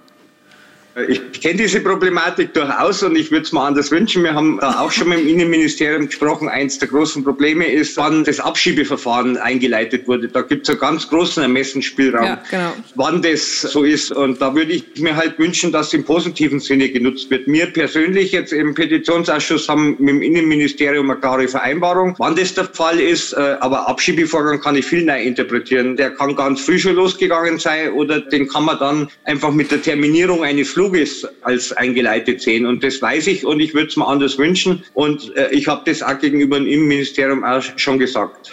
Ich 1.07 1.41
kenne 1.41 1.57
diese 1.57 1.79
Problematik 1.79 2.53
durchaus 2.53 3.03
und 3.03 3.15
ich 3.15 3.31
würde 3.31 3.43
es 3.43 3.51
mir 3.51 3.61
anders 3.61 3.91
wünschen. 3.91 4.23
Wir 4.23 4.33
haben 4.33 4.57
da 4.59 4.79
auch 4.79 4.91
schon 4.91 5.09
mit 5.09 5.19
dem 5.19 5.27
Innenministerium 5.27 6.07
gesprochen. 6.07 6.49
Eins 6.49 6.79
der 6.79 6.87
großen 6.87 7.23
Probleme 7.23 7.65
ist, 7.65 7.95
wann 7.97 8.23
das 8.23 8.39
Abschiebeverfahren 8.39 9.37
eingeleitet 9.37 10.07
wurde. 10.07 10.27
Da 10.27 10.41
gibt 10.41 10.67
es 10.67 10.69
einen 10.69 10.79
ganz 10.79 11.07
großen 11.07 11.43
Ermessensspielraum, 11.43 12.25
ja, 12.25 12.43
genau. 12.49 12.73
wann 12.95 13.21
das 13.21 13.61
so 13.61 13.83
ist. 13.83 14.11
Und 14.11 14.41
da 14.41 14.53
würde 14.53 14.73
ich 14.73 14.83
mir 14.99 15.15
halt 15.15 15.39
wünschen, 15.39 15.71
dass 15.71 15.93
im 15.93 16.03
positiven 16.03 16.59
Sinne 16.59 16.89
genutzt 16.89 17.29
wird. 17.29 17.47
Wir 17.47 17.67
persönlich 17.67 18.31
jetzt 18.31 18.51
im 18.51 18.73
Petitionsausschuss 18.73 19.69
haben 19.69 19.95
mit 19.99 20.09
dem 20.09 20.21
Innenministerium 20.21 21.09
eine 21.09 21.19
klare 21.19 21.47
Vereinbarung, 21.47 22.15
wann 22.17 22.35
das 22.35 22.53
der 22.53 22.65
Fall 22.65 22.99
ist. 22.99 23.33
Äh, 23.33 23.57
aber 23.59 23.87
Abschiebevorgang 23.87 24.59
kann 24.59 24.75
ich 24.75 24.85
viel 24.85 25.05
neu 25.05 25.21
interpretieren. 25.21 25.95
Der 25.95 26.11
kann 26.11 26.35
ganz 26.35 26.61
früh 26.61 26.79
schon 26.79 26.95
losgegangen 26.95 27.59
sein 27.59 27.91
oder 27.93 28.19
den 28.19 28.47
kann 28.47 28.65
man 28.65 28.79
dann 28.79 29.07
einfach 29.25 29.51
mit 29.51 29.71
der 29.71 29.81
Terminierung 29.81 30.43
eines 30.43 30.69
Fluges 30.89 31.27
als 31.41 31.71
eingeleitet 31.73 32.41
sehen. 32.41 32.65
Und 32.65 32.83
das 32.83 33.01
weiß 33.01 33.27
ich 33.27 33.45
und 33.45 33.59
ich 33.59 33.73
würde 33.73 33.87
es 33.87 33.97
mir 33.97 34.07
anders 34.07 34.37
wünschen. 34.37 34.83
Und 34.93 35.35
äh, 35.35 35.49
ich 35.51 35.67
habe 35.67 35.81
das 35.85 36.01
auch 36.01 36.19
gegenüber 36.19 36.57
dem 36.57 36.67
Innenministerium 36.67 37.43
auch 37.43 37.61
schon 37.77 37.99
gesagt. 37.99 38.51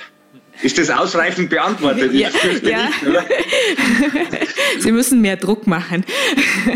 Ist 0.63 0.79
das 0.79 0.89
ausreichend 0.89 1.51
beantwortet? 1.51 2.15
Ja, 2.15 2.31
ja. 2.63 2.89
Nicht, 2.89 4.55
Sie 4.79 4.91
müssen 4.91 5.21
mehr 5.21 5.37
Druck 5.37 5.67
machen. 5.67 6.05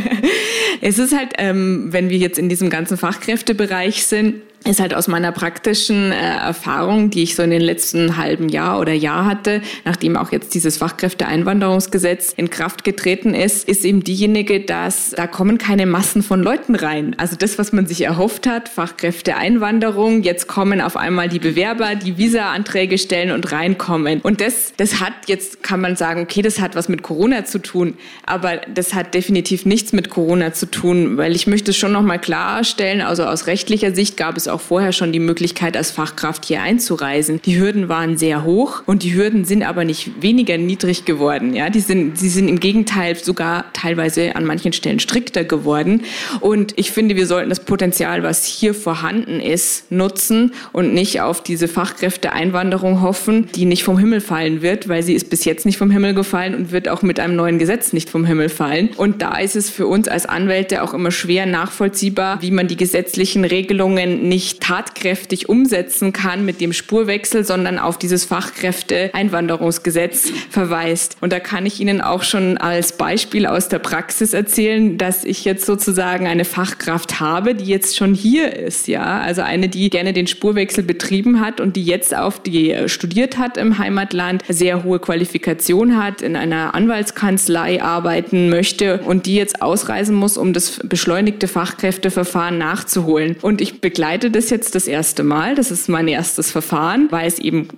es 0.82 0.98
ist 0.98 1.16
halt, 1.16 1.30
ähm, 1.38 1.88
wenn 1.90 2.10
wir 2.10 2.18
jetzt 2.18 2.38
in 2.38 2.50
diesem 2.50 2.68
ganzen 2.68 2.98
Fachkräftebereich 2.98 4.04
sind, 4.04 4.42
ist 4.64 4.80
halt 4.80 4.92
aus 4.94 5.08
meiner 5.08 5.32
praktischen 5.32 6.12
äh, 6.12 6.16
Erfahrung, 6.16 7.08
die 7.08 7.22
ich 7.22 7.34
so 7.34 7.42
in 7.42 7.50
den 7.50 7.62
letzten 7.62 8.18
halben 8.18 8.50
Jahr 8.50 8.78
oder 8.78 8.92
Jahr 8.92 9.24
hatte, 9.24 9.62
nachdem 9.86 10.16
auch 10.16 10.32
jetzt 10.32 10.54
dieses 10.54 10.76
Fachkräfteeinwanderungsgesetz 10.76 12.34
in 12.36 12.50
Kraft 12.50 12.84
getreten 12.84 13.34
ist, 13.34 13.66
ist 13.66 13.86
eben 13.86 14.04
diejenige, 14.04 14.60
dass 14.60 15.10
da 15.10 15.26
kommen 15.26 15.56
keine 15.56 15.86
Massen 15.86 16.22
von 16.22 16.42
Leuten 16.42 16.74
rein. 16.74 17.16
Also 17.18 17.36
das, 17.36 17.58
was 17.58 17.72
man 17.72 17.86
sich 17.86 18.02
erhofft 18.02 18.46
hat, 18.46 18.68
Fachkräfteeinwanderung, 18.68 20.22
jetzt 20.22 20.46
kommen 20.46 20.82
auf 20.82 20.96
einmal 20.96 21.30
die 21.30 21.38
Bewerber, 21.38 21.94
die 21.94 22.18
Visa-Anträge 22.18 22.98
stellen 22.98 23.30
und 23.30 23.50
reinkommen. 23.52 24.20
Und 24.20 24.42
das, 24.42 24.74
das 24.76 25.00
hat 25.00 25.14
jetzt, 25.26 25.62
kann 25.62 25.80
man 25.80 25.96
sagen, 25.96 26.20
okay, 26.20 26.42
das 26.42 26.60
hat 26.60 26.74
was 26.74 26.90
mit 26.90 27.02
Corona 27.02 27.46
zu 27.46 27.60
tun, 27.60 27.94
aber 28.26 28.58
das 28.72 28.92
hat 28.92 29.14
definitiv 29.14 29.64
nichts 29.64 29.94
mit 29.94 30.10
Corona 30.10 30.52
zu 30.52 30.66
tun, 30.66 31.16
weil 31.16 31.34
ich 31.34 31.46
möchte 31.46 31.72
schon 31.72 31.92
nochmal 31.92 32.18
klarstellen, 32.18 33.00
also 33.00 33.24
aus 33.24 33.46
rechtlicher 33.46 33.94
Sicht 33.94 34.18
gab 34.18 34.36
es 34.36 34.50
auch 34.50 34.59
vorher 34.60 34.92
schon 34.92 35.12
die 35.12 35.20
Möglichkeit, 35.20 35.76
als 35.76 35.90
Fachkraft 35.90 36.44
hier 36.44 36.62
einzureisen. 36.62 37.40
Die 37.44 37.58
Hürden 37.58 37.88
waren 37.88 38.16
sehr 38.16 38.44
hoch 38.44 38.82
und 38.86 39.02
die 39.02 39.14
Hürden 39.14 39.44
sind 39.44 39.62
aber 39.62 39.84
nicht 39.84 40.22
weniger 40.22 40.58
niedrig 40.58 41.04
geworden. 41.04 41.54
Ja, 41.54 41.70
die 41.70 41.80
sind, 41.80 42.18
sie 42.18 42.28
sind 42.28 42.48
im 42.48 42.60
Gegenteil 42.60 43.16
sogar 43.16 43.72
teilweise 43.72 44.36
an 44.36 44.44
manchen 44.44 44.72
Stellen 44.72 45.00
strikter 45.00 45.44
geworden. 45.44 46.02
Und 46.40 46.74
ich 46.76 46.90
finde, 46.90 47.16
wir 47.16 47.26
sollten 47.26 47.48
das 47.48 47.60
Potenzial, 47.60 48.22
was 48.22 48.44
hier 48.44 48.74
vorhanden 48.74 49.40
ist, 49.40 49.90
nutzen 49.90 50.52
und 50.72 50.94
nicht 50.94 51.20
auf 51.20 51.42
diese 51.42 51.68
Fachkräfteeinwanderung 51.68 53.02
hoffen, 53.02 53.48
die 53.54 53.64
nicht 53.64 53.84
vom 53.84 53.98
Himmel 53.98 54.20
fallen 54.20 54.62
wird, 54.62 54.88
weil 54.88 55.02
sie 55.02 55.14
ist 55.14 55.30
bis 55.30 55.44
jetzt 55.44 55.66
nicht 55.66 55.78
vom 55.78 55.90
Himmel 55.90 56.14
gefallen 56.14 56.54
und 56.54 56.72
wird 56.72 56.88
auch 56.88 57.02
mit 57.02 57.20
einem 57.20 57.36
neuen 57.36 57.58
Gesetz 57.58 57.92
nicht 57.92 58.10
vom 58.10 58.24
Himmel 58.24 58.48
fallen. 58.48 58.90
Und 58.96 59.22
da 59.22 59.38
ist 59.38 59.56
es 59.56 59.70
für 59.70 59.86
uns 59.86 60.08
als 60.08 60.26
Anwälte 60.26 60.82
auch 60.82 60.94
immer 60.94 61.10
schwer 61.10 61.46
nachvollziehbar, 61.46 62.42
wie 62.42 62.50
man 62.50 62.68
die 62.68 62.76
gesetzlichen 62.76 63.44
Regelungen 63.44 64.28
nicht 64.28 64.39
nicht 64.40 64.62
tatkräftig 64.62 65.50
umsetzen 65.50 66.14
kann 66.14 66.46
mit 66.46 66.62
dem 66.62 66.72
Spurwechsel, 66.72 67.44
sondern 67.44 67.78
auf 67.78 67.98
dieses 67.98 68.24
Fachkräfte-Einwanderungsgesetz 68.24 70.32
verweist. 70.48 71.18
Und 71.20 71.30
da 71.30 71.40
kann 71.40 71.66
ich 71.66 71.78
Ihnen 71.78 72.00
auch 72.00 72.22
schon 72.22 72.56
als 72.56 72.96
Beispiel 72.96 73.44
aus 73.44 73.68
der 73.68 73.80
Praxis 73.80 74.32
erzählen, 74.32 74.96
dass 74.96 75.24
ich 75.24 75.44
jetzt 75.44 75.66
sozusagen 75.66 76.26
eine 76.26 76.46
Fachkraft 76.46 77.20
habe, 77.20 77.54
die 77.54 77.66
jetzt 77.66 77.98
schon 77.98 78.14
hier 78.14 78.56
ist, 78.56 78.88
ja. 78.88 79.20
Also 79.20 79.42
eine, 79.42 79.68
die 79.68 79.90
gerne 79.90 80.14
den 80.14 80.26
Spurwechsel 80.26 80.84
betrieben 80.84 81.42
hat 81.42 81.60
und 81.60 81.76
die 81.76 81.84
jetzt 81.84 82.16
auf 82.16 82.42
die 82.42 82.70
äh, 82.70 82.88
studiert 82.88 83.36
hat 83.36 83.58
im 83.58 83.76
Heimatland, 83.76 84.42
sehr 84.48 84.84
hohe 84.84 85.00
Qualifikation 85.00 86.02
hat, 86.02 86.22
in 86.22 86.34
einer 86.34 86.74
Anwaltskanzlei 86.74 87.82
arbeiten 87.82 88.48
möchte 88.48 89.00
und 89.00 89.26
die 89.26 89.34
jetzt 89.34 89.60
ausreisen 89.60 90.14
muss, 90.14 90.38
um 90.38 90.54
das 90.54 90.80
beschleunigte 90.82 91.46
Fachkräfteverfahren 91.46 92.56
nachzuholen. 92.56 93.36
Und 93.42 93.60
ich 93.60 93.82
begleite 93.82 94.29
das 94.30 94.50
jetzt 94.50 94.74
das 94.74 94.86
erste 94.86 95.22
Mal. 95.22 95.54
Das 95.54 95.70
ist 95.70 95.88
mein 95.88 96.08
erstes 96.08 96.50
Verfahren, 96.50 97.08
weil 97.10 97.26
es 97.26 97.38
eben, 97.38 97.68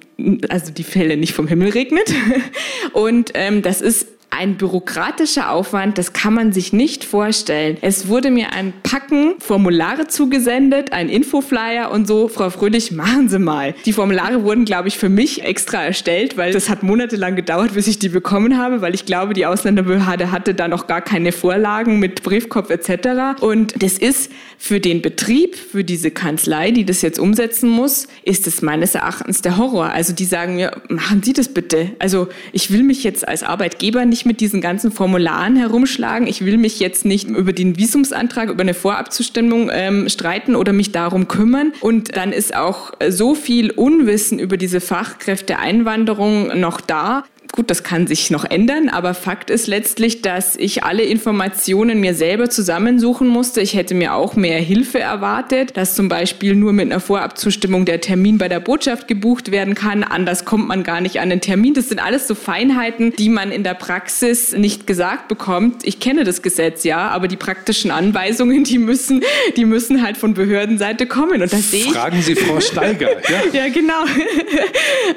also 0.48 0.72
die 0.72 0.84
Fälle 0.84 1.16
nicht 1.16 1.32
vom 1.32 1.46
Himmel 1.46 1.70
regnet. 1.70 2.12
Und 2.92 3.32
ähm, 3.34 3.62
das 3.62 3.80
ist 3.80 4.06
ein 4.34 4.56
bürokratischer 4.56 5.50
Aufwand, 5.50 5.98
das 5.98 6.14
kann 6.14 6.32
man 6.32 6.52
sich 6.52 6.72
nicht 6.72 7.04
vorstellen. 7.04 7.76
Es 7.82 8.08
wurde 8.08 8.30
mir 8.30 8.54
ein 8.54 8.72
Packen 8.82 9.34
Formulare 9.38 10.06
zugesendet, 10.06 10.94
ein 10.94 11.10
Infoflyer 11.10 11.90
und 11.90 12.08
so, 12.08 12.28
Frau 12.28 12.48
Fröhlich, 12.48 12.92
machen 12.92 13.28
Sie 13.28 13.38
mal. 13.38 13.74
Die 13.84 13.92
Formulare 13.92 14.42
wurden, 14.42 14.64
glaube 14.64 14.88
ich, 14.88 14.96
für 14.96 15.10
mich 15.10 15.44
extra 15.44 15.84
erstellt, 15.84 16.38
weil 16.38 16.54
das 16.54 16.70
hat 16.70 16.82
monatelang 16.82 17.36
gedauert, 17.36 17.74
bis 17.74 17.86
ich 17.86 17.98
die 17.98 18.08
bekommen 18.08 18.56
habe, 18.56 18.80
weil 18.80 18.94
ich 18.94 19.04
glaube, 19.04 19.34
die 19.34 19.44
Ausländerbehörde 19.44 20.32
hatte 20.32 20.54
da 20.54 20.66
noch 20.66 20.86
gar 20.86 21.02
keine 21.02 21.30
Vorlagen 21.32 21.98
mit 21.98 22.22
Briefkopf 22.22 22.70
etc. 22.70 23.42
Und 23.42 23.82
das 23.82 23.98
ist 23.98 24.32
für 24.62 24.78
den 24.78 25.02
Betrieb, 25.02 25.56
für 25.56 25.82
diese 25.82 26.12
Kanzlei, 26.12 26.70
die 26.70 26.84
das 26.84 27.02
jetzt 27.02 27.18
umsetzen 27.18 27.68
muss, 27.68 28.06
ist 28.22 28.46
es 28.46 28.62
meines 28.62 28.94
Erachtens 28.94 29.42
der 29.42 29.56
Horror. 29.56 29.86
Also 29.86 30.12
die 30.12 30.24
sagen 30.24 30.54
mir, 30.54 30.70
machen 30.88 31.20
Sie 31.20 31.32
das 31.32 31.48
bitte. 31.48 31.90
Also 31.98 32.28
ich 32.52 32.70
will 32.70 32.84
mich 32.84 33.02
jetzt 33.02 33.26
als 33.26 33.42
Arbeitgeber 33.42 34.04
nicht 34.04 34.24
mit 34.24 34.38
diesen 34.38 34.60
ganzen 34.60 34.92
Formularen 34.92 35.56
herumschlagen. 35.56 36.28
Ich 36.28 36.44
will 36.44 36.58
mich 36.58 36.78
jetzt 36.78 37.04
nicht 37.04 37.28
über 37.28 37.52
den 37.52 37.76
Visumsantrag, 37.76 38.50
über 38.50 38.60
eine 38.60 38.74
Vorabzustimmung 38.74 39.68
ähm, 39.72 40.08
streiten 40.08 40.54
oder 40.54 40.72
mich 40.72 40.92
darum 40.92 41.26
kümmern. 41.26 41.72
Und 41.80 42.16
dann 42.16 42.30
ist 42.32 42.54
auch 42.54 42.92
so 43.08 43.34
viel 43.34 43.72
Unwissen 43.72 44.38
über 44.38 44.56
diese 44.56 44.80
Fachkräfteeinwanderung 44.80 46.60
noch 46.60 46.80
da, 46.80 47.24
Gut, 47.54 47.68
das 47.68 47.82
kann 47.82 48.06
sich 48.06 48.30
noch 48.30 48.46
ändern, 48.46 48.88
aber 48.88 49.12
Fakt 49.12 49.50
ist 49.50 49.66
letztlich, 49.66 50.22
dass 50.22 50.56
ich 50.56 50.84
alle 50.84 51.02
Informationen 51.02 52.00
mir 52.00 52.14
selber 52.14 52.48
zusammensuchen 52.48 53.28
musste. 53.28 53.60
Ich 53.60 53.74
hätte 53.74 53.94
mir 53.94 54.14
auch 54.14 54.36
mehr 54.36 54.58
Hilfe 54.58 55.00
erwartet, 55.00 55.76
dass 55.76 55.94
zum 55.94 56.08
Beispiel 56.08 56.54
nur 56.54 56.72
mit 56.72 56.90
einer 56.90 56.98
Vorabzustimmung 56.98 57.84
der 57.84 58.00
Termin 58.00 58.38
bei 58.38 58.48
der 58.48 58.58
Botschaft 58.58 59.06
gebucht 59.06 59.50
werden 59.50 59.74
kann. 59.74 60.02
Anders 60.02 60.46
kommt 60.46 60.66
man 60.66 60.82
gar 60.82 61.02
nicht 61.02 61.20
an 61.20 61.28
den 61.28 61.42
Termin. 61.42 61.74
Das 61.74 61.90
sind 61.90 62.02
alles 62.02 62.26
so 62.26 62.34
Feinheiten, 62.34 63.12
die 63.16 63.28
man 63.28 63.52
in 63.52 63.64
der 63.64 63.74
Praxis 63.74 64.52
nicht 64.52 64.86
gesagt 64.86 65.28
bekommt. 65.28 65.86
Ich 65.86 66.00
kenne 66.00 66.24
das 66.24 66.40
Gesetz 66.40 66.84
ja, 66.84 67.08
aber 67.08 67.28
die 67.28 67.36
praktischen 67.36 67.90
Anweisungen, 67.90 68.64
die 68.64 68.78
müssen, 68.78 69.22
die 69.58 69.66
müssen 69.66 70.02
halt 70.02 70.16
von 70.16 70.32
Behördenseite 70.32 71.04
kommen. 71.04 71.42
Und 71.42 71.52
das 71.52 71.70
sehe 71.70 71.80
ich. 71.80 71.92
Fragen 71.92 72.22
Sie 72.22 72.34
Frau 72.34 72.60
Steiger. 72.60 73.10
Ja, 73.28 73.42
ja 73.64 73.68
genau. 73.68 74.04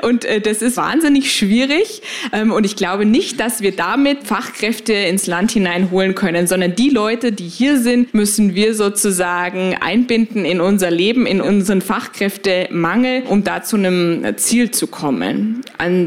Und 0.01 0.25
äh, 0.25 0.41
das 0.41 0.61
ist 0.61 0.75
wahnsinnig 0.75 1.33
schwierig. 1.33 2.01
Ähm, 2.31 2.51
und 2.51 2.65
ich 2.65 2.75
glaube 2.75 3.05
nicht, 3.05 3.39
dass 3.39 3.61
wir 3.61 3.75
damit 3.75 4.23
Fachkräfte 4.23 4.93
ins 4.93 5.27
Land 5.27 5.51
hineinholen 5.51 6.15
können, 6.15 6.47
sondern 6.47 6.75
die 6.75 6.89
Leute, 6.89 7.31
die 7.31 7.47
hier 7.47 7.79
sind, 7.79 8.13
müssen 8.13 8.55
wir 8.55 8.73
sozusagen 8.73 9.75
einbinden 9.79 10.45
in 10.45 10.61
unser 10.61 10.91
Leben, 10.91 11.25
in 11.25 11.41
unseren 11.41 11.81
Fachkräftemangel, 11.81 13.23
um 13.27 13.43
da 13.43 13.63
zu 13.63 13.77
einem 13.77 14.25
Ziel 14.37 14.71
zu 14.71 14.87
kommen. 14.87 15.61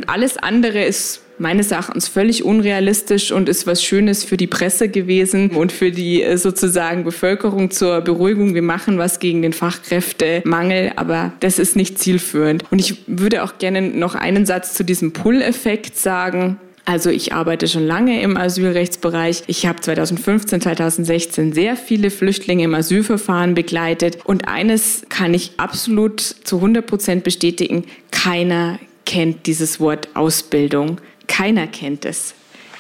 Alles 0.06 0.36
andere 0.36 0.84
ist 0.84 1.22
meines 1.38 1.70
Erachtens 1.70 2.08
völlig 2.08 2.44
unrealistisch 2.44 3.32
und 3.32 3.48
ist 3.48 3.66
was 3.66 3.82
Schönes 3.82 4.24
für 4.24 4.36
die 4.36 4.46
Presse 4.46 4.88
gewesen 4.88 5.50
und 5.50 5.72
für 5.72 5.90
die 5.90 6.22
äh, 6.22 6.36
sozusagen 6.36 7.04
Bevölkerung 7.04 7.70
zur 7.70 8.00
Beruhigung. 8.00 8.54
Wir 8.54 8.62
machen 8.62 8.98
was 8.98 9.20
gegen 9.20 9.42
den 9.42 9.52
Fachkräftemangel, 9.52 10.92
aber 10.96 11.32
das 11.40 11.58
ist 11.58 11.76
nicht 11.76 11.98
zielführend. 11.98 12.64
Und 12.70 12.80
ich 12.80 12.96
würde 13.06 13.42
auch 13.42 13.58
gerne 13.58 13.82
noch 13.82 14.14
einen 14.14 14.46
Satz 14.46 14.74
zu 14.74 14.84
diesem 14.84 15.12
Pull-Effekt 15.12 15.96
sagen. 15.96 16.58
Also 16.88 17.10
ich 17.10 17.34
arbeite 17.34 17.68
schon 17.68 17.86
lange 17.86 18.22
im 18.22 18.38
Asylrechtsbereich. 18.38 19.42
Ich 19.46 19.66
habe 19.66 19.78
2015, 19.78 20.62
2016 20.62 21.52
sehr 21.52 21.76
viele 21.76 22.10
Flüchtlinge 22.10 22.64
im 22.64 22.74
Asylverfahren 22.74 23.54
begleitet. 23.54 24.20
Und 24.24 24.48
eines 24.48 25.02
kann 25.10 25.34
ich 25.34 25.52
absolut 25.58 26.20
zu 26.20 26.56
100 26.56 26.86
Prozent 26.86 27.24
bestätigen. 27.24 27.84
Keiner 28.10 28.78
kennt 29.04 29.46
dieses 29.46 29.80
Wort 29.80 30.08
Ausbildung. 30.14 30.98
Keiner 31.28 31.68
kennt 31.68 32.04
es. 32.04 32.34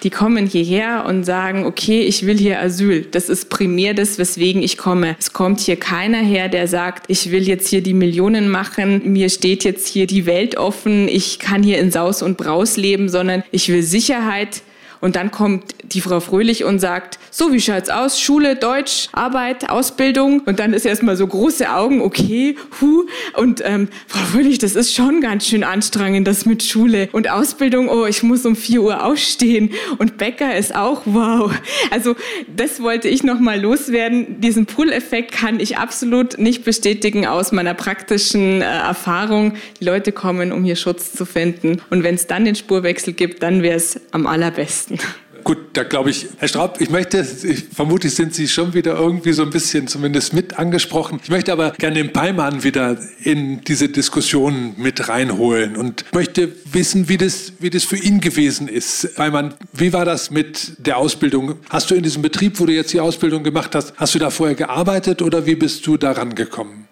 Die 0.04 0.10
kommen 0.10 0.46
hierher 0.46 1.06
und 1.08 1.24
sagen, 1.24 1.64
okay, 1.64 2.02
ich 2.02 2.24
will 2.24 2.38
hier 2.38 2.60
Asyl. 2.60 3.02
Das 3.10 3.28
ist 3.28 3.50
primär 3.50 3.94
das, 3.94 4.18
weswegen 4.18 4.62
ich 4.62 4.78
komme. 4.78 5.16
Es 5.18 5.32
kommt 5.32 5.58
hier 5.58 5.74
keiner 5.76 6.18
her, 6.18 6.48
der 6.48 6.68
sagt, 6.68 7.06
ich 7.08 7.32
will 7.32 7.48
jetzt 7.48 7.68
hier 7.68 7.82
die 7.82 7.94
Millionen 7.94 8.48
machen, 8.48 9.12
mir 9.12 9.28
steht 9.28 9.64
jetzt 9.64 9.88
hier 9.88 10.06
die 10.06 10.24
Welt 10.24 10.56
offen, 10.56 11.08
ich 11.08 11.40
kann 11.40 11.64
hier 11.64 11.78
in 11.78 11.90
Saus 11.90 12.22
und 12.22 12.36
Braus 12.36 12.76
leben, 12.76 13.08
sondern 13.08 13.42
ich 13.50 13.68
will 13.70 13.82
Sicherheit, 13.82 14.62
und 15.00 15.16
dann 15.16 15.30
kommt 15.30 15.74
die 15.92 16.00
Frau 16.00 16.20
Fröhlich 16.20 16.64
und 16.64 16.78
sagt, 16.78 17.18
so, 17.30 17.52
wie 17.52 17.60
schaut's 17.60 17.88
aus? 17.88 18.20
Schule, 18.20 18.56
Deutsch, 18.56 19.08
Arbeit, 19.12 19.70
Ausbildung. 19.70 20.40
Und 20.40 20.58
dann 20.58 20.72
ist 20.72 20.84
erstmal 20.84 21.16
so 21.16 21.26
große 21.26 21.70
Augen, 21.72 22.00
okay, 22.00 22.56
hu. 22.80 23.04
Und 23.34 23.62
ähm, 23.64 23.88
Frau 24.06 24.24
Fröhlich, 24.24 24.58
das 24.58 24.74
ist 24.74 24.94
schon 24.94 25.20
ganz 25.20 25.46
schön 25.46 25.62
anstrengend, 25.62 26.26
das 26.26 26.46
mit 26.46 26.62
Schule. 26.62 27.08
Und 27.12 27.30
Ausbildung, 27.30 27.88
oh, 27.88 28.06
ich 28.06 28.22
muss 28.22 28.44
um 28.44 28.56
4 28.56 28.82
Uhr 28.82 29.04
aufstehen. 29.04 29.70
Und 29.98 30.18
Bäcker 30.18 30.56
ist 30.56 30.74
auch 30.74 31.02
wow. 31.04 31.52
Also 31.90 32.16
das 32.54 32.82
wollte 32.82 33.08
ich 33.08 33.22
nochmal 33.22 33.60
loswerden. 33.60 34.40
Diesen 34.40 34.66
Pull-Effekt 34.66 35.32
kann 35.32 35.60
ich 35.60 35.78
absolut 35.78 36.38
nicht 36.38 36.64
bestätigen 36.64 37.26
aus 37.26 37.52
meiner 37.52 37.74
praktischen 37.74 38.62
äh, 38.62 38.64
Erfahrung. 38.64 39.54
Die 39.80 39.84
Leute 39.84 40.12
kommen, 40.12 40.52
um 40.52 40.64
hier 40.64 40.76
Schutz 40.76 41.12
zu 41.12 41.24
finden. 41.24 41.80
Und 41.90 42.02
wenn 42.02 42.14
es 42.16 42.26
dann 42.26 42.44
den 42.44 42.56
Spurwechsel 42.56 43.12
gibt, 43.12 43.42
dann 43.42 43.62
wäre 43.62 43.76
es 43.76 44.00
am 44.12 44.26
allerbesten 44.26 44.87
leisten. 44.88 44.98
Gut, 45.44 45.58
da 45.74 45.84
glaube 45.84 46.10
ich, 46.10 46.26
Herr 46.38 46.48
Straub, 46.48 46.80
ich 46.80 46.90
möchte, 46.90 47.20
ich, 47.20 47.68
vermutlich 47.72 48.14
sind 48.14 48.34
Sie 48.34 48.48
schon 48.48 48.74
wieder 48.74 48.98
irgendwie 48.98 49.32
so 49.32 49.42
ein 49.42 49.50
bisschen 49.50 49.86
zumindest 49.86 50.34
mit 50.34 50.58
angesprochen. 50.58 51.20
Ich 51.22 51.30
möchte 51.30 51.52
aber 51.52 51.70
gerne 51.70 51.96
den 51.96 52.12
Peimann 52.12 52.64
wieder 52.64 52.98
in 53.22 53.62
diese 53.62 53.88
Diskussion 53.88 54.74
mit 54.76 55.08
reinholen 55.08 55.76
und 55.76 56.04
möchte 56.12 56.52
wissen, 56.70 57.08
wie 57.08 57.16
das, 57.16 57.52
wie 57.60 57.70
das 57.70 57.84
für 57.84 57.96
ihn 57.96 58.20
gewesen 58.20 58.68
ist. 58.68 59.14
Peimann, 59.14 59.54
wie 59.72 59.92
war 59.92 60.04
das 60.04 60.30
mit 60.30 60.72
der 60.84 60.98
Ausbildung? 60.98 61.54
Hast 61.70 61.90
du 61.90 61.94
in 61.94 62.02
diesem 62.02 62.20
Betrieb, 62.20 62.58
wo 62.60 62.66
du 62.66 62.72
jetzt 62.72 62.92
die 62.92 63.00
Ausbildung 63.00 63.42
gemacht 63.42 63.74
hast, 63.74 63.94
hast 63.96 64.14
du 64.14 64.18
da 64.18 64.30
vorher 64.30 64.56
gearbeitet 64.56 65.22
oder 65.22 65.46
wie 65.46 65.54
bist 65.54 65.86
du 65.86 65.96
daran 65.96 66.34
gekommen? 66.34 66.88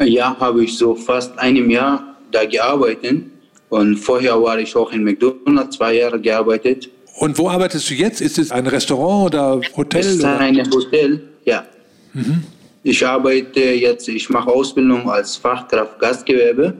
Ja, 0.00 0.38
habe 0.38 0.64
ich 0.64 0.78
so 0.78 0.94
fast 0.94 1.36
einem 1.38 1.68
Jahr 1.68 2.16
da 2.30 2.44
gearbeitet. 2.44 3.24
Und 3.68 3.96
vorher 3.96 4.40
war 4.40 4.58
ich 4.58 4.76
auch 4.76 4.92
in 4.92 5.02
McDonald's 5.02 5.76
zwei 5.76 5.94
Jahre 5.94 6.20
gearbeitet. 6.20 6.88
Und 7.16 7.38
wo 7.38 7.48
arbeitest 7.48 7.88
du 7.90 7.94
jetzt? 7.94 8.20
Ist 8.20 8.38
es 8.38 8.50
ein 8.50 8.66
Restaurant 8.66 9.26
oder 9.26 9.60
Hotel? 9.76 10.00
Es 10.00 10.06
ist 10.06 10.24
ein 10.24 10.70
Hotel, 10.72 11.22
ja. 11.44 11.64
Mhm. 12.12 12.44
Ich 12.82 13.06
arbeite 13.06 13.60
jetzt, 13.60 14.08
ich 14.08 14.28
mache 14.28 14.50
Ausbildung 14.50 15.08
als 15.08 15.36
Fachkraft 15.36 15.98
Gastgewerbe. 15.98 16.74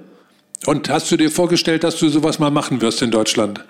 Und 0.66 0.88
hast 0.88 1.10
du 1.10 1.16
dir 1.16 1.30
vorgestellt, 1.30 1.84
dass 1.84 1.98
du 1.98 2.08
sowas 2.08 2.38
mal 2.38 2.50
machen 2.50 2.80
wirst 2.80 3.00
in 3.02 3.10
Deutschland? 3.10 3.64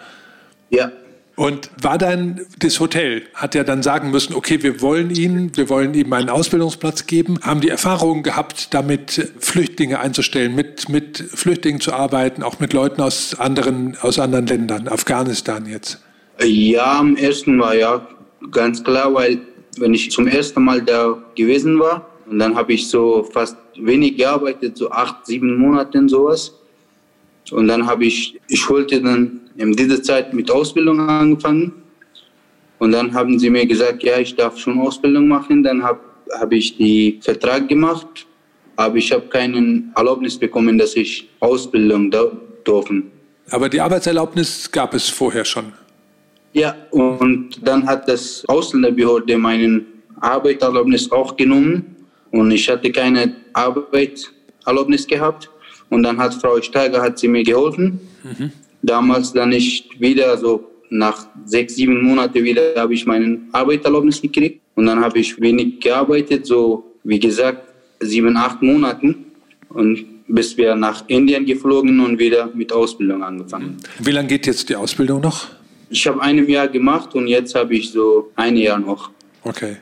Ja. 0.71 0.91
Und 1.37 1.69
war 1.83 1.99
dann 1.99 2.47
das 2.61 2.79
Hotel, 2.79 3.23
hat 3.35 3.57
er 3.57 3.65
dann 3.65 3.83
sagen 3.83 4.13
müssen, 4.13 4.35
okay, 4.35 4.63
wir 4.63 4.81
wollen 4.81 5.11
ihn, 5.11 5.57
wir 5.57 5.69
wollen 5.69 5.93
ihm 5.95 6.13
einen 6.13 6.29
Ausbildungsplatz 6.29 7.07
geben, 7.07 7.41
haben 7.43 7.61
die 7.61 7.71
Erfahrungen 7.71 8.23
gehabt, 8.23 8.73
damit 8.73 9.33
Flüchtlinge 9.41 9.99
einzustellen, 9.99 10.55
mit, 10.55 10.89
mit 10.89 11.19
Flüchtlingen 11.19 11.81
zu 11.81 11.93
arbeiten, 11.93 12.45
auch 12.45 12.61
mit 12.61 12.73
Leuten 12.73 13.01
aus 13.03 13.39
anderen, 13.39 13.97
aus 14.01 14.21
anderen 14.21 14.47
Ländern, 14.47 14.87
Afghanistan 14.87 15.67
jetzt? 15.67 16.01
Ja, 16.43 16.99
am 17.01 17.17
ersten 17.17 17.57
Mal 17.57 17.79
ja, 17.79 18.07
ganz 18.51 18.83
klar, 18.83 19.15
weil 19.15 19.41
wenn 19.79 19.95
ich 19.95 20.11
zum 20.11 20.27
ersten 20.27 20.63
Mal 20.63 20.83
da 20.83 21.17
gewesen 21.35 21.79
war, 21.79 22.07
und 22.27 22.39
dann 22.39 22.55
habe 22.55 22.73
ich 22.73 22.89
so 22.89 23.23
fast 23.33 23.57
wenig 23.77 24.17
gearbeitet, 24.17 24.77
so 24.77 24.91
acht, 24.91 25.27
sieben 25.27 25.59
Monate 25.59 25.99
und 25.99 26.09
sowas. 26.09 26.53
Und 27.51 27.69
dann 27.69 27.87
habe 27.87 28.07
ich, 28.07 28.41
ich 28.49 28.69
wollte 28.71 29.01
dann 29.01 29.41
in 29.57 29.73
dieser 29.73 30.03
Zeit 30.03 30.33
mit 30.33 30.51
Ausbildung 30.51 31.01
angefangen. 31.01 31.73
Und 32.79 32.93
dann 32.93 33.13
haben 33.13 33.39
sie 33.39 33.51
mir 33.51 33.67
gesagt, 33.67 34.03
ja, 34.03 34.19
ich 34.19 34.35
darf 34.35 34.59
schon 34.59 34.81
Ausbildung 34.81 35.29
machen. 35.29 35.63
Dann 35.63 35.83
habe 35.83 36.01
hab 36.33 36.53
ich 36.53 36.77
die 36.77 37.21
Vertrag 37.23 37.69
gemacht, 37.69 38.27
aber 38.77 38.97
ich 38.97 39.13
habe 39.13 39.27
keinen 39.29 39.93
Erlaubnis 39.95 40.39
bekommen, 40.39 40.79
dass 40.79 40.97
ich 40.97 41.29
Ausbildung 41.41 42.11
da 42.11 42.31
dürfen. 42.67 43.11
Aber 43.51 43.69
die 43.69 43.81
Arbeitserlaubnis 43.81 44.71
gab 44.71 44.95
es 44.95 45.09
vorher 45.09 45.45
schon. 45.45 45.73
Ja, 46.55 46.75
und 46.93 47.61
dann 47.67 47.85
hat 47.85 48.09
das 48.09 48.45
Ausländerbehörde 48.47 49.37
meinen 49.37 49.87
Arbeitserlaubnis 50.21 51.11
auch 51.11 51.37
genommen 51.37 51.97
und 52.31 52.51
ich 52.53 52.69
hatte 52.69 52.91
keine 52.91 53.35
Arbeitserlaubnis 53.53 55.07
gehabt. 55.07 55.51
Und 55.91 56.03
dann 56.05 56.17
hat 56.19 56.35
Frau 56.35 56.61
Steiger 56.61 57.03
hat 57.03 57.19
sie 57.19 57.29
mir 57.29 57.43
geholfen. 57.43 58.01
Mhm. 58.23 58.51
Damals 58.83 59.33
dann 59.33 59.51
nicht 59.51 60.01
wieder, 60.01 60.37
so 60.39 60.71
nach 60.91 61.27
sechs, 61.45 61.75
sieben 61.77 62.03
Monaten 62.03 62.43
wieder 62.43 62.75
habe 62.77 62.95
ich 62.95 63.05
meinen 63.05 63.49
Arbeitserlaubnis 63.53 64.23
gekriegt. 64.23 64.61
Und 64.77 64.87
dann 64.87 65.01
habe 65.01 65.19
ich 65.19 65.41
wenig 65.41 65.81
gearbeitet, 65.81 66.47
so 66.47 66.85
wie 67.05 67.19
gesagt, 67.19 67.63
sieben, 68.01 68.37
acht 68.37 68.63
Monaten. 68.63 69.27
Und 69.69 70.05
bis 70.27 70.57
wir 70.57 70.75
nach 70.75 71.05
Indien 71.09 71.45
geflogen 71.45 72.01
und 72.01 72.19
wieder 72.19 72.51
mit 72.55 72.73
Ausbildung 72.73 73.23
angefangen. 73.23 73.77
Wie 74.01 74.11
lange 74.11 74.29
geht 74.29 74.47
jetzt 74.47 74.69
die 74.69 74.77
Ausbildung 74.77 75.21
noch? 75.21 75.49
Ich 75.91 76.07
habe 76.07 76.21
ein 76.23 76.49
Jahr 76.49 76.69
gemacht 76.69 77.15
und 77.15 77.27
jetzt 77.27 77.55
habe 77.55 77.75
ich 77.75 77.91
so 77.91 78.31
ein 78.37 78.57
Jahr 78.57 78.79
noch. 78.79 79.11
Okay. 79.43 79.77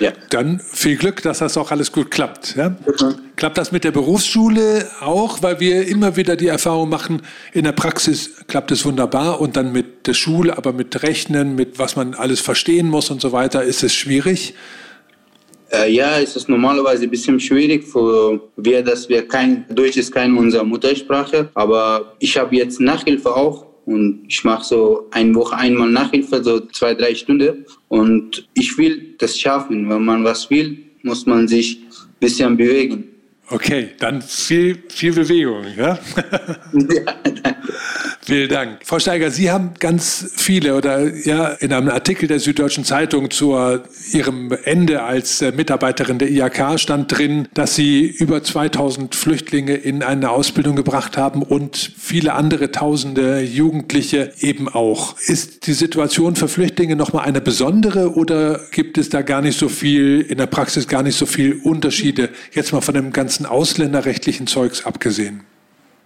Ja. 0.00 0.12
Dann 0.30 0.60
viel 0.60 0.96
Glück, 0.96 1.22
dass 1.22 1.38
das 1.40 1.58
auch 1.58 1.70
alles 1.70 1.92
gut 1.92 2.10
klappt. 2.10 2.56
Ja? 2.56 2.70
Mhm. 2.70 3.16
Klappt 3.36 3.58
das 3.58 3.70
mit 3.70 3.84
der 3.84 3.90
Berufsschule 3.90 4.88
auch, 5.00 5.42
weil 5.42 5.60
wir 5.60 5.86
immer 5.86 6.16
wieder 6.16 6.36
die 6.36 6.46
Erfahrung 6.46 6.88
machen, 6.88 7.22
in 7.52 7.64
der 7.64 7.72
Praxis 7.72 8.30
klappt 8.46 8.70
es 8.72 8.84
wunderbar 8.86 9.40
und 9.40 9.56
dann 9.56 9.72
mit 9.72 10.06
der 10.06 10.14
Schule, 10.14 10.56
aber 10.56 10.72
mit 10.72 11.02
Rechnen, 11.02 11.54
mit 11.54 11.78
was 11.78 11.96
man 11.96 12.14
alles 12.14 12.40
verstehen 12.40 12.88
muss 12.88 13.10
und 13.10 13.20
so 13.20 13.32
weiter, 13.32 13.62
ist 13.62 13.82
es 13.82 13.94
schwierig. 13.94 14.54
Äh, 15.70 15.92
ja, 15.92 16.18
es 16.18 16.34
ist 16.34 16.48
normalerweise 16.48 17.04
ein 17.04 17.10
bisschen 17.10 17.38
schwierig 17.38 17.84
für 17.84 18.40
wir, 18.56 18.82
dass 18.82 19.08
wir 19.08 19.28
kein 19.28 19.66
Deutsch 19.68 19.98
ist 19.98 20.12
keine 20.12 20.36
unsere 20.36 20.64
Muttersprache, 20.64 21.50
aber 21.54 22.14
ich 22.18 22.36
habe 22.36 22.56
jetzt 22.56 22.80
Nachhilfe 22.80 23.36
auch 23.36 23.66
und 23.90 24.22
ich 24.28 24.44
mache 24.44 24.64
so 24.64 25.08
eine 25.10 25.34
Woche 25.34 25.56
einmal 25.56 25.90
Nachhilfe, 25.90 26.44
so 26.44 26.60
zwei, 26.60 26.94
drei 26.94 27.12
Stunden. 27.12 27.66
Und 27.88 28.48
ich 28.54 28.78
will 28.78 29.16
das 29.18 29.36
schaffen. 29.36 29.88
Wenn 29.90 30.04
man 30.04 30.22
was 30.22 30.48
will, 30.48 30.78
muss 31.02 31.26
man 31.26 31.48
sich 31.48 31.78
ein 31.78 32.20
bisschen 32.20 32.56
bewegen. 32.56 33.09
Okay, 33.50 33.90
dann 33.98 34.22
viel, 34.22 34.78
viel 34.88 35.12
Bewegung. 35.12 35.64
Ja? 35.76 35.98
ja 36.72 37.14
Vielen 38.22 38.48
Dank. 38.48 38.78
Frau 38.84 38.98
Steiger, 38.98 39.30
Sie 39.30 39.50
haben 39.50 39.72
ganz 39.80 40.30
viele 40.36 40.76
oder 40.76 41.12
ja 41.24 41.48
in 41.48 41.72
einem 41.72 41.88
Artikel 41.88 42.28
der 42.28 42.38
Süddeutschen 42.38 42.84
Zeitung 42.84 43.30
zu 43.30 43.56
Ihrem 44.12 44.52
Ende 44.64 45.02
als 45.02 45.42
äh, 45.42 45.50
Mitarbeiterin 45.50 46.18
der 46.18 46.30
IHK 46.30 46.78
stand 46.78 47.16
drin, 47.16 47.48
dass 47.54 47.74
Sie 47.74 48.06
über 48.06 48.42
2000 48.42 49.14
Flüchtlinge 49.14 49.74
in 49.74 50.02
eine 50.02 50.30
Ausbildung 50.30 50.76
gebracht 50.76 51.16
haben 51.16 51.42
und 51.42 51.92
viele 51.98 52.34
andere 52.34 52.70
tausende 52.70 53.40
Jugendliche 53.40 54.32
eben 54.40 54.68
auch. 54.68 55.18
Ist 55.18 55.66
die 55.66 55.72
Situation 55.72 56.36
für 56.36 56.46
Flüchtlinge 56.46 56.96
nochmal 56.96 57.24
eine 57.24 57.40
besondere 57.40 58.14
oder 58.14 58.60
gibt 58.70 58.98
es 58.98 59.08
da 59.08 59.22
gar 59.22 59.42
nicht 59.42 59.58
so 59.58 59.68
viel, 59.68 60.20
in 60.20 60.38
der 60.38 60.46
Praxis 60.46 60.86
gar 60.86 61.02
nicht 61.02 61.16
so 61.16 61.26
viel 61.26 61.58
Unterschiede, 61.64 62.28
jetzt 62.52 62.72
mal 62.72 62.80
von 62.80 62.94
dem 62.94 63.12
ganzen 63.12 63.39
ausländerrechtlichen 63.46 64.46
Zeugs 64.46 64.84
abgesehen? 64.84 65.44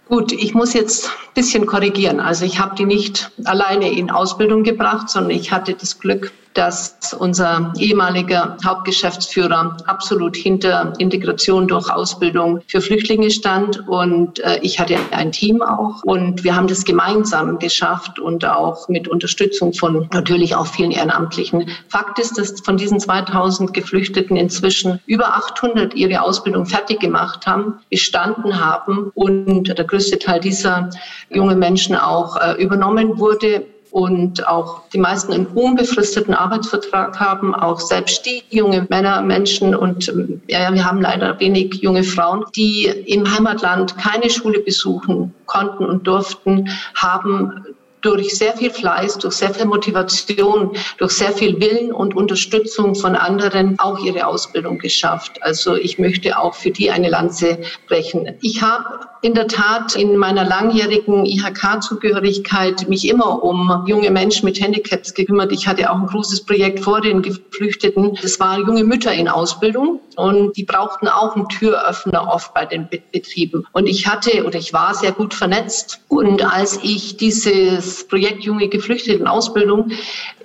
Gut, 0.07 0.31
ich 0.31 0.53
muss 0.53 0.73
jetzt 0.73 1.07
ein 1.07 1.33
bisschen 1.33 1.65
korrigieren. 1.65 2.19
Also 2.19 2.45
ich 2.45 2.59
habe 2.59 2.75
die 2.75 2.85
nicht 2.85 3.31
alleine 3.43 3.89
in 3.91 4.11
Ausbildung 4.11 4.63
gebracht, 4.63 5.09
sondern 5.09 5.31
ich 5.31 5.51
hatte 5.51 5.73
das 5.73 5.99
Glück, 5.99 6.31
dass 6.55 7.13
unser 7.19 7.73
ehemaliger 7.77 8.57
Hauptgeschäftsführer 8.65 9.77
absolut 9.85 10.35
hinter 10.35 10.93
Integration 10.97 11.67
durch 11.67 11.91
Ausbildung 11.91 12.61
für 12.67 12.81
Flüchtlinge 12.81 13.29
stand. 13.29 13.87
Und 13.87 14.39
äh, 14.39 14.59
ich 14.61 14.79
hatte 14.79 14.97
ein 15.11 15.31
Team 15.31 15.61
auch. 15.61 16.01
Und 16.03 16.43
wir 16.43 16.55
haben 16.55 16.67
das 16.67 16.85
gemeinsam 16.85 17.59
geschafft 17.59 18.19
und 18.19 18.45
auch 18.45 18.87
mit 18.87 19.07
Unterstützung 19.07 19.73
von 19.73 20.07
natürlich 20.13 20.55
auch 20.55 20.65
vielen 20.65 20.91
Ehrenamtlichen. 20.91 21.69
Fakt 21.89 22.19
ist, 22.19 22.37
dass 22.37 22.61
von 22.61 22.77
diesen 22.77 22.99
2000 22.99 23.73
Geflüchteten 23.73 24.37
inzwischen 24.37 25.01
über 25.05 25.35
800 25.35 25.93
ihre 25.93 26.21
Ausbildung 26.21 26.65
fertig 26.65 27.01
gemacht 27.01 27.45
haben, 27.45 27.79
bestanden 27.89 28.63
haben 28.63 29.11
und 29.13 29.77
der 29.77 29.85
größte 29.85 30.19
Teil 30.19 30.39
dieser 30.39 30.89
jungen 31.29 31.59
Menschen 31.59 31.95
auch 31.97 32.37
äh, 32.37 32.53
übernommen 32.63 33.19
wurde 33.19 33.65
und 33.95 34.45
auch 34.45 34.81
die 34.89 34.97
meisten 34.97 35.31
einen 35.31 35.45
unbefristeten 35.45 36.33
Arbeitsvertrag 36.33 37.17
haben, 37.17 37.55
auch 37.55 37.79
selbst 37.79 38.25
die 38.25 38.43
junge 38.49 38.85
Männer, 38.89 39.21
Menschen 39.21 39.73
und 39.73 40.09
ähm, 40.09 40.41
ja, 40.49 40.73
wir 40.73 40.83
haben 40.83 40.99
leider 40.99 41.39
wenig 41.39 41.75
junge 41.75 42.03
Frauen, 42.03 42.43
die 42.57 42.87
im 42.87 43.33
Heimatland 43.33 43.97
keine 43.97 44.29
Schule 44.29 44.59
besuchen 44.59 45.33
konnten 45.45 45.85
und 45.85 46.05
durften, 46.07 46.67
haben 46.93 47.63
durch 48.05 48.37
sehr 48.37 48.55
viel 48.55 48.69
Fleiß, 48.69 49.17
durch 49.17 49.33
sehr 49.33 49.53
viel 49.53 49.65
Motivation, 49.65 50.77
durch 50.99 51.13
sehr 51.13 51.31
viel 51.31 51.59
Willen 51.59 51.91
und 51.91 52.15
Unterstützung 52.15 52.93
von 52.93 53.15
anderen 53.15 53.79
auch 53.79 53.97
ihre 53.99 54.27
Ausbildung 54.27 54.77
geschafft. 54.77 55.41
Also 55.41 55.75
ich 55.75 55.97
möchte 55.97 56.37
auch 56.37 56.53
für 56.53 56.69
die 56.69 56.91
eine 56.91 57.09
Lanze 57.09 57.57
brechen. 57.87 58.37
Ich 58.41 58.61
habe 58.61 58.99
in 59.25 59.33
der 59.33 59.47
Tat 59.47 59.95
in 59.95 60.17
meiner 60.17 60.45
langjährigen 60.45 61.25
IHK-Zugehörigkeit 61.25 62.87
mich 62.87 63.09
immer 63.09 63.43
um 63.43 63.83
junge 63.87 64.11
Menschen 64.11 64.45
mit 64.45 64.61
Handicaps 64.61 65.15
gekümmert. 65.15 65.51
Ich 65.51 65.67
hatte 65.67 65.89
auch 65.89 65.95
ein 65.95 66.05
großes 66.05 66.45
Projekt 66.45 66.81
vor 66.81 67.01
den 67.01 67.23
Geflüchteten. 67.23 68.15
Das 68.21 68.39
waren 68.39 68.67
junge 68.67 68.83
Mütter 68.83 69.11
in 69.11 69.27
Ausbildung 69.27 69.99
und 70.15 70.55
die 70.57 70.63
brauchten 70.63 71.07
auch 71.07 71.35
einen 71.35 71.49
Türöffner 71.49 72.31
oft 72.31 72.53
bei 72.53 72.65
den 72.65 72.87
Betrieben. 73.11 73.65
Und 73.71 73.87
ich 73.87 74.05
hatte 74.05 74.45
oder 74.45 74.59
ich 74.59 74.73
war 74.73 74.93
sehr 74.93 75.11
gut 75.11 75.33
vernetzt. 75.33 76.01
Und 76.07 76.45
als 76.45 76.79
ich 76.83 77.17
dieses 77.17 77.94
Projekt 78.03 78.43
Junge 78.43 78.67
Geflüchteten 78.67 79.27
Ausbildung 79.27 79.91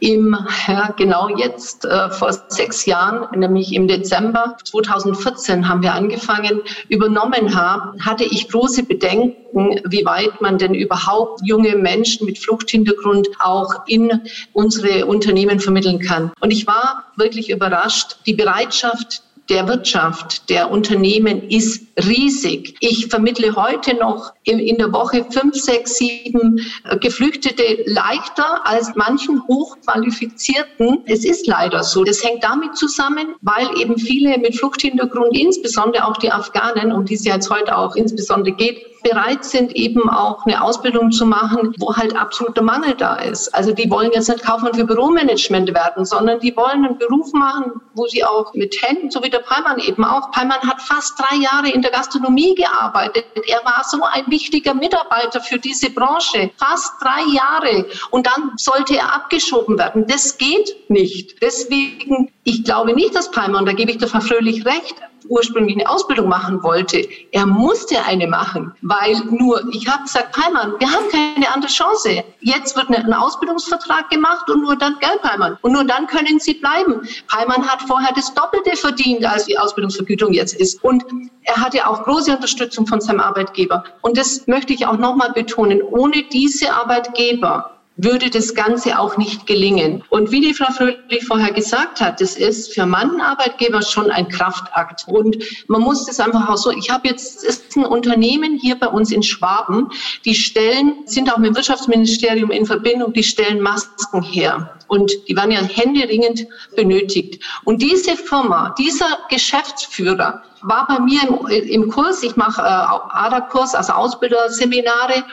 im, 0.01 0.36
ja, 0.68 0.92
genau 0.96 1.28
jetzt 1.36 1.84
äh, 1.84 2.11
vor 2.11 2.32
sechs 2.48 2.86
Jahren, 2.86 3.38
nämlich 3.38 3.72
im 3.74 3.88
Dezember 3.88 4.57
2014 4.64 5.68
haben 5.68 5.82
wir 5.82 5.94
angefangen, 5.94 6.61
übernommen 6.88 7.55
habe, 7.55 7.98
hatte 8.01 8.24
ich 8.24 8.48
große 8.48 8.84
Bedenken, 8.84 9.80
wie 9.84 10.05
weit 10.05 10.40
man 10.40 10.59
denn 10.59 10.74
überhaupt 10.74 11.40
junge 11.44 11.76
Menschen 11.76 12.26
mit 12.26 12.38
Fluchthintergrund 12.38 13.28
auch 13.40 13.86
in 13.86 14.20
unsere 14.53 15.07
Unternehmen 15.07 15.61
vermitteln 15.61 15.98
kann. 15.98 16.32
Und 16.40 16.53
ich 16.53 16.66
war 16.66 17.05
wirklich 17.16 17.51
überrascht, 17.51 18.16
die 18.26 18.34
Bereitschaft 18.34 19.22
der 19.51 19.66
Wirtschaft, 19.66 20.48
der 20.48 20.70
Unternehmen 20.70 21.48
ist 21.48 21.86
riesig. 22.07 22.76
Ich 22.80 23.09
vermittle 23.09 23.57
heute 23.57 23.94
noch 23.96 24.32
in, 24.44 24.78
der 24.78 24.92
Woche 24.92 25.26
fünf, 25.28 25.57
sechs, 25.57 25.96
sieben 25.98 26.61
äh, 26.84 26.96
Geflüchtete 26.98 27.82
leichter 27.86 28.64
als 28.64 28.92
manchen 28.94 29.42
Hochqualifizierten. 29.48 31.01
Es 31.07 31.24
ist 31.24 31.46
leider 31.48 31.82
so. 31.82 32.05
Das 32.05 32.24
hängt 32.24 32.44
damit 32.44 32.76
zusammen, 32.76 33.34
weil 33.42 33.66
eben 33.78 33.98
viele 33.98 34.38
mit 34.38 34.57
Fluchthintergrund, 34.57 35.36
insbesondere 35.36 36.07
auch 36.07 36.16
die 36.16 36.30
Afghanen, 36.30 36.92
um 36.92 37.05
die 37.05 37.14
es 37.14 37.24
ja 37.24 37.34
jetzt 37.34 37.51
heute 37.51 37.76
auch 37.76 37.96
insbesondere 37.96 38.55
geht, 38.55 38.86
bereit 39.03 39.44
sind, 39.44 39.74
eben 39.76 40.09
auch 40.09 40.44
eine 40.46 40.62
Ausbildung 40.62 41.11
zu 41.11 41.26
machen, 41.26 41.74
wo 41.78 41.94
halt 41.96 42.16
absoluter 42.16 42.62
Mangel 42.62 42.94
da 42.94 43.16
ist. 43.16 43.55
Also 43.55 43.72
die 43.72 43.90
wollen 43.90 44.11
jetzt 44.12 44.28
nicht 44.28 44.44
Kaufmann 44.44 44.74
für 44.74 44.84
Büromanagement 44.84 45.72
werden, 45.74 46.05
sondern 46.05 46.40
die 46.40 46.57
wollen 46.57 46.84
einen 46.84 46.98
Beruf 46.98 47.32
machen, 47.32 47.80
wo 47.94 48.07
sie 48.07 48.24
auch 48.24 48.55
mit 48.55 48.76
Händen, 48.82 49.11
so 49.11 49.22
wie 49.22 49.30
der 49.30 49.40
Palmann 49.40 49.78
eben 49.78 50.05
auch. 50.05 50.30
Palmann 50.30 50.61
hat 50.61 50.80
fast 50.80 51.18
drei 51.18 51.36
Jahre 51.36 51.70
in 51.70 51.82
der 51.82 51.90
Gastronomie 51.90 52.55
gearbeitet. 52.55 53.26
Er 53.46 53.64
war 53.64 53.84
so 53.84 54.03
ein 54.03 54.24
wichtiger 54.28 54.74
Mitarbeiter 54.74 55.40
für 55.40 55.59
diese 55.59 55.90
Branche. 55.90 56.51
Fast 56.57 56.94
drei 57.01 57.22
Jahre. 57.32 57.86
Und 58.11 58.26
dann 58.26 58.53
sollte 58.57 58.96
er 58.96 59.14
abgeschoben 59.14 59.78
werden. 59.78 60.07
Das 60.07 60.38
geht 60.38 60.76
nicht. 60.88 61.42
Deswegen, 61.42 62.30
ich 62.44 62.64
glaube 62.64 62.94
nicht, 62.94 63.14
dass 63.14 63.30
Palmann, 63.30 63.66
da 63.66 63.72
gebe 63.72 63.90
ich 63.90 63.98
der 63.98 64.09
Frau 64.09 64.20
Fröhlich 64.20 64.64
recht, 64.66 64.96
ursprünglich 65.28 65.76
eine 65.76 65.88
Ausbildung 65.88 66.28
machen 66.28 66.62
wollte, 66.62 67.06
er 67.32 67.46
musste 67.46 68.02
eine 68.04 68.26
machen, 68.26 68.72
weil 68.82 69.16
nur, 69.30 69.62
ich 69.72 69.88
habe 69.88 70.02
gesagt, 70.02 70.32
Palmann, 70.32 70.74
wir 70.78 70.90
haben 70.90 71.08
keine 71.10 71.52
andere 71.52 71.70
Chance. 71.70 72.24
Jetzt 72.40 72.76
wird 72.76 72.88
ein 72.90 73.12
Ausbildungsvertrag 73.12 74.10
gemacht 74.10 74.48
und 74.50 74.62
nur 74.62 74.76
dann, 74.76 74.96
gell, 75.00 75.18
Palmann, 75.22 75.58
und 75.62 75.72
nur 75.72 75.84
dann 75.84 76.06
können 76.06 76.38
Sie 76.40 76.54
bleiben. 76.54 77.06
Palmann 77.28 77.66
hat 77.68 77.82
vorher 77.82 78.12
das 78.14 78.32
Doppelte 78.34 78.76
verdient, 78.76 79.24
als 79.24 79.46
die 79.46 79.58
Ausbildungsvergütung 79.58 80.32
jetzt 80.32 80.54
ist. 80.54 80.82
Und 80.82 81.04
er 81.42 81.56
hatte 81.56 81.86
auch 81.86 82.04
große 82.04 82.32
Unterstützung 82.32 82.86
von 82.86 83.00
seinem 83.00 83.20
Arbeitgeber. 83.20 83.84
Und 84.02 84.16
das 84.16 84.46
möchte 84.46 84.72
ich 84.72 84.86
auch 84.86 84.96
nochmal 84.96 85.32
betonen. 85.32 85.82
Ohne 85.82 86.22
diese 86.32 86.72
Arbeitgeber 86.72 87.79
würde 88.03 88.30
das 88.30 88.55
Ganze 88.55 88.98
auch 88.98 89.16
nicht 89.16 89.46
gelingen. 89.46 90.03
Und 90.09 90.30
wie 90.30 90.40
die 90.40 90.55
Frau 90.55 90.72
Fröhlich 90.72 91.24
vorher 91.26 91.53
gesagt 91.53 92.01
hat, 92.01 92.20
das 92.20 92.36
ist 92.36 92.74
für 92.74 92.86
manchen 92.86 93.20
Arbeitgeber 93.20 93.82
schon 93.82 94.11
ein 94.11 94.28
Kraftakt. 94.28 95.07
Und 95.09 95.36
man 95.68 95.82
muss 95.82 96.07
das 96.07 96.20
einfach 96.20 96.48
auch 96.48 96.57
so, 96.57 96.70
ich 96.70 96.90
habe 96.90 97.09
jetzt, 97.09 97.44
ist 97.44 97.76
ein 97.76 97.84
Unternehmen 97.84 98.59
hier 98.59 98.76
bei 98.76 98.86
uns 98.86 99.11
in 99.11 99.22
Schwaben, 99.22 99.88
die 100.24 100.34
stellen, 100.34 101.07
sind 101.07 101.32
auch 101.32 101.38
mit 101.38 101.51
dem 101.51 101.57
Wirtschaftsministerium 101.57 102.51
in 102.51 102.64
Verbindung, 102.64 103.12
die 103.12 103.24
stellen 103.24 103.61
Masken 103.61 104.22
her. 104.22 104.74
Und 104.86 105.12
die 105.28 105.36
werden 105.36 105.53
ja 105.53 105.62
händeringend 105.62 106.46
benötigt. 106.76 107.42
Und 107.64 107.82
diese 107.82 108.16
Firma, 108.16 108.74
dieser 108.78 109.18
Geschäftsführer, 109.28 110.42
war 110.62 110.86
bei 110.86 111.01
mir 111.01 111.20
im, 111.22 111.46
im 111.46 111.90
Kurs, 111.90 112.22
ich 112.22 112.36
mache 112.36 112.61
äh, 112.61 112.64
ADA-Kurs, 112.64 113.74
also 113.74 113.92
Ausbilderseminare, 113.92 115.24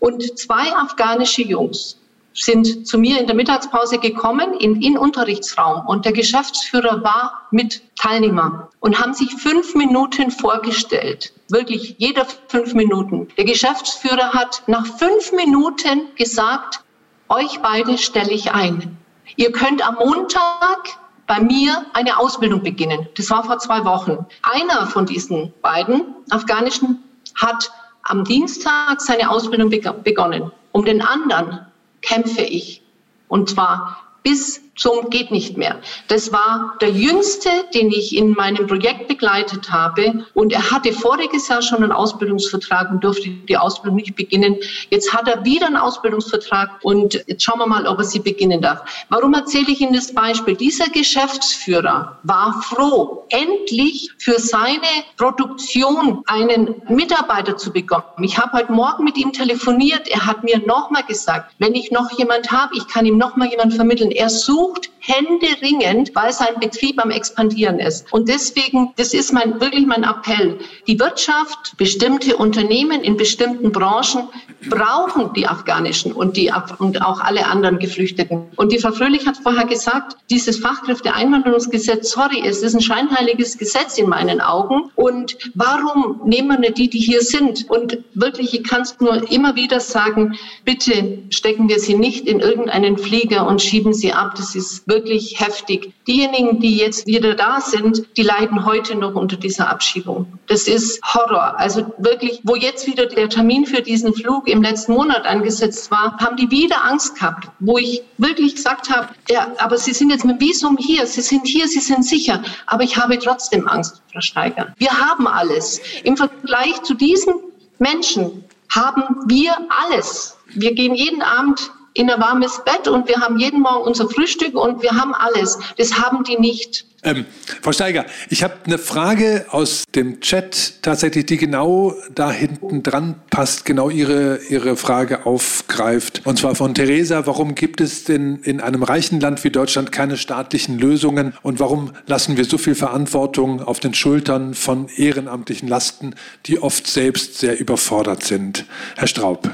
und 0.00 0.38
zwei 0.38 0.72
afghanische 0.76 1.42
Jungs 1.42 1.97
sind 2.44 2.86
zu 2.86 2.98
mir 2.98 3.20
in 3.20 3.26
der 3.26 3.34
Mittagspause 3.34 3.98
gekommen 3.98 4.54
in, 4.54 4.80
in 4.80 4.96
Unterrichtsraum 4.96 5.86
und 5.86 6.04
der 6.04 6.12
Geschäftsführer 6.12 7.02
war 7.02 7.48
mit 7.50 7.82
Teilnehmer 7.96 8.70
und 8.80 9.00
haben 9.00 9.14
sich 9.14 9.34
fünf 9.34 9.74
Minuten 9.74 10.30
vorgestellt. 10.30 11.32
Wirklich 11.48 11.96
jeder 11.98 12.26
fünf 12.48 12.74
Minuten. 12.74 13.28
Der 13.36 13.44
Geschäftsführer 13.44 14.32
hat 14.32 14.62
nach 14.66 14.86
fünf 14.86 15.32
Minuten 15.32 16.08
gesagt, 16.16 16.80
euch 17.28 17.60
beide 17.60 17.98
stelle 17.98 18.32
ich 18.32 18.52
ein. 18.52 18.96
Ihr 19.36 19.52
könnt 19.52 19.86
am 19.86 19.96
Montag 19.96 20.98
bei 21.26 21.40
mir 21.40 21.86
eine 21.92 22.18
Ausbildung 22.18 22.62
beginnen. 22.62 23.08
Das 23.16 23.30
war 23.30 23.44
vor 23.44 23.58
zwei 23.58 23.84
Wochen. 23.84 24.26
Einer 24.42 24.86
von 24.86 25.06
diesen 25.06 25.52
beiden 25.60 26.02
afghanischen 26.30 27.02
hat 27.34 27.70
am 28.02 28.24
Dienstag 28.24 29.00
seine 29.00 29.30
Ausbildung 29.30 29.70
begonnen. 29.70 30.50
Um 30.72 30.84
den 30.84 31.02
anderen 31.02 31.67
kämpfe 32.02 32.42
ich. 32.42 32.82
Und 33.28 33.50
zwar 33.50 34.18
bis 34.22 34.62
zum 34.78 35.10
geht 35.10 35.30
nicht 35.30 35.56
mehr. 35.56 35.80
Das 36.06 36.32
war 36.32 36.76
der 36.80 36.90
jüngste, 36.90 37.50
den 37.74 37.90
ich 37.90 38.16
in 38.16 38.30
meinem 38.30 38.66
Projekt 38.66 39.08
begleitet 39.08 39.70
habe. 39.70 40.24
Und 40.34 40.52
er 40.52 40.70
hatte 40.70 40.92
voriges 40.92 41.48
Jahr 41.48 41.62
schon 41.62 41.82
einen 41.82 41.92
Ausbildungsvertrag 41.92 42.90
und 42.90 43.04
durfte 43.04 43.28
die 43.28 43.56
Ausbildung 43.56 43.96
nicht 43.96 44.14
beginnen. 44.14 44.56
Jetzt 44.90 45.12
hat 45.12 45.28
er 45.28 45.44
wieder 45.44 45.66
einen 45.66 45.76
Ausbildungsvertrag 45.76 46.70
und 46.82 47.14
jetzt 47.26 47.42
schauen 47.42 47.58
wir 47.58 47.66
mal, 47.66 47.86
ob 47.86 47.98
er 47.98 48.04
sie 48.04 48.20
beginnen 48.20 48.62
darf. 48.62 48.82
Warum 49.08 49.34
erzähle 49.34 49.66
ich 49.68 49.80
Ihnen 49.80 49.94
das 49.94 50.14
Beispiel? 50.14 50.56
Dieser 50.56 50.88
Geschäftsführer 50.88 52.18
war 52.22 52.62
froh, 52.62 53.26
endlich 53.30 54.10
für 54.18 54.38
seine 54.38 54.78
Produktion 55.16 56.22
einen 56.26 56.82
Mitarbeiter 56.88 57.56
zu 57.56 57.72
bekommen. 57.72 58.04
Ich 58.22 58.38
habe 58.38 58.56
heute 58.56 58.72
Morgen 58.72 59.04
mit 59.04 59.16
ihm 59.18 59.32
telefoniert. 59.32 60.08
Er 60.08 60.24
hat 60.24 60.44
mir 60.44 60.58
nochmal 60.64 61.02
gesagt, 61.02 61.54
wenn 61.58 61.74
ich 61.74 61.90
noch 61.90 62.10
jemand 62.18 62.52
habe, 62.52 62.76
ich 62.76 62.86
kann 62.86 63.04
ihm 63.04 63.18
nochmal 63.18 63.48
jemand 63.48 63.74
vermitteln. 63.74 64.10
Er 64.10 64.28
sucht 64.28 64.67
sucht 64.68 64.90
händeringend, 65.00 66.14
weil 66.14 66.32
sein 66.32 66.60
Betrieb 66.60 67.02
am 67.02 67.10
expandieren 67.10 67.78
ist. 67.78 68.12
Und 68.12 68.28
deswegen, 68.28 68.92
das 68.96 69.14
ist 69.14 69.32
mein, 69.32 69.60
wirklich 69.60 69.86
mein 69.86 70.04
Appell. 70.04 70.58
Die 70.86 71.00
Wirtschaft, 71.00 71.76
bestimmte 71.78 72.36
Unternehmen 72.36 73.00
in 73.02 73.16
bestimmten 73.16 73.72
Branchen 73.72 74.28
brauchen 74.68 75.32
die 75.34 75.46
afghanischen 75.46 76.12
und 76.12 76.36
die 76.36 76.52
und 76.78 77.00
auch 77.02 77.20
alle 77.20 77.46
anderen 77.46 77.78
Geflüchteten. 77.78 78.48
Und 78.56 78.72
die 78.72 78.78
Frau 78.78 78.92
Fröhlich 78.92 79.26
hat 79.26 79.38
vorher 79.38 79.66
gesagt, 79.66 80.16
dieses 80.30 80.58
Fachkräfteeinwanderungsgesetz, 80.58 82.10
sorry, 82.10 82.42
es 82.44 82.62
ist 82.62 82.74
ein 82.74 82.82
scheinheiliges 82.82 83.56
Gesetz 83.56 83.96
in 83.96 84.08
meinen 84.08 84.40
Augen. 84.40 84.90
Und 84.94 85.38
warum 85.54 86.20
nehmen 86.24 86.48
wir 86.48 86.58
nicht 86.58 86.78
die, 86.78 86.90
die 86.90 86.98
hier 86.98 87.22
sind? 87.22 87.70
Und 87.70 87.98
wirklich, 88.14 88.52
ich 88.52 88.64
kann 88.64 88.82
es 88.82 88.98
nur 89.00 89.30
immer 89.30 89.54
wieder 89.56 89.80
sagen, 89.80 90.36
bitte 90.64 91.18
stecken 91.30 91.68
wir 91.68 91.78
sie 91.78 91.94
nicht 91.94 92.26
in 92.26 92.40
irgendeinen 92.40 92.98
Flieger 92.98 93.46
und 93.46 93.62
schieben 93.62 93.94
sie 93.94 94.12
ab. 94.12 94.34
Das 94.36 94.54
ist 94.58 94.88
wirklich 94.88 95.38
heftig. 95.38 95.92
Diejenigen, 96.06 96.60
die 96.60 96.76
jetzt 96.76 97.06
wieder 97.06 97.34
da 97.34 97.60
sind, 97.60 98.04
die 98.16 98.22
leiden 98.22 98.66
heute 98.66 98.96
noch 98.96 99.14
unter 99.14 99.36
dieser 99.36 99.70
Abschiebung. 99.70 100.26
Das 100.48 100.66
ist 100.66 101.00
Horror. 101.14 101.58
Also 101.58 101.86
wirklich, 101.98 102.40
wo 102.42 102.56
jetzt 102.56 102.86
wieder 102.86 103.06
der 103.06 103.28
Termin 103.28 103.64
für 103.66 103.82
diesen 103.82 104.12
Flug 104.14 104.48
im 104.48 104.62
letzten 104.62 104.92
Monat 104.92 105.24
angesetzt 105.26 105.90
war, 105.90 106.16
haben 106.18 106.36
die 106.36 106.50
wieder 106.50 106.84
Angst 106.84 107.14
gehabt, 107.14 107.48
wo 107.60 107.78
ich 107.78 108.02
wirklich 108.18 108.56
gesagt 108.56 108.90
habe, 108.90 109.08
ja, 109.30 109.52
aber 109.58 109.78
Sie 109.78 109.92
sind 109.92 110.10
jetzt 110.10 110.24
mit 110.24 110.40
Visum 110.40 110.76
hier, 110.76 111.06
Sie 111.06 111.22
sind 111.22 111.46
hier, 111.46 111.68
Sie 111.68 111.80
sind 111.80 112.04
sicher. 112.04 112.42
Aber 112.66 112.82
ich 112.82 112.96
habe 112.96 113.18
trotzdem 113.18 113.68
Angst, 113.68 114.02
Frau 114.12 114.20
Steiger. 114.20 114.74
Wir 114.78 114.90
haben 114.90 115.26
alles. 115.26 115.80
Im 116.02 116.16
Vergleich 116.16 116.82
zu 116.82 116.94
diesen 116.94 117.34
Menschen 117.78 118.44
haben 118.70 119.02
wir 119.26 119.56
alles. 119.86 120.36
Wir 120.54 120.74
gehen 120.74 120.94
jeden 120.94 121.22
Abend 121.22 121.70
in 121.98 122.08
ein 122.08 122.20
warmes 122.20 122.62
Bett 122.64 122.86
und 122.86 123.08
wir 123.08 123.16
haben 123.16 123.38
jeden 123.38 123.60
Morgen 123.60 123.82
unser 123.82 124.08
Frühstück 124.08 124.54
und 124.54 124.82
wir 124.82 124.92
haben 124.92 125.14
alles. 125.14 125.58
Das 125.78 125.98
haben 125.98 126.22
die 126.22 126.38
nicht. 126.38 126.84
Ähm, 127.02 127.26
Frau 127.62 127.72
Steiger, 127.72 128.06
ich 128.28 128.44
habe 128.44 128.54
eine 128.66 128.78
Frage 128.78 129.46
aus 129.50 129.84
dem 129.94 130.20
Chat 130.20 130.82
tatsächlich, 130.82 131.26
die 131.26 131.36
genau 131.36 131.94
da 132.14 132.30
hinten 132.30 132.84
dran 132.84 133.16
passt, 133.30 133.64
genau 133.64 133.90
Ihre, 133.90 134.38
Ihre 134.48 134.76
Frage 134.76 135.26
aufgreift. 135.26 136.22
Und 136.24 136.38
zwar 136.38 136.54
von 136.54 136.74
Theresa, 136.74 137.26
warum 137.26 137.56
gibt 137.56 137.80
es 137.80 138.04
denn 138.04 138.36
in 138.42 138.60
einem 138.60 138.84
reichen 138.84 139.20
Land 139.20 139.42
wie 139.42 139.50
Deutschland 139.50 139.90
keine 139.90 140.16
staatlichen 140.16 140.78
Lösungen 140.78 141.34
und 141.42 141.58
warum 141.58 141.92
lassen 142.06 142.36
wir 142.36 142.44
so 142.44 142.58
viel 142.58 142.76
Verantwortung 142.76 143.60
auf 143.60 143.80
den 143.80 143.94
Schultern 143.94 144.54
von 144.54 144.88
ehrenamtlichen 144.88 145.68
Lasten, 145.68 146.14
die 146.46 146.60
oft 146.60 146.86
selbst 146.86 147.38
sehr 147.38 147.58
überfordert 147.58 148.22
sind? 148.22 148.66
Herr 148.96 149.08
Straub. 149.08 149.50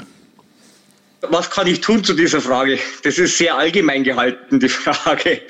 Was 1.29 1.49
kann 1.49 1.67
ich 1.67 1.81
tun 1.81 2.03
zu 2.03 2.13
dieser 2.13 2.41
Frage? 2.41 2.79
Das 3.03 3.17
ist 3.17 3.37
sehr 3.37 3.57
allgemein 3.57 4.03
gehalten, 4.03 4.59
die 4.59 4.69
Frage. 4.69 5.41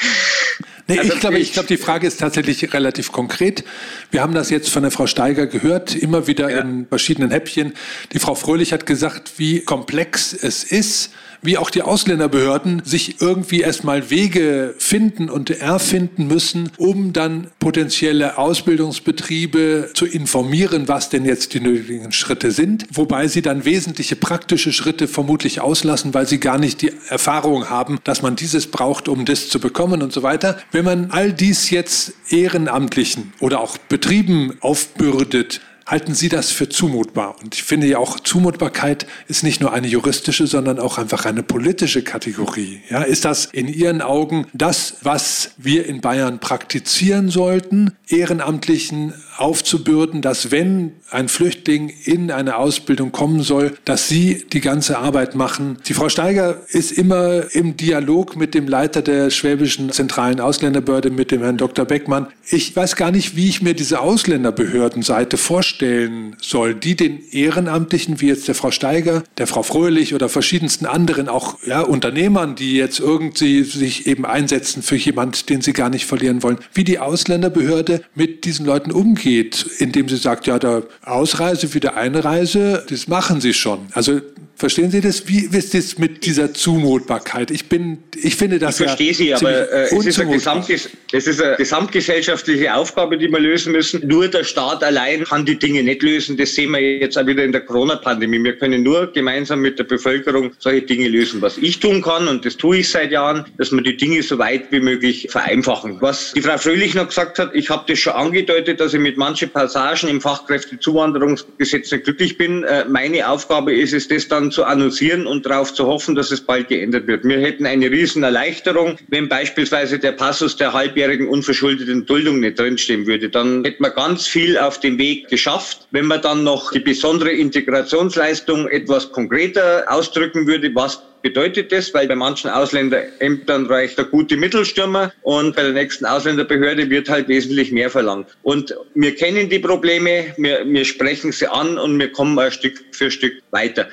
Nee, 0.87 0.99
also 0.99 1.13
ich 1.13 1.19
glaube, 1.19 1.39
ich 1.39 1.53
glaube, 1.53 1.67
die 1.67 1.77
Frage 1.77 2.05
ist 2.05 2.19
tatsächlich 2.19 2.71
relativ 2.73 3.11
konkret. 3.11 3.63
Wir 4.11 4.21
haben 4.21 4.35
das 4.35 4.51
jetzt 4.51 4.69
von 4.69 4.83
der 4.83 4.91
Frau 4.91 5.07
Steiger 5.07 5.47
gehört, 5.47 5.95
immer 5.95 6.27
wieder 6.27 6.51
ja. 6.51 6.59
in 6.59 6.85
verschiedenen 6.87 7.31
Häppchen. 7.31 7.73
Die 8.13 8.19
Frau 8.19 8.35
Fröhlich 8.35 8.71
hat 8.71 8.85
gesagt, 8.85 9.33
wie 9.37 9.61
komplex 9.61 10.31
es 10.33 10.63
ist, 10.63 11.11
wie 11.45 11.57
auch 11.57 11.69
die 11.69 11.81
Ausländerbehörden 11.81 12.81
sich 12.83 13.21
irgendwie 13.21 13.61
erstmal 13.61 14.09
Wege 14.09 14.75
finden 14.77 15.29
und 15.29 15.49
erfinden 15.49 16.27
müssen, 16.27 16.71
um 16.77 17.13
dann 17.13 17.47
potenzielle 17.59 18.37
Ausbildungsbetriebe 18.37 19.91
zu 19.93 20.05
informieren, 20.05 20.87
was 20.87 21.09
denn 21.09 21.25
jetzt 21.25 21.53
die 21.53 21.59
nötigen 21.59 22.11
Schritte 22.11 22.51
sind. 22.51 22.85
Wobei 22.91 23.27
sie 23.27 23.41
dann 23.41 23.65
wesentliche 23.65 24.15
praktische 24.15 24.73
Schritte 24.73 25.07
vermutlich 25.07 25.61
auslassen, 25.61 26.13
weil 26.13 26.27
sie 26.27 26.39
gar 26.39 26.57
nicht 26.57 26.81
die 26.81 26.91
Erfahrung 27.09 27.69
haben, 27.69 27.99
dass 28.03 28.21
man 28.21 28.35
dieses 28.35 28.67
braucht, 28.67 29.07
um 29.07 29.25
das 29.25 29.49
zu 29.49 29.59
bekommen 29.59 30.01
und 30.01 30.13
so 30.13 30.23
weiter. 30.23 30.57
Wenn 30.71 30.85
man 30.85 31.11
all 31.11 31.31
dies 31.31 31.69
jetzt 31.69 32.13
Ehrenamtlichen 32.29 33.33
oder 33.39 33.59
auch 33.59 33.77
Betrieben 33.77 34.57
aufbürdet, 34.61 35.61
Halten 35.85 36.15
Sie 36.15 36.29
das 36.29 36.49
für 36.49 36.67
zumutbar? 36.67 37.35
Und 37.43 37.53
ich 37.53 37.61
finde 37.61 37.85
ja 37.85 37.99
auch, 37.99 38.19
Zumutbarkeit 38.19 39.05
ist 39.27 39.43
nicht 39.43 39.61
nur 39.61 39.71
eine 39.71 39.85
juristische, 39.85 40.47
sondern 40.47 40.79
auch 40.79 40.97
einfach 40.97 41.25
eine 41.25 41.43
politische 41.43 42.01
Kategorie. 42.01 42.81
Ja, 42.89 43.03
ist 43.03 43.23
das 43.23 43.45
in 43.45 43.67
Ihren 43.67 44.01
Augen 44.01 44.47
das, 44.53 44.97
was 45.03 45.51
wir 45.57 45.85
in 45.85 46.01
Bayern 46.01 46.39
praktizieren 46.39 47.29
sollten, 47.29 47.91
Ehrenamtlichen 48.07 49.13
aufzubürden, 49.37 50.21
dass 50.21 50.51
wenn 50.51 50.93
ein 51.11 51.27
Flüchtling 51.27 51.93
in 52.03 52.31
eine 52.31 52.57
Ausbildung 52.57 53.11
kommen 53.11 53.41
soll, 53.41 53.77
dass 53.85 54.07
sie 54.07 54.45
die 54.51 54.61
ganze 54.61 54.97
Arbeit 54.97 55.35
machen. 55.35 55.77
Die 55.87 55.93
Frau 55.93 56.09
Steiger 56.09 56.61
ist 56.69 56.91
immer 56.91 57.53
im 57.53 57.77
Dialog 57.77 58.35
mit 58.35 58.53
dem 58.53 58.67
Leiter 58.67 59.01
der 59.01 59.29
Schwäbischen 59.29 59.91
Zentralen 59.91 60.39
Ausländerbehörde, 60.39 61.11
mit 61.11 61.31
dem 61.31 61.41
Herrn 61.41 61.57
Dr. 61.57 61.85
Beckmann. 61.85 62.27
Ich 62.49 62.75
weiß 62.75 62.95
gar 62.95 63.11
nicht, 63.11 63.35
wie 63.35 63.49
ich 63.49 63.61
mir 63.61 63.73
diese 63.73 63.99
Ausländerbehördenseite 63.99 65.37
vorstellen 65.37 66.35
soll, 66.41 66.73
die 66.73 66.95
den 66.95 67.19
Ehrenamtlichen, 67.31 68.21
wie 68.21 68.27
jetzt 68.27 68.47
der 68.47 68.55
Frau 68.55 68.71
Steiger, 68.71 69.23
der 69.37 69.47
Frau 69.47 69.63
Fröhlich 69.63 70.13
oder 70.13 70.29
verschiedensten 70.29 70.85
anderen 70.85 71.29
auch 71.29 71.57
ja, 71.65 71.81
Unternehmern, 71.81 72.55
die 72.55 72.75
jetzt 72.75 72.99
irgendwie 72.99 73.63
sich 73.63 74.07
eben 74.07 74.25
einsetzen 74.25 74.81
für 74.81 74.95
jemand, 74.95 75.49
den 75.49 75.61
sie 75.61 75.73
gar 75.73 75.89
nicht 75.89 76.05
verlieren 76.05 76.41
wollen, 76.43 76.57
wie 76.73 76.83
die 76.83 76.99
Ausländerbehörde 76.99 78.01
mit 78.15 78.45
diesen 78.45 78.65
Leuten 78.65 78.91
umgeht 78.91 79.24
geht, 79.25 79.65
indem 79.79 80.07
sie 80.07 80.17
sagt, 80.17 80.45
ja, 80.45 80.59
der 80.59 80.83
Ausreise 81.01 81.73
wie 81.73 81.79
der 81.79 81.97
Einreise, 81.97 82.85
das 82.87 83.07
machen 83.07 83.41
sie 83.41 83.55
schon. 83.55 83.79
Also 83.93 84.21
Verstehen 84.57 84.89
Sie 84.89 85.01
das? 85.01 85.27
Wie 85.27 85.45
ist 85.45 85.73
das 85.73 85.97
mit 85.97 86.25
dieser 86.25 86.53
Zumutbarkeit? 86.53 87.51
Ich 87.51 87.67
bin, 87.67 87.97
ich 88.15 88.37
finde 88.37 88.57
das 88.57 88.79
ich 88.79 88.85
verstehe 88.85 89.13
Sie, 89.13 89.33
aber 89.33 89.51
äh, 89.51 89.83
es, 89.83 89.91
ist 89.91 90.89
es 91.11 91.27
ist 91.27 91.41
eine 91.41 91.57
gesamtgesellschaftliche 91.57 92.73
Aufgabe, 92.73 93.17
die 93.17 93.29
wir 93.29 93.39
lösen 93.39 93.73
müssen. 93.73 94.07
Nur 94.07 94.29
der 94.29 94.45
Staat 94.45 94.81
allein 94.81 95.25
kann 95.25 95.45
die 95.45 95.59
Dinge 95.59 95.83
nicht 95.83 96.01
lösen. 96.03 96.37
Das 96.37 96.55
sehen 96.55 96.71
wir 96.71 96.79
jetzt 96.79 97.17
auch 97.17 97.25
wieder 97.25 97.43
in 97.43 97.51
der 97.51 97.61
Corona-Pandemie. 97.61 98.41
Wir 98.45 98.55
können 98.55 98.83
nur 98.83 99.11
gemeinsam 99.11 99.59
mit 99.59 99.77
der 99.77 99.83
Bevölkerung 99.83 100.51
solche 100.59 100.83
Dinge 100.83 101.09
lösen. 101.09 101.41
Was 101.41 101.57
ich 101.57 101.81
tun 101.81 102.01
kann, 102.01 102.29
und 102.29 102.45
das 102.45 102.55
tue 102.55 102.77
ich 102.77 102.89
seit 102.89 103.11
Jahren, 103.11 103.45
dass 103.57 103.73
wir 103.73 103.81
die 103.81 103.97
Dinge 103.97 104.23
so 104.23 104.37
weit 104.37 104.71
wie 104.71 104.79
möglich 104.79 105.27
vereinfachen. 105.29 105.97
Was 105.99 106.31
die 106.31 106.41
Frau 106.41 106.57
Fröhlich 106.57 106.95
noch 106.95 107.09
gesagt 107.09 107.39
hat, 107.39 107.53
ich 107.53 107.69
habe 107.69 107.83
das 107.87 107.99
schon 107.99 108.13
angedeutet, 108.13 108.79
dass 108.79 108.93
ich 108.93 109.01
mit 109.01 109.17
manchen 109.17 109.49
Passagen 109.49 110.07
im 110.07 110.21
Fachkräftezuwanderungsgesetz 110.21 111.91
nicht 111.91 112.05
glücklich 112.05 112.37
bin. 112.37 112.63
Äh, 112.63 112.85
meine 112.85 113.27
Aufgabe 113.27 113.73
ist 113.73 113.93
es, 113.93 114.07
das 114.07 114.29
dann 114.29 114.44
zu 114.51 114.63
annoncieren 114.63 115.27
und 115.27 115.45
darauf 115.45 115.73
zu 115.73 115.85
hoffen, 115.87 116.15
dass 116.15 116.31
es 116.31 116.41
bald 116.41 116.69
geändert 116.69 117.07
wird. 117.07 117.23
Wir 117.23 117.39
hätten 117.39 117.65
eine 117.65 117.89
riesen 117.89 118.23
Erleichterung, 118.23 118.97
wenn 119.07 119.29
beispielsweise 119.29 119.99
der 119.99 120.13
Passus 120.13 120.55
der 120.55 120.73
halbjährigen 120.73 121.27
unverschuldeten 121.27 122.05
Duldung 122.05 122.39
nicht 122.39 122.59
drinstehen 122.59 123.05
würde. 123.05 123.29
Dann 123.29 123.63
hätten 123.63 123.83
wir 123.83 123.91
ganz 123.91 124.27
viel 124.27 124.57
auf 124.57 124.79
dem 124.79 124.97
Weg 124.97 125.27
geschafft. 125.29 125.87
Wenn 125.91 126.05
man 126.05 126.21
dann 126.21 126.43
noch 126.43 126.71
die 126.71 126.79
besondere 126.79 127.31
Integrationsleistung 127.31 128.67
etwas 128.67 129.11
konkreter 129.11 129.85
ausdrücken 129.87 130.47
würde, 130.47 130.73
was 130.73 131.01
bedeutet 131.25 131.71
das, 131.71 131.91
weil 131.91 132.07
bei 132.07 132.15
manchen 132.15 132.51
Ausländerämtern 132.51 133.65
reicht 133.65 133.97
der 133.97 134.05
gute 134.05 134.37
Mittelstürmer 134.37 135.11
und 135.23 135.55
bei 135.55 135.63
der 135.63 135.71
nächsten 135.71 136.05
Ausländerbehörde 136.05 136.87
wird 136.91 137.09
halt 137.09 137.27
wesentlich 137.27 137.71
mehr 137.71 137.89
verlangt. 137.89 138.27
Und 138.43 138.75
wir 138.93 139.15
kennen 139.15 139.49
die 139.49 139.57
Probleme, 139.57 140.35
wir, 140.37 140.63
wir 140.67 140.85
sprechen 140.85 141.31
sie 141.31 141.47
an 141.47 141.79
und 141.79 141.97
wir 141.99 142.11
kommen 142.11 142.37
ein 142.37 142.51
Stück 142.51 142.79
für 142.91 143.09
Stück 143.09 143.41
weiter. 143.49 143.87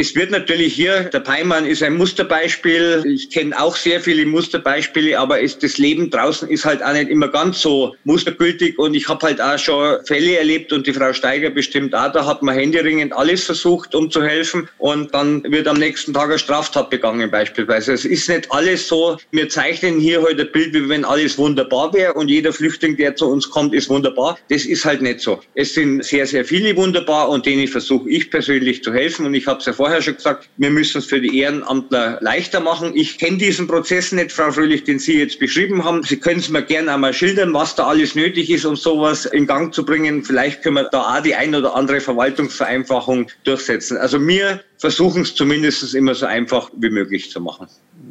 Es 0.00 0.14
wird 0.14 0.30
natürlich 0.30 0.74
hier, 0.74 1.10
der 1.12 1.18
Peimann 1.18 1.66
ist 1.66 1.82
ein 1.82 1.96
Musterbeispiel. 1.96 3.02
Ich 3.04 3.30
kenne 3.30 3.60
auch 3.60 3.74
sehr 3.74 4.00
viele 4.00 4.26
Musterbeispiele, 4.26 5.18
aber 5.18 5.42
es, 5.42 5.58
das 5.58 5.76
Leben 5.76 6.08
draußen 6.08 6.48
ist 6.48 6.64
halt 6.64 6.84
auch 6.84 6.92
nicht 6.92 7.10
immer 7.10 7.26
ganz 7.26 7.60
so 7.60 7.96
mustergültig. 8.04 8.78
Und 8.78 8.94
ich 8.94 9.08
habe 9.08 9.26
halt 9.26 9.40
auch 9.40 9.58
schon 9.58 9.96
Fälle 10.06 10.38
erlebt 10.38 10.72
und 10.72 10.86
die 10.86 10.92
Frau 10.92 11.12
Steiger 11.12 11.50
bestimmt 11.50 11.96
auch. 11.96 12.12
Da 12.12 12.24
hat 12.24 12.44
man 12.44 12.54
händeringend 12.54 13.12
alles 13.12 13.42
versucht, 13.42 13.92
um 13.92 14.08
zu 14.08 14.22
helfen. 14.22 14.68
Und 14.78 15.12
dann 15.12 15.42
wird 15.42 15.66
am 15.66 15.78
nächsten 15.78 16.14
Tag 16.14 16.28
eine 16.28 16.38
Straftat 16.38 16.90
begangen 16.90 17.28
beispielsweise. 17.28 17.94
Es 17.94 18.04
ist 18.04 18.28
nicht 18.28 18.52
alles 18.52 18.86
so. 18.86 19.18
Wir 19.32 19.48
zeichnen 19.48 19.98
hier 19.98 20.22
heute 20.22 20.42
ein 20.42 20.52
Bild, 20.52 20.74
wie 20.74 20.88
wenn 20.88 21.04
alles 21.04 21.36
wunderbar 21.38 21.92
wäre 21.92 22.14
und 22.14 22.28
jeder 22.28 22.52
Flüchtling, 22.52 22.96
der 22.96 23.16
zu 23.16 23.26
uns 23.26 23.50
kommt, 23.50 23.74
ist 23.74 23.88
wunderbar. 23.88 24.38
Das 24.48 24.64
ist 24.64 24.84
halt 24.84 25.02
nicht 25.02 25.18
so. 25.18 25.40
Es 25.56 25.74
sind 25.74 26.04
sehr, 26.04 26.24
sehr 26.24 26.44
viele 26.44 26.76
wunderbar 26.76 27.30
und 27.30 27.46
denen 27.46 27.66
versuche 27.66 28.08
ich 28.08 28.30
persönlich 28.30 28.84
zu 28.84 28.92
helfen. 28.92 29.26
Und 29.26 29.34
ich 29.34 29.48
habe 29.48 29.58
es 29.58 29.66
ja 29.66 29.72
vorher 29.72 29.87
schon 30.00 30.16
gesagt, 30.16 30.48
wir 30.56 30.70
müssen 30.70 30.98
es 30.98 31.06
für 31.06 31.20
die 31.20 31.38
Ehrenamtler 31.38 32.18
leichter 32.20 32.60
machen. 32.60 32.92
Ich 32.94 33.18
kenne 33.18 33.38
diesen 33.38 33.66
Prozess 33.66 34.12
nicht, 34.12 34.32
Frau 34.32 34.50
Fröhlich, 34.50 34.84
den 34.84 34.98
Sie 34.98 35.18
jetzt 35.18 35.38
beschrieben 35.38 35.84
haben. 35.84 36.02
Sie 36.02 36.18
können 36.18 36.40
es 36.40 36.48
mir 36.48 36.62
gerne 36.62 36.92
einmal 36.92 37.12
schildern, 37.12 37.52
was 37.54 37.74
da 37.74 37.86
alles 37.86 38.14
nötig 38.14 38.50
ist, 38.50 38.64
um 38.64 38.76
sowas 38.76 39.26
in 39.26 39.46
Gang 39.46 39.74
zu 39.74 39.84
bringen. 39.84 40.22
Vielleicht 40.24 40.62
können 40.62 40.76
wir 40.76 40.88
da 40.90 41.16
auch 41.16 41.22
die 41.22 41.34
ein 41.34 41.54
oder 41.54 41.74
andere 41.74 42.00
Verwaltungsvereinfachung 42.00 43.30
durchsetzen. 43.44 43.96
Also 43.96 44.24
wir 44.26 44.62
versuchen 44.78 45.22
es 45.22 45.34
zumindest 45.34 45.94
immer 45.94 46.14
so 46.14 46.26
einfach 46.26 46.70
wie 46.76 46.90
möglich 46.90 47.30
zu 47.30 47.40
machen. 47.40 47.66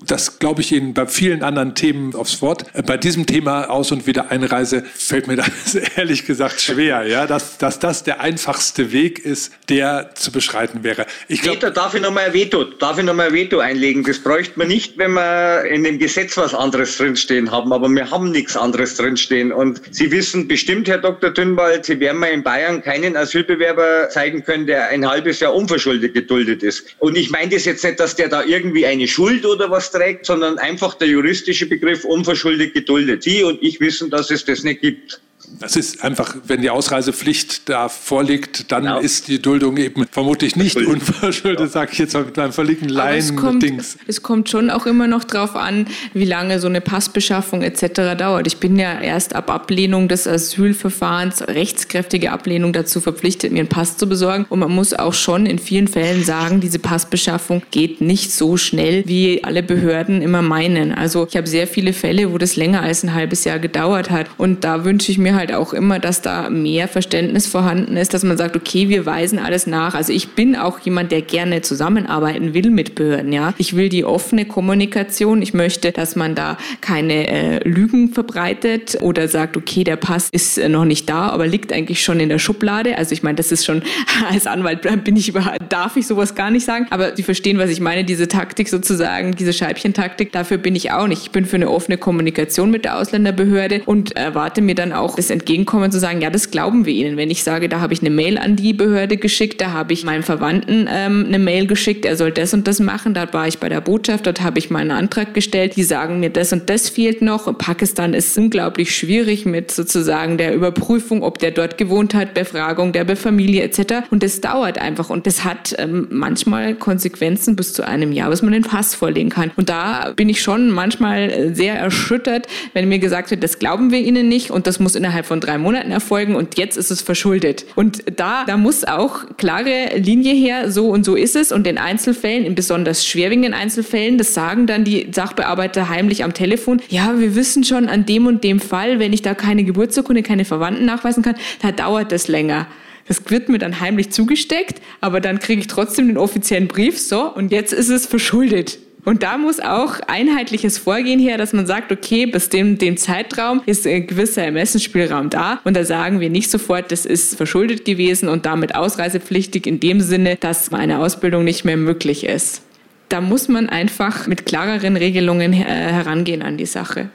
Das 0.07 0.39
glaube 0.39 0.61
ich 0.61 0.71
Ihnen 0.71 0.93
bei 0.93 1.05
vielen 1.05 1.43
anderen 1.43 1.75
Themen 1.75 2.15
aufs 2.15 2.41
Wort. 2.41 2.65
Äh, 2.73 2.81
bei 2.81 2.95
diesem 2.95 3.25
Thema 3.25 3.69
Aus- 3.69 3.91
und 3.91 4.07
Wiedereinreise 4.07 4.83
fällt 4.83 5.27
mir 5.27 5.35
das 5.35 5.75
ehrlich 5.97 6.25
gesagt 6.25 6.61
schwer, 6.61 7.05
ja, 7.05 7.27
dass, 7.27 7.57
dass 7.57 7.79
das 7.79 8.03
der 8.03 8.21
einfachste 8.21 8.93
Weg 8.93 9.19
ist, 9.19 9.51
der 9.67 10.11
zu 10.15 10.31
beschreiten 10.31 10.83
wäre. 10.83 11.05
Ich 11.27 11.41
glaub, 11.41 11.57
Veto, 11.57 11.69
darf 11.69 11.93
ich 11.93 12.01
nochmal 12.01 12.27
ein 12.27 12.33
Veto, 12.33 12.63
darf 12.63 12.97
ich 12.97 13.03
nochmal 13.03 13.27
ein 13.27 13.33
Veto 13.33 13.59
einlegen? 13.59 14.03
Das 14.03 14.19
bräuchte 14.19 14.57
man 14.57 14.69
nicht, 14.69 14.97
wenn 14.97 15.11
wir 15.11 15.65
in 15.65 15.83
dem 15.83 15.99
Gesetz 15.99 16.37
was 16.37 16.53
anderes 16.53 16.97
drinstehen 16.97 17.51
haben, 17.51 17.73
aber 17.73 17.89
wir 17.89 18.09
haben 18.09 18.31
nichts 18.31 18.55
anderes 18.55 18.95
drinstehen. 18.95 19.51
Und 19.51 19.81
Sie 19.91 20.09
wissen 20.11 20.47
bestimmt, 20.47 20.87
Herr 20.87 20.99
Dr. 20.99 21.31
Dünwald, 21.31 21.85
Sie 21.85 21.99
werden 21.99 22.19
mal 22.19 22.27
in 22.27 22.43
Bayern 22.43 22.81
keinen 22.81 23.17
Asylbewerber 23.17 24.07
zeigen 24.09 24.43
können, 24.43 24.67
der 24.67 24.87
ein 24.87 25.05
halbes 25.05 25.41
Jahr 25.41 25.53
unverschuldet 25.53 26.13
geduldet 26.13 26.63
ist. 26.63 26.85
Und 26.99 27.17
ich 27.17 27.29
meine 27.29 27.51
das 27.51 27.65
jetzt 27.65 27.83
nicht, 27.83 27.99
dass 27.99 28.15
der 28.15 28.29
da 28.29 28.43
irgendwie 28.43 28.85
eine 28.85 29.07
Schuld 29.07 29.45
oder 29.45 29.69
was 29.69 29.91
trägt, 29.97 30.25
sondern 30.25 30.57
einfach 30.57 30.93
der 30.95 31.07
juristische 31.07 31.65
Begriff 31.65 32.05
unverschuldet 32.05 32.73
geduldet. 32.73 33.23
Sie 33.23 33.43
und 33.43 33.61
ich 33.61 33.79
wissen, 33.79 34.09
dass 34.09 34.31
es 34.31 34.45
das 34.45 34.63
nicht 34.63 34.81
gibt. 34.81 35.21
Das 35.59 35.77
ist 35.77 36.03
einfach, 36.03 36.35
wenn 36.45 36.61
die 36.61 36.69
Ausreisepflicht 36.69 37.69
da 37.69 37.87
vorliegt, 37.87 38.71
dann 38.71 38.83
genau. 38.83 38.99
ist 38.99 39.29
die 39.29 39.41
Duldung 39.41 39.77
eben 39.77 40.05
vermutlich 40.11 40.57
nicht 40.57 40.75
unverschuldet, 40.75 41.59
ja. 41.59 41.67
sage 41.67 41.91
ich 41.93 41.99
jetzt 41.99 42.13
mal 42.13 42.25
mit 42.25 42.37
einem 42.37 42.51
völligen 42.51 42.89
Laien-Dings. 42.89 43.95
Es, 43.95 44.17
es 44.17 44.23
kommt 44.23 44.49
schon 44.49 44.69
auch 44.69 44.85
immer 44.85 45.07
noch 45.07 45.23
darauf 45.23 45.55
an, 45.55 45.87
wie 46.13 46.25
lange 46.25 46.59
so 46.59 46.67
eine 46.67 46.81
Passbeschaffung 46.81 47.61
etc. 47.61 48.17
dauert. 48.17 48.45
Ich 48.45 48.57
bin 48.57 48.77
ja 48.77 48.99
erst 48.99 49.35
ab 49.35 49.49
Ablehnung 49.49 50.09
des 50.09 50.27
Asylverfahrens, 50.27 51.47
rechtskräftige 51.47 52.31
Ablehnung 52.31 52.73
dazu 52.73 52.99
verpflichtet, 52.99 53.53
mir 53.53 53.59
einen 53.59 53.69
Pass 53.69 53.97
zu 53.97 54.09
besorgen. 54.09 54.45
Und 54.49 54.59
man 54.59 54.71
muss 54.71 54.93
auch 54.93 55.13
schon 55.13 55.45
in 55.45 55.59
vielen 55.59 55.87
Fällen 55.87 56.25
sagen, 56.25 56.59
diese 56.59 56.79
Passbeschaffung 56.79 57.63
geht 57.71 58.01
nicht 58.01 58.33
so 58.33 58.57
schnell, 58.57 59.03
wie 59.07 59.45
alle 59.45 59.63
Behörden 59.63 60.21
immer 60.21 60.41
meinen. 60.41 60.93
Also 60.93 61.25
ich 61.29 61.37
habe 61.37 61.47
sehr 61.47 61.67
viele 61.67 61.93
Fälle, 61.93 62.33
wo 62.33 62.37
das 62.37 62.57
länger 62.57 62.81
als 62.81 63.03
ein 63.03 63.13
halbes 63.13 63.45
Jahr 63.45 63.59
gedauert 63.59 64.11
hat. 64.11 64.27
Und 64.37 64.65
da 64.65 64.83
wünsche 64.83 65.09
ich 65.11 65.17
mir 65.17 65.36
halt 65.37 65.53
auch 65.53 65.73
immer, 65.73 65.99
dass 65.99 66.21
da 66.21 66.49
mehr 66.49 66.87
Verständnis 66.87 67.47
vorhanden 67.47 67.95
ist, 67.95 68.13
dass 68.13 68.23
man 68.23 68.37
sagt, 68.37 68.55
okay, 68.55 68.89
wir 68.89 69.05
weisen 69.05 69.39
alles 69.39 69.67
nach. 69.67 69.93
Also 69.93 70.11
ich 70.11 70.29
bin 70.29 70.55
auch 70.55 70.79
jemand, 70.79 71.11
der 71.11 71.21
gerne 71.21 71.61
zusammenarbeiten 71.61 72.53
will 72.53 72.69
mit 72.69 72.95
Behörden. 72.95 73.31
Ja, 73.31 73.53
ich 73.57 73.75
will 73.75 73.89
die 73.89 74.03
offene 74.03 74.45
Kommunikation. 74.45 75.41
Ich 75.41 75.53
möchte, 75.53 75.91
dass 75.91 76.15
man 76.15 76.35
da 76.35 76.57
keine 76.81 77.27
äh, 77.27 77.67
Lügen 77.67 78.09
verbreitet 78.09 78.97
oder 79.01 79.27
sagt, 79.27 79.55
okay, 79.55 79.83
der 79.83 79.95
Pass 79.95 80.29
ist 80.31 80.57
äh, 80.57 80.67
noch 80.67 80.85
nicht 80.85 81.09
da, 81.09 81.29
aber 81.29 81.47
liegt 81.47 81.71
eigentlich 81.71 82.03
schon 82.03 82.19
in 82.19 82.29
der 82.29 82.39
Schublade. 82.39 82.97
Also 82.97 83.13
ich 83.13 83.23
meine, 83.23 83.35
das 83.35 83.51
ist 83.51 83.65
schon 83.65 83.83
als 84.29 84.47
Anwalt 84.47 84.81
bin 85.03 85.15
ich 85.15 85.29
überhaupt, 85.29 85.59
darf 85.69 85.95
ich 85.97 86.07
sowas 86.07 86.35
gar 86.35 86.51
nicht 86.51 86.65
sagen. 86.65 86.87
Aber 86.89 87.15
Sie 87.15 87.23
verstehen, 87.23 87.57
was 87.57 87.69
ich 87.69 87.79
meine. 87.79 88.03
Diese 88.03 88.27
Taktik 88.27 88.69
sozusagen, 88.69 89.35
diese 89.35 89.53
Scheibchentaktik. 89.53 90.31
Dafür 90.31 90.57
bin 90.57 90.75
ich 90.75 90.91
auch 90.91 91.07
nicht. 91.07 91.21
Ich 91.23 91.31
bin 91.31 91.45
für 91.45 91.55
eine 91.55 91.69
offene 91.69 91.97
Kommunikation 91.97 92.71
mit 92.71 92.85
der 92.85 92.97
Ausländerbehörde 92.97 93.81
und 93.85 94.15
erwarte 94.15 94.61
mir 94.61 94.75
dann 94.75 94.93
auch 94.93 95.17
das 95.27 95.33
entgegenkommen 95.33 95.91
zu 95.91 95.99
sagen, 95.99 96.21
ja, 96.21 96.29
das 96.29 96.51
glauben 96.51 96.85
wir 96.85 96.93
Ihnen. 96.93 97.17
Wenn 97.17 97.29
ich 97.29 97.43
sage, 97.43 97.67
da 97.69 97.79
habe 97.79 97.93
ich 97.93 98.01
eine 98.01 98.09
Mail 98.09 98.37
an 98.37 98.55
die 98.55 98.73
Behörde 98.73 99.17
geschickt, 99.17 99.59
da 99.61 99.71
habe 99.71 99.93
ich 99.93 100.05
meinem 100.05 100.23
Verwandten 100.23 100.87
ähm, 100.89 101.25
eine 101.27 101.39
Mail 101.39 101.67
geschickt, 101.67 102.05
er 102.05 102.15
soll 102.15 102.31
das 102.31 102.53
und 102.53 102.67
das 102.67 102.79
machen, 102.79 103.13
da 103.13 103.31
war 103.33 103.47
ich 103.47 103.59
bei 103.59 103.69
der 103.69 103.81
Botschaft, 103.81 104.25
dort 104.25 104.41
habe 104.41 104.59
ich 104.59 104.69
meinen 104.69 104.91
Antrag 104.91 105.33
gestellt, 105.33 105.75
die 105.75 105.83
sagen 105.83 106.19
mir, 106.19 106.29
das 106.29 106.53
und 106.53 106.69
das 106.69 106.89
fehlt 106.89 107.21
noch. 107.21 107.57
Pakistan 107.57 108.13
ist 108.13 108.37
unglaublich 108.37 108.95
schwierig 108.95 109.45
mit 109.45 109.71
sozusagen 109.71 110.37
der 110.37 110.53
Überprüfung, 110.53 111.23
ob 111.23 111.39
der 111.39 111.51
dort 111.51 111.77
gewohnt 111.77 112.13
hat, 112.13 112.33
Befragung 112.33 112.93
der 112.93 113.17
Familie 113.17 113.63
etc. 113.63 114.07
Und 114.11 114.23
das 114.23 114.41
dauert 114.41 114.77
einfach 114.77 115.09
und 115.09 115.27
das 115.27 115.43
hat 115.43 115.75
ähm, 115.77 116.07
manchmal 116.09 116.75
Konsequenzen 116.75 117.55
bis 117.55 117.73
zu 117.73 117.85
einem 117.85 118.11
Jahr, 118.11 118.29
bis 118.29 118.41
man 118.41 118.53
den 118.53 118.63
Pass 118.63 118.95
vorlegen 118.95 119.29
kann. 119.29 119.51
Und 119.55 119.69
da 119.69 120.13
bin 120.15 120.29
ich 120.29 120.41
schon 120.41 120.71
manchmal 120.71 121.53
sehr 121.53 121.75
erschüttert, 121.75 122.47
wenn 122.73 122.87
mir 122.87 122.99
gesagt 122.99 123.31
wird, 123.31 123.43
das 123.43 123.59
glauben 123.59 123.91
wir 123.91 123.99
Ihnen 123.99 124.29
nicht 124.29 124.51
und 124.51 124.67
das 124.67 124.79
muss 124.79 124.95
innerhalb 124.95 125.16
innerhalb 125.17 125.25
von 125.25 125.39
drei 125.39 125.57
Monaten 125.57 125.91
erfolgen 125.91 126.35
und 126.35 126.57
jetzt 126.59 126.77
ist 126.77 126.91
es 126.91 127.01
verschuldet. 127.01 127.65
Und 127.75 128.03
da, 128.15 128.45
da 128.45 128.55
muss 128.55 128.83
auch 128.83 129.25
klare 129.37 129.97
Linie 129.97 130.33
her, 130.33 130.71
so 130.71 130.89
und 130.89 131.03
so 131.05 131.15
ist 131.15 131.35
es. 131.35 131.51
Und 131.51 131.65
in 131.65 131.79
Einzelfällen, 131.79 132.45
in 132.45 132.53
besonders 132.53 133.05
schwerwiegenden 133.05 133.55
Einzelfällen, 133.55 134.19
das 134.19 134.35
sagen 134.35 134.67
dann 134.67 134.83
die 134.83 135.07
Sachbearbeiter 135.11 135.89
heimlich 135.89 136.23
am 136.23 136.33
Telefon, 136.33 136.81
ja, 136.89 137.19
wir 137.19 137.35
wissen 137.35 137.63
schon 137.63 137.89
an 137.89 138.05
dem 138.05 138.27
und 138.27 138.43
dem 138.43 138.59
Fall, 138.59 138.99
wenn 138.99 139.11
ich 139.11 139.23
da 139.23 139.33
keine 139.33 139.63
Geburtsurkunde, 139.63 140.21
keine 140.21 140.45
Verwandten 140.45 140.85
nachweisen 140.85 141.23
kann, 141.23 141.35
da 141.61 141.71
dauert 141.71 142.11
das 142.11 142.27
länger. 142.27 142.67
Das 143.07 143.21
wird 143.29 143.49
mir 143.49 143.57
dann 143.57 143.79
heimlich 143.79 144.11
zugesteckt, 144.11 144.81
aber 145.01 145.19
dann 145.19 145.39
kriege 145.39 145.61
ich 145.61 145.67
trotzdem 145.67 146.07
den 146.07 146.17
offiziellen 146.17 146.67
Brief, 146.67 146.99
so, 146.99 147.33
und 147.33 147.51
jetzt 147.51 147.73
ist 147.73 147.89
es 147.89 148.05
verschuldet. 148.05 148.79
Und 149.07 149.23
da 149.23 149.37
muss 149.37 149.61
auch 149.61 150.01
einheitliches 150.07 150.77
Vorgehen 150.77 151.17
her, 151.17 151.37
dass 151.37 151.53
man 151.53 151.65
sagt, 151.65 151.93
okay, 151.93 152.25
bis 152.25 152.49
dem, 152.49 152.77
dem 152.77 152.97
Zeitraum 152.97 153.61
ist 153.65 153.87
ein 153.87 154.05
gewisser 154.05 154.43
Ermessensspielraum 154.43 155.29
da. 155.29 155.61
Und 155.63 155.77
da 155.77 155.85
sagen 155.85 156.19
wir 156.19 156.29
nicht 156.29 156.51
sofort, 156.51 156.91
das 156.91 157.05
ist 157.05 157.37
verschuldet 157.37 157.85
gewesen 157.85 158.27
und 158.27 158.45
damit 158.45 158.75
ausreisepflichtig 158.75 159.65
in 159.65 159.79
dem 159.79 160.01
Sinne, 160.01 160.35
dass 160.35 160.71
meine 160.71 160.99
Ausbildung 160.99 161.45
nicht 161.45 161.63
mehr 161.63 161.77
möglich 161.77 162.25
ist. 162.25 162.63
Da 163.07 163.21
muss 163.21 163.47
man 163.47 163.69
einfach 163.69 164.27
mit 164.27 164.45
klareren 164.45 164.97
Regelungen 164.97 165.53
äh, 165.53 165.63
herangehen 165.63 166.41
an 166.41 166.57
die 166.57 166.65
Sache. 166.65 167.09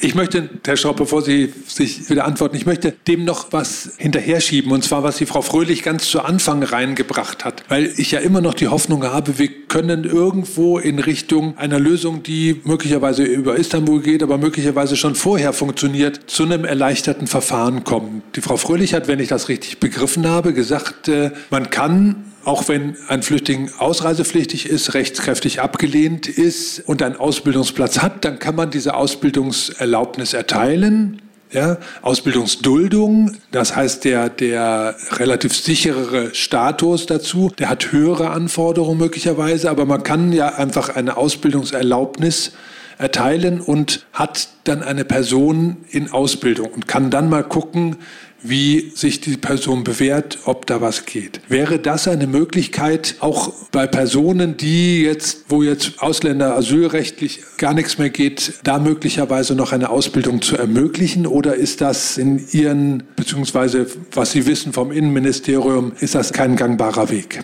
Ich 0.00 0.14
möchte, 0.14 0.48
Herr 0.64 0.76
Schraub, 0.76 0.96
bevor 0.96 1.22
Sie 1.22 1.52
sich 1.66 2.08
wieder 2.08 2.24
antworten, 2.24 2.56
ich 2.56 2.66
möchte 2.66 2.94
dem 3.06 3.24
noch 3.24 3.52
was 3.52 3.92
hinterher 3.98 4.40
schieben, 4.40 4.72
und 4.72 4.84
zwar, 4.84 5.02
was 5.02 5.16
die 5.18 5.26
Frau 5.26 5.42
Fröhlich 5.42 5.82
ganz 5.82 6.08
zu 6.08 6.22
Anfang 6.22 6.62
reingebracht 6.62 7.44
hat, 7.44 7.62
weil 7.68 7.92
ich 7.96 8.10
ja 8.10 8.20
immer 8.20 8.40
noch 8.40 8.54
die 8.54 8.68
Hoffnung 8.68 9.04
habe, 9.04 9.38
wir 9.38 9.48
können 9.68 10.04
irgendwo 10.04 10.78
in 10.78 10.98
Richtung 10.98 11.58
einer 11.58 11.78
Lösung, 11.78 12.22
die 12.22 12.60
möglicherweise 12.64 13.24
über 13.24 13.56
Istanbul 13.56 14.00
geht, 14.00 14.22
aber 14.22 14.38
möglicherweise 14.38 14.96
schon 14.96 15.14
vorher 15.14 15.52
funktioniert, 15.52 16.20
zu 16.26 16.44
einem 16.44 16.64
erleichterten 16.64 17.26
Verfahren 17.26 17.84
kommen. 17.84 18.22
Die 18.36 18.40
Frau 18.40 18.56
Fröhlich 18.56 18.94
hat, 18.94 19.08
wenn 19.08 19.20
ich 19.20 19.28
das 19.28 19.48
richtig 19.48 19.78
begriffen 19.78 20.26
habe, 20.26 20.52
gesagt, 20.52 21.08
äh, 21.08 21.32
man 21.50 21.70
kann 21.70 22.33
auch 22.44 22.68
wenn 22.68 22.96
ein 23.08 23.22
Flüchtling 23.22 23.70
ausreisepflichtig 23.78 24.68
ist, 24.68 24.94
rechtskräftig 24.94 25.60
abgelehnt 25.60 26.28
ist 26.28 26.80
und 26.80 27.02
einen 27.02 27.16
Ausbildungsplatz 27.16 27.98
hat, 27.98 28.24
dann 28.24 28.38
kann 28.38 28.54
man 28.56 28.70
diese 28.70 28.94
Ausbildungserlaubnis 28.94 30.34
erteilen. 30.34 31.20
Ja, 31.52 31.78
Ausbildungsduldung, 32.02 33.36
das 33.52 33.76
heißt 33.76 34.04
der, 34.04 34.28
der 34.28 34.96
relativ 35.12 35.56
sicherere 35.56 36.34
Status 36.34 37.06
dazu, 37.06 37.52
der 37.56 37.68
hat 37.68 37.92
höhere 37.92 38.30
Anforderungen 38.30 38.98
möglicherweise, 38.98 39.70
aber 39.70 39.84
man 39.84 40.02
kann 40.02 40.32
ja 40.32 40.48
einfach 40.48 40.96
eine 40.96 41.16
Ausbildungserlaubnis 41.16 42.52
erteilen 42.98 43.60
und 43.60 44.04
hat 44.12 44.48
dann 44.64 44.82
eine 44.82 45.04
Person 45.04 45.76
in 45.90 46.10
Ausbildung 46.10 46.72
und 46.72 46.88
kann 46.88 47.10
dann 47.10 47.28
mal 47.28 47.44
gucken, 47.44 47.96
wie 48.44 48.92
sich 48.94 49.20
die 49.20 49.36
Person 49.36 49.82
bewährt, 49.82 50.38
ob 50.44 50.66
da 50.66 50.80
was 50.80 51.06
geht. 51.06 51.40
Wäre 51.48 51.78
das 51.78 52.06
eine 52.06 52.26
Möglichkeit, 52.26 53.16
auch 53.20 53.52
bei 53.72 53.86
Personen, 53.86 54.56
die 54.56 55.02
jetzt, 55.02 55.46
wo 55.48 55.62
jetzt 55.62 55.94
Ausländer 55.98 56.54
asylrechtlich 56.54 57.40
gar 57.56 57.74
nichts 57.74 57.98
mehr 57.98 58.10
geht, 58.10 58.54
da 58.62 58.78
möglicherweise 58.78 59.54
noch 59.54 59.72
eine 59.72 59.88
Ausbildung 59.90 60.42
zu 60.42 60.56
ermöglichen? 60.56 61.26
Oder 61.26 61.54
ist 61.54 61.80
das 61.80 62.18
in 62.18 62.46
Ihren, 62.52 63.04
beziehungsweise 63.16 63.86
was 64.12 64.32
Sie 64.32 64.46
wissen 64.46 64.72
vom 64.72 64.92
Innenministerium, 64.92 65.92
ist 65.98 66.14
das 66.14 66.32
kein 66.32 66.56
gangbarer 66.56 67.10
Weg? 67.10 67.42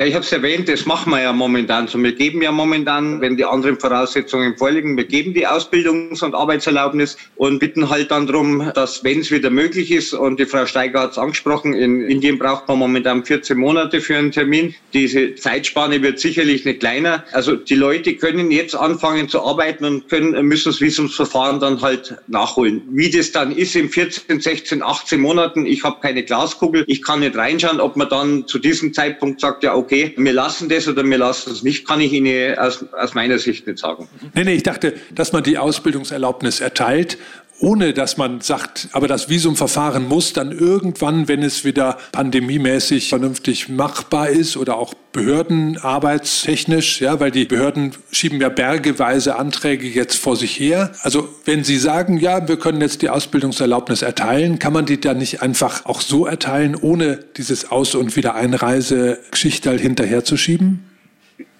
Ja, 0.00 0.06
ich 0.06 0.14
habe 0.14 0.24
es 0.24 0.32
erwähnt, 0.32 0.66
das 0.66 0.86
machen 0.86 1.10
wir 1.10 1.20
ja 1.20 1.30
momentan 1.30 1.86
so. 1.86 2.02
Wir 2.02 2.14
geben 2.14 2.40
ja 2.40 2.50
momentan, 2.50 3.20
wenn 3.20 3.36
die 3.36 3.44
anderen 3.44 3.78
Voraussetzungen 3.78 4.56
vorliegen, 4.56 4.96
wir 4.96 5.04
geben 5.04 5.34
die 5.34 5.46
Ausbildungs- 5.46 6.24
und 6.24 6.34
Arbeitserlaubnis 6.34 7.18
und 7.36 7.58
bitten 7.58 7.90
halt 7.90 8.10
dann 8.10 8.26
darum, 8.26 8.72
dass, 8.74 9.04
wenn 9.04 9.20
es 9.20 9.30
wieder 9.30 9.50
möglich 9.50 9.90
ist, 9.90 10.14
und 10.14 10.40
die 10.40 10.46
Frau 10.46 10.64
Steiger 10.64 11.00
hat 11.00 11.10
es 11.10 11.18
angesprochen, 11.18 11.74
in 11.74 12.00
Indien 12.00 12.38
braucht 12.38 12.66
man 12.66 12.78
momentan 12.78 13.26
14 13.26 13.58
Monate 13.58 14.00
für 14.00 14.16
einen 14.16 14.32
Termin. 14.32 14.74
Diese 14.94 15.34
Zeitspanne 15.34 16.00
wird 16.00 16.18
sicherlich 16.18 16.64
nicht 16.64 16.80
kleiner. 16.80 17.22
Also 17.32 17.56
die 17.56 17.74
Leute 17.74 18.14
können 18.14 18.50
jetzt 18.50 18.74
anfangen 18.74 19.28
zu 19.28 19.42
arbeiten 19.42 19.84
und 19.84 20.08
können, 20.08 20.46
müssen 20.46 20.70
das 20.70 20.80
Visumsverfahren 20.80 21.60
dann 21.60 21.82
halt 21.82 22.16
nachholen. 22.26 22.80
Wie 22.88 23.10
das 23.10 23.32
dann 23.32 23.52
ist 23.52 23.76
in 23.76 23.90
14, 23.90 24.40
16, 24.40 24.82
18 24.82 25.20
Monaten, 25.20 25.66
ich 25.66 25.84
habe 25.84 26.00
keine 26.00 26.22
Glaskugel, 26.22 26.84
ich 26.86 27.02
kann 27.02 27.20
nicht 27.20 27.36
reinschauen, 27.36 27.80
ob 27.80 27.96
man 27.96 28.08
dann 28.08 28.46
zu 28.46 28.58
diesem 28.58 28.94
Zeitpunkt 28.94 29.42
sagt, 29.42 29.62
ja, 29.62 29.74
okay, 29.74 29.89
okay, 29.90 30.14
wir 30.16 30.32
lassen 30.32 30.68
das 30.68 30.86
oder 30.86 31.04
wir 31.04 31.18
lassen 31.18 31.50
es 31.50 31.62
nicht, 31.62 31.86
kann 31.86 32.00
ich 32.00 32.12
Ihnen 32.12 32.56
aus, 32.58 32.84
aus 32.92 33.14
meiner 33.14 33.38
Sicht 33.38 33.66
nicht 33.66 33.78
sagen. 33.78 34.08
Nee, 34.34 34.44
nee, 34.44 34.54
ich 34.54 34.62
dachte, 34.62 34.94
dass 35.12 35.32
man 35.32 35.42
die 35.42 35.58
Ausbildungserlaubnis 35.58 36.60
erteilt 36.60 37.18
ohne 37.60 37.92
dass 37.92 38.16
man 38.16 38.40
sagt, 38.40 38.88
aber 38.92 39.06
das 39.06 39.28
Visumverfahren 39.28 40.08
muss 40.08 40.32
dann 40.32 40.50
irgendwann, 40.50 41.28
wenn 41.28 41.42
es 41.42 41.64
wieder 41.64 41.98
pandemiemäßig 42.12 43.10
vernünftig 43.10 43.68
machbar 43.68 44.30
ist 44.30 44.56
oder 44.56 44.76
auch 44.76 44.94
behördenarbeitstechnisch, 45.12 47.00
ja, 47.00 47.20
weil 47.20 47.30
die 47.30 47.44
Behörden 47.44 47.92
schieben 48.12 48.40
ja 48.40 48.48
bergeweise 48.48 49.36
Anträge 49.36 49.86
jetzt 49.86 50.16
vor 50.16 50.36
sich 50.36 50.58
her. 50.58 50.92
Also 51.02 51.28
wenn 51.44 51.64
Sie 51.64 51.78
sagen, 51.78 52.18
ja, 52.18 52.48
wir 52.48 52.58
können 52.58 52.80
jetzt 52.80 53.02
die 53.02 53.10
Ausbildungserlaubnis 53.10 54.02
erteilen, 54.02 54.58
kann 54.58 54.72
man 54.72 54.86
die 54.86 55.00
dann 55.00 55.18
nicht 55.18 55.42
einfach 55.42 55.84
auch 55.84 56.00
so 56.00 56.26
erteilen, 56.26 56.76
ohne 56.76 57.18
dieses 57.36 57.70
Aus- 57.70 57.94
und 57.94 58.16
Wiedereinreisegeschichtal 58.16 59.78
hinterherzuschieben? 59.78 60.89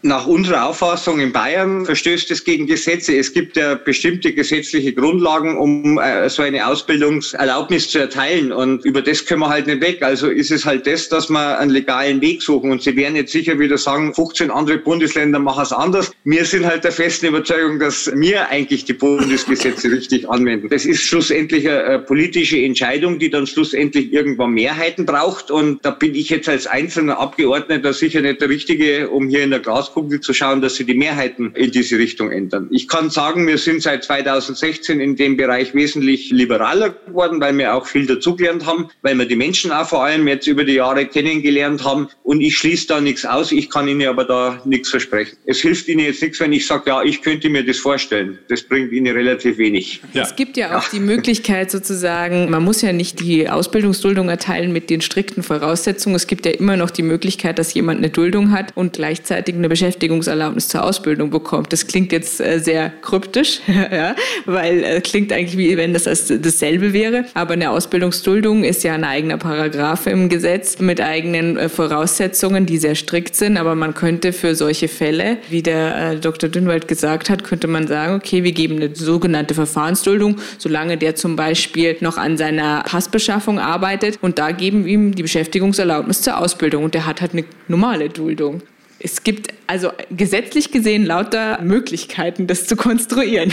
Nach 0.02 0.26
unserer 0.26 0.66
Auffassung 0.66 1.20
in 1.20 1.30
Bayern 1.30 1.84
verstößt 1.84 2.30
es 2.30 2.42
gegen 2.42 2.66
Gesetze. 2.66 3.18
Es 3.18 3.34
gibt 3.34 3.58
ja 3.58 3.74
bestimmte 3.74 4.32
gesetzliche 4.32 4.94
Grundlagen, 4.94 5.58
um 5.58 5.98
äh, 5.98 6.26
so 6.30 6.40
eine 6.42 6.66
Ausbildungserlaubnis 6.66 7.90
zu 7.90 7.98
erteilen. 7.98 8.50
Und 8.50 8.82
über 8.86 9.02
das 9.02 9.26
können 9.26 9.40
wir 9.42 9.50
halt 9.50 9.66
nicht 9.66 9.82
weg. 9.82 10.02
Also 10.02 10.28
ist 10.28 10.50
es 10.50 10.64
halt 10.64 10.86
das, 10.86 11.10
dass 11.10 11.28
wir 11.28 11.58
einen 11.58 11.70
legalen 11.70 12.22
Weg 12.22 12.40
suchen. 12.40 12.70
Und 12.70 12.82
Sie 12.82 12.96
werden 12.96 13.14
jetzt 13.14 13.32
sicher 13.32 13.58
wieder 13.58 13.76
sagen, 13.76 14.14
15 14.14 14.50
andere 14.50 14.78
Bundesländer 14.78 15.38
machen 15.38 15.64
es 15.64 15.72
anders. 15.72 16.10
Wir 16.24 16.46
sind 16.46 16.64
halt 16.64 16.82
der 16.84 16.92
festen 16.92 17.26
Überzeugung, 17.26 17.78
dass 17.78 18.10
wir 18.14 18.48
eigentlich 18.48 18.86
die 18.86 18.94
Bundesgesetze 18.94 19.90
richtig 19.92 20.26
anwenden. 20.26 20.70
Das 20.70 20.86
ist 20.86 21.02
schlussendlich 21.02 21.68
eine 21.68 21.98
politische 21.98 22.56
Entscheidung, 22.56 23.18
die 23.18 23.28
dann 23.28 23.46
schlussendlich 23.46 24.14
irgendwann 24.14 24.52
Mehrheiten 24.52 25.04
braucht. 25.04 25.50
Und 25.50 25.84
da 25.84 25.90
bin 25.90 26.14
ich 26.14 26.30
jetzt 26.30 26.48
als 26.48 26.66
einzelner 26.66 27.20
Abgeordneter 27.20 27.92
sicher 27.92 28.22
nicht 28.22 28.40
der 28.40 28.48
Richtige, 28.48 29.10
um 29.10 29.28
hier 29.28 29.44
in 29.44 29.50
der 29.50 29.60
Glas 29.60 29.89
Glaskugel 29.90 30.20
zu 30.20 30.32
schauen, 30.32 30.60
dass 30.60 30.76
sie 30.76 30.84
die 30.84 30.94
Mehrheiten 30.94 31.52
in 31.54 31.70
diese 31.70 31.98
Richtung 31.98 32.30
ändern. 32.30 32.68
Ich 32.70 32.88
kann 32.88 33.10
sagen, 33.10 33.46
wir 33.46 33.58
sind 33.58 33.82
seit 33.82 34.04
2016 34.04 35.00
in 35.00 35.16
dem 35.16 35.36
Bereich 35.36 35.74
wesentlich 35.74 36.30
liberaler 36.30 36.90
geworden, 36.90 37.40
weil 37.40 37.56
wir 37.58 37.74
auch 37.74 37.86
viel 37.86 38.06
dazugelernt 38.06 38.66
haben, 38.66 38.88
weil 39.02 39.18
wir 39.18 39.26
die 39.26 39.36
Menschen 39.36 39.72
auch 39.72 39.88
vor 39.88 40.04
allem 40.04 40.26
jetzt 40.28 40.46
über 40.46 40.64
die 40.64 40.74
Jahre 40.74 41.06
kennengelernt 41.06 41.84
haben. 41.84 42.08
Und 42.22 42.40
ich 42.40 42.56
schließe 42.56 42.86
da 42.86 43.00
nichts 43.00 43.24
aus, 43.24 43.52
ich 43.52 43.70
kann 43.70 43.88
Ihnen 43.88 44.06
aber 44.06 44.24
da 44.24 44.62
nichts 44.64 44.90
versprechen. 44.90 45.36
Es 45.46 45.60
hilft 45.60 45.88
Ihnen 45.88 46.00
jetzt 46.00 46.22
nichts, 46.22 46.40
wenn 46.40 46.52
ich 46.52 46.66
sage, 46.66 46.84
ja, 46.86 47.02
ich 47.02 47.22
könnte 47.22 47.48
mir 47.48 47.64
das 47.64 47.78
vorstellen. 47.78 48.38
Das 48.48 48.62
bringt 48.62 48.92
Ihnen 48.92 49.14
relativ 49.14 49.58
wenig. 49.58 50.00
Ja. 50.12 50.22
Es 50.22 50.36
gibt 50.36 50.56
ja 50.56 50.78
auch 50.78 50.84
ja. 50.84 50.88
die 50.92 51.00
Möglichkeit 51.00 51.70
sozusagen, 51.70 52.50
man 52.50 52.62
muss 52.62 52.82
ja 52.82 52.92
nicht 52.92 53.20
die 53.20 53.48
Ausbildungsduldung 53.48 54.28
erteilen 54.28 54.72
mit 54.72 54.90
den 54.90 55.00
strikten 55.00 55.42
Voraussetzungen. 55.42 56.16
Es 56.16 56.26
gibt 56.26 56.46
ja 56.46 56.52
immer 56.52 56.76
noch 56.76 56.90
die 56.90 57.02
Möglichkeit, 57.02 57.58
dass 57.58 57.74
jemand 57.74 57.98
eine 57.98 58.10
Duldung 58.10 58.52
hat 58.52 58.76
und 58.76 58.92
gleichzeitig 58.92 59.54
eine 59.54 59.68
Beschäftigungserlaubnis 59.80 60.68
zur 60.68 60.84
Ausbildung 60.84 61.30
bekommt. 61.30 61.72
Das 61.72 61.86
klingt 61.86 62.12
jetzt 62.12 62.38
äh, 62.38 62.58
sehr 62.58 62.90
kryptisch, 63.00 63.60
ja, 63.66 64.14
weil 64.44 64.84
äh, 64.84 65.00
klingt 65.00 65.32
eigentlich 65.32 65.56
wie 65.56 65.74
wenn 65.78 65.94
das 65.94 66.04
dasselbe 66.04 66.92
wäre. 66.92 67.24
Aber 67.32 67.54
eine 67.54 67.70
Ausbildungsduldung 67.70 68.62
ist 68.62 68.84
ja 68.84 68.92
ein 68.92 69.04
eigener 69.04 69.38
Paragraph 69.38 70.06
im 70.06 70.28
Gesetz 70.28 70.80
mit 70.80 71.00
eigenen 71.00 71.56
äh, 71.56 71.70
Voraussetzungen, 71.70 72.66
die 72.66 72.76
sehr 72.76 72.94
strikt 72.94 73.36
sind. 73.36 73.56
Aber 73.56 73.74
man 73.74 73.94
könnte 73.94 74.34
für 74.34 74.54
solche 74.54 74.88
Fälle, 74.88 75.38
wie 75.48 75.62
der 75.62 76.16
Dr. 76.16 76.50
Dünnwald 76.50 76.86
gesagt 76.86 77.30
hat, 77.30 77.42
könnte 77.42 77.66
man 77.66 77.86
sagen, 77.86 78.16
okay, 78.16 78.44
wir 78.44 78.52
geben 78.52 78.76
eine 78.76 78.94
sogenannte 78.94 79.54
Verfahrensduldung, 79.54 80.36
solange 80.58 80.98
der 80.98 81.14
zum 81.14 81.36
Beispiel 81.36 81.96
noch 82.00 82.18
an 82.18 82.36
seiner 82.36 82.82
Passbeschaffung 82.82 83.58
arbeitet. 83.58 84.18
Und 84.20 84.38
da 84.38 84.50
geben 84.50 84.84
wir 84.84 84.92
ihm 84.92 85.14
die 85.14 85.22
Beschäftigungserlaubnis 85.22 86.20
zur 86.20 86.36
Ausbildung. 86.36 86.84
Und 86.84 86.92
der 86.92 87.06
hat 87.06 87.22
halt 87.22 87.32
eine 87.32 87.44
normale 87.66 88.10
Duldung. 88.10 88.60
Es 89.02 89.22
gibt 89.22 89.54
also 89.66 89.92
gesetzlich 90.10 90.72
gesehen 90.72 91.06
lauter 91.06 91.62
Möglichkeiten, 91.62 92.46
das 92.46 92.66
zu 92.66 92.76
konstruieren. 92.76 93.52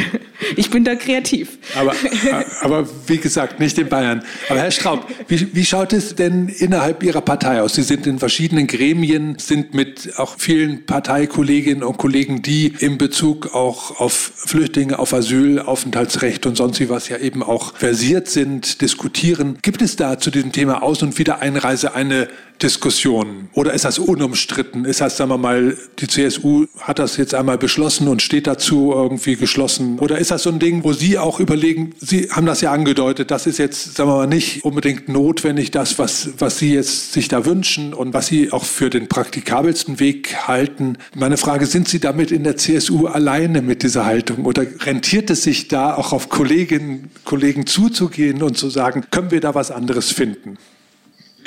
Ich 0.56 0.70
bin 0.70 0.84
da 0.84 0.96
kreativ. 0.96 1.58
Aber, 1.76 1.94
aber 2.62 2.88
wie 3.08 3.18
gesagt, 3.18 3.60
nicht 3.60 3.78
in 3.78 3.88
Bayern. 3.88 4.24
Aber 4.50 4.60
Herr 4.60 4.72
Straub, 4.72 5.08
wie, 5.28 5.56
wie 5.56 5.66
schaut 5.66 5.94
es 5.94 6.16
denn 6.16 6.48
innerhalb 6.50 7.04
Ihrer 7.04 7.22
Partei 7.22 7.62
aus? 7.62 7.76
Sie 7.76 7.84
sind 7.84 8.08
in 8.08 8.20
verschiedenen 8.20 8.68
Gremien, 8.68 9.38
sind 9.40 9.74
mit 9.74 10.18
auch 10.18 10.36
vielen 10.38 10.86
Parteikolleginnen 10.86 11.84
und 11.84 11.98
Kollegen, 11.98 12.42
die 12.42 12.74
in 12.80 12.98
Bezug 12.98 13.54
auch 13.54 14.00
auf 14.00 14.14
Flüchtlinge, 14.14 15.00
auf 15.00 15.14
Asyl, 15.14 15.60
Aufenthaltsrecht 15.60 16.46
und 16.46 16.56
sonst 16.56 16.78
was 16.90 17.10
ja 17.10 17.18
eben 17.18 17.42
auch 17.42 17.76
versiert 17.76 18.28
sind, 18.28 18.82
diskutieren. 18.82 19.58
Gibt 19.62 19.82
es 19.82 19.96
da 19.96 20.20
zu 20.20 20.30
diesem 20.30 20.52
Thema 20.52 20.84
Aus- 20.84 21.02
und 21.02 21.18
Wiedereinreise 21.18 21.96
eine 21.96 22.28
Diskussion? 22.62 23.50
Oder 23.54 23.74
ist 23.74 23.86
das 23.86 24.00
unumstritten? 24.00 24.86
Ist 24.86 25.02
das, 25.02 25.18
sagen 25.18 25.32
wir 25.32 25.37
mal, 25.38 25.78
die 26.00 26.08
CSU 26.08 26.66
hat 26.80 27.00
das 27.00 27.18
jetzt 27.18 27.34
einmal 27.34 27.58
beschlossen 27.58 28.08
und 28.08 28.22
steht 28.22 28.48
dazu 28.48 28.92
irgendwie 28.94 29.36
geschlossen? 29.36 30.00
Oder 30.00 30.18
ist 30.18 30.32
das 30.32 30.44
so 30.44 30.50
ein 30.50 30.60
Ding, 30.60 30.84
wo 30.84 30.94
Sie 30.94 31.18
auch 31.18 31.40
überlegen, 31.40 31.94
Sie 32.00 32.30
haben 32.32 32.46
das 32.46 32.62
ja 32.62 32.72
angedeutet, 32.72 33.32
das 33.32 33.48
ist 33.48 33.58
jetzt, 33.58 33.96
sagen 33.96 34.10
wir 34.10 34.18
mal, 34.18 34.28
nicht 34.28 34.64
unbedingt 34.64 35.10
notwendig, 35.10 35.72
das, 35.72 36.00
was, 36.00 36.30
was 36.38 36.60
Sie 36.60 36.74
jetzt 36.74 37.14
sich 37.14 37.28
da 37.28 37.46
wünschen 37.46 37.94
und 37.94 38.14
was 38.14 38.28
Sie 38.28 38.52
auch 38.52 38.66
für 38.66 38.90
den 38.90 39.08
praktikabelsten 39.08 40.00
Weg 40.00 40.48
halten. 40.48 40.98
Meine 41.16 41.38
Frage, 41.38 41.66
sind 41.66 41.88
Sie 41.88 42.00
damit 42.00 42.32
in 42.32 42.44
der 42.44 42.58
CSU 42.58 43.08
alleine 43.08 43.62
mit 43.62 43.84
dieser 43.84 44.06
Haltung? 44.06 44.46
Oder 44.46 44.66
rentiert 44.82 45.30
es 45.30 45.44
sich 45.44 45.68
da 45.68 45.96
auch 45.96 46.14
auf 46.14 46.30
Kolleginnen, 46.30 47.10
Kollegen 47.26 47.66
zuzugehen 47.66 48.44
und 48.44 48.58
zu 48.58 48.70
sagen, 48.70 49.06
können 49.12 49.32
wir 49.32 49.42
da 49.42 49.56
was 49.56 49.72
anderes 49.72 50.12
finden? 50.12 50.58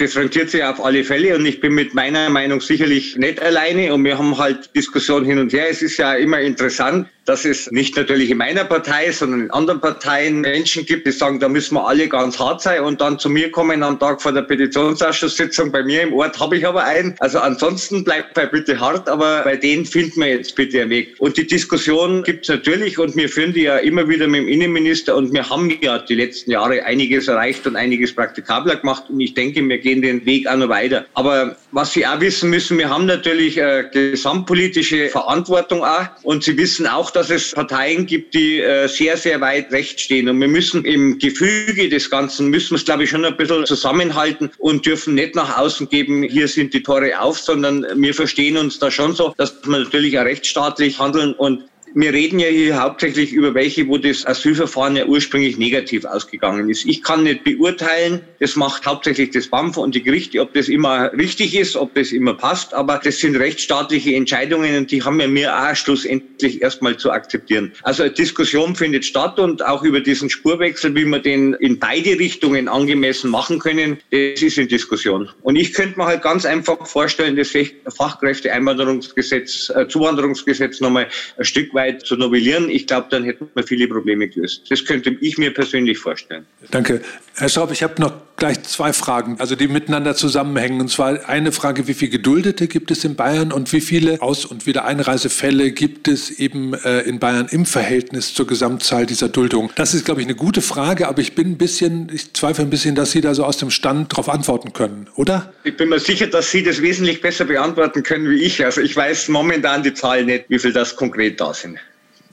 Das 0.01 0.16
rentiert 0.16 0.51
sich 0.51 0.64
auf 0.64 0.82
alle 0.82 1.05
Fälle 1.05 1.36
und 1.36 1.44
ich 1.44 1.61
bin 1.61 1.74
mit 1.74 1.92
meiner 1.92 2.30
Meinung 2.30 2.61
sicherlich 2.62 3.16
nicht 3.16 3.40
alleine 3.40 3.92
und 3.92 4.03
wir 4.05 4.16
haben 4.16 4.38
halt 4.38 4.74
Diskussion 4.74 5.26
hin 5.26 5.38
und 5.38 5.53
her. 5.53 5.68
Es 5.68 5.82
ist 5.82 5.98
ja 5.98 6.14
immer 6.14 6.40
interessant, 6.40 7.07
dass 7.31 7.45
es 7.45 7.70
nicht 7.70 7.97
natürlich 7.97 8.28
in 8.31 8.39
meiner 8.39 8.64
Partei, 8.64 9.12
sondern 9.12 9.43
in 9.43 9.51
anderen 9.53 9.81
Parteien 9.81 10.41
Menschen 10.41 10.85
gibt, 10.85 11.07
die 11.07 11.12
sagen, 11.12 11.39
da 11.39 11.49
müssen 11.49 11.76
wir 11.76 11.87
alle 11.87 12.09
ganz 12.09 12.41
hart 12.41 12.61
sein 12.61 12.81
und 12.83 13.01
dann 13.01 13.20
zu 13.20 13.31
mir 13.31 13.53
kommen 13.53 13.85
am 13.85 14.01
Tag 14.01 14.20
vor 14.20 14.33
der 14.33 14.43
Petitionsausschusssitzung. 14.43 15.70
Bei 15.70 15.85
mir 15.85 16.03
im 16.03 16.12
Ort 16.12 16.41
habe 16.41 16.57
ich 16.57 16.66
aber 16.66 16.83
einen. 16.83 17.14
Also 17.20 17.39
ansonsten 17.39 18.03
bleibt 18.03 18.35
bei 18.35 18.47
bitte 18.47 18.81
hart, 18.81 19.09
aber 19.09 19.43
bei 19.45 19.55
denen 19.55 19.87
finden 19.87 20.22
wir 20.22 20.31
jetzt 20.31 20.57
bitte 20.57 20.81
einen 20.81 20.91
Weg. 20.91 21.14
Und 21.20 21.37
die 21.37 21.47
Diskussion 21.47 22.24
gibt 22.24 22.47
es 22.47 22.49
natürlich 22.49 22.99
und 22.99 23.14
wir 23.14 23.28
führen 23.28 23.53
die 23.53 23.62
ja 23.62 23.76
immer 23.76 24.09
wieder 24.09 24.26
mit 24.26 24.41
dem 24.41 24.49
Innenminister 24.49 25.14
und 25.14 25.33
wir 25.33 25.49
haben 25.49 25.72
ja 25.83 26.01
die 26.01 26.16
letzten 26.16 26.51
Jahre 26.51 26.85
einiges 26.85 27.28
erreicht 27.28 27.64
und 27.64 27.76
einiges 27.76 28.12
praktikabler 28.12 28.74
gemacht 28.74 29.05
und 29.09 29.20
ich 29.20 29.35
denke, 29.35 29.62
wir 29.68 29.78
gehen 29.78 30.03
den 30.03 30.26
Weg 30.26 30.49
auch 30.49 30.57
noch 30.57 30.68
weiter. 30.68 31.07
Aber 31.14 31.55
was 31.70 31.93
Sie 31.93 32.05
auch 32.05 32.18
wissen 32.18 32.51
müssen, 32.51 32.76
wir 32.76 32.91
haben 32.91 33.07
natürlich 33.07 33.62
eine 33.62 33.89
gesamtpolitische 33.89 35.11
Verantwortung 35.11 35.85
auch 35.85 36.09
und 36.24 36.43
Sie 36.43 36.59
wissen 36.59 36.89
auch, 36.89 37.12
dass 37.12 37.20
es 37.29 37.53
Parteien 37.53 38.07
gibt, 38.07 38.33
die 38.33 38.61
äh, 38.61 38.89
sehr, 38.89 39.16
sehr 39.16 39.41
weit 39.41 39.71
rechts 39.73 40.03
stehen. 40.03 40.29
Und 40.29 40.41
wir 40.41 40.49
müssen 40.49 40.85
im 40.87 41.18
Gefüge 41.18 41.89
des 41.89 42.09
Ganzen, 42.09 42.49
müssen 42.49 42.71
wir 42.71 42.77
es, 42.77 42.85
glaube 42.85 43.05
ich, 43.05 43.11
schon 43.11 43.25
ein 43.25 43.37
bisschen 43.37 43.66
zusammenhalten 43.66 44.51
und 44.59 44.87
dürfen 44.87 45.14
nicht 45.14 45.35
nach 45.35 45.59
außen 45.59 45.89
geben, 45.89 46.23
hier 46.23 46.49
sind 46.49 46.73
die 46.73 46.83
Tore 46.83 47.21
auf, 47.21 47.39
sondern 47.39 47.85
wir 47.97 48.14
verstehen 48.14 48.57
uns 48.57 48.79
da 48.79 48.91
schon 48.91 49.14
so, 49.14 49.35
dass 49.37 49.55
wir 49.64 49.79
natürlich 49.79 50.18
auch 50.18 50.25
rechtsstaatlich 50.25 50.99
handeln 50.99 51.35
und 51.35 51.64
wir 51.95 52.12
reden 52.12 52.38
ja 52.38 52.49
hier 52.49 52.80
hauptsächlich 52.80 53.32
über 53.32 53.55
welche, 53.55 53.86
wo 53.88 53.99
das 53.99 54.24
Asylverfahren 54.26 54.97
ja 54.97 55.07
ursprünglich 55.07 55.59
negativ 55.59 56.05
ausgegangen 56.05 56.70
ist. 56.70 56.86
Ich 56.86 57.03
kann 57.03 57.24
nicht 57.24 57.43
beurteilen, 57.45 58.20
das 58.38 58.55
macht 58.57 58.86
hauptsächlich 58.86 59.30
das 59.30 59.49
BAMF 59.49 59.76
und 59.76 59.95
die 59.95 60.03
Gerichte, 60.03 60.41
ob 60.41 60.55
das 60.55 60.68
immer 60.68 61.12
richtig 61.12 61.57
ist, 61.57 61.76
ob 61.76 61.95
das 61.95 62.12
immer 62.12 62.34
passt, 62.34 62.74
aber 62.74 63.01
das 63.03 63.18
sind 63.18 63.36
rechtsstaatliche 63.36 64.14
Entscheidungen 64.14 64.76
und 64.76 64.91
die 64.91 65.03
haben 65.03 65.20
ja 65.20 65.26
mir 65.26 65.57
auch 65.57 65.74
schlussendlich 65.74 66.62
erstmal 66.62 66.97
zu 66.97 67.11
akzeptieren. 67.11 67.72
Also 67.82 68.05
eine 68.05 68.12
Diskussion 68.12 68.76
findet 68.76 69.05
statt 69.05 69.38
und 69.38 69.64
auch 69.64 69.82
über 69.82 70.01
diesen 70.01 70.30
Spurwechsel, 70.30 70.95
wie 70.95 71.05
wir 71.05 71.18
den 71.18 71.55
in 71.55 71.78
beide 71.78 72.18
Richtungen 72.18 72.68
angemessen 72.68 73.30
machen 73.30 73.59
können, 73.59 73.99
das 74.11 74.43
ist 74.43 74.59
in 74.59 74.68
Diskussion. 74.68 75.28
Und 75.43 75.57
ich 75.57 75.72
könnte 75.74 75.99
mir 75.99 76.07
halt 76.07 76.22
ganz 76.22 76.45
einfach 76.45 76.86
vorstellen, 76.86 77.36
das 77.36 77.53
Fachkräfteeinwanderungsgesetz, 77.97 79.70
äh, 79.74 79.88
Zuwanderungsgesetz 79.88 80.80
nochmal 80.80 81.09
ein 81.36 81.45
Stück 81.45 81.74
weit 81.74 81.80
weit 81.81 82.03
zu 82.03 82.16
novellieren. 82.16 82.68
Ich 82.68 82.87
glaube, 82.87 83.07
dann 83.11 83.24
hätten 83.24 83.49
wir 83.55 83.62
viele 83.62 83.89
Probleme 83.89 84.28
gelöst. 84.28 84.62
Das 84.68 84.85
könnte 84.85 85.16
ich 85.20 85.39
mir 85.39 85.53
persönlich 85.53 85.99
vorstellen. 85.99 86.45
Danke. 86.70 87.01
Herr 87.37 87.49
Schraub, 87.49 87.72
ich 87.72 87.83
habe 87.83 88.01
noch 88.01 88.12
gleich 88.37 88.62
zwei 88.62 88.93
Fragen, 88.93 89.37
also 89.39 89.55
die 89.55 89.68
miteinander 89.68 90.14
zusammenhängen. 90.16 90.81
Und 90.81 90.91
zwar 90.91 91.28
eine 91.28 91.53
Frage, 91.53 91.87
wie 91.87 91.95
viele 91.95 92.11
Geduldete 92.11 92.66
gibt 92.66 92.91
es 92.91 93.05
in 93.05 93.14
Bayern 93.14 93.53
und 93.53 93.72
wie 93.72 93.81
viele 93.81 94.20
Aus- 94.20 94.45
und 94.45 94.66
Wiedereinreisefälle 94.66 95.70
gibt 95.72 96.09
es 96.09 96.31
eben 96.31 96.74
äh, 96.74 97.01
in 97.03 97.18
Bayern 97.18 97.49
im 97.51 97.66
Verhältnis 97.66 98.35
zur 98.35 98.47
Gesamtzahl 98.47 99.07
dieser 99.07 99.28
Duldung? 99.28 99.70
Das 99.76 99.95
ist, 99.95 100.05
glaube 100.05 100.20
ich, 100.20 100.26
eine 100.26 100.35
gute 100.35 100.62
Frage, 100.62 101.07
aber 101.07 101.20
ich 101.20 101.35
bin 101.35 101.53
ein 101.53 101.59
bisschen, 101.59 102.11
ich 102.12 102.33
zweifle 102.33 102.64
ein 102.64 102.70
bisschen, 102.70 102.95
dass 102.95 103.12
Sie 103.12 103.20
da 103.20 103.35
so 103.35 103.45
aus 103.45 103.59
dem 103.59 103.70
Stand 103.70 104.12
darauf 104.12 104.28
antworten 104.28 104.72
können, 104.72 105.09
oder? 105.14 105.53
Ich 105.64 105.76
bin 105.76 105.91
mir 105.91 106.01
sicher, 106.01 106.26
dass 106.26 106.51
Sie 106.51 106.62
das 106.62 106.83
wesentlich 106.83 107.20
besser 107.20 107.45
beantworten 107.45 108.03
können 108.03 108.28
wie 108.31 108.43
ich. 108.43 108.64
Also 108.64 108.81
ich 108.81 108.97
weiß 108.97 109.28
momentan 109.28 109.83
die 109.83 109.95
Zahl 109.95 110.24
nicht, 110.24 110.47
wie 110.49 110.59
viel 110.59 110.72
das 110.72 110.97
konkret 110.97 111.41
da 111.41 111.53
sind. 111.55 111.70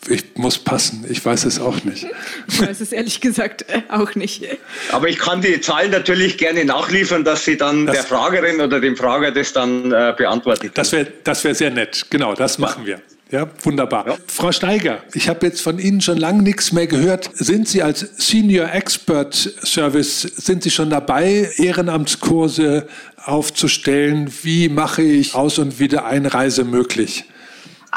Ich 0.10 0.24
muss 0.36 0.58
passen, 0.58 1.06
ich 1.10 1.24
weiß 1.24 1.46
es 1.46 1.60
auch 1.60 1.84
nicht. 1.84 2.08
Ich 2.48 2.62
weiß 2.62 2.82
es 2.82 2.92
ehrlich 2.92 3.20
gesagt 3.22 3.66
auch 3.90 4.16
nicht. 4.16 4.46
Aber 4.92 5.10
ich 5.10 5.20
kann 5.20 5.42
die 5.42 5.60
Zahlen 5.60 5.92
natürlich 5.92 6.38
gerne 6.38 6.64
nachliefern, 6.66 7.24
dass 7.24 7.46
Sie 7.46 7.58
dann 7.58 7.86
das, 7.86 7.96
der 7.96 8.04
Fragerin 8.06 8.62
oder 8.62 8.80
dem 8.80 8.96
Frager 8.96 9.32
das 9.32 9.54
dann 9.54 9.92
äh, 9.92 10.14
beantworten 10.18 10.72
Das 10.74 10.92
wäre 10.92 11.08
das 11.24 11.44
wär 11.44 11.56
sehr 11.56 11.72
nett, 11.72 12.06
genau, 12.10 12.34
das 12.34 12.58
machen 12.58 12.86
wir. 12.86 13.02
Ja, 13.30 13.50
wunderbar. 13.64 14.08
Ja. 14.08 14.18
Frau 14.28 14.54
Steiger, 14.54 15.04
ich 15.14 15.28
habe 15.28 15.46
jetzt 15.46 15.62
von 15.62 15.80
Ihnen 15.80 16.00
schon 16.00 16.18
lange 16.18 16.44
nichts 16.44 16.72
mehr 16.72 16.88
gehört. 16.88 17.30
Sind 17.34 17.68
Sie 17.68 17.84
als 17.84 18.00
Senior 18.18 18.72
Expert 18.74 19.36
Service, 19.36 20.22
sind 20.22 20.64
Sie 20.64 20.72
schon 20.72 20.90
dabei, 20.90 21.52
Ehrenamtskurse 21.58 22.88
aufzustellen? 23.26 24.32
Wie 24.44 24.70
mache 24.70 25.02
ich 25.02 25.36
Aus- 25.36 25.60
und 25.60 25.80
Wiedereinreise 25.80 26.64
möglich? 26.64 27.26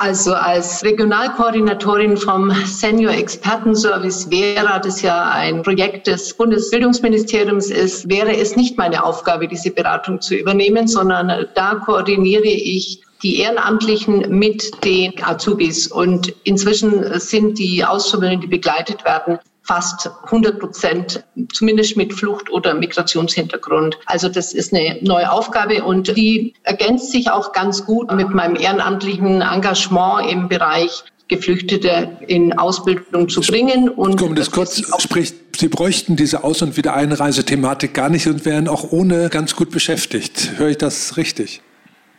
Also 0.01 0.33
als 0.33 0.83
Regionalkoordinatorin 0.83 2.17
vom 2.17 2.51
Senior 2.65 3.13
Expertenservice 3.13 4.29
Vera, 4.31 4.79
das 4.79 5.03
ja 5.03 5.29
ein 5.29 5.63
Projekt 5.63 6.07
des 6.07 6.33
Bundesbildungsministeriums 6.33 7.69
ist, 7.71 8.09
wäre 8.09 8.35
es 8.35 8.57
nicht 8.57 8.79
meine 8.79 9.05
Aufgabe, 9.05 9.47
diese 9.47 9.71
Beratung 9.71 10.23
zu 10.23 10.37
übernehmen, 10.37 10.89
sondern 10.89 11.47
da 11.55 11.75
koordiniere 11.75 12.49
ich 12.49 13.03
die 13.23 13.41
Ehrenamtlichen 13.41 14.39
mit 14.39 14.71
den 14.87 15.13
Azubis. 15.23 15.89
Und 15.89 16.35
inzwischen 16.45 17.21
sind 17.21 17.59
die 17.59 17.85
Auszubildenden, 17.85 18.49
die 18.49 18.57
begleitet 18.57 19.05
werden, 19.05 19.39
fast 19.71 20.11
100 20.25 20.59
Prozent, 20.59 21.23
zumindest 21.53 21.97
mit 21.97 22.13
Flucht- 22.13 22.51
oder 22.51 22.75
Migrationshintergrund. 22.75 23.97
Also 24.05 24.29
das 24.29 24.53
ist 24.53 24.75
eine 24.75 24.99
neue 25.01 25.31
Aufgabe 25.31 25.85
und 25.85 26.17
die 26.17 26.55
ergänzt 26.65 27.13
sich 27.13 27.31
auch 27.31 27.53
ganz 27.53 27.87
gut 27.87 28.13
mit 28.13 28.31
meinem 28.31 28.57
ehrenamtlichen 28.57 29.43
Engagement 29.43 30.29
im 30.29 30.49
Bereich 30.49 31.05
Geflüchtete 31.29 32.17
in 32.27 32.59
Ausbildung 32.59 33.29
zu 33.29 33.43
bringen. 33.43 33.89
Und 33.89 34.17
Komm, 34.17 34.35
das 34.35 34.51
kurz, 34.51 34.83
sprich, 35.01 35.35
Sie 35.57 35.69
bräuchten 35.69 36.17
diese 36.17 36.43
Aus- 36.43 36.63
und 36.63 36.77
Wiedereinreisethematik 36.77 37.95
gar 37.95 38.09
nicht 38.09 38.27
und 38.27 38.45
wären 38.45 38.67
auch 38.67 38.91
ohne 38.91 39.29
ganz 39.29 39.55
gut 39.55 39.71
beschäftigt. 39.71 40.55
Höre 40.57 40.71
ich 40.71 40.79
das 40.79 41.17
richtig? 41.17 41.63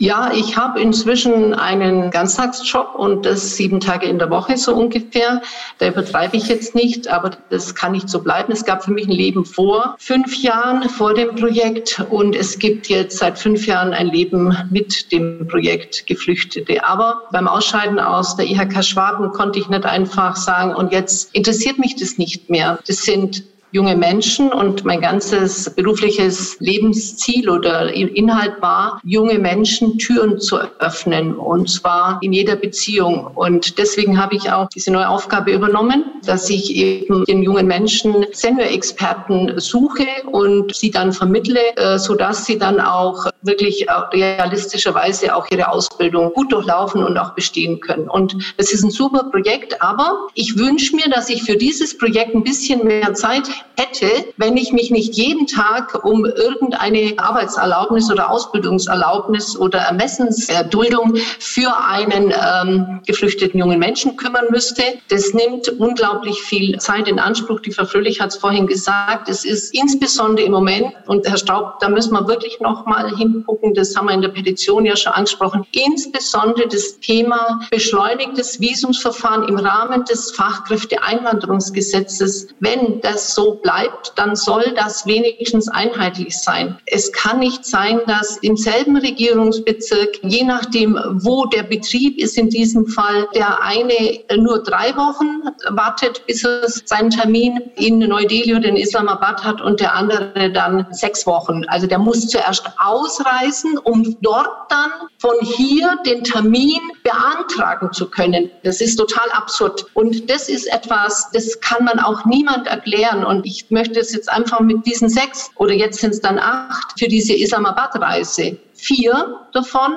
Ja, 0.02 0.32
ich 0.34 0.58
habe 0.58 0.82
inzwischen 0.82 1.54
einen 1.54 2.10
Ganztagsjob 2.10 2.95
und 2.95 3.24
das 3.24 3.56
sieben 3.56 3.80
Tage 3.80 4.08
in 4.08 4.18
der 4.18 4.32
Woche 4.32 4.58
so 4.58 4.74
ungefähr. 4.74 5.43
Da 5.78 5.89
übertreibe 5.89 6.36
ich 6.38 6.47
jetzt 6.47 6.74
nicht, 6.74 7.08
aber 7.08 7.38
das 7.52 7.76
kann 7.76 7.92
nicht 7.92 8.09
so 8.09 8.20
bleiben. 8.20 8.51
Es 8.51 8.66
gab 8.66 8.84
für 8.84 8.89
mich 8.89 9.08
ein 9.08 9.12
Leben 9.12 9.46
vor 9.46 9.96
fünf 10.00 10.36
Jahren, 10.42 10.89
vor 10.89 11.13
dem 11.13 11.36
Projekt 11.36 12.04
und 12.09 12.36
es 12.36 12.58
gibt 12.58 12.88
jetzt 12.89 13.20
seit 13.20 13.38
fünf 13.38 13.67
Jahren 13.67 13.93
ein 13.93 14.08
Leben 14.08 14.58
mit 14.71 15.12
dem 15.12 15.47
Projekt 15.47 16.08
Geflüchtete. 16.08 16.84
Aber 16.84 17.21
beim 17.32 17.47
Ausscheiden 17.47 18.00
aus 18.00 18.36
der 18.36 18.47
IHK 18.47 18.84
Schwaben 18.84 19.32
konnte 19.34 19.59
ich 19.59 19.70
nicht 19.70 19.86
einfach 19.86 20.36
sagen, 20.36 20.74
und 20.74 20.92
jetzt 20.92 21.36
interessiert 21.36 21.78
mich 21.78 21.96
das 21.96 22.17
nicht 22.17 22.50
mehr. 22.50 22.80
Das 22.88 23.04
sind 23.04 23.43
junge 23.72 23.96
Menschen 23.96 24.52
und 24.52 24.86
mein 24.86 25.02
ganzes 25.02 25.70
berufliches 25.70 26.58
Lebensziel 26.60 27.50
oder 27.50 27.92
Inhalt 27.93 28.62
war, 28.62 29.00
junge 29.04 29.39
Menschen 29.39 29.98
Türen 29.98 30.39
zu 30.39 30.58
öffnen 30.80 31.36
und 31.36 31.70
zwar 31.70 32.20
in 32.22 32.34
jeder 32.34 32.56
Beziehung. 32.56 33.28
Und 33.36 33.78
deswegen 33.78 34.22
habe 34.22 34.36
ich 34.36 34.52
auch 34.52 34.68
diese 34.70 34.92
neue 34.92 35.10
Aufgabe 35.10 35.52
übernommen, 35.52 36.04
dass 36.26 36.50
ich 36.50 36.76
eben 36.76 37.26
den 37.26 37.43
jungen 37.43 37.68
Menschen 37.68 38.26
Senior-Experten 38.32 39.60
suche 39.60 40.08
und 40.32 40.76
sie 40.76 40.92
dann 40.92 41.14
vermittle, 41.14 41.76
äh, 41.78 41.98
sodass 41.98 42.46
sie 42.46 42.58
dann 42.58 42.80
auch 42.80 43.28
wirklich 43.42 43.86
realistischerweise 44.12 45.36
auch 45.36 45.48
ihre 45.52 45.70
Ausbildung 45.70 46.34
gut 46.34 46.52
durchlaufen 46.52 47.04
und 47.04 47.18
auch 47.18 47.34
bestehen 47.34 47.80
können. 47.80 48.10
Und 48.10 48.36
es 48.58 48.74
ist 48.74 48.84
ein 48.84 48.92
super 48.92 49.24
Projekt, 49.32 49.82
aber 49.82 50.28
ich 50.36 50.58
wünsche 50.58 50.96
mir, 50.96 51.10
dass 51.10 51.30
ich 51.30 51.43
für 51.43 51.56
dieses 51.56 51.98
Projekt 51.98 52.36
ein 52.36 52.43
bisschen 52.43 52.86
mehr 52.86 53.14
Zeit 53.14 53.50
hätte, 53.78 54.25
wenn 54.38 54.58
ich 54.58 54.71
mich 54.71 54.92
nicht 54.92 55.16
jeden 55.16 55.47
Tag 55.47 56.05
um 56.05 56.25
irgendeine 56.25 57.13
Arbeitserlaubnis 57.17 58.12
oder 58.12 58.29
Ausbildungserlaubnis 58.29 59.58
oder 59.58 59.79
Ermessensduldung 59.79 61.16
für 61.39 61.75
einen 61.78 62.32
ähm, 62.32 63.01
geflüchteten 63.05 63.59
jungen 63.59 63.79
Menschen 63.79 64.17
kümmern 64.17 64.46
müsste. 64.50 64.83
Das 65.09 65.33
nimmt 65.33 65.70
unglaublich 65.79 66.42
viel 66.42 66.78
Zeit 66.78 67.08
in 67.08 67.20
Anspruch. 67.20 67.62
Die 67.62 67.71
Frau 67.71 67.86
Fröhlich 67.86 68.20
hat 68.20 68.32
es 68.32 68.38
vorhin 68.38 68.67
gesagt. 68.67 69.29
Es 69.29 69.46
ist 69.46 69.74
insbesondere 69.74 70.46
im 70.46 70.51
Moment, 70.51 70.93
und 71.08 71.25
Herr 71.28 71.38
Straub, 71.38 71.79
da 71.79 71.89
müssen 71.89 72.13
wir 72.13 72.28
wirklich 72.28 72.59
noch 72.59 72.86
mal 72.86 73.09
hingucken, 73.16 73.74
das 73.74 73.96
haben 73.96 74.08
wir 74.08 74.13
in 74.13 74.21
der 74.21 74.29
Petition 74.29 74.86
ja 74.86 74.96
schon 74.96 75.13
angesprochen, 75.13 75.66
insbesondere 75.71 76.67
das 76.67 77.00
Thema 77.00 77.62
beschleunigtes 77.71 78.59
Visumsverfahren 78.59 79.47
im 79.47 79.58
Rahmen 79.58 80.05
des 80.05 80.29
Fachkräfteeinwanderungsgesetzes. 80.32 82.50
Wenn 82.59 83.01
das 83.01 83.33
so 83.33 83.51
bleibt, 83.56 84.14
dann 84.16 84.36
soll 84.36 84.74
das 84.76 85.06
wenigstens 85.06 85.68
einheitlich 85.68 86.38
sein. 86.38 86.78
Es 86.86 87.12
kann 87.12 87.40
nicht 87.40 87.66
sein, 87.66 88.02
dass 88.08 88.38
im 88.38 88.58
selben 88.58 88.98
Regierungsbezirk, 88.98 90.20
je 90.24 90.44
nachdem, 90.44 91.00
wo 91.14 91.46
der 91.46 91.64
Betrieb 91.64 92.18
ist, 92.18 92.38
in 92.38 92.50
diesem 92.50 92.88
Fall 92.88 93.28
der 93.36 93.62
eine 93.62 94.20
nur 94.38 94.64
drei 94.64 94.96
Wochen 94.96 95.42
wartet, 95.70 96.26
bis 96.28 96.44
er 96.44 96.68
seinen 96.68 97.10
Termin 97.10 97.62
in 97.76 98.00
Neu-Delhi 98.00 98.56
oder 98.56 98.70
in 98.70 98.78
Islamabad 98.78 99.44
hat 99.44 99.62
und 99.62 99.80
der 99.80 99.96
andere 99.96 100.52
dann 100.52 100.88
sechs 100.92 101.26
Wochen. 101.26 101.64
Also 101.68 101.88
der 101.88 102.00
muss 102.00 102.28
zuerst 102.28 102.66
ausreisen, 102.78 103.78
um 103.78 104.18
dort 104.22 104.50
dann 104.70 104.92
von 105.20 105.36
hier 105.42 105.98
den 106.06 106.24
Termin 106.24 106.80
beantragen 107.04 107.92
zu 107.94 108.10
können. 108.10 108.50
Das 108.64 108.82
ist 108.82 108.96
total 108.96 109.30
absurd. 109.32 109.86
Und 109.94 110.30
das 110.30 110.50
ist 110.50 110.72
etwas, 110.72 111.30
das 111.34 111.60
kann 111.62 111.86
man 111.86 112.00
auch 112.00 112.26
niemand 112.26 112.68
erklären. 112.68 113.24
Und 113.24 113.41
ich 113.46 113.70
möchte 113.72 114.00
es 114.00 114.13
jetzt 114.13 114.32
einfach 114.32 114.59
mit 114.59 114.86
diesen 114.86 115.09
sechs 115.09 115.51
oder 115.55 115.74
jetzt 115.74 116.00
sind 116.00 116.12
es 116.12 116.22
dann 116.22 116.39
acht 116.39 117.00
für 117.00 117.08
diese 117.08 117.34
Islamabad-Reise. 117.34 118.58
Vier 118.74 119.39
davon 119.54 119.93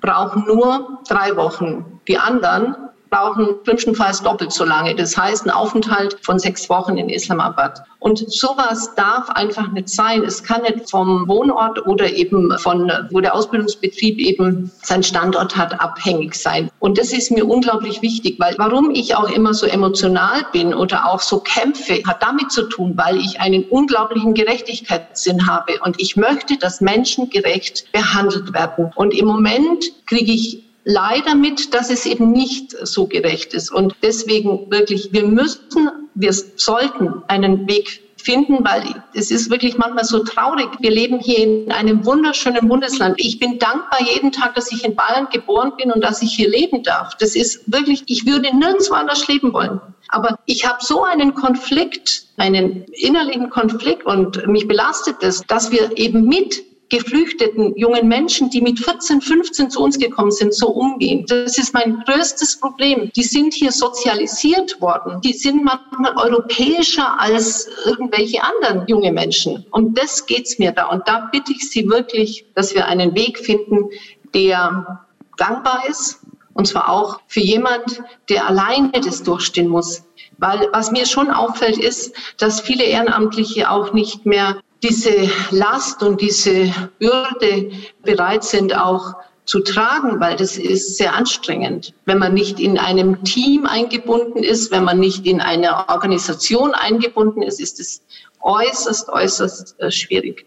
brauchen 0.00 0.44
nur 0.46 1.00
drei 1.08 1.36
Wochen. 1.36 2.00
Die 2.06 2.18
anderen 2.18 2.76
brauchen 3.10 3.56
schlimmstenfalls 3.64 4.22
doppelt 4.22 4.52
so 4.52 4.64
lange. 4.64 4.94
Das 4.94 5.16
heißt, 5.16 5.46
ein 5.46 5.50
Aufenthalt 5.50 6.16
von 6.22 6.38
sechs 6.38 6.68
Wochen 6.68 6.96
in 6.96 7.08
Islamabad. 7.08 7.82
Und 8.00 8.30
sowas 8.32 8.94
darf 8.94 9.28
einfach 9.30 9.72
nicht 9.72 9.88
sein. 9.88 10.22
Es 10.22 10.42
kann 10.44 10.62
nicht 10.62 10.88
vom 10.88 11.26
Wohnort 11.26 11.84
oder 11.86 12.10
eben 12.12 12.56
von, 12.58 12.90
wo 13.10 13.20
der 13.20 13.34
Ausbildungsbetrieb 13.34 14.18
eben 14.18 14.70
seinen 14.82 15.02
Standort 15.02 15.56
hat, 15.56 15.80
abhängig 15.80 16.34
sein. 16.34 16.70
Und 16.78 16.96
das 16.96 17.12
ist 17.12 17.32
mir 17.32 17.46
unglaublich 17.46 18.00
wichtig, 18.00 18.38
weil 18.38 18.54
warum 18.58 18.90
ich 18.90 19.16
auch 19.16 19.28
immer 19.28 19.52
so 19.52 19.66
emotional 19.66 20.46
bin 20.52 20.74
oder 20.74 21.06
auch 21.06 21.20
so 21.20 21.40
kämpfe, 21.40 22.02
hat 22.06 22.22
damit 22.22 22.52
zu 22.52 22.68
tun, 22.68 22.92
weil 22.96 23.16
ich 23.16 23.40
einen 23.40 23.64
unglaublichen 23.64 24.34
Gerechtigkeitssinn 24.34 25.46
habe. 25.48 25.80
Und 25.82 26.00
ich 26.00 26.16
möchte, 26.16 26.56
dass 26.56 26.80
Menschen 26.80 27.30
gerecht 27.30 27.90
behandelt 27.92 28.52
werden. 28.54 28.92
Und 28.94 29.12
im 29.12 29.26
Moment 29.26 29.84
kriege 30.06 30.32
ich 30.32 30.67
leider 30.84 31.34
mit, 31.34 31.74
dass 31.74 31.90
es 31.90 32.06
eben 32.06 32.32
nicht 32.32 32.74
so 32.86 33.06
gerecht 33.06 33.54
ist. 33.54 33.70
Und 33.70 33.94
deswegen 34.02 34.70
wirklich, 34.70 35.12
wir 35.12 35.24
müssen, 35.24 35.90
wir 36.14 36.32
sollten 36.32 37.22
einen 37.28 37.68
Weg 37.68 38.02
finden, 38.28 38.64
weil 38.64 39.02
es 39.14 39.30
ist 39.30 39.50
wirklich 39.50 39.78
manchmal 39.78 40.04
so 40.04 40.18
traurig. 40.24 40.68
Wir 40.80 40.90
leben 40.90 41.20
hier 41.20 41.38
in 41.38 41.72
einem 41.72 42.04
wunderschönen 42.04 42.68
Bundesland. 42.68 43.14
Ich 43.18 43.38
bin 43.38 43.58
dankbar 43.58 44.00
jeden 44.02 44.32
Tag, 44.32 44.54
dass 44.54 44.70
ich 44.72 44.84
in 44.84 44.94
Bayern 44.94 45.28
geboren 45.32 45.72
bin 45.76 45.90
und 45.92 46.02
dass 46.02 46.20
ich 46.20 46.34
hier 46.34 46.50
leben 46.50 46.82
darf. 46.82 47.16
Das 47.18 47.34
ist 47.34 47.62
wirklich, 47.72 48.02
ich 48.06 48.26
würde 48.26 48.54
nirgendwo 48.54 48.94
anders 48.94 49.26
leben 49.28 49.52
wollen. 49.52 49.80
Aber 50.08 50.38
ich 50.46 50.66
habe 50.66 50.78
so 50.80 51.04
einen 51.04 51.34
Konflikt, 51.34 52.24
einen 52.36 52.84
innerlichen 52.92 53.50
Konflikt 53.50 54.06
und 54.06 54.46
mich 54.46 54.66
belastet 54.66 55.16
es, 55.22 55.42
dass 55.46 55.70
wir 55.70 55.96
eben 55.96 56.24
mit 56.24 56.62
geflüchteten 56.90 57.76
jungen 57.76 58.08
Menschen, 58.08 58.50
die 58.50 58.60
mit 58.60 58.78
14, 58.78 59.20
15 59.20 59.70
zu 59.70 59.80
uns 59.82 59.98
gekommen 59.98 60.30
sind, 60.30 60.54
so 60.54 60.68
umgehen. 60.68 61.24
Das 61.28 61.58
ist 61.58 61.74
mein 61.74 62.02
größtes 62.06 62.60
Problem. 62.60 63.10
Die 63.14 63.22
sind 63.22 63.52
hier 63.52 63.72
sozialisiert 63.72 64.80
worden. 64.80 65.20
Die 65.20 65.34
sind 65.34 65.64
manchmal 65.64 66.16
europäischer 66.16 67.20
als 67.20 67.68
irgendwelche 67.84 68.42
anderen 68.42 68.86
junge 68.86 69.12
Menschen. 69.12 69.66
Um 69.70 69.94
das 69.94 70.26
geht's 70.26 70.58
mir 70.58 70.72
da. 70.72 70.86
Und 70.86 71.06
da 71.06 71.28
bitte 71.30 71.52
ich 71.52 71.70
Sie 71.70 71.88
wirklich, 71.88 72.46
dass 72.54 72.74
wir 72.74 72.86
einen 72.86 73.14
Weg 73.14 73.38
finden, 73.38 73.90
der 74.34 75.06
gangbar 75.36 75.82
ist. 75.88 76.20
Und 76.54 76.66
zwar 76.66 76.88
auch 76.88 77.20
für 77.28 77.40
jemand, 77.40 78.02
der 78.28 78.46
alleine 78.48 78.90
das 78.90 79.22
durchstehen 79.22 79.68
muss. 79.68 80.02
Weil 80.38 80.68
was 80.72 80.90
mir 80.90 81.06
schon 81.06 81.30
auffällt, 81.30 81.78
ist, 81.78 82.14
dass 82.38 82.60
viele 82.60 82.84
Ehrenamtliche 82.84 83.70
auch 83.70 83.92
nicht 83.92 84.26
mehr 84.26 84.60
diese 84.82 85.30
Last 85.50 86.02
und 86.02 86.20
diese 86.20 86.72
Bürde 86.98 87.70
bereit 88.02 88.44
sind 88.44 88.76
auch 88.76 89.14
zu 89.44 89.60
tragen, 89.60 90.20
weil 90.20 90.36
das 90.36 90.58
ist 90.58 90.98
sehr 90.98 91.14
anstrengend. 91.14 91.94
Wenn 92.04 92.18
man 92.18 92.34
nicht 92.34 92.60
in 92.60 92.78
einem 92.78 93.24
Team 93.24 93.64
eingebunden 93.64 94.42
ist, 94.42 94.70
wenn 94.70 94.84
man 94.84 95.00
nicht 95.00 95.26
in 95.26 95.40
einer 95.40 95.88
Organisation 95.88 96.74
eingebunden 96.74 97.42
ist, 97.42 97.58
ist 97.58 97.80
es 97.80 98.02
äußerst, 98.42 99.08
äußerst 99.08 99.80
äh, 99.80 99.90
schwierig. 99.90 100.44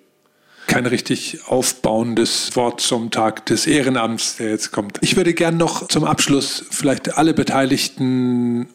Kein 0.68 0.86
richtig 0.86 1.40
aufbauendes 1.48 2.56
Wort 2.56 2.80
zum 2.80 3.10
Tag 3.10 3.46
des 3.48 3.66
Ehrenamts, 3.66 4.38
der 4.38 4.52
jetzt 4.52 4.72
kommt. 4.72 5.00
Ich 5.02 5.18
würde 5.18 5.34
gern 5.34 5.58
noch 5.58 5.88
zum 5.88 6.04
Abschluss 6.04 6.64
vielleicht 6.70 7.18
alle 7.18 7.34
Beteiligten 7.34 8.70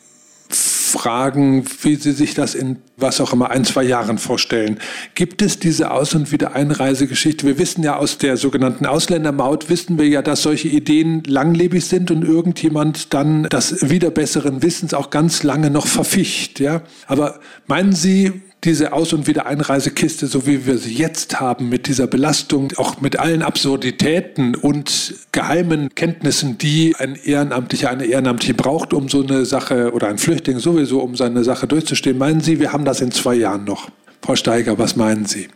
fragen, 0.86 1.64
wie 1.82 1.96
Sie 1.96 2.12
sich 2.12 2.34
das 2.34 2.54
in 2.54 2.78
was 2.96 3.20
auch 3.20 3.32
immer 3.32 3.50
ein, 3.50 3.64
zwei 3.64 3.82
Jahren 3.82 4.18
vorstellen. 4.18 4.78
Gibt 5.14 5.42
es 5.42 5.58
diese 5.58 5.90
Aus- 5.90 6.14
und 6.14 6.32
Wiedereinreisegeschichte? 6.32 7.46
Wir 7.46 7.58
wissen 7.58 7.82
ja 7.82 7.96
aus 7.96 8.18
der 8.18 8.36
sogenannten 8.36 8.86
Ausländermaut, 8.86 9.68
wissen 9.68 9.98
wir 9.98 10.08
ja, 10.08 10.22
dass 10.22 10.42
solche 10.42 10.68
Ideen 10.68 11.22
langlebig 11.26 11.84
sind 11.84 12.10
und 12.10 12.24
irgendjemand 12.24 13.12
dann 13.12 13.44
das 13.44 13.90
wieder 13.90 14.10
besseren 14.10 14.62
Wissens 14.62 14.94
auch 14.94 15.10
ganz 15.10 15.42
lange 15.42 15.70
noch 15.70 15.86
verficht. 15.86 16.58
Ja? 16.58 16.82
Aber 17.06 17.40
meinen 17.66 17.92
Sie, 17.92 18.42
diese 18.64 18.92
Aus- 18.92 19.12
und 19.12 19.26
Wiedereinreisekiste, 19.26 20.26
so 20.26 20.46
wie 20.46 20.66
wir 20.66 20.78
sie 20.78 20.94
jetzt 20.94 21.40
haben, 21.40 21.68
mit 21.68 21.86
dieser 21.86 22.06
Belastung, 22.06 22.72
auch 22.76 23.00
mit 23.00 23.18
allen 23.18 23.42
Absurditäten 23.42 24.54
und 24.54 25.14
geheimen 25.32 25.94
Kenntnissen, 25.94 26.58
die 26.58 26.96
ein 26.98 27.14
Ehrenamtlicher, 27.14 27.90
eine 27.90 28.06
Ehrenamtliche 28.06 28.54
braucht, 28.54 28.92
um 28.92 29.08
so 29.08 29.22
eine 29.22 29.44
Sache 29.44 29.92
oder 29.92 30.08
ein 30.08 30.18
Flüchtling 30.18 30.58
sowieso, 30.58 31.00
um 31.00 31.14
seine 31.16 31.44
Sache 31.44 31.66
durchzustehen. 31.66 32.18
Meinen 32.18 32.40
Sie, 32.40 32.58
wir 32.58 32.72
haben 32.72 32.84
das 32.84 33.00
in 33.00 33.12
zwei 33.12 33.34
Jahren 33.34 33.64
noch? 33.64 33.88
Frau 34.22 34.34
Steiger, 34.34 34.78
was 34.78 34.96
meinen 34.96 35.26
Sie? 35.26 35.48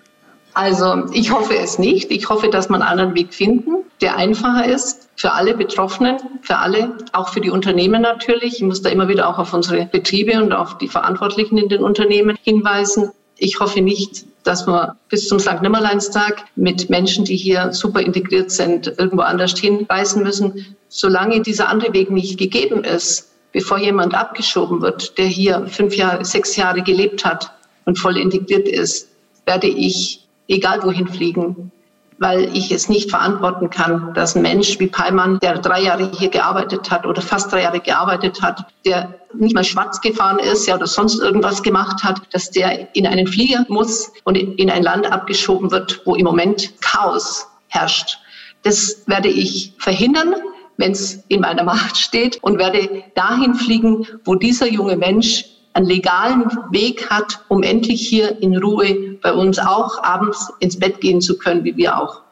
Also 0.54 1.04
ich 1.12 1.30
hoffe 1.32 1.56
es 1.56 1.78
nicht. 1.78 2.10
Ich 2.10 2.28
hoffe, 2.28 2.48
dass 2.48 2.68
man 2.68 2.82
einen 2.82 2.90
anderen 2.90 3.14
Weg 3.14 3.32
finden, 3.34 3.84
der 4.00 4.16
einfacher 4.16 4.66
ist 4.66 5.08
für 5.16 5.32
alle 5.32 5.54
Betroffenen, 5.54 6.18
für 6.42 6.56
alle, 6.56 6.96
auch 7.12 7.28
für 7.28 7.40
die 7.40 7.50
Unternehmen 7.50 8.02
natürlich. 8.02 8.54
Ich 8.56 8.62
muss 8.62 8.82
da 8.82 8.90
immer 8.90 9.08
wieder 9.08 9.28
auch 9.28 9.38
auf 9.38 9.52
unsere 9.52 9.86
Betriebe 9.86 10.42
und 10.42 10.52
auf 10.52 10.78
die 10.78 10.88
Verantwortlichen 10.88 11.58
in 11.58 11.68
den 11.68 11.82
Unternehmen 11.82 12.36
hinweisen. 12.42 13.10
Ich 13.36 13.60
hoffe 13.60 13.80
nicht, 13.80 14.24
dass 14.44 14.66
wir 14.66 14.96
bis 15.08 15.28
zum 15.28 15.38
St. 15.38 15.62
Nimmerleinstag 15.62 16.44
mit 16.56 16.90
Menschen, 16.90 17.24
die 17.24 17.36
hier 17.36 17.72
super 17.72 18.00
integriert 18.00 18.50
sind, 18.50 18.86
irgendwo 18.98 19.22
anders 19.22 19.58
hinreisen 19.58 20.22
müssen. 20.22 20.76
Solange 20.88 21.40
dieser 21.40 21.68
andere 21.68 21.92
Weg 21.92 22.10
nicht 22.10 22.38
gegeben 22.38 22.84
ist, 22.84 23.30
bevor 23.52 23.78
jemand 23.78 24.14
abgeschoben 24.14 24.80
wird, 24.82 25.16
der 25.18 25.26
hier 25.26 25.66
fünf 25.66 25.94
Jahre, 25.94 26.24
sechs 26.24 26.56
Jahre 26.56 26.82
gelebt 26.82 27.24
hat 27.24 27.52
und 27.84 27.98
voll 27.98 28.16
integriert 28.16 28.68
ist, 28.68 29.08
werde 29.46 29.66
ich 29.66 30.26
egal 30.50 30.82
wohin 30.82 31.08
fliegen, 31.08 31.72
weil 32.18 32.54
ich 32.54 32.70
es 32.70 32.90
nicht 32.90 33.08
verantworten 33.08 33.70
kann, 33.70 34.12
dass 34.12 34.36
ein 34.36 34.42
Mensch 34.42 34.78
wie 34.78 34.88
Peimann, 34.88 35.38
der 35.40 35.58
drei 35.58 35.82
Jahre 35.82 36.10
hier 36.18 36.28
gearbeitet 36.28 36.90
hat 36.90 37.06
oder 37.06 37.22
fast 37.22 37.50
drei 37.50 37.62
Jahre 37.62 37.80
gearbeitet 37.80 38.42
hat, 38.42 38.66
der 38.84 39.14
nicht 39.32 39.54
mal 39.54 39.64
schwarz 39.64 40.00
gefahren 40.02 40.38
ist 40.38 40.66
ja, 40.66 40.74
oder 40.74 40.86
sonst 40.86 41.20
irgendwas 41.20 41.62
gemacht 41.62 42.04
hat, 42.04 42.20
dass 42.32 42.50
der 42.50 42.94
in 42.94 43.06
einen 43.06 43.26
Flieger 43.26 43.64
muss 43.68 44.12
und 44.24 44.36
in 44.36 44.70
ein 44.70 44.82
Land 44.82 45.10
abgeschoben 45.10 45.70
wird, 45.70 46.02
wo 46.04 46.14
im 46.14 46.24
Moment 46.24 46.74
Chaos 46.82 47.46
herrscht. 47.68 48.18
Das 48.64 49.04
werde 49.06 49.28
ich 49.28 49.72
verhindern, 49.78 50.34
wenn 50.76 50.92
es 50.92 51.24
in 51.28 51.40
meiner 51.40 51.62
Macht 51.62 51.96
steht 51.96 52.38
und 52.42 52.58
werde 52.58 53.04
dahin 53.14 53.54
fliegen, 53.54 54.06
wo 54.24 54.34
dieser 54.34 54.66
junge 54.66 54.96
Mensch 54.96 55.44
einen 55.72 55.86
legalen 55.86 56.44
Weg 56.70 57.10
hat, 57.10 57.44
um 57.48 57.62
endlich 57.62 58.06
hier 58.06 58.40
in 58.42 58.56
Ruhe 58.56 59.18
bei 59.22 59.32
uns 59.32 59.58
auch 59.58 60.02
abends 60.02 60.52
ins 60.58 60.78
Bett 60.78 61.00
gehen 61.00 61.20
zu 61.20 61.38
können, 61.38 61.64
wie 61.64 61.76
wir 61.76 61.96
auch. 61.96 62.22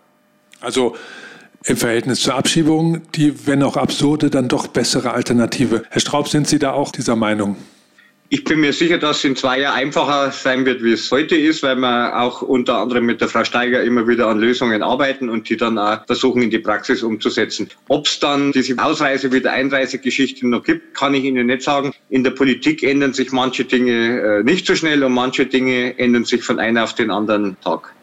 Also 0.60 0.96
im 1.64 1.76
Verhältnis 1.76 2.20
zur 2.20 2.34
Abschiebung, 2.34 3.02
die, 3.12 3.46
wenn 3.46 3.62
auch 3.62 3.76
absurde, 3.76 4.30
dann 4.30 4.48
doch 4.48 4.68
bessere 4.68 5.12
Alternative. 5.12 5.82
Herr 5.90 6.00
Straub, 6.00 6.28
sind 6.28 6.48
Sie 6.48 6.58
da 6.58 6.72
auch 6.72 6.92
dieser 6.92 7.16
Meinung? 7.16 7.56
Ich 8.30 8.44
bin 8.44 8.60
mir 8.60 8.74
sicher, 8.74 8.98
dass 8.98 9.18
es 9.18 9.24
in 9.24 9.36
zwei 9.36 9.60
Jahren 9.60 9.78
einfacher 9.78 10.30
sein 10.30 10.66
wird, 10.66 10.84
wie 10.84 10.92
es 10.92 11.10
heute 11.10 11.34
ist, 11.34 11.62
weil 11.62 11.76
wir 11.76 12.20
auch 12.20 12.42
unter 12.42 12.76
anderem 12.76 13.06
mit 13.06 13.22
der 13.22 13.28
Frau 13.28 13.42
Steiger 13.42 13.82
immer 13.82 14.06
wieder 14.06 14.26
an 14.26 14.38
Lösungen 14.38 14.82
arbeiten 14.82 15.30
und 15.30 15.48
die 15.48 15.56
dann 15.56 15.78
auch 15.78 16.04
versuchen, 16.04 16.42
in 16.42 16.50
die 16.50 16.58
Praxis 16.58 17.02
umzusetzen. 17.02 17.70
Ob 17.88 18.06
es 18.06 18.20
dann 18.20 18.52
diese 18.52 18.74
Ausreise- 18.74 19.32
wieder 19.32 19.52
Einreisegeschichte 19.52 20.46
noch 20.46 20.62
gibt, 20.62 20.94
kann 20.94 21.14
ich 21.14 21.24
Ihnen 21.24 21.46
nicht 21.46 21.62
sagen. 21.62 21.94
In 22.10 22.22
der 22.22 22.32
Politik 22.32 22.82
ändern 22.82 23.14
sich 23.14 23.32
manche 23.32 23.64
Dinge 23.64 24.20
äh, 24.20 24.42
nicht 24.42 24.66
so 24.66 24.74
schnell 24.74 25.02
und 25.02 25.12
manche 25.12 25.46
Dinge 25.46 25.98
ändern 25.98 26.26
sich 26.26 26.42
von 26.42 26.58
einem 26.58 26.82
auf 26.82 26.94
den 26.94 27.10
anderen 27.10 27.56
Tag. 27.62 27.94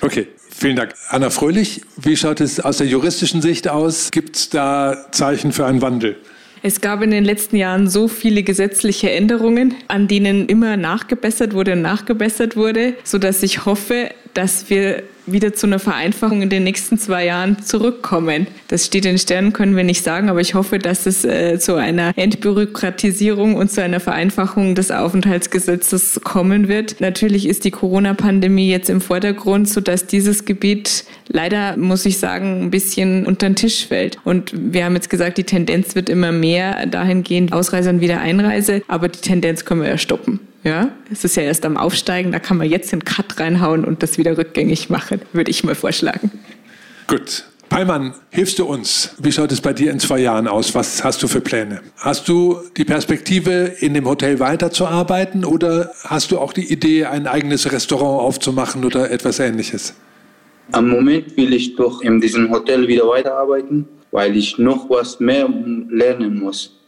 Okay, 0.00 0.26
Vielen 0.54 0.76
Dank. 0.76 0.94
Anna 1.08 1.30
Fröhlich, 1.30 1.80
wie 1.96 2.16
schaut 2.16 2.40
es 2.40 2.60
aus 2.60 2.76
der 2.76 2.86
juristischen 2.86 3.42
Sicht 3.42 3.68
aus? 3.68 4.10
Gibt 4.10 4.36
es 4.36 4.50
da 4.50 5.10
Zeichen 5.10 5.50
für 5.50 5.66
einen 5.66 5.82
Wandel? 5.82 6.16
Es 6.64 6.80
gab 6.80 7.02
in 7.02 7.10
den 7.10 7.24
letzten 7.24 7.56
Jahren 7.56 7.88
so 7.88 8.06
viele 8.06 8.44
gesetzliche 8.44 9.10
Änderungen, 9.10 9.74
an 9.88 10.06
denen 10.06 10.46
immer 10.46 10.76
nachgebessert 10.76 11.54
wurde 11.54 11.72
und 11.72 11.82
nachgebessert 11.82 12.56
wurde, 12.56 12.94
sodass 13.02 13.42
ich 13.42 13.66
hoffe, 13.66 14.10
dass 14.34 14.70
wir 14.70 15.02
wieder 15.26 15.52
zu 15.52 15.66
einer 15.66 15.78
Vereinfachung 15.78 16.42
in 16.42 16.50
den 16.50 16.64
nächsten 16.64 16.98
zwei 16.98 17.26
Jahren 17.26 17.62
zurückkommen. 17.62 18.46
Das 18.68 18.86
steht 18.86 19.04
in 19.04 19.18
Sternen, 19.18 19.52
können 19.52 19.76
wir 19.76 19.84
nicht 19.84 20.02
sagen, 20.02 20.28
aber 20.28 20.40
ich 20.40 20.54
hoffe, 20.54 20.78
dass 20.78 21.06
es 21.06 21.24
äh, 21.24 21.58
zu 21.58 21.74
einer 21.74 22.12
Entbürokratisierung 22.16 23.54
und 23.54 23.70
zu 23.70 23.82
einer 23.82 24.00
Vereinfachung 24.00 24.74
des 24.74 24.90
Aufenthaltsgesetzes 24.90 26.20
kommen 26.24 26.68
wird. 26.68 27.00
Natürlich 27.00 27.48
ist 27.48 27.64
die 27.64 27.70
Corona-Pandemie 27.70 28.70
jetzt 28.70 28.90
im 28.90 29.00
Vordergrund, 29.00 29.68
sodass 29.68 30.06
dieses 30.06 30.44
Gebiet 30.44 31.04
leider, 31.28 31.76
muss 31.76 32.04
ich 32.06 32.18
sagen, 32.18 32.62
ein 32.62 32.70
bisschen 32.70 33.26
unter 33.26 33.48
den 33.48 33.56
Tisch 33.56 33.86
fällt. 33.86 34.18
Und 34.24 34.52
wir 34.54 34.84
haben 34.84 34.94
jetzt 34.94 35.10
gesagt, 35.10 35.38
die 35.38 35.44
Tendenz 35.44 35.94
wird 35.94 36.08
immer 36.08 36.32
mehr 36.32 36.86
dahingehend 36.86 37.52
Ausreise 37.52 37.90
und 37.90 38.00
wieder 38.00 38.20
Einreise, 38.20 38.82
aber 38.88 39.08
die 39.08 39.20
Tendenz 39.20 39.64
können 39.64 39.82
wir 39.82 39.88
ja 39.88 39.98
stoppen. 39.98 40.40
Ja, 40.64 40.92
es 41.10 41.24
ist 41.24 41.36
ja 41.36 41.42
erst 41.42 41.64
am 41.64 41.76
Aufsteigen, 41.76 42.30
da 42.30 42.38
kann 42.38 42.56
man 42.56 42.68
jetzt 42.68 42.92
den 42.92 43.04
Cut 43.04 43.40
reinhauen 43.40 43.84
und 43.84 44.02
das 44.02 44.16
wieder 44.16 44.38
rückgängig 44.38 44.90
machen, 44.90 45.20
würde 45.32 45.50
ich 45.50 45.64
mal 45.64 45.74
vorschlagen. 45.74 46.30
Gut. 47.08 47.44
Peimann, 47.68 48.12
hilfst 48.28 48.58
du 48.58 48.66
uns? 48.66 49.14
Wie 49.18 49.32
schaut 49.32 49.50
es 49.50 49.62
bei 49.62 49.72
dir 49.72 49.90
in 49.90 49.98
zwei 49.98 50.18
Jahren 50.18 50.46
aus? 50.46 50.74
Was 50.74 51.02
hast 51.02 51.22
du 51.22 51.26
für 51.26 51.40
Pläne? 51.40 51.80
Hast 51.96 52.28
du 52.28 52.60
die 52.76 52.84
Perspektive, 52.84 53.72
in 53.80 53.94
dem 53.94 54.06
Hotel 54.06 54.40
weiterzuarbeiten 54.40 55.46
oder 55.46 55.90
hast 56.04 56.32
du 56.32 56.38
auch 56.38 56.52
die 56.52 56.70
Idee, 56.70 57.06
ein 57.06 57.26
eigenes 57.26 57.72
Restaurant 57.72 58.20
aufzumachen 58.20 58.84
oder 58.84 59.10
etwas 59.10 59.38
ähnliches? 59.38 59.94
Am 60.70 60.90
Moment 60.90 61.34
will 61.38 61.54
ich 61.54 61.74
doch 61.74 62.02
in 62.02 62.20
diesem 62.20 62.50
Hotel 62.50 62.86
wieder 62.88 63.08
weiterarbeiten, 63.08 63.88
weil 64.10 64.36
ich 64.36 64.58
noch 64.58 64.90
was 64.90 65.18
mehr 65.18 65.48
lernen 65.88 66.40
muss. 66.40 66.78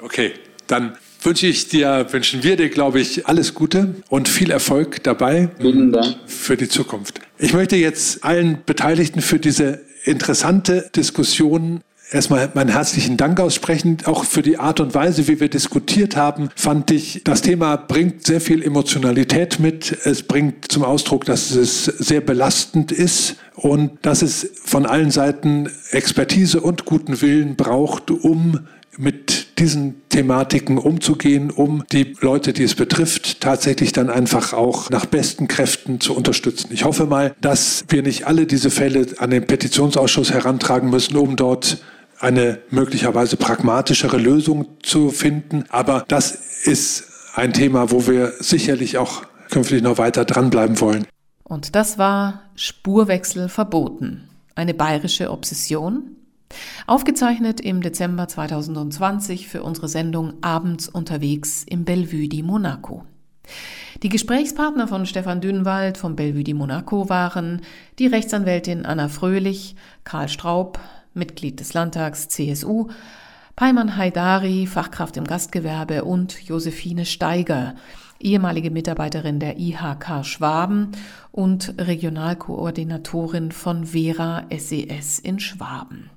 Okay, 0.00 0.32
dann 0.66 0.96
wünsche 1.24 1.46
ich 1.46 1.68
dir, 1.68 2.06
wünschen 2.10 2.42
wir 2.42 2.56
dir, 2.56 2.68
glaube 2.68 3.00
ich, 3.00 3.26
alles 3.26 3.54
Gute 3.54 3.94
und 4.08 4.28
viel 4.28 4.50
Erfolg 4.50 5.02
dabei 5.02 5.48
für 6.26 6.56
die 6.56 6.68
Zukunft. 6.68 7.20
Ich 7.38 7.52
möchte 7.52 7.76
jetzt 7.76 8.24
allen 8.24 8.58
Beteiligten 8.64 9.20
für 9.20 9.38
diese 9.38 9.80
interessante 10.04 10.90
Diskussion 10.94 11.82
erstmal 12.12 12.50
meinen 12.54 12.70
herzlichen 12.70 13.16
Dank 13.16 13.40
aussprechen, 13.40 13.98
auch 14.04 14.24
für 14.24 14.42
die 14.42 14.58
Art 14.58 14.80
und 14.80 14.94
Weise, 14.94 15.28
wie 15.28 15.40
wir 15.40 15.48
diskutiert 15.48 16.16
haben, 16.16 16.50
fand 16.54 16.90
ich, 16.90 17.22
das 17.24 17.42
Thema 17.42 17.76
bringt 17.76 18.26
sehr 18.26 18.40
viel 18.40 18.62
Emotionalität 18.62 19.58
mit. 19.58 19.96
Es 20.04 20.22
bringt 20.22 20.70
zum 20.70 20.84
Ausdruck, 20.84 21.24
dass 21.24 21.50
es 21.52 21.84
sehr 21.84 22.20
belastend 22.20 22.92
ist 22.92 23.36
und 23.54 23.92
dass 24.02 24.22
es 24.22 24.50
von 24.64 24.86
allen 24.86 25.10
Seiten 25.10 25.70
Expertise 25.90 26.60
und 26.60 26.84
guten 26.84 27.20
Willen 27.22 27.56
braucht, 27.56 28.10
um 28.10 28.60
mit 28.98 29.58
diesen 29.58 30.02
Thematiken 30.08 30.78
umzugehen, 30.78 31.50
um 31.50 31.84
die 31.92 32.14
Leute, 32.20 32.52
die 32.52 32.64
es 32.64 32.74
betrifft, 32.74 33.40
tatsächlich 33.40 33.92
dann 33.92 34.10
einfach 34.10 34.52
auch 34.52 34.90
nach 34.90 35.06
besten 35.06 35.48
Kräften 35.48 36.00
zu 36.00 36.14
unterstützen. 36.14 36.68
Ich 36.72 36.84
hoffe 36.84 37.06
mal, 37.06 37.34
dass 37.40 37.84
wir 37.88 38.02
nicht 38.02 38.26
alle 38.26 38.46
diese 38.46 38.70
Fälle 38.70 39.06
an 39.18 39.30
den 39.30 39.46
Petitionsausschuss 39.46 40.32
herantragen 40.32 40.90
müssen, 40.90 41.16
um 41.16 41.36
dort 41.36 41.82
eine 42.18 42.60
möglicherweise 42.70 43.36
pragmatischere 43.36 44.18
Lösung 44.18 44.66
zu 44.82 45.10
finden. 45.10 45.64
Aber 45.70 46.04
das 46.08 46.66
ist 46.66 47.04
ein 47.34 47.52
Thema, 47.52 47.90
wo 47.90 48.06
wir 48.06 48.34
sicherlich 48.38 48.98
auch 48.98 49.24
künftig 49.50 49.82
noch 49.82 49.98
weiter 49.98 50.24
dranbleiben 50.24 50.80
wollen. 50.80 51.06
Und 51.44 51.74
das 51.74 51.98
war 51.98 52.50
Spurwechsel 52.54 53.48
verboten. 53.48 54.28
Eine 54.54 54.74
bayerische 54.74 55.30
Obsession, 55.30 56.16
Aufgezeichnet 56.86 57.60
im 57.60 57.82
Dezember 57.82 58.28
2020 58.28 59.48
für 59.48 59.62
unsere 59.62 59.88
Sendung 59.88 60.34
Abends 60.42 60.88
unterwegs 60.88 61.64
im 61.68 61.84
Bellevue 61.84 62.28
di 62.28 62.42
Monaco. 62.42 63.04
Die 64.02 64.08
Gesprächspartner 64.08 64.88
von 64.88 65.06
Stefan 65.06 65.40
Dünnwald 65.40 65.98
vom 65.98 66.16
Bellevue 66.16 66.44
di 66.44 66.54
Monaco 66.54 67.08
waren 67.08 67.62
die 67.98 68.06
Rechtsanwältin 68.06 68.86
Anna 68.86 69.08
Fröhlich, 69.08 69.76
Karl 70.04 70.28
Straub, 70.28 70.78
Mitglied 71.14 71.60
des 71.60 71.74
Landtags 71.74 72.28
CSU, 72.28 72.88
Peimann 73.54 73.96
Haidari, 73.96 74.66
Fachkraft 74.66 75.16
im 75.16 75.24
Gastgewerbe 75.24 76.04
und 76.04 76.42
Josephine 76.42 77.04
Steiger, 77.04 77.74
ehemalige 78.18 78.70
Mitarbeiterin 78.70 79.40
der 79.40 79.58
IHK 79.58 80.24
Schwaben 80.24 80.92
und 81.30 81.74
Regionalkoordinatorin 81.78 83.52
von 83.52 83.84
Vera 83.86 84.44
SES 84.50 85.18
e 85.18 85.28
in 85.28 85.38
Schwaben. 85.38 86.10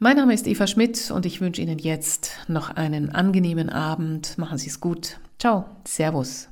Mein 0.00 0.16
Name 0.16 0.32
ist 0.32 0.46
Eva 0.46 0.68
Schmidt 0.68 1.10
und 1.10 1.26
ich 1.26 1.40
wünsche 1.40 1.60
Ihnen 1.60 1.80
jetzt 1.80 2.30
noch 2.46 2.70
einen 2.70 3.10
angenehmen 3.10 3.68
Abend. 3.68 4.38
Machen 4.38 4.56
Sie 4.56 4.68
es 4.68 4.78
gut. 4.78 5.18
Ciao. 5.40 5.64
Servus. 5.84 6.48